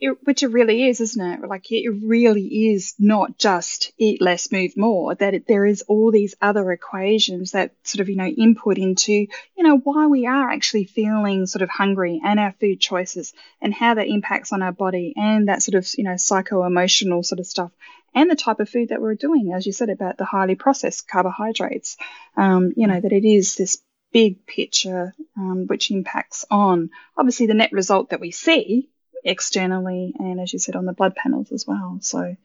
it, 0.00 0.16
which 0.24 0.42
it 0.42 0.48
really 0.48 0.88
is, 0.88 1.00
isn't 1.00 1.26
it? 1.26 1.48
Like 1.48 1.70
it 1.70 1.88
really 1.88 2.70
is 2.72 2.94
not 2.98 3.38
just 3.38 3.92
eat 3.98 4.20
less, 4.20 4.52
move 4.52 4.76
more. 4.76 5.14
That 5.14 5.34
it, 5.34 5.46
there 5.46 5.66
is 5.66 5.82
all 5.82 6.12
these 6.12 6.34
other 6.40 6.70
equations 6.72 7.52
that 7.52 7.72
sort 7.82 8.00
of 8.00 8.08
you 8.08 8.16
know 8.16 8.26
input 8.26 8.78
into 8.78 9.12
you 9.12 9.28
know 9.58 9.78
why 9.78 10.06
we 10.06 10.26
are 10.26 10.50
actually 10.50 10.84
feeling 10.84 11.46
sort 11.46 11.62
of 11.62 11.68
hungry 11.68 12.20
and 12.24 12.38
our 12.38 12.52
food 12.60 12.80
choices 12.80 13.32
and 13.60 13.74
how 13.74 13.94
that 13.94 14.08
impacts 14.08 14.52
on 14.52 14.62
our 14.62 14.72
body 14.72 15.14
and 15.16 15.48
that 15.48 15.62
sort 15.62 15.74
of 15.74 15.88
you 15.96 16.04
know 16.04 16.16
psycho 16.16 16.64
emotional 16.64 17.22
sort 17.22 17.40
of 17.40 17.46
stuff 17.46 17.72
and 18.14 18.30
the 18.30 18.36
type 18.36 18.60
of 18.60 18.68
food 18.68 18.88
that 18.88 19.00
we're 19.00 19.14
doing, 19.14 19.52
as 19.52 19.66
you 19.66 19.72
said 19.72 19.90
about 19.90 20.16
the 20.16 20.24
highly 20.24 20.54
processed 20.54 21.08
carbohydrates. 21.08 21.96
Um, 22.36 22.72
you 22.76 22.86
know 22.86 23.00
that 23.00 23.12
it 23.12 23.24
is 23.24 23.56
this 23.56 23.82
big 24.12 24.46
picture 24.46 25.14
um, 25.36 25.66
which 25.66 25.90
impacts 25.90 26.44
on 26.50 26.90
obviously 27.16 27.46
the 27.46 27.54
net 27.54 27.72
result 27.72 28.10
that 28.10 28.20
we 28.20 28.30
see 28.30 28.88
externally 29.28 30.14
and 30.18 30.40
as 30.40 30.52
you 30.52 30.58
said 30.58 30.76
on 30.76 30.86
the 30.86 30.92
blood 30.92 31.14
panels 31.14 31.52
as 31.52 31.66
well 31.66 31.98
so 32.00 32.36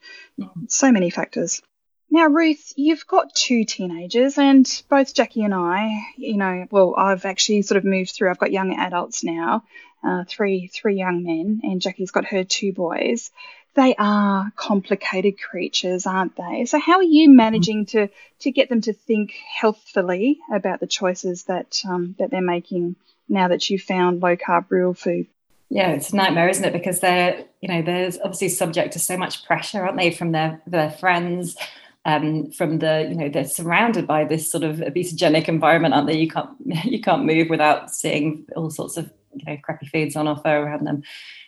so 0.68 0.92
many 0.92 1.10
factors 1.10 1.62
Now, 2.10 2.28
Ruth, 2.28 2.74
you've 2.76 3.08
got 3.08 3.34
two 3.34 3.66
teenagers, 3.66 4.38
and 4.38 4.66
both 4.88 5.16
Jackie 5.16 5.42
and 5.44 5.54
I, 5.54 6.00
you 6.16 6.38
know, 6.38 6.68
well, 6.70 6.94
I've 6.96 7.26
actually 7.26 7.64
sort 7.64 7.78
of 7.80 7.86
moved 7.86 8.12
through. 8.12 8.30
I've 8.30 8.38
got 8.38 8.52
young 8.52 8.76
adults 8.76 9.24
now, 9.24 9.64
uh, 10.04 10.24
three 10.28 10.68
three 10.68 10.96
young 10.96 11.24
men, 11.24 11.62
and 11.64 11.82
Jackie's 11.82 12.12
got 12.12 12.26
her 12.26 12.44
two 12.44 12.72
boys. 12.72 13.32
They 13.74 13.96
are 13.98 14.52
complicated 14.56 15.42
creatures, 15.42 16.06
aren't 16.06 16.36
they? 16.36 16.66
So, 16.66 16.80
how 16.80 16.98
are 16.98 17.12
you 17.18 17.32
managing 17.32 17.88
to 17.88 18.10
to 18.42 18.52
get 18.52 18.70
them 18.70 18.82
to 18.82 18.94
think 18.94 19.34
healthfully 19.62 20.38
about 20.54 20.80
the 20.82 20.88
choices 21.00 21.46
that 21.46 21.82
um, 21.90 22.16
that 22.20 22.30
they're 22.30 22.42
making 22.42 22.96
now 23.28 23.48
that 23.48 23.68
you've 23.72 23.82
found 23.82 24.22
low 24.22 24.36
carb 24.36 24.66
real 24.70 24.94
food? 24.94 25.26
Yeah, 25.74 25.90
it's 25.90 26.14
a 26.14 26.16
nightmare, 26.16 26.50
isn't 26.50 26.64
it? 26.64 26.72
Because 26.72 27.00
they're, 27.00 27.46
you 27.62 27.68
know, 27.68 27.82
they're 27.82 28.12
obviously 28.24 28.50
subject 28.50 28.94
to 28.94 29.00
so 29.00 29.18
much 29.18 29.44
pressure, 29.44 29.84
aren't 29.84 29.98
they, 29.98 30.12
from 30.12 30.32
their 30.32 30.62
their 30.68 30.92
friends, 30.92 31.58
um, 32.06 32.52
from 32.52 32.78
the, 32.78 33.08
you 33.10 33.16
know, 33.16 33.28
they're 33.28 33.44
surrounded 33.44 34.06
by 34.06 34.24
this 34.24 34.52
sort 34.52 34.64
of 34.64 34.78
obesogenic 34.78 35.48
environment, 35.48 35.96
aren't 35.96 36.06
they? 36.06 36.18
You 36.18 36.28
can't 36.30 36.52
you 36.86 37.02
can't 37.02 37.26
move 37.26 37.50
without 37.50 37.90
seeing 37.90 38.46
all 38.56 38.70
sorts 38.70 38.98
of, 38.98 39.12
you 39.34 39.46
know, 39.48 39.58
crappy 39.64 39.88
foods 39.88 40.16
on 40.16 40.28
offer 40.28 40.56
around 40.56 40.86
them 40.86 41.02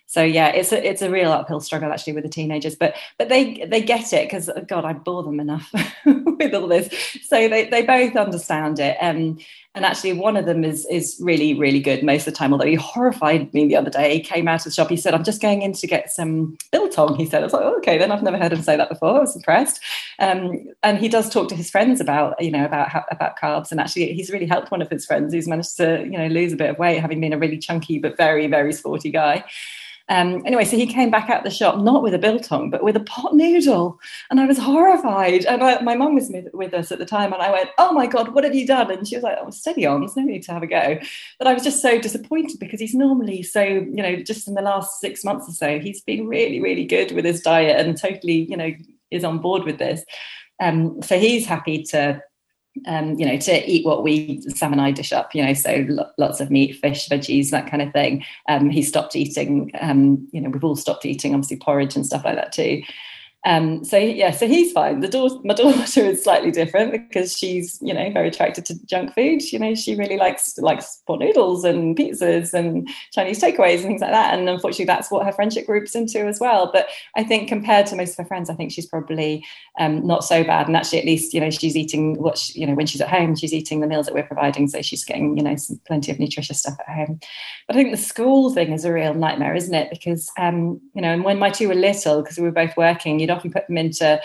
so 0.07 0.23
yeah 0.23 0.47
it's 0.47 0.71
a 0.71 0.87
it's 0.87 1.01
a 1.01 1.09
real 1.09 1.31
uphill 1.31 1.59
struggle 1.59 1.91
actually 1.91 2.13
with 2.13 2.23
the 2.23 2.29
teenagers 2.29 2.75
but 2.75 2.95
but 3.17 3.29
they 3.29 3.65
they 3.69 3.81
get 3.81 4.13
it 4.13 4.25
because 4.25 4.49
god 4.67 4.85
i 4.85 4.93
bore 4.93 5.23
them 5.23 5.39
enough 5.39 5.73
with 6.37 6.53
all 6.53 6.67
this. 6.67 6.89
So 7.23 7.47
they, 7.47 7.69
they 7.69 7.81
both 7.81 8.15
understand 8.15 8.79
it 8.79 8.97
um, 9.01 9.37
and 9.73 9.85
actually 9.85 10.13
one 10.13 10.37
of 10.37 10.45
them 10.45 10.63
is 10.63 10.85
is 10.89 11.17
really 11.21 11.53
really 11.53 11.81
good 11.81 12.03
most 12.03 12.27
of 12.27 12.33
the 12.33 12.37
time 12.37 12.53
although 12.53 12.65
he 12.65 12.75
horrified 12.75 13.53
me 13.53 13.67
the 13.67 13.75
other 13.75 13.89
day. 13.89 14.15
He 14.15 14.19
came 14.21 14.47
out 14.47 14.61
of 14.61 14.65
the 14.65 14.71
shop 14.71 14.89
he 14.89 14.97
said 14.97 15.13
i'm 15.13 15.23
just 15.23 15.41
going 15.41 15.61
in 15.61 15.73
to 15.73 15.87
get 15.87 16.11
some 16.11 16.57
biltong 16.71 17.15
he 17.15 17.25
said. 17.25 17.41
I 17.41 17.45
was 17.45 17.53
like 17.53 17.63
oh, 17.63 17.77
okay 17.77 17.97
then 17.97 18.11
i've 18.11 18.23
never 18.23 18.37
heard 18.37 18.53
him 18.53 18.61
say 18.61 18.77
that 18.77 18.89
before 18.89 19.17
i 19.17 19.19
was 19.19 19.35
impressed. 19.35 19.79
Um, 20.19 20.67
and 20.83 20.97
he 20.97 21.09
does 21.09 21.29
talk 21.29 21.49
to 21.49 21.55
his 21.55 21.69
friends 21.69 21.99
about 21.99 22.41
you 22.41 22.51
know 22.51 22.65
about 22.65 22.89
about 23.11 23.37
carbs 23.37 23.71
and 23.71 23.79
actually 23.79 24.13
he's 24.13 24.31
really 24.31 24.47
helped 24.47 24.71
one 24.71 24.81
of 24.81 24.89
his 24.89 25.05
friends 25.05 25.33
who's 25.33 25.47
managed 25.47 25.77
to 25.77 26.03
you 26.03 26.17
know 26.17 26.27
lose 26.27 26.53
a 26.53 26.57
bit 26.57 26.69
of 26.69 26.79
weight 26.79 26.99
having 26.99 27.19
been 27.19 27.33
a 27.33 27.37
really 27.37 27.57
chunky 27.57 27.99
but 27.99 28.17
very 28.17 28.47
very 28.47 28.73
sporty 28.73 29.11
guy 29.11 29.43
um, 30.07 30.43
anyway, 30.45 30.65
so 30.65 30.77
he 30.77 30.85
came 30.85 31.09
back 31.09 31.31
out 31.31 31.43
the 31.43 31.49
shop 31.49 31.79
not 31.79 32.03
with 32.03 32.13
a 32.13 32.19
biltong, 32.19 32.69
but 32.69 32.83
with 32.83 32.95
a 32.95 33.01
pot 33.01 33.35
noodle, 33.35 33.99
and 34.29 34.39
I 34.39 34.45
was 34.45 34.59
horrified. 34.59 35.45
And 35.45 35.63
I, 35.63 35.81
my 35.81 35.95
mum 35.95 36.13
was 36.13 36.31
with 36.53 36.75
us 36.75 36.91
at 36.91 36.99
the 36.99 37.05
time, 37.05 37.33
and 37.33 37.41
I 37.41 37.51
went, 37.51 37.71
"Oh 37.79 37.91
my 37.91 38.05
god, 38.05 38.33
what 38.33 38.43
have 38.43 38.53
you 38.53 38.67
done?" 38.67 38.91
And 38.91 39.07
she 39.07 39.15
was 39.15 39.23
like, 39.23 39.37
"Oh, 39.41 39.49
steady 39.49 39.85
on, 39.85 40.01
there's 40.01 40.15
no 40.15 40.23
need 40.23 40.43
to 40.43 40.53
have 40.53 40.61
a 40.61 40.67
go." 40.67 40.99
But 41.39 41.47
I 41.47 41.53
was 41.53 41.63
just 41.63 41.81
so 41.81 41.99
disappointed 41.99 42.59
because 42.59 42.79
he's 42.79 42.93
normally 42.93 43.41
so, 43.41 43.63
you 43.63 44.03
know, 44.03 44.17
just 44.17 44.47
in 44.47 44.53
the 44.53 44.61
last 44.61 44.99
six 45.01 45.23
months 45.23 45.49
or 45.49 45.53
so, 45.53 45.79
he's 45.79 46.01
been 46.01 46.27
really, 46.27 46.61
really 46.61 46.85
good 46.85 47.11
with 47.11 47.25
his 47.25 47.41
diet 47.41 47.83
and 47.83 47.97
totally, 47.97 48.45
you 48.49 48.57
know, 48.57 48.71
is 49.09 49.23
on 49.23 49.39
board 49.39 49.63
with 49.63 49.79
this. 49.79 50.05
Um, 50.59 51.01
so 51.01 51.19
he's 51.19 51.47
happy 51.47 51.83
to 51.83 52.21
um, 52.87 53.13
you 53.19 53.25
know, 53.25 53.37
to 53.37 53.69
eat 53.69 53.85
what 53.85 54.03
we 54.03 54.41
Sam 54.49 54.71
and 54.71 54.81
I 54.81 54.91
dish 54.91 55.13
up, 55.13 55.33
you 55.33 55.43
know, 55.43 55.53
so 55.53 55.85
lots 56.17 56.39
of 56.39 56.51
meat, 56.51 56.77
fish, 56.77 57.07
veggies, 57.07 57.49
that 57.51 57.69
kind 57.69 57.81
of 57.81 57.91
thing. 57.93 58.25
Um, 58.49 58.69
he 58.69 58.81
stopped 58.81 59.15
eating, 59.15 59.71
um, 59.79 60.27
you 60.31 60.41
know, 60.41 60.49
we've 60.49 60.63
all 60.63 60.75
stopped 60.75 61.05
eating, 61.05 61.33
obviously 61.33 61.57
porridge 61.57 61.95
and 61.95 62.05
stuff 62.05 62.25
like 62.25 62.35
that 62.35 62.51
too. 62.51 62.83
Um, 63.45 63.83
so 63.83 63.97
yeah, 63.97 64.31
so 64.31 64.47
he's 64.47 64.71
fine. 64.71 65.01
The 65.01 65.07
daughter, 65.07 65.35
my 65.43 65.53
daughter 65.55 66.01
is 66.01 66.23
slightly 66.23 66.49
different 66.49 66.91
because 66.91 67.37
she's, 67.37 67.77
you 67.81 67.93
know, 67.93 68.11
very 68.11 68.27
attracted 68.27 68.65
to 68.65 68.85
junk 68.85 69.13
food. 69.13 69.43
You 69.51 69.59
know, 69.59 69.75
she 69.75 69.95
really 69.95 70.17
likes 70.17 70.57
likes 70.57 71.01
pot 71.05 71.19
noodles 71.19 71.63
and 71.63 71.95
pizzas 71.95 72.53
and 72.53 72.89
Chinese 73.11 73.39
takeaways 73.39 73.75
and 73.75 73.85
things 73.85 74.01
like 74.01 74.11
that. 74.11 74.33
And 74.33 74.49
unfortunately, 74.49 74.85
that's 74.85 75.11
what 75.11 75.25
her 75.25 75.31
friendship 75.31 75.67
group's 75.67 75.93
into 75.93 76.25
as 76.25 76.39
well. 76.39 76.71
But 76.73 76.87
I 77.15 77.23
think 77.23 77.47
compared 77.47 77.85
to 77.87 77.95
most 77.95 78.11
of 78.11 78.17
her 78.17 78.25
friends, 78.25 78.49
I 78.49 78.55
think 78.55 78.71
she's 78.71 78.87
probably 78.87 79.45
um, 79.79 80.05
not 80.05 80.23
so 80.23 80.43
bad. 80.43 80.65
And 80.65 80.75
actually, 80.75 80.99
at 80.99 81.05
least 81.05 81.33
you 81.33 81.39
know, 81.39 81.51
she's 81.51 81.77
eating 81.77 82.19
what 82.19 82.39
she, 82.39 82.59
you 82.59 82.65
know 82.65 82.73
when 82.73 82.87
she's 82.87 83.01
at 83.01 83.09
home, 83.09 83.35
she's 83.35 83.53
eating 83.53 83.79
the 83.79 83.87
meals 83.87 84.07
that 84.07 84.15
we're 84.15 84.23
providing, 84.23 84.67
so 84.67 84.81
she's 84.81 85.05
getting 85.05 85.37
you 85.37 85.43
know 85.43 85.55
some, 85.55 85.79
plenty 85.85 86.11
of 86.11 86.19
nutritious 86.19 86.59
stuff 86.59 86.77
at 86.79 86.95
home. 86.95 87.19
But 87.67 87.75
I 87.75 87.79
think 87.79 87.91
the 87.91 88.01
school 88.01 88.51
thing 88.51 88.71
is 88.71 88.85
a 88.85 88.93
real 88.93 89.13
nightmare, 89.13 89.53
isn't 89.53 89.73
it? 89.73 89.91
Because 89.91 90.31
um, 90.39 90.81
you 90.95 91.01
know, 91.03 91.13
and 91.13 91.23
when 91.23 91.37
my 91.37 91.51
two 91.51 91.67
were 91.67 91.75
little, 91.75 92.23
because 92.23 92.37
we 92.37 92.43
were 92.43 92.51
both 92.51 92.75
working, 92.75 93.19
you'd 93.19 93.34
often 93.35 93.51
put 93.51 93.67
them 93.67 93.77
into 93.77 94.19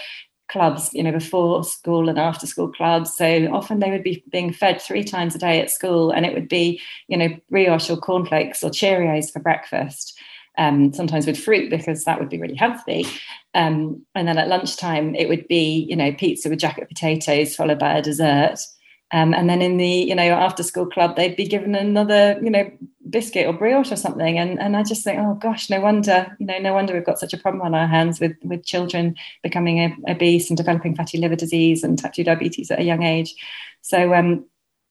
clubs, 0.50 0.90
you 0.92 1.02
know, 1.02 1.12
before 1.12 1.62
school 1.64 2.08
and 2.08 2.18
after 2.18 2.46
school 2.46 2.70
clubs. 2.70 3.16
So 3.16 3.48
often 3.52 3.78
they 3.78 3.90
would 3.90 4.02
be 4.02 4.24
being 4.30 4.52
fed 4.52 4.82
three 4.82 5.04
times 5.04 5.34
a 5.34 5.38
day 5.38 5.60
at 5.60 5.70
school, 5.70 6.10
and 6.10 6.26
it 6.26 6.34
would 6.34 6.48
be, 6.48 6.80
you 7.08 7.16
know, 7.16 7.28
brioche 7.48 7.90
or 7.90 7.96
cornflakes 7.96 8.62
or 8.62 8.70
Cheerios 8.70 9.32
for 9.32 9.40
breakfast. 9.40 10.18
Um, 10.58 10.92
sometimes 10.92 11.26
with 11.26 11.38
fruit 11.38 11.70
because 11.70 12.04
that 12.04 12.18
would 12.18 12.28
be 12.28 12.40
really 12.40 12.56
healthy. 12.56 13.06
Um, 13.54 14.04
and 14.14 14.26
then 14.26 14.36
at 14.36 14.48
lunchtime, 14.48 15.14
it 15.14 15.28
would 15.28 15.46
be, 15.48 15.86
you 15.88 15.96
know, 15.96 16.12
pizza 16.12 16.50
with 16.50 16.58
jacket 16.58 16.88
potatoes 16.88 17.54
followed 17.54 17.78
by 17.78 17.96
a 17.96 18.02
dessert. 18.02 18.58
Um, 19.12 19.34
and 19.34 19.48
then 19.48 19.60
in 19.60 19.76
the, 19.76 19.88
you 19.88 20.14
know, 20.14 20.22
after 20.22 20.62
school 20.62 20.86
club, 20.86 21.16
they'd 21.16 21.36
be 21.36 21.46
given 21.46 21.74
another, 21.74 22.38
you 22.42 22.50
know, 22.50 22.70
biscuit 23.08 23.46
or 23.46 23.52
brioche 23.52 23.90
or 23.90 23.96
something. 23.96 24.38
And, 24.38 24.60
and 24.60 24.76
I 24.76 24.84
just 24.84 25.02
think, 25.02 25.18
oh 25.18 25.34
gosh, 25.34 25.68
no 25.68 25.80
wonder, 25.80 26.36
you 26.38 26.46
know, 26.46 26.58
no 26.58 26.74
wonder 26.74 26.94
we've 26.94 27.04
got 27.04 27.18
such 27.18 27.32
a 27.32 27.38
problem 27.38 27.62
on 27.62 27.74
our 27.74 27.88
hands 27.88 28.20
with, 28.20 28.36
with 28.42 28.64
children 28.64 29.16
becoming 29.42 30.02
obese 30.08 30.48
and 30.48 30.56
developing 30.56 30.94
fatty 30.94 31.18
liver 31.18 31.36
disease 31.36 31.82
and 31.82 31.98
type 31.98 32.12
2 32.12 32.24
diabetes 32.24 32.70
at 32.70 32.78
a 32.78 32.84
young 32.84 33.02
age. 33.02 33.34
So, 33.82 34.14
um, 34.14 34.44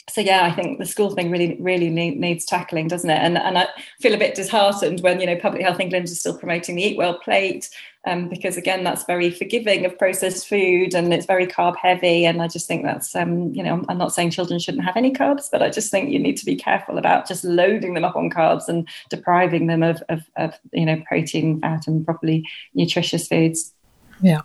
so 0.09 0.21
yeah, 0.21 0.43
I 0.43 0.51
think 0.51 0.79
the 0.79 0.85
school 0.85 1.11
thing 1.11 1.31
really, 1.31 1.57
really 1.61 1.89
needs 1.89 2.45
tackling, 2.45 2.87
doesn't 2.87 3.09
it? 3.09 3.19
And 3.19 3.37
and 3.37 3.57
I 3.57 3.67
feel 4.01 4.13
a 4.13 4.17
bit 4.17 4.35
disheartened 4.35 5.01
when 5.01 5.19
you 5.19 5.27
know 5.27 5.35
Public 5.35 5.61
Health 5.61 5.79
England 5.79 6.05
is 6.05 6.19
still 6.19 6.37
promoting 6.37 6.75
the 6.75 6.95
Eatwell 6.95 7.21
plate, 7.21 7.69
um, 8.05 8.29
because 8.29 8.55
again, 8.55 8.83
that's 8.83 9.03
very 9.03 9.29
forgiving 9.29 9.85
of 9.85 9.97
processed 9.97 10.47
food 10.47 10.93
and 10.93 11.13
it's 11.13 11.25
very 11.25 11.45
carb 11.45 11.75
heavy. 11.75 12.25
And 12.25 12.41
I 12.41 12.47
just 12.47 12.67
think 12.67 12.83
that's 12.83 13.13
um, 13.15 13.53
you 13.53 13.61
know, 13.61 13.83
I'm 13.89 13.97
not 13.97 14.13
saying 14.13 14.31
children 14.31 14.59
shouldn't 14.59 14.85
have 14.85 14.95
any 14.95 15.11
carbs, 15.11 15.49
but 15.51 15.61
I 15.61 15.69
just 15.69 15.91
think 15.91 16.09
you 16.09 16.19
need 16.19 16.37
to 16.37 16.45
be 16.45 16.55
careful 16.55 16.97
about 16.97 17.27
just 17.27 17.43
loading 17.43 17.93
them 17.93 18.05
up 18.05 18.15
on 18.15 18.29
carbs 18.29 18.67
and 18.69 18.87
depriving 19.09 19.67
them 19.67 19.83
of 19.83 20.01
of, 20.07 20.21
of 20.37 20.57
you 20.71 20.85
know 20.85 21.01
protein, 21.07 21.59
fat, 21.59 21.87
and 21.87 22.05
properly 22.05 22.47
nutritious 22.73 23.27
foods. 23.27 23.73
Yeah, 24.21 24.41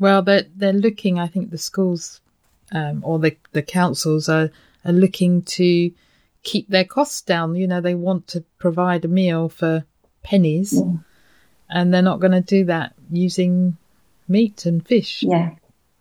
well, 0.00 0.22
they're 0.22 0.46
they're 0.56 0.72
looking. 0.72 1.18
I 1.20 1.28
think 1.28 1.50
the 1.50 1.58
schools 1.58 2.20
um, 2.72 3.02
or 3.04 3.20
the 3.20 3.36
the 3.52 3.62
councils 3.62 4.28
are 4.28 4.50
are 4.84 4.92
looking 4.92 5.42
to 5.42 5.92
keep 6.42 6.68
their 6.68 6.84
costs 6.84 7.22
down. 7.22 7.54
You 7.54 7.68
know, 7.68 7.80
they 7.80 7.94
want 7.94 8.26
to 8.28 8.44
provide 8.58 9.04
a 9.04 9.08
meal 9.08 9.48
for 9.48 9.84
pennies, 10.22 10.74
yeah. 10.74 10.96
And 11.70 11.92
they're 11.92 12.02
not 12.02 12.20
going 12.20 12.32
to 12.32 12.40
do 12.40 12.64
that 12.64 12.94
using 13.10 13.76
meat 14.28 14.66
and 14.66 14.86
fish. 14.86 15.22
Yeah. 15.22 15.50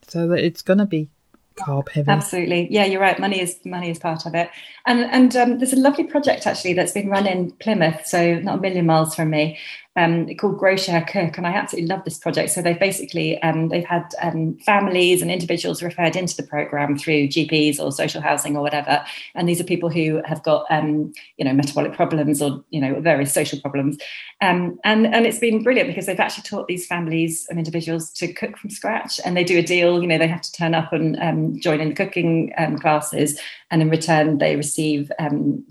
So 0.07 0.27
that 0.29 0.39
it's 0.39 0.61
going 0.61 0.79
to 0.79 0.85
be 0.85 1.09
carb 1.57 1.89
heavy. 1.89 2.09
Absolutely. 2.09 2.67
Yeah, 2.71 2.85
you're 2.85 3.01
right. 3.01 3.19
Money 3.19 3.41
is 3.41 3.59
money 3.65 3.89
is 3.89 3.99
part 3.99 4.25
of 4.25 4.35
it. 4.35 4.49
And 4.85 5.01
and 5.01 5.35
um, 5.35 5.57
there's 5.57 5.73
a 5.73 5.77
lovely 5.77 6.05
project 6.05 6.47
actually 6.47 6.73
that's 6.73 6.93
been 6.93 7.09
run 7.09 7.27
in 7.27 7.51
Plymouth, 7.53 8.05
so 8.05 8.35
not 8.39 8.59
a 8.59 8.61
million 8.61 8.85
miles 8.85 9.15
from 9.15 9.31
me, 9.31 9.57
um, 9.97 10.33
called 10.35 10.59
Grow 10.59 10.75
Share 10.75 11.01
Cook, 11.01 11.37
and 11.37 11.47
I 11.47 11.53
absolutely 11.53 11.87
love 11.87 12.05
this 12.05 12.19
project. 12.19 12.51
So 12.51 12.61
they've 12.61 12.79
basically 12.79 13.41
um, 13.41 13.69
they've 13.69 13.83
had 13.83 14.13
um, 14.21 14.55
families 14.59 15.23
and 15.23 15.31
individuals 15.31 15.81
referred 15.81 16.15
into 16.15 16.37
the 16.37 16.43
program 16.43 16.97
through 16.97 17.27
GPs 17.27 17.79
or 17.79 17.91
social 17.91 18.21
housing 18.21 18.55
or 18.55 18.61
whatever, 18.61 19.03
and 19.33 19.49
these 19.49 19.59
are 19.59 19.63
people 19.63 19.89
who 19.89 20.21
have 20.23 20.43
got 20.43 20.65
um, 20.69 21.11
you 21.37 21.43
know 21.43 21.51
metabolic 21.51 21.93
problems 21.93 22.41
or 22.41 22.63
you 22.69 22.79
know 22.79 23.01
various 23.01 23.33
social 23.33 23.59
problems, 23.59 23.97
um, 24.41 24.79
and 24.83 25.07
and 25.07 25.25
it's 25.25 25.39
been 25.39 25.63
brilliant 25.63 25.89
because 25.89 26.05
they've 26.05 26.19
actually 26.19 26.43
taught 26.43 26.67
these 26.67 26.85
families 26.85 27.47
and 27.49 27.57
individuals 27.57 28.11
to 28.11 28.31
cook 28.31 28.55
from 28.55 28.69
scratch, 28.69 29.19
and 29.25 29.35
they 29.35 29.43
do 29.43 29.57
a 29.57 29.63
deal. 29.63 29.99
You 29.99 30.07
know 30.07 30.19
they 30.19 30.27
have 30.27 30.41
to 30.43 30.51
turn 30.51 30.75
up 30.75 30.93
and 30.93 31.19
um, 31.19 31.59
join 31.59 31.81
in 31.81 31.89
the 31.89 31.95
cooking 31.95 32.53
classes, 32.79 33.39
and 33.71 33.81
in 33.81 33.89
return 33.89 34.37
they 34.37 34.55
receive 34.55 35.11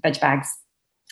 veg 0.03 0.21
bags 0.21 0.59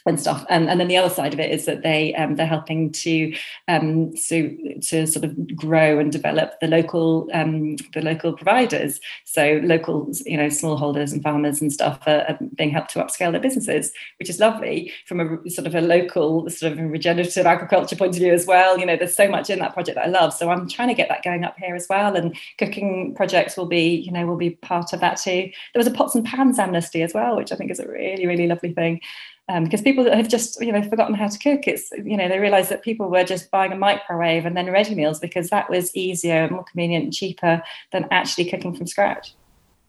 and 0.06 0.20
stuff. 0.20 0.44
And, 0.48 0.68
and 0.68 0.78
then 0.78 0.88
the 0.88 0.96
other 0.96 1.12
side 1.12 1.32
of 1.32 1.40
it 1.40 1.50
is 1.50 1.64
that 1.64 1.82
they 1.82 2.14
um, 2.14 2.36
they're 2.36 2.46
helping 2.46 2.92
to 2.92 3.34
um, 3.68 4.16
so 4.16 4.50
to 4.82 5.06
sort 5.06 5.24
of 5.24 5.56
grow 5.56 5.98
and 5.98 6.12
develop 6.12 6.60
the 6.60 6.66
local 6.66 7.28
um, 7.32 7.76
the 7.94 8.02
local 8.02 8.34
providers. 8.34 9.00
So 9.24 9.60
local 9.64 10.10
you 10.26 10.36
know 10.36 10.46
smallholders 10.46 11.12
and 11.12 11.22
farmers 11.22 11.60
and 11.60 11.72
stuff 11.72 12.00
are, 12.06 12.24
are, 12.28 12.38
being 12.54 12.70
helped 12.70 12.90
to 12.90 12.98
upscale 12.98 13.32
their 13.32 13.40
businesses, 13.40 13.92
which 14.18 14.28
is 14.28 14.40
lovely 14.40 14.92
from 15.06 15.20
a 15.20 15.50
sort 15.50 15.66
of 15.66 15.74
a 15.74 15.80
local 15.80 16.48
sort 16.50 16.72
of 16.72 16.78
regenerative 16.78 17.46
agriculture 17.46 17.96
point 17.96 18.14
of 18.14 18.20
view 18.20 18.32
as 18.32 18.46
well. 18.46 18.78
You 18.78 18.86
know, 18.86 18.96
there's 18.96 19.16
so 19.16 19.28
much 19.28 19.48
in 19.48 19.58
that 19.60 19.72
project 19.72 19.96
that 19.96 20.06
I 20.06 20.10
love. 20.10 20.34
So 20.34 20.50
I'm 20.50 20.68
trying 20.68 20.88
to 20.88 20.94
get 20.94 21.08
that 21.08 21.24
going 21.24 21.44
up 21.44 21.56
here 21.58 21.74
as 21.74 21.86
well. 21.88 22.14
And 22.14 22.36
cooking 22.58 23.14
projects 23.14 23.56
will 23.56 23.66
be 23.66 23.96
you 23.96 24.12
know 24.12 24.26
will 24.26 24.36
be 24.36 24.50
part 24.50 24.92
of 24.92 25.00
that 25.00 25.16
too. 25.16 25.50
There 25.72 25.80
was 25.80 25.86
a 25.86 25.90
pots 25.90 26.14
and 26.14 26.26
pans 26.26 26.58
amnesty 26.58 27.02
as 27.02 27.14
well, 27.14 27.36
which 27.36 27.52
I 27.52 27.56
think 27.56 27.70
is 27.70 27.80
a 27.80 27.88
really 27.88 28.26
really 28.26 28.46
lovely 28.46 28.74
thing 28.74 29.00
um, 29.48 29.64
because 29.64 29.82
people 29.82 30.10
have 30.10 30.28
just 30.28 30.60
you 30.60 30.72
know 30.72 30.82
forgotten 30.82 31.14
how 31.14 31.28
to 31.28 31.38
cook 31.38 31.66
it's 31.66 31.90
you 31.92 32.16
know 32.16 32.28
they 32.28 32.38
realized 32.38 32.70
that 32.70 32.82
people 32.82 33.10
were 33.10 33.24
just 33.24 33.50
buying 33.50 33.72
a 33.72 33.76
microwave 33.76 34.46
and 34.46 34.56
then 34.56 34.70
ready 34.70 34.94
meals 34.94 35.18
because 35.18 35.50
that 35.50 35.68
was 35.68 35.94
easier 35.94 36.48
more 36.50 36.64
convenient 36.64 37.04
and 37.04 37.12
cheaper 37.12 37.62
than 37.92 38.06
actually 38.10 38.44
cooking 38.44 38.74
from 38.74 38.86
scratch 38.86 39.34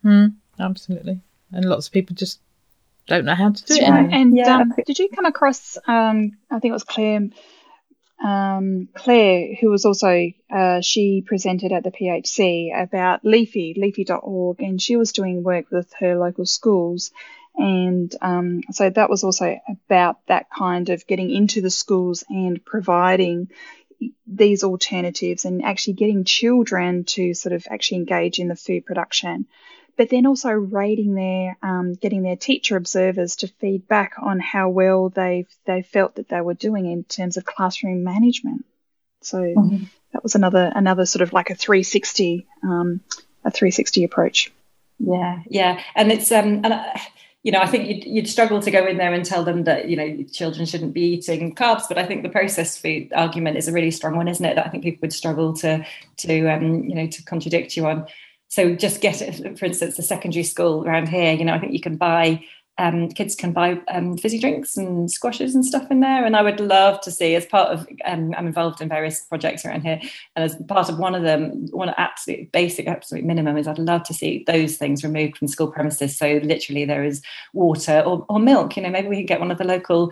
mm, 0.03 0.33
absolutely 0.59 1.19
and 1.51 1.65
lots 1.65 1.87
of 1.87 1.93
people 1.93 2.15
just 2.15 2.39
don't 3.07 3.25
know 3.25 3.35
how 3.35 3.51
to 3.51 3.63
do 3.65 3.75
it 3.75 3.83
and 3.83 4.35
yeah. 4.35 4.57
um, 4.57 4.73
did 4.85 4.97
you 4.97 5.09
come 5.09 5.25
across 5.25 5.77
um, 5.87 6.31
i 6.51 6.59
think 6.59 6.71
it 6.71 6.73
was 6.73 6.83
claire 6.83 7.29
um, 8.23 8.87
Claire, 8.93 9.55
who 9.59 9.69
was 9.69 9.85
also, 9.85 10.31
uh, 10.49 10.81
she 10.81 11.21
presented 11.25 11.71
at 11.71 11.83
the 11.83 11.91
PHC 11.91 12.69
about 12.73 13.25
Leafy, 13.25 13.73
leafy.org, 13.77 14.61
and 14.61 14.81
she 14.81 14.95
was 14.95 15.11
doing 15.11 15.43
work 15.43 15.69
with 15.69 15.91
her 15.99 16.15
local 16.17 16.45
schools. 16.45 17.11
And 17.57 18.13
um, 18.21 18.61
so 18.71 18.89
that 18.89 19.09
was 19.09 19.23
also 19.23 19.59
about 19.69 20.17
that 20.27 20.47
kind 20.49 20.89
of 20.89 21.07
getting 21.07 21.31
into 21.31 21.61
the 21.61 21.69
schools 21.69 22.23
and 22.29 22.63
providing 22.63 23.49
these 24.27 24.63
alternatives 24.63 25.45
and 25.45 25.63
actually 25.63 25.93
getting 25.93 26.25
children 26.25 27.05
to 27.05 27.33
sort 27.33 27.53
of 27.53 27.65
actually 27.69 27.99
engage 27.99 28.39
in 28.39 28.49
the 28.49 28.55
food 28.55 28.85
production 28.85 29.47
but 29.97 30.09
then 30.09 30.25
also 30.25 30.49
rating 30.51 31.15
their, 31.15 31.57
um, 31.61 31.93
getting 31.93 32.23
their 32.23 32.35
teacher 32.35 32.75
observers 32.75 33.37
to 33.37 33.47
feed 33.47 33.87
back 33.87 34.13
on 34.21 34.39
how 34.39 34.69
well 34.69 35.09
they 35.09 35.45
they 35.65 35.81
felt 35.81 36.15
that 36.15 36.27
they 36.27 36.41
were 36.41 36.53
doing 36.53 36.85
in 36.85 37.03
terms 37.03 37.37
of 37.37 37.45
classroom 37.45 38.03
management. 38.03 38.65
So 39.21 39.39
mm-hmm. 39.39 39.85
that 40.11 40.23
was 40.23 40.35
another 40.35 40.71
another 40.75 41.05
sort 41.05 41.21
of 41.21 41.33
like 41.33 41.49
a 41.49 41.55
360 41.55 42.45
um, 42.63 43.01
a 43.43 43.51
360 43.51 44.03
approach. 44.03 44.51
Yeah, 44.99 45.41
yeah, 45.47 45.81
and 45.95 46.11
it's 46.11 46.31
um 46.31 46.61
and. 46.65 46.73
I, 46.73 47.01
you 47.45 47.51
know, 47.51 47.59
I 47.59 47.67
think 47.67 47.87
you'd, 47.87 48.03
you'd, 48.05 48.27
struggle 48.27 48.59
to 48.59 48.71
go 48.71 48.85
in 48.87 48.97
there 48.97 49.13
and 49.13 49.23
tell 49.23 49.43
them 49.45 49.63
that 49.63 49.87
you 49.87 49.95
know 49.95 50.23
children 50.23 50.65
shouldn't 50.65 50.93
be 50.93 51.13
eating 51.13 51.55
carbs, 51.55 51.83
but 51.87 51.97
I 51.97 52.05
think 52.05 52.23
the 52.23 52.29
processed 52.29 52.81
food 52.81 53.13
argument 53.13 53.55
is 53.55 53.67
a 53.67 53.71
really 53.71 53.91
strong 53.91 54.17
one, 54.17 54.27
isn't 54.27 54.43
it? 54.43 54.55
That 54.55 54.65
I 54.65 54.69
think 54.69 54.83
people 54.83 55.01
would 55.03 55.13
struggle 55.13 55.53
to 55.57 55.85
to 56.17 56.47
um, 56.47 56.83
you 56.83 56.95
know 56.95 57.07
to 57.07 57.23
contradict 57.23 57.77
you 57.77 57.85
on 57.85 58.07
so 58.47 58.75
just 58.75 59.01
get 59.01 59.21
it 59.21 59.57
for 59.57 59.65
instance 59.65 59.97
the 59.97 60.03
secondary 60.03 60.43
school 60.43 60.85
around 60.85 61.09
here 61.09 61.33
you 61.33 61.45
know 61.45 61.53
i 61.53 61.59
think 61.59 61.73
you 61.73 61.81
can 61.81 61.97
buy 61.97 62.43
um, 62.77 63.09
kids 63.09 63.35
can 63.35 63.51
buy 63.53 63.79
um, 63.87 64.17
fizzy 64.17 64.39
drinks 64.39 64.75
and 64.75 65.09
squashes 65.09 65.55
and 65.55 65.65
stuff 65.65 65.89
in 65.89 66.01
there. 66.01 66.25
And 66.25 66.35
I 66.35 66.41
would 66.41 66.59
love 66.59 66.99
to 67.01 67.11
see, 67.11 67.35
as 67.35 67.45
part 67.45 67.69
of, 67.69 67.87
um, 68.05 68.33
I'm 68.37 68.47
involved 68.47 68.81
in 68.81 68.89
various 68.89 69.21
projects 69.21 69.65
around 69.65 69.81
here, 69.81 69.99
and 70.35 70.45
as 70.45 70.55
part 70.67 70.89
of 70.89 70.99
one 70.99 71.15
of 71.15 71.23
them, 71.23 71.67
one 71.71 71.89
absolute 71.97 72.51
basic, 72.51 72.87
absolute 72.87 73.23
minimum 73.23 73.57
is 73.57 73.67
I'd 73.67 73.79
love 73.79 74.03
to 74.03 74.13
see 74.13 74.43
those 74.45 74.77
things 74.77 75.03
removed 75.03 75.37
from 75.37 75.47
school 75.47 75.71
premises. 75.71 76.17
So 76.17 76.39
literally, 76.43 76.85
there 76.85 77.03
is 77.03 77.21
water 77.53 78.01
or, 78.05 78.25
or 78.29 78.39
milk. 78.39 78.75
You 78.75 78.83
know, 78.83 78.89
maybe 78.89 79.07
we 79.07 79.17
can 79.17 79.25
get 79.25 79.39
one 79.39 79.51
of 79.51 79.57
the 79.57 79.63
local 79.63 80.11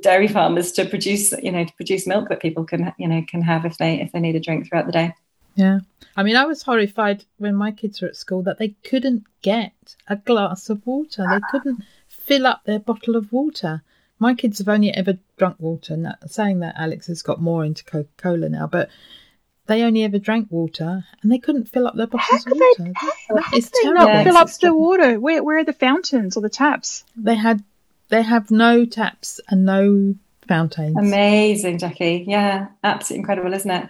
dairy 0.00 0.28
farmers 0.28 0.72
to 0.72 0.84
produce, 0.84 1.32
you 1.42 1.50
know, 1.50 1.64
to 1.64 1.72
produce 1.74 2.06
milk 2.06 2.28
that 2.28 2.40
people 2.40 2.64
can, 2.64 2.92
you 2.98 3.08
know, 3.08 3.22
can 3.28 3.42
have 3.42 3.64
if 3.64 3.78
they 3.78 4.00
if 4.00 4.12
they 4.12 4.20
need 4.20 4.36
a 4.36 4.40
drink 4.40 4.68
throughout 4.68 4.86
the 4.86 4.92
day. 4.92 5.12
Yeah. 5.56 5.80
I 6.16 6.22
mean, 6.22 6.36
I 6.36 6.44
was 6.44 6.62
horrified 6.62 7.24
when 7.38 7.54
my 7.54 7.70
kids 7.70 8.00
were 8.00 8.08
at 8.08 8.16
school 8.16 8.42
that 8.42 8.58
they 8.58 8.74
couldn't 8.84 9.24
get 9.42 9.72
a 10.06 10.16
glass 10.16 10.68
of 10.68 10.86
water. 10.86 11.26
They 11.28 11.40
couldn't 11.50 11.82
fill 12.26 12.46
up 12.46 12.64
their 12.64 12.80
bottle 12.80 13.16
of 13.16 13.32
water. 13.32 13.82
My 14.18 14.34
kids 14.34 14.58
have 14.58 14.68
only 14.68 14.90
ever 14.92 15.18
drunk 15.36 15.56
water. 15.58 15.96
Now, 15.96 16.14
saying 16.26 16.60
that, 16.60 16.74
Alex 16.76 17.06
has 17.06 17.22
got 17.22 17.40
more 17.40 17.64
into 17.64 17.84
Coca 17.84 18.08
Cola 18.16 18.48
now, 18.48 18.66
but 18.66 18.88
they 19.66 19.82
only 19.82 20.04
ever 20.04 20.18
drank 20.18 20.50
water 20.50 21.04
and 21.22 21.32
they 21.32 21.38
couldn't 21.38 21.68
fill 21.68 21.86
up 21.86 21.94
their 21.94 22.06
bottles 22.06 22.44
how 22.44 22.52
of 22.52 22.58
water. 22.58 22.84
They, 22.84 22.92
how, 22.94 23.10
how 23.28 23.56
it's 23.56 23.70
they 23.70 23.90
not 23.90 24.24
fill 24.24 24.36
up 24.36 24.50
the 24.52 24.74
water? 24.74 25.20
Where, 25.20 25.42
where 25.42 25.58
are 25.58 25.64
the 25.64 25.72
fountains 25.72 26.36
or 26.36 26.40
the 26.40 26.48
taps? 26.48 27.04
They 27.16 27.34
had, 27.34 27.62
they 28.08 28.22
have 28.22 28.50
no 28.50 28.84
taps 28.84 29.40
and 29.48 29.64
no 29.64 30.14
fountains. 30.48 30.96
Amazing, 30.96 31.78
Jackie. 31.78 32.24
Yeah, 32.26 32.68
absolutely 32.82 33.20
incredible, 33.20 33.52
isn't 33.54 33.70
it? 33.70 33.88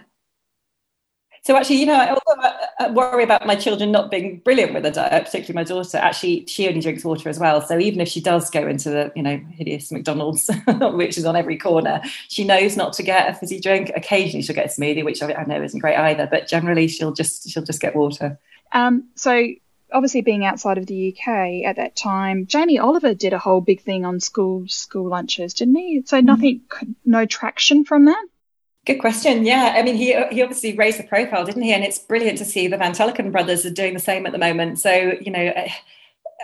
So 1.47 1.55
actually, 1.55 1.77
you 1.77 1.85
know, 1.85 1.95
I, 1.95 2.67
I 2.77 2.89
worry 2.89 3.23
about 3.23 3.47
my 3.47 3.55
children 3.55 3.89
not 3.89 4.11
being 4.11 4.39
brilliant 4.39 4.73
with 4.73 4.85
a 4.85 4.91
diet, 4.91 5.23
particularly 5.23 5.53
my 5.53 5.63
daughter. 5.63 5.97
Actually, 5.97 6.45
she 6.45 6.67
only 6.67 6.81
drinks 6.81 7.05
water 7.05 7.29
as 7.29 7.39
well. 7.39 7.65
So 7.65 7.79
even 7.79 8.01
if 8.01 8.09
she 8.09 8.19
does 8.19 8.49
go 8.49 8.67
into 8.67 8.89
the, 8.89 9.13
you 9.15 9.23
know, 9.23 9.37
hideous 9.51 9.89
McDonald's, 9.89 10.49
which 10.67 11.17
is 11.17 11.23
on 11.23 11.37
every 11.37 11.57
corner, 11.57 12.01
she 12.27 12.43
knows 12.43 12.75
not 12.75 12.91
to 12.95 13.03
get 13.03 13.29
a 13.29 13.33
fizzy 13.33 13.61
drink. 13.61 13.93
Occasionally, 13.95 14.41
she'll 14.41 14.57
get 14.57 14.65
a 14.65 14.69
smoothie, 14.81 15.05
which 15.05 15.23
I, 15.23 15.35
I 15.35 15.45
know 15.45 15.63
isn't 15.63 15.79
great 15.79 15.95
either. 15.95 16.27
But 16.29 16.49
generally, 16.49 16.89
she'll 16.89 17.13
just 17.13 17.49
she'll 17.49 17.63
just 17.63 17.79
get 17.79 17.95
water. 17.95 18.37
Um, 18.73 19.07
so 19.15 19.47
obviously 19.93 20.19
being 20.19 20.43
outside 20.43 20.77
of 20.77 20.85
the 20.85 21.15
UK 21.15 21.63
at 21.65 21.77
that 21.77 21.95
time, 21.95 22.47
Jamie 22.47 22.77
Oliver 22.77 23.13
did 23.13 23.31
a 23.31 23.39
whole 23.39 23.61
big 23.61 23.79
thing 23.79 24.03
on 24.03 24.19
school 24.19 24.67
school 24.67 25.07
lunches, 25.07 25.53
didn't 25.53 25.75
he? 25.75 26.03
So 26.07 26.19
nothing, 26.19 26.63
mm. 26.67 26.95
no 27.05 27.25
traction 27.25 27.85
from 27.85 28.03
that. 28.03 28.25
Good 28.87 28.99
question. 28.99 29.45
Yeah, 29.45 29.73
I 29.75 29.83
mean, 29.83 29.97
he 29.97 30.13
he 30.31 30.41
obviously 30.41 30.73
raised 30.73 30.97
the 30.97 31.03
profile, 31.03 31.43
didn't 31.43 31.61
he? 31.63 31.73
And 31.73 31.83
it's 31.83 31.99
brilliant 31.99 32.37
to 32.37 32.45
see 32.45 32.69
the 32.69 32.77
Van 32.77 32.93
Tulleken 32.93 33.33
brothers 33.33 33.65
are 33.65 33.69
doing 33.69 33.93
the 33.93 33.99
same 33.99 34.25
at 34.25 34.31
the 34.31 34.37
moment. 34.37 34.79
So 34.79 35.13
you 35.19 35.29
know, 35.29 35.41
I, 35.41 35.75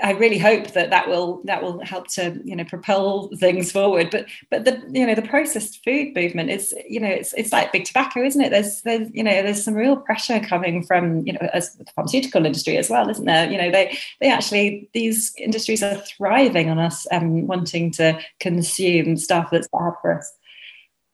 I 0.04 0.12
really 0.12 0.38
hope 0.38 0.72
that 0.72 0.90
that 0.90 1.08
will 1.08 1.42
that 1.46 1.64
will 1.64 1.80
help 1.86 2.08
to 2.16 2.42
you 2.44 2.54
know 2.58 2.66
propel 2.66 3.30
things 3.40 3.72
forward. 3.72 4.10
But 4.12 4.26
but 4.52 4.66
the 4.66 4.84
you 4.92 5.08
know 5.08 5.16
the 5.16 5.22
processed 5.22 5.86
food 5.86 6.14
movement 6.14 6.50
is 6.50 6.76
you 6.86 7.00
know 7.00 7.08
it's 7.08 7.32
it's 7.36 7.54
like 7.54 7.72
big 7.72 7.86
tobacco, 7.86 8.22
isn't 8.26 8.42
it? 8.42 8.50
There's 8.50 8.82
there's 8.82 9.10
you 9.14 9.24
know 9.24 9.42
there's 9.42 9.64
some 9.64 9.76
real 9.76 9.96
pressure 9.96 10.42
coming 10.42 10.84
from 10.84 11.26
you 11.26 11.32
know 11.32 11.48
as 11.54 11.74
the 11.76 11.86
pharmaceutical 11.96 12.46
industry 12.46 12.76
as 12.76 12.90
well, 12.90 13.10
isn't 13.10 13.24
there? 13.24 13.50
You 13.50 13.58
know 13.58 13.72
they 13.72 13.98
they 14.20 14.30
actually 14.30 14.90
these 14.94 15.34
industries 15.38 15.82
are 15.82 15.96
thriving 15.96 16.70
on 16.70 16.78
us 16.78 17.08
um, 17.10 17.48
wanting 17.48 17.90
to 17.92 18.20
consume 18.42 19.16
stuff 19.16 19.48
that's 19.50 19.70
bad 19.70 19.94
for 20.02 20.18
us. 20.18 20.30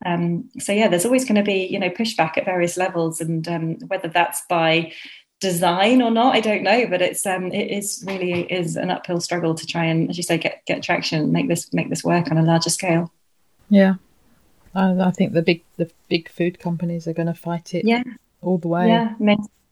Um, 0.06 0.50
so 0.60 0.72
yeah, 0.72 0.88
there's 0.88 1.06
always 1.06 1.26
going 1.26 1.36
to 1.36 1.44
be 1.44 1.66
you 1.66 1.80
know 1.80 1.90
pushback 1.90 2.38
at 2.38 2.46
various 2.46 2.78
levels, 2.78 3.22
and 3.22 3.48
um, 3.48 3.76
whether 3.88 4.08
that's 4.08 4.44
by 4.50 4.94
design 5.40 6.02
or 6.02 6.12
not, 6.12 6.36
I 6.36 6.40
don't 6.40 6.64
know. 6.64 6.88
But 6.88 7.02
it's 7.02 7.26
um, 7.26 7.52
it 7.52 7.72
is 7.72 8.04
really 8.08 8.44
is 8.44 8.76
an 8.76 8.90
uphill 8.90 9.20
struggle 9.20 9.56
to 9.56 9.66
try 9.66 9.86
and, 9.86 10.10
as 10.10 10.18
you 10.18 10.24
say, 10.24 10.38
get 10.38 10.66
get 10.66 10.84
traction, 10.84 11.32
make 11.32 11.48
this 11.48 11.72
make 11.74 11.90
this 11.90 12.04
work 12.04 12.32
on 12.32 12.38
a 12.38 12.44
larger 12.44 12.70
scale. 12.70 13.12
Yeah, 13.70 13.96
I, 14.74 14.92
I 15.00 15.12
think 15.12 15.34
the 15.34 15.42
big 15.42 15.64
the 15.78 15.90
big 16.08 16.30
food 16.30 16.60
companies 16.60 17.08
are 17.08 17.14
going 17.14 17.28
to 17.28 17.34
fight 17.34 17.74
it. 17.74 17.86
Yeah. 17.86 18.04
all 18.42 18.58
the 18.58 18.68
way. 18.68 18.88
Yeah, 18.88 19.16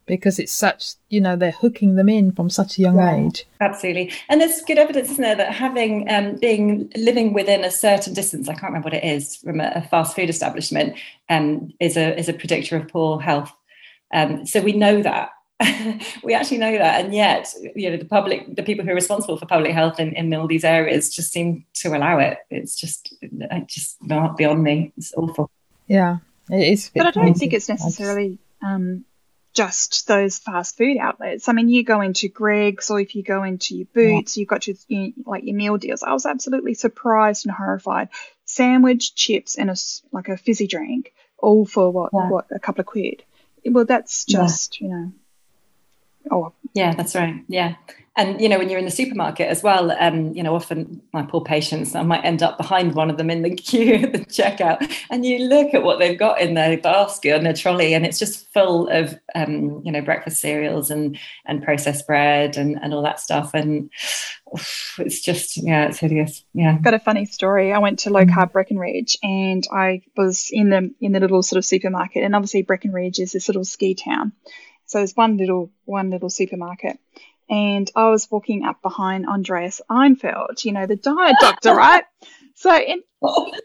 because 0.07 0.39
it's 0.39 0.51
such 0.51 0.95
you 1.09 1.21
know 1.21 1.35
they're 1.35 1.51
hooking 1.51 1.95
them 1.95 2.09
in 2.09 2.31
from 2.31 2.49
such 2.49 2.77
a 2.77 2.81
young 2.81 2.95
yeah, 2.95 3.15
age. 3.15 3.45
Absolutely. 3.61 4.11
And 4.29 4.41
there's 4.41 4.61
good 4.61 4.79
evidence 4.79 5.11
isn't 5.11 5.21
there 5.21 5.35
that 5.35 5.53
having 5.53 6.09
um, 6.09 6.37
being 6.37 6.91
living 6.95 7.33
within 7.33 7.63
a 7.63 7.69
certain 7.69 8.13
distance 8.13 8.49
i 8.49 8.53
can't 8.53 8.63
remember 8.63 8.87
what 8.87 8.93
it 8.93 9.03
is 9.03 9.35
from 9.35 9.59
a, 9.59 9.71
a 9.75 9.81
fast 9.81 10.15
food 10.15 10.29
establishment 10.29 10.97
um, 11.29 11.71
is 11.79 11.97
a 11.97 12.17
is 12.17 12.29
a 12.29 12.33
predictor 12.33 12.77
of 12.77 12.87
poor 12.87 13.19
health. 13.19 13.53
Um, 14.13 14.45
so 14.45 14.61
we 14.61 14.73
know 14.73 15.03
that. 15.03 15.29
We 16.23 16.33
actually 16.33 16.57
know 16.57 16.77
that. 16.77 17.03
And 17.03 17.13
yet 17.13 17.53
you 17.75 17.89
know 17.89 17.97
the 17.97 18.05
public 18.05 18.55
the 18.55 18.63
people 18.63 18.83
who 18.83 18.91
are 18.91 18.95
responsible 18.95 19.37
for 19.37 19.45
public 19.45 19.71
health 19.71 19.99
in, 19.99 20.13
in 20.13 20.33
all 20.33 20.47
these 20.47 20.63
areas 20.65 21.13
just 21.13 21.31
seem 21.31 21.65
to 21.75 21.95
allow 21.95 22.19
it. 22.19 22.39
It's 22.49 22.75
just 22.75 23.13
just 23.67 23.97
not 24.01 24.37
beyond 24.37 24.63
me. 24.63 24.93
It's 24.97 25.13
awful. 25.15 25.49
Yeah. 25.87 26.17
It 26.49 26.65
is 26.65 26.91
but 26.95 27.05
i 27.05 27.11
don't 27.11 27.33
think 27.33 27.51
it's 27.51 27.67
necessarily 27.67 28.39
um, 28.65 29.03
just 29.57 30.07
those 30.07 30.37
fast 30.37 30.77
food 30.77 30.97
outlets. 30.97 31.49
I 31.49 31.53
mean, 31.53 31.67
you 31.67 31.83
go 31.83 32.01
into 32.01 32.27
Greggs 32.27 32.91
or 32.91 32.99
if 32.99 33.15
you 33.15 33.23
go 33.23 33.41
into 33.41 33.75
your 33.75 33.87
Boots, 33.91 34.37
yeah. 34.37 34.41
you've 34.41 34.49
got 34.49 34.67
your, 34.67 34.75
you, 34.87 35.13
like 35.25 35.45
your 35.45 35.55
meal 35.55 35.77
deals. 35.77 36.03
I 36.03 36.13
was 36.13 36.27
absolutely 36.27 36.75
surprised 36.75 37.47
and 37.47 37.55
horrified. 37.55 38.09
Sandwich, 38.45 39.15
chips, 39.15 39.57
and 39.57 39.71
a 39.71 39.75
like 40.11 40.29
a 40.29 40.37
fizzy 40.37 40.67
drink, 40.67 41.11
all 41.39 41.65
for 41.65 41.91
what 41.91 42.11
yeah. 42.13 42.29
what 42.29 42.45
a 42.51 42.59
couple 42.59 42.81
of 42.81 42.85
quid. 42.85 43.23
Well, 43.65 43.85
that's 43.85 44.25
just 44.25 44.79
yeah. 44.79 44.87
you 44.87 44.93
know. 44.93 45.11
Oh, 46.29 46.53
yeah, 46.77 46.93
that's 46.93 47.15
right. 47.15 47.43
Yeah, 47.47 47.75
and 48.15 48.41
you 48.41 48.49
know 48.49 48.57
when 48.57 48.69
you're 48.69 48.79
in 48.79 48.85
the 48.85 48.91
supermarket 48.91 49.47
as 49.47 49.63
well 49.63 49.91
um, 49.91 50.33
you 50.33 50.43
know 50.43 50.55
often 50.55 51.01
my 51.13 51.21
poor 51.21 51.41
patients 51.41 51.93
i 51.93 52.01
might 52.01 52.25
end 52.25 52.41
up 52.41 52.57
behind 52.57 52.95
one 52.95 53.11
of 53.11 53.17
them 53.17 53.29
in 53.29 53.43
the 53.43 53.55
queue 53.55 53.93
at 53.93 54.11
the 54.11 54.19
checkout 54.19 54.91
and 55.11 55.23
you 55.23 55.47
look 55.47 55.73
at 55.73 55.83
what 55.83 55.99
they've 55.99 56.17
got 56.17 56.41
in 56.41 56.55
their 56.55 56.77
basket 56.77 57.35
and 57.35 57.45
their 57.45 57.53
trolley 57.53 57.93
and 57.93 58.05
it's 58.05 58.17
just 58.17 58.51
full 58.57 58.89
of 58.89 59.19
um, 59.35 59.83
you 59.85 59.91
know 59.91 60.01
breakfast 60.01 60.41
cereals 60.41 60.89
and 60.89 61.17
and 61.45 61.61
processed 61.63 62.07
bread 62.07 62.57
and 62.57 62.79
and 62.81 62.91
all 62.91 63.03
that 63.03 63.19
stuff. 63.19 63.51
And 63.53 63.91
oof, 64.53 64.95
it's 64.97 65.21
just 65.21 65.57
yeah 65.57 65.87
it's 65.87 65.99
hideous. 65.99 66.43
Yeah. 66.53 66.77
Got 66.79 66.95
a 66.95 66.99
funny 66.99 67.25
story. 67.25 67.71
I 67.71 67.77
went 67.77 67.99
to 67.99 68.09
low 68.09 68.25
carb 68.25 68.51
breckenridge 68.51 69.17
and 69.21 69.65
i 69.71 70.01
was 70.15 70.49
in 70.51 70.69
the 70.69 70.91
in 70.99 71.11
the 71.11 71.19
little 71.19 71.43
sort 71.43 71.57
of 71.57 71.65
supermarket 71.65 72.23
and 72.23 72.35
obviously 72.35 72.63
breckenridge 72.63 73.19
is 73.19 73.33
this 73.33 73.47
little 73.47 73.63
ski 73.63 73.93
town 73.93 74.31
so 74.87 74.97
there's 74.97 75.15
one 75.15 75.37
little 75.37 75.71
one 75.85 76.09
little 76.09 76.29
supermarket 76.29 76.99
and 77.49 77.89
I 77.95 78.09
was 78.09 78.29
walking 78.29 78.65
up 78.65 78.81
behind 78.81 79.25
Andreas 79.25 79.81
Eenfeldt, 79.89 80.65
you 80.65 80.73
know, 80.73 80.85
the 80.85 80.95
diet 80.95 81.37
doctor, 81.39 81.73
right? 81.75 82.03
So, 82.55 82.71
and, 82.71 83.03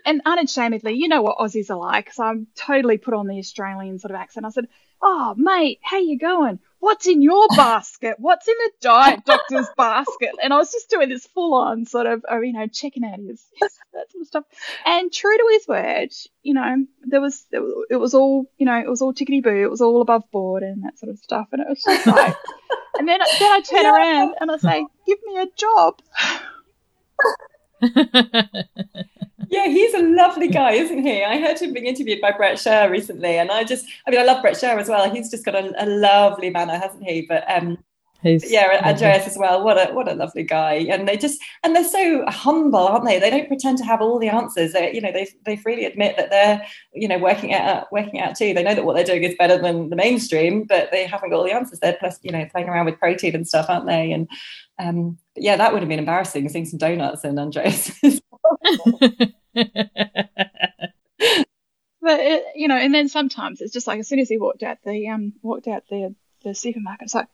and 0.07 0.23
unashamedly, 0.25 0.95
you 0.95 1.09
know 1.09 1.23
what 1.23 1.39
Aussies 1.39 1.71
are 1.71 1.79
like. 1.79 2.13
So 2.13 2.23
I'm 2.23 2.47
totally 2.55 2.99
put 2.99 3.15
on 3.15 3.27
the 3.27 3.39
Australian 3.39 3.99
sort 3.99 4.13
of 4.13 4.17
accent. 4.17 4.47
I 4.47 4.51
said, 4.51 4.69
"Oh, 5.01 5.35
mate, 5.37 5.81
how 5.83 5.99
you 5.99 6.19
going? 6.19 6.61
What's 6.83 7.07
in 7.07 7.23
your 7.23 7.47
basket? 7.57 8.17
What's 8.19 8.49
in 8.49 8.57
the 8.59 8.71
diet 8.81 9.25
doctor's 9.25 9.69
basket?" 9.77 10.31
And 10.43 10.53
I 10.53 10.57
was 10.57 10.73
just 10.73 10.91
doing 10.91 11.09
this 11.09 11.25
full 11.29 11.55
on 11.55 11.87
sort 11.87 12.07
of, 12.07 12.25
uh, 12.29 12.41
you 12.41 12.53
know, 12.53 12.67
checking 12.67 13.05
out 13.05 13.21
his 13.21 13.41
that 13.61 13.71
sort 14.11 14.21
of 14.21 14.27
stuff. 14.27 14.45
And 14.85 15.13
true 15.13 15.37
to 15.37 15.49
his 15.53 15.69
word, 15.69 16.09
you 16.43 16.55
know, 16.55 16.85
there 17.05 17.21
was 17.21 17.47
it 17.53 17.97
was 17.97 18.15
all, 18.15 18.51
you 18.59 18.67
know, 18.67 18.77
it 18.77 18.89
was 18.89 19.01
all 19.01 19.15
tickety 19.15 19.41
boo. 19.41 19.63
It 19.63 19.71
was 19.71 19.81
all 19.81 20.03
above 20.03 20.29
board 20.33 20.65
and 20.65 20.83
that 20.83 20.99
sort 20.99 21.11
of 21.11 21.21
stuff. 21.21 21.47
And 21.53 21.63
it 21.63 21.69
was 21.69 21.83
just 21.83 22.07
like. 22.07 22.35
And 22.99 23.09
then, 23.09 23.21
then 23.21 23.51
I 23.51 23.61
turn 23.63 23.85
yeah. 23.85 23.97
around 23.97 24.35
and 24.39 24.51
I 24.51 24.59
say, 24.59 24.87
give 25.07 25.19
me 25.25 25.39
a 25.39 25.47
job. 25.57 26.03
Yeah, 29.53 29.67
he's 29.67 29.93
a 29.93 30.01
lovely 30.01 30.49
guy, 30.49 30.71
isn't 30.73 31.03
he? 31.03 31.23
I 31.23 31.39
heard 31.39 31.59
him 31.59 31.75
being 31.75 31.85
interviewed 31.85 32.23
by 32.23 32.33
Bret 32.33 32.57
Scher 32.57 32.91
recently, 32.91 33.37
and 33.37 33.51
I 33.51 33.65
just, 33.65 33.85
I 34.07 34.11
mean, 34.11 34.19
I 34.19 34.25
love 34.25 34.41
Bret 34.41 34.55
Scher 34.55 34.81
as 34.81 34.89
well. 34.89 35.11
He's 35.11 35.31
just 35.31 35.45
got 35.45 35.55
a, 35.55 35.75
a 35.77 35.85
lovely 35.85 36.49
manner, 36.49 36.79
hasn't 36.79 37.05
he? 37.05 37.27
But 37.29 37.45
um, 37.51 37.77
He's 38.23 38.51
yeah, 38.51 38.81
Andreas 38.85 39.27
as 39.27 39.37
well. 39.37 39.65
What 39.65 39.77
a 39.77 39.93
what 39.93 40.09
a 40.09 40.15
lovely 40.15 40.45
guy, 40.45 40.75
and 40.89 41.09
they 41.09 41.17
just 41.17 41.41
and 41.65 41.75
they're 41.75 41.83
so 41.83 42.25
humble, 42.29 42.79
aren't 42.79 43.05
they? 43.05 43.19
They 43.19 43.31
don't 43.31 43.49
pretend 43.49 43.79
to 43.79 43.85
have 43.85 44.01
all 44.01 44.21
the 44.21 44.29
answers. 44.29 44.73
They 44.73 44.95
you 44.95 45.01
know 45.01 45.11
they 45.11 45.29
they 45.45 45.57
freely 45.57 45.85
admit 45.87 46.17
that 46.17 46.31
they're 46.31 46.65
you 46.95 47.09
know 47.09 47.19
working 47.19 47.53
out 47.53 47.91
working 47.91 48.21
out 48.21 48.37
too. 48.37 48.55
They 48.55 48.63
know 48.63 48.77
that 48.77 48.85
what 48.85 48.95
they're 48.95 49.05
doing 49.05 49.25
is 49.25 49.35
better 49.37 49.59
than 49.59 49.91
the 49.91 49.97
mainstream, 49.97 50.65
but 50.65 50.93
they 50.93 51.05
haven't 51.05 51.31
got 51.31 51.39
all 51.39 51.45
the 51.45 51.51
answers. 51.51 51.81
They're 51.81 51.97
plus 51.99 52.21
you 52.23 52.31
know 52.31 52.47
playing 52.53 52.69
around 52.69 52.87
with 52.87 52.99
protein 53.01 53.35
and 53.35 53.47
stuff, 53.47 53.67
aren't 53.69 53.87
they? 53.87 54.13
And 54.13 54.29
um, 54.79 55.19
yeah, 55.37 55.57
that 55.57 55.73
would 55.73 55.83
have 55.83 55.89
been 55.89 55.99
embarrassing 55.99 56.49
seeing 56.49 56.65
some 56.65 56.79
donuts 56.79 57.25
in 57.25 57.39
Andreas. 57.39 57.91
but 58.03 58.21
it, 62.03 62.45
you 62.55 62.69
know, 62.69 62.77
and 62.77 62.95
then 62.95 63.09
sometimes 63.09 63.61
it's 63.61 63.73
just 63.73 63.87
like 63.87 64.01
as 64.01 64.09
soon 64.09 64.19
as 64.19 64.29
he 64.29 64.39
walked 64.39 64.63
out 64.63 64.79
the 64.85 65.09
um 65.09 65.33
walked 65.43 65.69
out 65.69 65.85
the 65.89 66.15
the 66.45 66.55
supermarket, 66.55 67.05
it's 67.05 67.15
like 67.15 67.29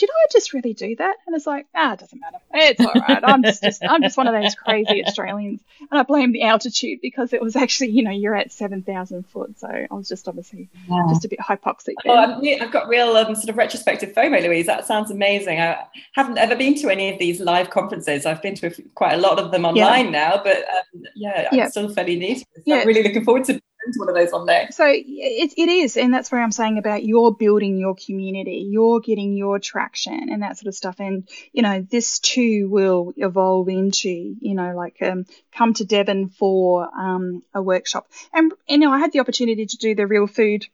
did 0.00 0.08
I 0.08 0.26
just 0.32 0.54
really 0.54 0.72
do 0.72 0.96
that? 0.96 1.16
And 1.26 1.36
it's 1.36 1.46
like, 1.46 1.66
ah, 1.74 1.92
it 1.92 2.00
doesn't 2.00 2.18
matter. 2.18 2.38
It's 2.54 2.80
all 2.80 2.92
right. 2.94 3.22
I'm 3.22 3.42
just, 3.42 3.62
just 3.62 3.84
I'm 3.86 4.02
just 4.02 4.16
one 4.16 4.26
of 4.26 4.32
those 4.32 4.54
crazy 4.54 5.04
Australians. 5.04 5.60
And 5.90 6.00
I 6.00 6.04
blame 6.04 6.32
the 6.32 6.42
altitude 6.42 7.00
because 7.02 7.34
it 7.34 7.42
was 7.42 7.54
actually, 7.54 7.90
you 7.90 8.02
know, 8.02 8.10
you're 8.10 8.34
at 8.34 8.50
7,000 8.50 9.26
foot. 9.26 9.58
So 9.60 9.68
I 9.68 9.86
was 9.90 10.08
just 10.08 10.26
obviously 10.26 10.70
yeah. 10.88 11.04
just 11.10 11.26
a 11.26 11.28
bit 11.28 11.38
hypoxic. 11.38 11.96
There. 12.02 12.14
Oh, 12.14 12.40
I've 12.42 12.72
got 12.72 12.88
real 12.88 13.14
um, 13.14 13.34
sort 13.34 13.50
of 13.50 13.58
retrospective 13.58 14.14
FOMO, 14.14 14.42
Louise. 14.42 14.64
That 14.64 14.86
sounds 14.86 15.10
amazing. 15.10 15.60
I 15.60 15.84
haven't 16.14 16.38
ever 16.38 16.56
been 16.56 16.74
to 16.76 16.88
any 16.88 17.12
of 17.12 17.18
these 17.18 17.38
live 17.38 17.68
conferences. 17.68 18.24
I've 18.24 18.40
been 18.40 18.54
to 18.56 18.70
quite 18.94 19.12
a 19.12 19.18
lot 19.18 19.38
of 19.38 19.50
them 19.50 19.66
online 19.66 20.06
yeah. 20.06 20.10
now, 20.10 20.42
but 20.42 20.56
um, 20.56 21.02
yeah, 21.14 21.48
I'm 21.52 21.58
yeah. 21.58 21.68
still 21.68 21.90
fairly 21.90 22.18
new. 22.18 22.40
Yeah. 22.64 22.76
I'm 22.76 22.86
really 22.86 23.02
looking 23.02 23.24
forward 23.24 23.44
to 23.44 23.60
one 23.96 24.08
of 24.08 24.14
those. 24.14 24.32
So 24.70 24.86
it, 24.86 25.54
it 25.56 25.68
is, 25.68 25.96
and 25.96 26.12
that's 26.12 26.30
where 26.30 26.42
I'm 26.42 26.52
saying 26.52 26.78
about 26.78 27.04
you're 27.04 27.32
building 27.32 27.78
your 27.78 27.94
community, 27.94 28.68
you're 28.70 29.00
getting 29.00 29.36
your 29.36 29.58
traction 29.58 30.28
and 30.30 30.42
that 30.42 30.58
sort 30.58 30.68
of 30.68 30.74
stuff. 30.74 31.00
And, 31.00 31.28
you 31.52 31.62
know, 31.62 31.80
this 31.80 32.18
too 32.18 32.68
will 32.68 33.12
evolve 33.16 33.68
into, 33.68 34.36
you 34.40 34.54
know, 34.54 34.74
like 34.74 35.00
um, 35.02 35.26
come 35.52 35.74
to 35.74 35.84
Devon 35.84 36.28
for 36.28 36.88
um, 36.94 37.42
a 37.54 37.62
workshop. 37.62 38.06
And, 38.32 38.52
you 38.68 38.78
know, 38.78 38.92
I 38.92 38.98
had 38.98 39.12
the 39.12 39.20
opportunity 39.20 39.66
to 39.66 39.76
do 39.76 39.94
the 39.94 40.06
real 40.06 40.26
food 40.26 40.66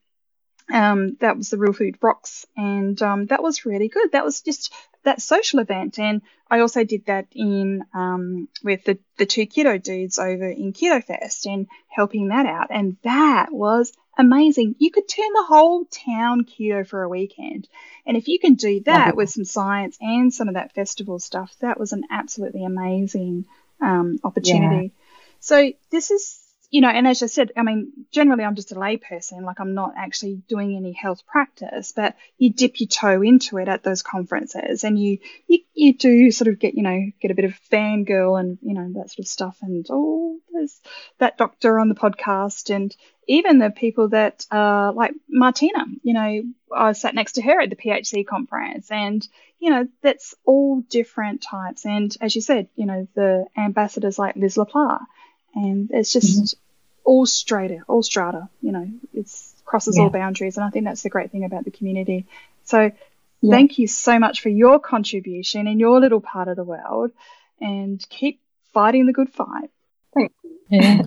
um, 0.72 1.16
that 1.20 1.36
was 1.36 1.50
the 1.50 1.58
Real 1.58 1.72
Food 1.72 1.96
Rocks, 2.02 2.44
and 2.56 3.00
um, 3.02 3.26
that 3.26 3.42
was 3.42 3.64
really 3.64 3.88
good. 3.88 4.12
That 4.12 4.24
was 4.24 4.40
just 4.40 4.72
that 5.06 5.22
social 5.22 5.60
event, 5.60 5.98
and 5.98 6.20
I 6.50 6.60
also 6.60 6.84
did 6.84 7.06
that 7.06 7.26
in 7.32 7.84
um, 7.94 8.48
with 8.62 8.84
the 8.84 8.98
the 9.16 9.26
two 9.26 9.46
keto 9.46 9.82
dudes 9.82 10.18
over 10.18 10.48
in 10.48 10.72
Keto 10.72 11.02
Fest 11.02 11.46
and 11.46 11.66
helping 11.88 12.28
that 12.28 12.46
out, 12.46 12.68
and 12.70 12.96
that 13.02 13.50
was 13.50 13.92
amazing. 14.18 14.76
You 14.78 14.90
could 14.90 15.08
turn 15.08 15.32
the 15.32 15.46
whole 15.46 15.84
town 15.86 16.44
keto 16.44 16.86
for 16.86 17.02
a 17.02 17.08
weekend, 17.08 17.68
and 18.06 18.16
if 18.16 18.28
you 18.28 18.38
can 18.38 18.54
do 18.54 18.80
that 18.80 19.16
with 19.16 19.30
some 19.30 19.44
science 19.44 19.96
and 20.00 20.32
some 20.32 20.48
of 20.48 20.54
that 20.54 20.74
festival 20.74 21.18
stuff, 21.18 21.54
that 21.60 21.80
was 21.80 21.92
an 21.92 22.04
absolutely 22.10 22.64
amazing 22.64 23.46
um, 23.80 24.18
opportunity. 24.22 24.86
Yeah. 24.86 25.02
So 25.40 25.72
this 25.90 26.10
is 26.10 26.45
you 26.76 26.82
know, 26.82 26.90
and 26.90 27.08
as 27.08 27.22
I 27.22 27.26
said, 27.26 27.52
I 27.56 27.62
mean, 27.62 27.90
generally 28.12 28.44
I'm 28.44 28.54
just 28.54 28.70
a 28.70 28.74
layperson, 28.74 29.44
like 29.44 29.60
I'm 29.60 29.72
not 29.72 29.94
actually 29.96 30.42
doing 30.46 30.76
any 30.76 30.92
health 30.92 31.26
practice, 31.26 31.92
but 31.96 32.16
you 32.36 32.52
dip 32.52 32.78
your 32.78 32.88
toe 32.88 33.22
into 33.22 33.56
it 33.56 33.66
at 33.66 33.82
those 33.82 34.02
conferences 34.02 34.84
and 34.84 34.98
you, 34.98 35.16
you, 35.46 35.60
you 35.72 35.94
do 35.94 36.30
sort 36.30 36.48
of 36.48 36.58
get, 36.58 36.74
you 36.74 36.82
know, 36.82 37.00
get 37.18 37.30
a 37.30 37.34
bit 37.34 37.46
of 37.46 37.58
fangirl 37.72 38.38
and, 38.38 38.58
you 38.60 38.74
know, 38.74 38.92
that 38.92 39.08
sort 39.08 39.20
of 39.20 39.26
stuff. 39.26 39.56
And, 39.62 39.86
oh, 39.88 40.36
there's 40.52 40.78
that 41.16 41.38
doctor 41.38 41.78
on 41.78 41.88
the 41.88 41.94
podcast 41.94 42.68
and 42.68 42.94
even 43.26 43.56
the 43.58 43.70
people 43.70 44.10
that, 44.10 44.44
uh, 44.52 44.92
like 44.92 45.14
Martina, 45.30 45.86
you 46.02 46.12
know, 46.12 46.42
I 46.76 46.92
sat 46.92 47.14
next 47.14 47.32
to 47.36 47.42
her 47.42 47.58
at 47.58 47.70
the 47.70 47.76
PHC 47.76 48.26
conference 48.26 48.90
and, 48.90 49.26
you 49.60 49.70
know, 49.70 49.88
that's 50.02 50.34
all 50.44 50.82
different 50.90 51.40
types. 51.40 51.86
And 51.86 52.14
as 52.20 52.34
you 52.34 52.42
said, 52.42 52.68
you 52.76 52.84
know, 52.84 53.08
the 53.14 53.46
ambassadors 53.56 54.18
like 54.18 54.36
Liz 54.36 54.56
LaPla 54.56 54.98
and 55.56 55.90
it's 55.90 56.12
just 56.12 56.36
mm-hmm. 56.36 56.65
All 57.06 57.24
strata, 57.24 57.78
all 57.88 58.02
strata. 58.02 58.48
You 58.60 58.72
know, 58.72 58.90
it 59.14 59.30
crosses 59.64 59.96
yeah. 59.96 60.02
all 60.02 60.10
boundaries, 60.10 60.56
and 60.58 60.66
I 60.66 60.70
think 60.70 60.84
that's 60.84 61.02
the 61.02 61.08
great 61.08 61.30
thing 61.30 61.44
about 61.44 61.64
the 61.64 61.70
community. 61.70 62.26
So, 62.64 62.90
yeah. 63.40 63.50
thank 63.50 63.78
you 63.78 63.86
so 63.86 64.18
much 64.18 64.42
for 64.42 64.50
your 64.50 64.78
contribution 64.78 65.66
in 65.66 65.78
your 65.78 66.00
little 66.00 66.20
part 66.20 66.48
of 66.48 66.56
the 66.56 66.64
world, 66.64 67.12
and 67.60 68.04
keep 68.10 68.40
fighting 68.74 69.06
the 69.06 69.12
good 69.12 69.30
fight. 69.30 69.70
Thanks. 70.12 70.34
Yeah. 70.68 71.02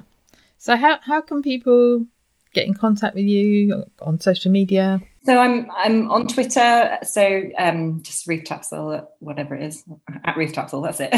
so, 0.58 0.76
how 0.76 1.00
how 1.02 1.22
can 1.22 1.44
people 1.44 2.06
get 2.54 2.66
in 2.66 2.74
contact 2.74 3.16
with 3.16 3.26
you 3.26 3.84
on 4.02 4.20
social 4.20 4.52
media? 4.52 5.02
So 5.24 5.38
I'm 5.38 5.70
I'm 5.72 6.10
on 6.10 6.28
Twitter. 6.28 6.98
So 7.04 7.44
um, 7.58 8.02
just 8.02 8.26
Ruth 8.26 8.46
Tapsell, 8.46 9.06
whatever 9.20 9.56
it 9.56 9.64
is, 9.64 9.84
at 10.24 10.38
Ruth 10.38 10.54
Tapsell. 10.54 10.84
That's 10.84 11.00
it. 11.02 11.14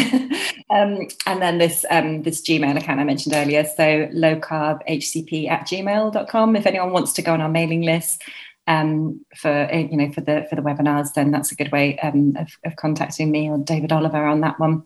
um, 0.69 1.07
and 1.25 1.41
then 1.41 1.59
this 1.59 1.85
um, 1.89 2.23
this 2.23 2.41
Gmail 2.41 2.77
account 2.77 2.99
I 2.99 3.03
mentioned 3.03 3.35
earlier. 3.35 3.63
So 3.63 4.09
low 4.11 4.35
at 4.35 4.41
gmail.com. 5.67 6.55
If 6.55 6.65
anyone 6.65 6.91
wants 6.91 7.13
to 7.13 7.21
go 7.21 7.33
on 7.33 7.41
our 7.41 7.49
mailing 7.49 7.83
list 7.83 8.23
um, 8.67 9.23
for 9.37 9.69
you 9.71 9.97
know 9.97 10.11
for 10.11 10.21
the 10.21 10.45
for 10.49 10.55
the 10.55 10.61
webinars, 10.61 11.13
then 11.13 11.31
that's 11.31 11.51
a 11.51 11.55
good 11.55 11.71
way 11.71 11.99
um, 11.99 12.35
of, 12.37 12.49
of 12.65 12.75
contacting 12.75 13.31
me 13.31 13.49
or 13.49 13.59
David 13.59 13.91
Oliver 13.91 14.25
on 14.25 14.41
that 14.41 14.59
one. 14.59 14.83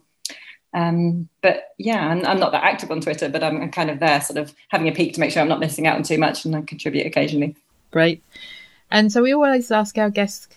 Um, 0.76 1.30
but 1.40 1.70
yeah, 1.78 2.06
I'm, 2.06 2.24
I'm, 2.26 2.38
not 2.38 2.52
that 2.52 2.62
active 2.62 2.90
on 2.90 3.00
Twitter, 3.00 3.30
but 3.30 3.42
I'm, 3.42 3.70
kind 3.70 3.88
of 3.88 3.98
there, 3.98 4.20
sort 4.20 4.36
of 4.38 4.54
having 4.68 4.88
a 4.88 4.92
peek 4.92 5.14
to 5.14 5.20
make 5.20 5.30
sure 5.30 5.40
I'm 5.40 5.48
not 5.48 5.58
missing 5.58 5.86
out 5.86 5.96
on 5.96 6.02
too 6.02 6.18
much, 6.18 6.44
and 6.44 6.54
I 6.54 6.60
contribute 6.60 7.06
occasionally. 7.06 7.56
Great. 7.92 8.22
And 8.90 9.10
so 9.10 9.22
we 9.22 9.32
always 9.32 9.70
ask 9.70 9.96
our 9.96 10.10
guests 10.10 10.48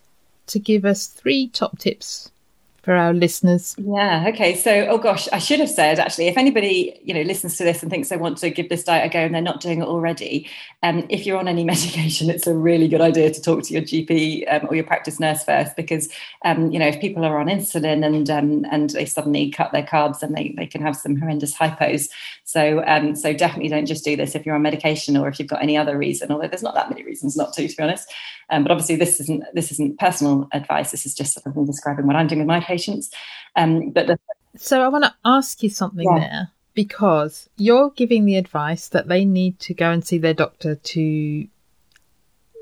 to 0.48 0.60
give 0.60 0.84
us 0.84 1.08
three 1.08 1.48
top 1.48 1.80
tips 1.80 2.32
for 2.82 2.94
our 2.94 3.14
listeners? 3.14 3.76
Yeah. 3.78 4.26
Okay. 4.30 4.56
So, 4.56 4.88
oh 4.90 4.98
gosh, 4.98 5.28
I 5.32 5.40
should 5.40 5.60
have 5.60 5.70
said 5.70 6.00
actually, 6.00 6.28
if 6.28 6.38
anybody 6.38 7.00
you 7.04 7.14
know 7.14 7.22
listens 7.22 7.58
to 7.58 7.64
this 7.64 7.82
and 7.82 7.92
thinks 7.92 8.10
they 8.10 8.18
want 8.18 8.38
to 8.40 8.50
give 8.50 8.70
this 8.70 8.84
diet 8.84 9.06
a 9.06 9.10
go 9.14 9.20
and 9.20 9.34
they're 9.34 9.42
not 9.42 9.62
doing 9.62 9.82
it 9.82 9.88
already, 9.88 10.48
um, 10.84 11.06
if 11.10 11.26
you're 11.26 11.38
on 11.38 11.48
any 11.48 11.64
medication, 11.74 12.30
it's 12.30 12.48
a 12.48 12.54
really 12.54 12.88
good 12.88 13.02
idea 13.02 13.32
to 13.32 13.42
talk 13.42 13.64
to 13.64 13.74
your 13.74 13.82
GP 13.82 14.52
um, 14.52 14.68
or 14.70 14.76
your 14.76 14.84
practice 14.84 15.20
nurse 15.20 15.44
first 15.44 15.76
because 15.76 16.10
um, 16.46 16.72
you 16.72 16.80
know 16.80 16.88
if 16.88 17.00
people 17.02 17.26
are 17.26 17.40
on 17.40 17.48
insulin 17.48 18.06
and 18.06 18.30
um, 18.30 18.66
and 18.72 18.92
they 18.92 19.06
suddenly 19.06 19.50
cut 19.52 19.72
their 19.72 19.84
carbs, 19.84 20.20
then 20.20 20.34
they 20.34 20.54
they 20.58 20.66
can 20.66 20.82
have 20.82 20.96
some 20.96 21.16
horrendous 21.16 21.56
hypos. 21.56 22.10
So 22.44 22.84
um, 22.88 23.16
so 23.16 23.34
definitely 23.34 23.70
don't 23.70 23.86
just 23.86 24.06
do 24.06 24.16
this 24.16 24.36
if 24.36 24.46
you're 24.46 24.56
on 24.56 24.62
medication 24.62 25.18
or 25.18 25.28
if 25.28 25.40
you've 25.40 25.48
got 25.48 25.62
any 25.62 25.78
other 25.78 25.98
reason. 25.98 26.32
Although 26.32 26.48
there's 26.48 26.64
not 26.64 26.76
that 26.76 26.90
many 26.90 27.04
reasons 27.04 27.36
not 27.36 27.54
to, 27.54 27.68
to 27.68 27.76
be 27.76 27.84
honest. 27.84 28.12
Um, 28.52 28.64
but 28.64 28.72
obviously, 28.72 28.96
this 28.96 29.20
isn't 29.22 29.44
this 29.54 29.72
isn't 29.72 30.00
personal 30.00 30.48
advice. 30.54 30.92
This 30.92 31.06
is 31.06 31.14
just 31.14 31.34
sort 31.34 31.46
of 31.56 31.66
describing 31.68 32.08
what 32.08 32.16
I'm 32.16 32.28
doing 32.28 32.40
with 32.40 32.48
my 32.48 32.60
patients. 32.60 33.12
Um, 33.56 33.92
but 33.92 34.08
the- 34.08 34.20
so 34.58 34.82
I 34.82 34.88
want 34.88 35.04
to 35.04 35.14
ask 35.24 35.62
you 35.62 35.70
something 35.70 36.08
yeah. 36.12 36.20
there 36.20 36.52
because 36.74 37.50
you're 37.58 37.92
giving 37.92 38.26
the 38.26 38.38
advice 38.38 38.90
that 38.90 39.08
they 39.08 39.26
need 39.26 39.60
to 39.60 39.74
go 39.74 39.92
and 39.92 40.06
see 40.06 40.18
their 40.18 40.34
doctor 40.34 40.76
to 40.76 41.48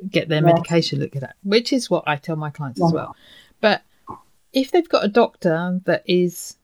get 0.09 0.30
their 0.30 0.41
medication 0.41 0.99
looked 0.99 1.15
at, 1.15 1.35
which 1.43 1.73
is 1.73 1.89
what 1.89 2.03
I 2.07 2.18
tell 2.18 2.35
my 2.35 2.49
clients 2.49 2.80
yeah. 2.80 2.88
as 2.88 2.93
well. 2.93 3.15
But 3.61 3.81
if 4.53 4.72
they've 4.72 4.88
got 4.88 5.05
a 5.05 5.09
doctor 5.09 5.80
that 5.85 6.03
is 6.05 6.57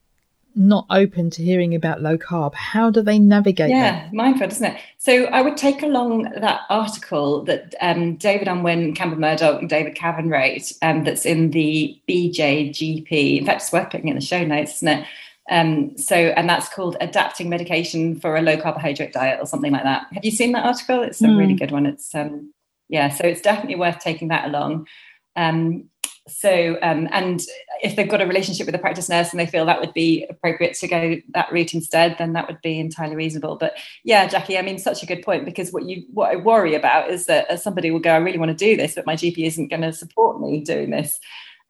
not 0.55 0.85
open 0.89 1.29
to 1.31 1.43
hearing 1.43 1.73
about 1.75 2.01
low 2.01 2.17
carb, 2.17 2.53
how 2.55 2.89
do 2.89 3.01
they 3.01 3.19
navigate 3.19 3.69
yeah, 3.69 4.03
that? 4.03 4.13
mindful, 4.13 4.47
isn't 4.47 4.65
it? 4.65 4.79
So 4.97 5.25
I 5.25 5.41
would 5.41 5.57
take 5.57 5.83
along 5.83 6.23
that 6.35 6.61
article 6.69 7.43
that 7.43 7.75
um, 7.81 8.15
David 8.15 8.47
Unwin, 8.47 8.93
Campbell 8.93 9.19
Murdoch, 9.19 9.59
and 9.59 9.69
David 9.69 9.95
Cavan 9.95 10.29
wrote 10.29 10.71
um, 10.81 11.03
that's 11.03 11.25
in 11.25 11.51
the 11.51 11.99
BJGP. 12.07 13.39
In 13.39 13.45
fact, 13.45 13.63
it's 13.63 13.71
worth 13.71 13.89
putting 13.89 14.07
in 14.07 14.15
the 14.15 14.21
show 14.21 14.43
notes, 14.45 14.75
isn't 14.75 14.87
it? 14.87 15.07
Um, 15.49 15.97
so, 15.97 16.15
and 16.15 16.49
that's 16.49 16.69
called 16.69 16.95
Adapting 17.01 17.49
Medication 17.49 18.19
for 18.19 18.37
a 18.37 18.41
Low 18.41 18.57
Carbohydrate 18.57 19.13
Diet 19.13 19.39
or 19.41 19.45
something 19.45 19.71
like 19.71 19.83
that. 19.83 20.07
Have 20.13 20.23
you 20.23 20.31
seen 20.31 20.53
that 20.53 20.65
article? 20.65 21.01
It's 21.01 21.21
a 21.21 21.25
mm. 21.25 21.37
really 21.37 21.55
good 21.55 21.71
one. 21.71 21.85
It's, 21.85 22.15
um, 22.15 22.53
yeah, 22.87 23.09
so 23.09 23.25
it's 23.25 23.41
definitely 23.41 23.75
worth 23.75 23.99
taking 23.99 24.29
that 24.29 24.47
along. 24.47 24.87
Um, 25.35 25.89
so, 26.27 26.77
um, 26.81 27.09
and 27.11 27.41
if 27.81 27.95
they've 27.95 28.09
got 28.09 28.21
a 28.21 28.25
relationship 28.25 28.65
with 28.65 28.75
a 28.75 28.79
practice 28.79 29.09
nurse 29.09 29.31
and 29.31 29.39
they 29.39 29.45
feel 29.45 29.65
that 29.65 29.81
would 29.81 29.93
be 29.93 30.25
appropriate 30.29 30.73
to 30.75 30.87
go 30.87 31.17
that 31.33 31.51
route 31.51 31.73
instead, 31.73 32.15
then 32.17 32.31
that 32.33 32.47
would 32.47 32.61
be 32.61 32.79
entirely 32.79 33.15
reasonable. 33.15 33.57
But 33.57 33.73
yeah, 34.05 34.25
Jackie, 34.27 34.57
I 34.57 34.61
mean, 34.61 34.79
such 34.79 35.03
a 35.03 35.05
good 35.05 35.21
point 35.21 35.43
because 35.43 35.71
what 35.73 35.83
you 35.83 36.05
what 36.13 36.31
I 36.31 36.37
worry 36.37 36.75
about 36.75 37.09
is 37.09 37.25
that 37.25 37.59
somebody 37.59 37.91
will 37.91 37.99
go, 37.99 38.11
I 38.11 38.17
really 38.17 38.37
want 38.37 38.57
to 38.57 38.65
do 38.65 38.77
this, 38.77 38.95
but 38.95 39.05
my 39.05 39.15
GP 39.15 39.45
isn't 39.45 39.67
going 39.67 39.81
to 39.81 39.91
support 39.91 40.39
me 40.39 40.61
doing 40.61 40.91
this. 40.91 41.19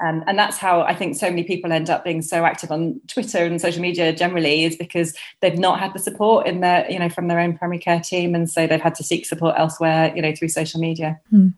Um, 0.04 0.24
and 0.28 0.38
that's 0.38 0.58
how 0.58 0.82
I 0.82 0.94
think 0.94 1.16
so 1.16 1.30
many 1.30 1.44
people 1.44 1.72
end 1.72 1.90
up 1.90 2.04
being 2.04 2.22
so 2.22 2.46
active 2.46 2.72
on 2.72 3.00
Twitter 3.08 3.46
and 3.46 3.62
social 3.62 3.82
media 3.82 4.14
generally 4.14 4.66
is 4.66 4.76
because 4.76 5.16
they've 5.40 5.58
not 5.58 5.80
had 5.80 5.94
the 5.94 6.00
support 6.00 6.46
in 6.46 6.60
their, 6.60 6.90
you 6.92 7.00
know, 7.00 7.10
from 7.10 7.28
their 7.28 7.40
own 7.40 7.58
primary 7.58 7.80
care 7.80 8.02
team, 8.02 8.36
and 8.36 8.50
so 8.50 8.68
they've 8.68 8.82
had 8.82 8.96
to 8.96 9.04
seek 9.04 9.26
support 9.26 9.56
elsewhere, 9.58 10.12
you 10.16 10.22
know, 10.22 10.34
through 10.36 10.50
social 10.50 10.80
media. 10.80 11.20
Mm. 11.32 11.54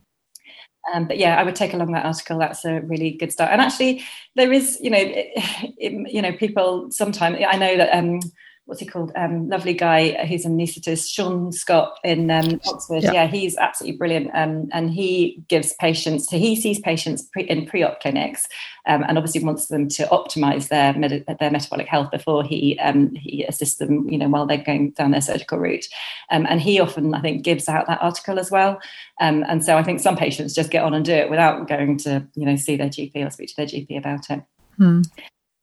Um, 0.94 1.08
but 1.08 1.18
yeah, 1.18 1.40
I 1.40 1.44
would 1.44 1.56
take 1.56 1.74
along 1.74 1.92
that 1.94 2.06
article. 2.06 2.38
That's 2.38 2.64
a 2.66 2.82
really 2.82 3.12
good 3.12 3.32
start. 3.32 3.52
And 3.52 3.62
actually, 3.62 4.04
there 4.36 4.52
is, 4.54 4.78
you 4.82 4.90
know, 4.90 5.00
it, 5.00 5.32
it, 5.78 6.14
you 6.14 6.22
know, 6.22 6.34
people 6.34 6.92
sometimes. 6.92 7.38
I 7.48 7.58
know 7.58 7.78
that 7.78 7.98
um, 7.98 8.20
what's 8.66 8.82
he 8.82 8.86
called? 8.86 9.12
Um, 9.16 9.48
lovely 9.48 9.74
guy 9.74 10.26
He's 10.26 10.46
an 10.46 10.58
anaesthetist, 10.58 11.14
Sean 11.14 11.52
Scott 11.52 12.00
in 12.04 12.32
um, 12.32 12.60
Oxford. 12.68 13.04
Yeah. 13.04 13.14
yeah. 13.14 13.28
he's 13.28 13.56
absolutely 13.58 13.98
brilliant. 13.98 14.32
Um, 14.34 14.70
and 14.74 14.92
he 14.92 15.44
gives 15.48 15.74
patients, 15.74 16.28
so 16.30 16.38
he 16.38 16.56
sees 16.56 16.80
patients 16.80 17.24
pre, 17.24 17.44
in 17.44 17.66
pre-op 17.66 18.00
clinics 18.00 18.48
um, 18.88 19.04
and 19.08 19.18
obviously 19.18 19.44
wants 19.44 19.68
them 19.68 19.88
to 19.90 20.04
optimize 20.08 20.70
their, 20.70 20.94
med- 20.94 21.26
their 21.40 21.52
metabolic 21.52 21.88
health 21.88 22.10
before 22.12 22.44
he, 22.44 22.78
um, 22.80 23.14
he 23.16 23.44
assists 23.44 23.78
them, 23.78 24.10
you 24.10 24.18
know, 24.18 24.30
while 24.30 24.48
they're 24.48 24.58
going 24.58 24.92
down 24.92 25.12
their 25.12 25.22
surgical 25.22 25.60
route. 25.60 25.86
Um, 26.32 26.48
and 26.50 26.60
he 26.60 26.80
often, 26.80 27.14
I 27.14 27.22
think, 27.22 27.44
gives 27.44 27.70
out 27.70 27.88
that 27.88 28.02
article 28.02 28.40
as 28.40 28.50
well. 28.50 28.80
and 29.20 29.64
so 29.64 29.78
I 29.78 29.84
think 29.84 30.00
some 30.00 30.18
patients 30.18 30.56
just 30.56 30.72
get 30.72 30.84
on 30.84 30.94
and 30.94 31.06
do 31.06 31.14
it 31.14 31.30
without 31.30 31.68
going 31.68 31.98
to, 32.00 32.26
you 32.36 32.46
know, 32.46 32.56
see 32.56 32.76
their 32.76 32.90
GP 32.90 33.26
or 33.26 33.30
speak 33.30 33.50
to 33.50 33.56
their 33.58 33.68
GP 33.68 33.98
about 33.98 34.30
it. 34.30 34.42
Hmm. 34.78 35.02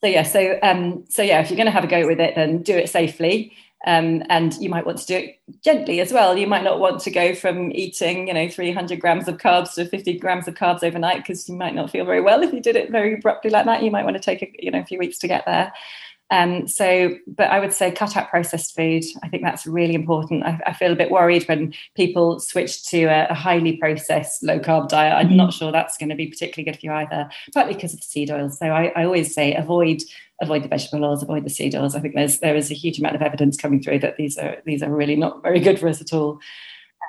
So 0.03 0.09
yeah, 0.09 0.25
so 0.25 0.59
um, 0.63 1.05
so 1.09 1.23
yeah, 1.23 1.41
if 1.41 1.51
you're 1.51 1.57
going 1.57 1.67
to 1.67 1.73
have 1.73 1.85
a 1.85 1.87
go 1.87 2.07
with 2.07 2.19
it, 2.19 2.35
then 2.35 2.63
do 2.63 2.77
it 2.77 2.91
safely. 2.91 3.53
Um, 3.85 4.23
and 4.29 4.55
you 4.59 4.69
might 4.69 4.87
want 4.87 4.99
to 4.99 5.07
do 5.07 5.17
it 5.17 5.41
gently 5.63 6.01
as 6.01 6.13
well. 6.13 6.37
You 6.37 6.47
might 6.47 6.63
not 6.63 6.79
want 6.79 7.01
to 7.03 7.11
go 7.11 7.35
from 7.35 7.73
eating, 7.73 8.29
you 8.29 8.35
know, 8.35 8.49
300 8.49 9.01
grams 9.01 9.27
of 9.27 9.39
carbs 9.39 9.75
to 9.75 9.85
50 9.87 10.19
grams 10.19 10.47
of 10.47 10.55
carbs 10.55 10.85
overnight 10.85 11.19
because 11.19 11.49
you 11.49 11.57
might 11.57 11.75
not 11.75 11.91
feel 11.91 12.05
very 12.05 12.21
well 12.21 12.43
if 12.43 12.53
you 12.53 12.61
did 12.61 12.77
it 12.77 12.91
very 12.93 13.15
abruptly 13.15 13.51
like 13.51 13.65
that. 13.67 13.83
You 13.83 13.91
might 13.91 14.05
want 14.05 14.17
to 14.17 14.23
take 14.23 14.43
a, 14.43 14.53
you 14.59 14.71
know, 14.71 14.81
a 14.81 14.85
few 14.85 14.99
weeks 14.99 15.19
to 15.19 15.29
get 15.29 15.45
there. 15.47 15.73
Um, 16.33 16.67
so, 16.67 17.15
but 17.27 17.51
I 17.51 17.61
would 17.61 17.75
say 17.75 17.93
cut 17.93 18.17
out 18.17 18.31
processed 18.31 18.75
food. 18.75 19.05
I 19.23 19.29
think 19.29 19.43
that's 19.43 19.67
really 19.67 19.95
important. 19.95 20.45
I, 20.45 20.59
I 20.67 20.73
feel 20.73 20.91
a 20.91 20.97
bit 20.97 21.11
worried 21.11 21.47
when 21.47 21.75
people 21.95 22.41
switch 22.41 22.87
to 22.87 23.05
a, 23.05 23.27
a 23.29 23.35
highly 23.35 23.77
processed 23.77 24.43
low 24.43 24.59
carb 24.59 24.89
diet. 24.89 25.13
I'm 25.13 25.37
not 25.37 25.53
sure 25.53 25.71
that's 25.71 25.99
going 25.99 26.09
to 26.09 26.15
be 26.15 26.29
particularly 26.29 26.65
good 26.65 26.81
for 26.81 26.87
you 26.87 26.93
either, 26.93 27.29
partly 27.53 27.75
because 27.75 27.93
of 27.93 28.01
the 28.01 28.07
seed 28.07 28.31
oils. 28.31 28.59
So 28.59 28.67
I, 28.67 28.95
I 28.97 29.05
always 29.05 29.35
say 29.35 29.55
avoid 29.55 30.01
avoid 30.41 30.65
the 30.65 30.69
vegetable 30.69 31.05
oils, 31.05 31.23
avoid 31.23 31.45
the 31.45 31.51
seed 31.51 31.75
oils. 31.75 31.95
I 31.95 32.01
think 32.01 32.15
there's 32.15 32.39
there 32.39 32.57
is 32.57 32.71
a 32.71 32.75
huge 32.75 32.99
amount 32.99 33.17
of 33.17 33.21
evidence 33.21 33.59
coming 33.59 33.83
through 33.83 33.99
that 33.99 34.17
these 34.17 34.39
are 34.39 34.57
these 34.65 34.83
are 34.83 34.91
really 34.91 35.17
not 35.17 35.43
very 35.43 35.61
good 35.61 35.79
for 35.79 35.89
us 35.89 36.01
at 36.01 36.15
all. 36.15 36.41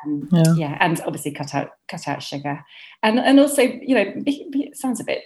Um, 0.05 0.27
yeah. 0.33 0.53
yeah. 0.57 0.77
and 0.81 0.99
obviously 1.05 1.31
cut 1.31 1.55
out 1.55 1.69
cut 1.87 2.09
out 2.09 2.21
sugar, 2.21 2.65
and 3.01 3.17
and 3.19 3.39
also 3.39 3.61
you 3.61 3.95
know 3.95 4.13
it 4.25 4.75
sounds 4.75 4.99
a 4.99 5.05
bit 5.05 5.23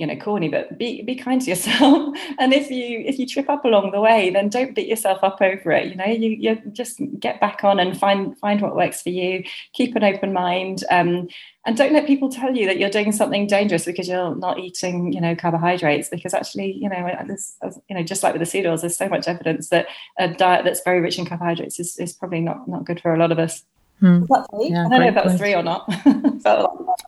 you 0.00 0.06
know 0.06 0.16
corny 0.16 0.48
but 0.48 0.78
be 0.78 1.02
be 1.02 1.14
kind 1.14 1.40
to 1.42 1.50
yourself. 1.50 2.16
And 2.38 2.54
if 2.54 2.70
you 2.70 3.00
if 3.00 3.18
you 3.18 3.26
trip 3.26 3.50
up 3.50 3.64
along 3.64 3.90
the 3.90 4.00
way 4.00 4.30
then 4.30 4.48
don't 4.48 4.74
beat 4.74 4.88
yourself 4.88 5.18
up 5.22 5.42
over 5.42 5.72
it. 5.72 5.88
You 5.88 5.94
know 5.94 6.06
you, 6.06 6.30
you 6.30 6.56
just 6.72 7.00
get 7.18 7.40
back 7.40 7.62
on 7.64 7.78
and 7.78 7.98
find 7.98 8.36
find 8.38 8.60
what 8.62 8.74
works 8.74 9.02
for 9.02 9.10
you. 9.10 9.44
Keep 9.74 9.94
an 9.96 10.04
open 10.04 10.32
mind. 10.32 10.84
Um, 10.90 11.28
and 11.66 11.76
don't 11.76 11.92
let 11.92 12.06
people 12.06 12.30
tell 12.30 12.56
you 12.56 12.66
that 12.66 12.78
you're 12.78 12.88
doing 12.88 13.12
something 13.12 13.46
dangerous 13.46 13.84
because 13.84 14.08
you're 14.08 14.34
not 14.34 14.58
eating 14.58 15.12
you 15.12 15.20
know 15.20 15.36
carbohydrates 15.36 16.08
because 16.08 16.32
actually 16.32 16.72
you 16.72 16.88
know 16.88 17.14
this 17.28 17.58
you 17.88 17.94
know 17.94 18.02
just 18.02 18.22
like 18.22 18.32
with 18.32 18.40
the 18.40 18.46
seed 18.46 18.66
oils 18.66 18.80
there's 18.80 18.96
so 18.96 19.08
much 19.08 19.28
evidence 19.28 19.68
that 19.68 19.86
a 20.18 20.28
diet 20.28 20.64
that's 20.64 20.82
very 20.82 21.00
rich 21.00 21.18
in 21.18 21.26
carbohydrates 21.26 21.78
is, 21.78 21.98
is 21.98 22.14
probably 22.14 22.40
not 22.40 22.66
not 22.66 22.84
good 22.86 23.00
for 23.00 23.12
a 23.14 23.18
lot 23.18 23.32
of 23.32 23.38
us. 23.38 23.64
Hmm. 23.98 24.24
yeah, 24.60 24.86
I 24.86 24.88
don't 24.88 25.00
know 25.00 25.08
if 25.08 25.14
that 25.14 25.26
was 25.26 25.36
three 25.36 25.54
or 25.54 25.62
not. 25.62 25.86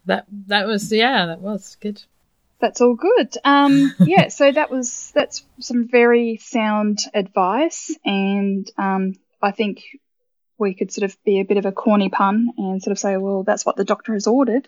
that 0.04 0.26
that 0.48 0.66
was 0.66 0.92
yeah, 0.92 1.24
that 1.24 1.40
was 1.40 1.76
good 1.80 2.02
that's 2.62 2.80
all 2.80 2.94
good. 2.94 3.36
Um, 3.44 3.94
yeah, 4.00 4.28
so 4.28 4.50
that 4.50 4.70
was 4.70 5.10
that's 5.14 5.44
some 5.60 5.88
very 5.88 6.38
sound 6.38 7.00
advice, 7.12 7.94
and 8.06 8.66
um, 8.78 9.16
I 9.42 9.50
think 9.50 9.82
we 10.56 10.72
could 10.72 10.90
sort 10.90 11.10
of 11.10 11.22
be 11.24 11.40
a 11.40 11.44
bit 11.44 11.58
of 11.58 11.66
a 11.66 11.72
corny 11.72 12.08
pun 12.08 12.48
and 12.56 12.82
sort 12.82 12.92
of 12.92 12.98
say, 12.98 13.18
well, 13.18 13.42
that's 13.42 13.66
what 13.66 13.76
the 13.76 13.84
doctor 13.84 14.14
has 14.14 14.26
ordered, 14.26 14.66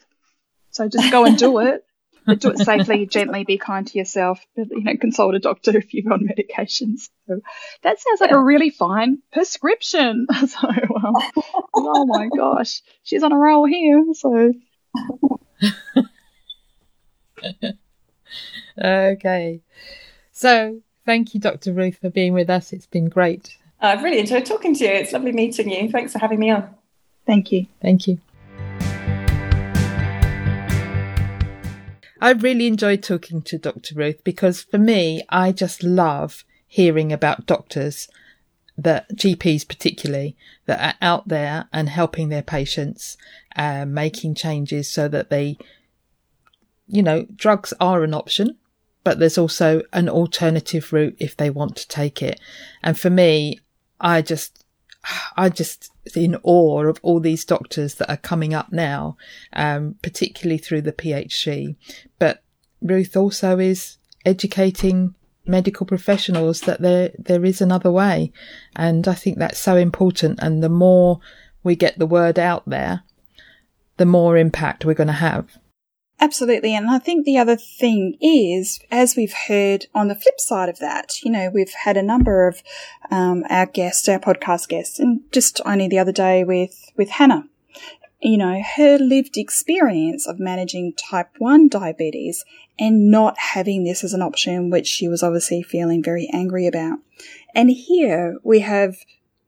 so 0.70 0.88
just 0.88 1.10
go 1.10 1.24
and 1.24 1.38
do 1.38 1.58
it. 1.60 1.86
But 2.26 2.40
do 2.40 2.48
it 2.48 2.58
safely, 2.58 3.04
gently, 3.04 3.44
be 3.44 3.58
kind 3.58 3.86
to 3.86 3.98
yourself. 3.98 4.40
You 4.56 4.66
know, 4.82 4.96
consult 4.96 5.34
a 5.34 5.38
doctor 5.38 5.70
if 5.76 5.92
you're 5.92 6.10
on 6.10 6.26
medications. 6.26 7.10
So 7.28 7.40
that 7.82 8.00
sounds 8.00 8.20
like 8.20 8.30
a 8.30 8.40
really 8.40 8.70
fine 8.70 9.18
prescription. 9.32 10.26
So, 10.48 10.68
um, 10.68 11.14
oh 11.74 12.06
my 12.06 12.28
gosh, 12.34 12.80
she's 13.02 13.22
on 13.22 13.32
a 13.32 13.36
roll 13.36 13.66
here. 13.66 14.06
So. 14.14 14.54
Okay. 18.78 19.60
So 20.32 20.80
thank 21.06 21.34
you, 21.34 21.40
Dr. 21.40 21.72
Ruth, 21.72 21.98
for 21.98 22.10
being 22.10 22.32
with 22.32 22.50
us. 22.50 22.72
It's 22.72 22.86
been 22.86 23.08
great. 23.08 23.56
I've 23.80 24.02
really 24.02 24.18
enjoyed 24.18 24.46
talking 24.46 24.74
to 24.74 24.84
you. 24.84 24.90
It's 24.90 25.12
lovely 25.12 25.32
meeting 25.32 25.70
you. 25.70 25.90
Thanks 25.90 26.12
for 26.12 26.18
having 26.18 26.38
me 26.38 26.50
on. 26.50 26.74
Thank 27.26 27.52
you. 27.52 27.66
Thank 27.82 28.06
you. 28.06 28.18
I've 32.20 32.42
really 32.42 32.66
enjoyed 32.66 33.02
talking 33.02 33.42
to 33.42 33.58
Dr. 33.58 33.94
Ruth 33.94 34.24
because 34.24 34.62
for 34.62 34.78
me, 34.78 35.22
I 35.28 35.52
just 35.52 35.82
love 35.82 36.44
hearing 36.66 37.12
about 37.12 37.46
doctors, 37.46 38.08
that 38.78 39.08
GPs 39.10 39.68
particularly, 39.68 40.34
that 40.66 40.80
are 40.80 41.06
out 41.06 41.28
there 41.28 41.68
and 41.72 41.88
helping 41.88 42.30
their 42.30 42.42
patients, 42.42 43.16
uh, 43.56 43.84
making 43.84 44.34
changes 44.34 44.90
so 44.90 45.06
that 45.06 45.30
they 45.30 45.58
you 46.86 47.02
know, 47.02 47.26
drugs 47.34 47.72
are 47.80 48.04
an 48.04 48.14
option, 48.14 48.56
but 49.02 49.18
there's 49.18 49.38
also 49.38 49.82
an 49.92 50.08
alternative 50.08 50.92
route 50.92 51.16
if 51.18 51.36
they 51.36 51.50
want 51.50 51.76
to 51.76 51.88
take 51.88 52.22
it. 52.22 52.40
And 52.82 52.98
for 52.98 53.10
me, 53.10 53.60
I 54.00 54.22
just, 54.22 54.64
I 55.36 55.48
just 55.48 55.90
in 56.14 56.36
awe 56.42 56.84
of 56.84 56.98
all 57.02 57.20
these 57.20 57.44
doctors 57.44 57.94
that 57.96 58.10
are 58.10 58.16
coming 58.16 58.54
up 58.54 58.72
now, 58.72 59.16
um, 59.52 59.96
particularly 60.02 60.58
through 60.58 60.82
the 60.82 60.92
PHC. 60.92 61.76
But 62.18 62.42
Ruth 62.82 63.16
also 63.16 63.58
is 63.58 63.98
educating 64.24 65.14
medical 65.46 65.86
professionals 65.86 66.62
that 66.62 66.80
there 66.80 67.10
there 67.18 67.44
is 67.44 67.60
another 67.60 67.90
way, 67.90 68.32
and 68.76 69.06
I 69.08 69.14
think 69.14 69.38
that's 69.38 69.58
so 69.58 69.76
important. 69.76 70.38
And 70.42 70.62
the 70.62 70.68
more 70.68 71.20
we 71.62 71.76
get 71.76 71.98
the 71.98 72.06
word 72.06 72.38
out 72.38 72.68
there, 72.68 73.02
the 73.96 74.06
more 74.06 74.36
impact 74.36 74.84
we're 74.84 74.94
going 74.94 75.06
to 75.08 75.14
have. 75.14 75.58
Absolutely. 76.20 76.74
And 76.74 76.88
I 76.88 76.98
think 76.98 77.24
the 77.24 77.38
other 77.38 77.56
thing 77.56 78.16
is, 78.20 78.78
as 78.90 79.16
we've 79.16 79.34
heard 79.48 79.86
on 79.94 80.08
the 80.08 80.14
flip 80.14 80.40
side 80.40 80.68
of 80.68 80.78
that, 80.78 81.22
you 81.22 81.30
know, 81.30 81.50
we've 81.52 81.72
had 81.72 81.96
a 81.96 82.02
number 82.02 82.46
of 82.46 82.62
um, 83.10 83.44
our 83.50 83.66
guests, 83.66 84.08
our 84.08 84.20
podcast 84.20 84.68
guests, 84.68 84.98
and 84.98 85.20
just 85.32 85.60
only 85.66 85.88
the 85.88 85.98
other 85.98 86.12
day 86.12 86.44
with, 86.44 86.92
with 86.96 87.10
Hannah, 87.10 87.48
you 88.22 88.38
know, 88.38 88.62
her 88.76 88.96
lived 88.96 89.36
experience 89.36 90.26
of 90.26 90.38
managing 90.38 90.94
type 90.94 91.30
1 91.38 91.68
diabetes 91.68 92.44
and 92.78 93.10
not 93.10 93.38
having 93.38 93.84
this 93.84 94.02
as 94.02 94.14
an 94.14 94.22
option, 94.22 94.70
which 94.70 94.86
she 94.86 95.08
was 95.08 95.22
obviously 95.22 95.62
feeling 95.62 96.02
very 96.02 96.30
angry 96.32 96.66
about. 96.66 97.00
And 97.54 97.70
here 97.70 98.38
we 98.42 98.60
have 98.60 98.96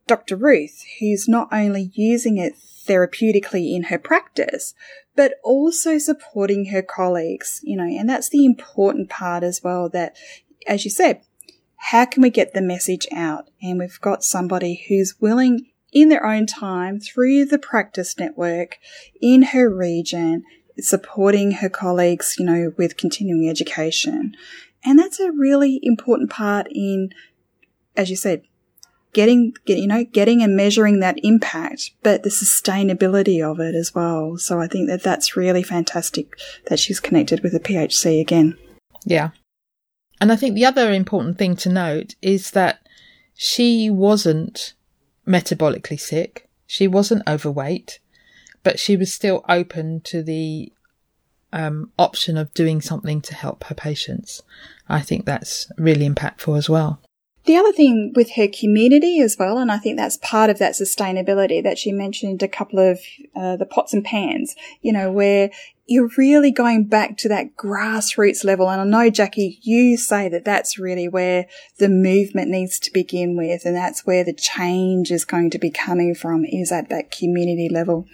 Dr. 0.05 0.35
Ruth, 0.35 0.83
who's 0.99 1.27
not 1.27 1.49
only 1.51 1.91
using 1.93 2.37
it 2.37 2.53
therapeutically 2.87 3.75
in 3.75 3.83
her 3.83 3.97
practice, 3.97 4.73
but 5.17 5.33
also 5.43 5.97
supporting 5.97 6.65
her 6.65 6.83
colleagues, 6.83 7.59
you 7.63 7.75
know, 7.75 7.83
and 7.83 8.07
that's 8.07 8.29
the 8.29 8.45
important 8.45 9.09
part 9.09 9.43
as 9.43 9.61
well 9.63 9.89
that, 9.89 10.15
as 10.67 10.85
you 10.85 10.91
said, 10.91 11.21
how 11.75 12.05
can 12.05 12.21
we 12.21 12.29
get 12.29 12.53
the 12.53 12.61
message 12.61 13.07
out? 13.11 13.49
And 13.61 13.79
we've 13.79 13.99
got 13.99 14.23
somebody 14.23 14.85
who's 14.87 15.19
willing 15.19 15.65
in 15.91 16.09
their 16.09 16.25
own 16.25 16.45
time 16.45 16.99
through 16.99 17.45
the 17.45 17.57
practice 17.57 18.17
network 18.19 18.77
in 19.19 19.41
her 19.41 19.73
region, 19.73 20.43
supporting 20.79 21.53
her 21.53 21.69
colleagues, 21.69 22.35
you 22.37 22.45
know, 22.45 22.73
with 22.77 22.97
continuing 22.97 23.49
education. 23.49 24.35
And 24.85 24.99
that's 24.99 25.19
a 25.19 25.31
really 25.31 25.79
important 25.81 26.29
part 26.29 26.67
in, 26.69 27.09
as 27.95 28.11
you 28.11 28.15
said, 28.15 28.43
getting, 29.13 29.53
get, 29.65 29.79
you 29.79 29.87
know, 29.87 30.03
getting 30.03 30.43
and 30.43 30.55
measuring 30.55 30.99
that 30.99 31.19
impact, 31.23 31.91
but 32.03 32.23
the 32.23 32.29
sustainability 32.29 33.43
of 33.43 33.59
it 33.59 33.75
as 33.75 33.93
well. 33.95 34.37
So 34.37 34.59
I 34.59 34.67
think 34.67 34.87
that 34.87 35.03
that's 35.03 35.35
really 35.35 35.63
fantastic 35.63 36.37
that 36.67 36.79
she's 36.79 36.99
connected 36.99 37.41
with 37.41 37.53
the 37.53 37.59
PHC 37.59 38.21
again. 38.21 38.57
Yeah. 39.05 39.29
And 40.19 40.31
I 40.31 40.35
think 40.35 40.55
the 40.55 40.65
other 40.65 40.91
important 40.91 41.37
thing 41.37 41.55
to 41.57 41.69
note 41.69 42.15
is 42.21 42.51
that 42.51 42.79
she 43.33 43.89
wasn't 43.89 44.73
metabolically 45.27 45.99
sick. 45.99 46.49
She 46.65 46.87
wasn't 46.87 47.27
overweight, 47.27 47.99
but 48.63 48.79
she 48.79 48.97
was 48.97 49.13
still 49.13 49.45
open 49.47 50.01
to 50.01 50.23
the 50.23 50.71
um, 51.53 51.91
option 51.97 52.37
of 52.37 52.53
doing 52.53 52.81
something 52.81 53.21
to 53.21 53.35
help 53.35 53.63
her 53.65 53.75
patients. 53.75 54.41
I 54.89 55.01
think 55.01 55.25
that's 55.25 55.71
really 55.77 56.07
impactful 56.07 56.57
as 56.57 56.69
well. 56.69 56.99
The 57.47 57.55
other 57.55 57.71
thing 57.71 58.11
with 58.13 58.31
her 58.31 58.49
community 58.49 59.21
as 59.21 59.37
well, 59.39 59.57
and 59.57 59.71
I 59.71 59.77
think 59.77 59.95
that's 59.95 60.17
part 60.17 60.49
of 60.49 60.59
that 60.59 60.73
sustainability 60.73 61.63
that 61.63 61.77
she 61.77 61.93
mentioned 61.93 62.43
a 62.43 62.47
couple 62.49 62.77
of 62.77 62.99
uh, 63.37 63.55
the 63.55 63.65
pots 63.65 63.93
and 63.93 64.03
pans, 64.03 64.53
you 64.81 64.91
know, 64.91 65.09
where 65.09 65.49
you're 65.87 66.09
really 66.17 66.51
going 66.51 66.83
back 66.83 67.15
to 67.17 67.29
that 67.29 67.55
grassroots 67.55 68.43
level. 68.43 68.69
And 68.69 68.81
I 68.81 68.83
know, 68.83 69.09
Jackie, 69.09 69.59
you 69.61 69.95
say 69.95 70.27
that 70.27 70.43
that's 70.43 70.77
really 70.77 71.07
where 71.07 71.47
the 71.79 71.87
movement 71.87 72.49
needs 72.49 72.77
to 72.79 72.91
begin 72.91 73.37
with. 73.37 73.63
And 73.63 73.73
that's 73.73 74.05
where 74.05 74.25
the 74.25 74.33
change 74.33 75.11
is 75.11 75.23
going 75.23 75.49
to 75.51 75.57
be 75.57 75.71
coming 75.71 76.13
from 76.13 76.43
is 76.43 76.73
at 76.73 76.89
that 76.89 77.09
community 77.09 77.69
level. 77.69 78.05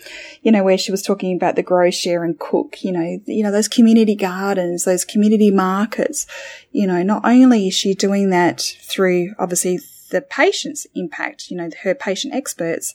You 0.44 0.52
know, 0.52 0.64
where 0.64 0.78
she 0.78 0.92
was 0.92 1.02
talking 1.02 1.36
about 1.36 1.56
the 1.56 1.64
grow, 1.64 1.90
share 1.90 2.24
and 2.24 2.40
cook, 2.40 2.84
you 2.84 2.92
know, 2.92 3.20
you 3.26 3.42
know, 3.42 3.52
those 3.52 3.68
community 3.68 4.16
gardens, 4.16 4.84
those 4.84 5.04
community 5.04 5.50
markets, 5.50 6.28
you 6.72 6.86
know, 6.86 7.02
not 7.02 7.26
only 7.26 7.68
is 7.68 7.74
she 7.74 7.96
doing 7.96 8.30
that 8.30 8.62
through 8.62 9.34
obviously 9.40 9.80
the 10.12 10.22
patient's 10.22 10.86
impact, 10.94 11.50
you 11.50 11.58
know, 11.58 11.70
her 11.82 11.96
patient 11.96 12.36
experts, 12.36 12.94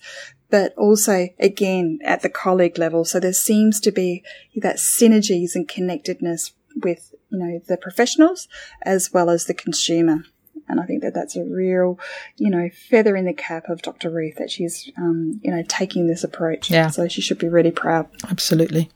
but 0.51 0.75
also 0.77 1.29
again 1.39 1.99
at 2.05 2.23
the 2.23 2.29
colleague 2.29 2.79
level. 2.79 3.05
So 3.05 3.21
there 3.21 3.33
seems 3.33 3.81
to 3.81 3.93
be 3.93 4.25
that 4.57 4.77
synergies 4.77 5.55
and 5.55 5.69
connectedness 5.69 6.53
with, 6.83 7.15
you 7.31 7.39
know, 7.39 7.61
the 7.67 7.77
professionals 7.77 8.49
as 8.83 9.13
well 9.13 9.31
as 9.31 9.45
the 9.45 9.55
consumer. 9.55 10.25
And 10.69 10.81
I 10.81 10.85
think 10.85 11.03
that 11.03 11.15
that's 11.15 11.37
a 11.37 11.45
real, 11.45 11.99
you 12.37 12.51
know, 12.51 12.69
feather 12.91 13.17
in 13.17 13.25
the 13.25 13.33
cap 13.33 13.69
of 13.69 13.81
Dr. 13.83 14.11
Ruth 14.11 14.37
that 14.37 14.51
she's, 14.51 14.91
um, 14.99 15.41
you 15.43 15.51
know, 15.51 15.63
taking 15.67 16.07
this 16.07 16.25
approach. 16.25 16.71
Yeah. 16.71 16.89
So 16.89 17.09
she 17.09 17.23
should 17.23 17.39
be 17.39 17.49
really 17.49 17.71
proud. 17.71 18.09
Absolutely. 18.29 18.91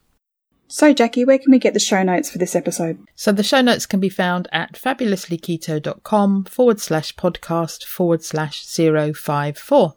So, 0.69 0.95
Jackie, 0.95 1.27
where 1.27 1.39
can 1.39 1.51
we 1.51 1.59
get 1.59 1.75
the 1.75 1.81
show 1.81 2.03
notes 2.03 2.31
for 2.31 2.39
this 2.39 2.57
episode? 2.57 2.99
So 3.15 3.31
the 3.31 3.43
show 3.43 3.61
notes 3.61 3.85
can 3.85 4.01
be 4.01 4.09
found 4.09 4.49
at 4.53 4.73
fabulouslyketo.com 4.73 6.45
forward 6.45 6.81
slash 6.81 7.15
podcast 7.15 7.85
forward 7.85 8.25
slash 8.25 8.65
054. 8.65 9.97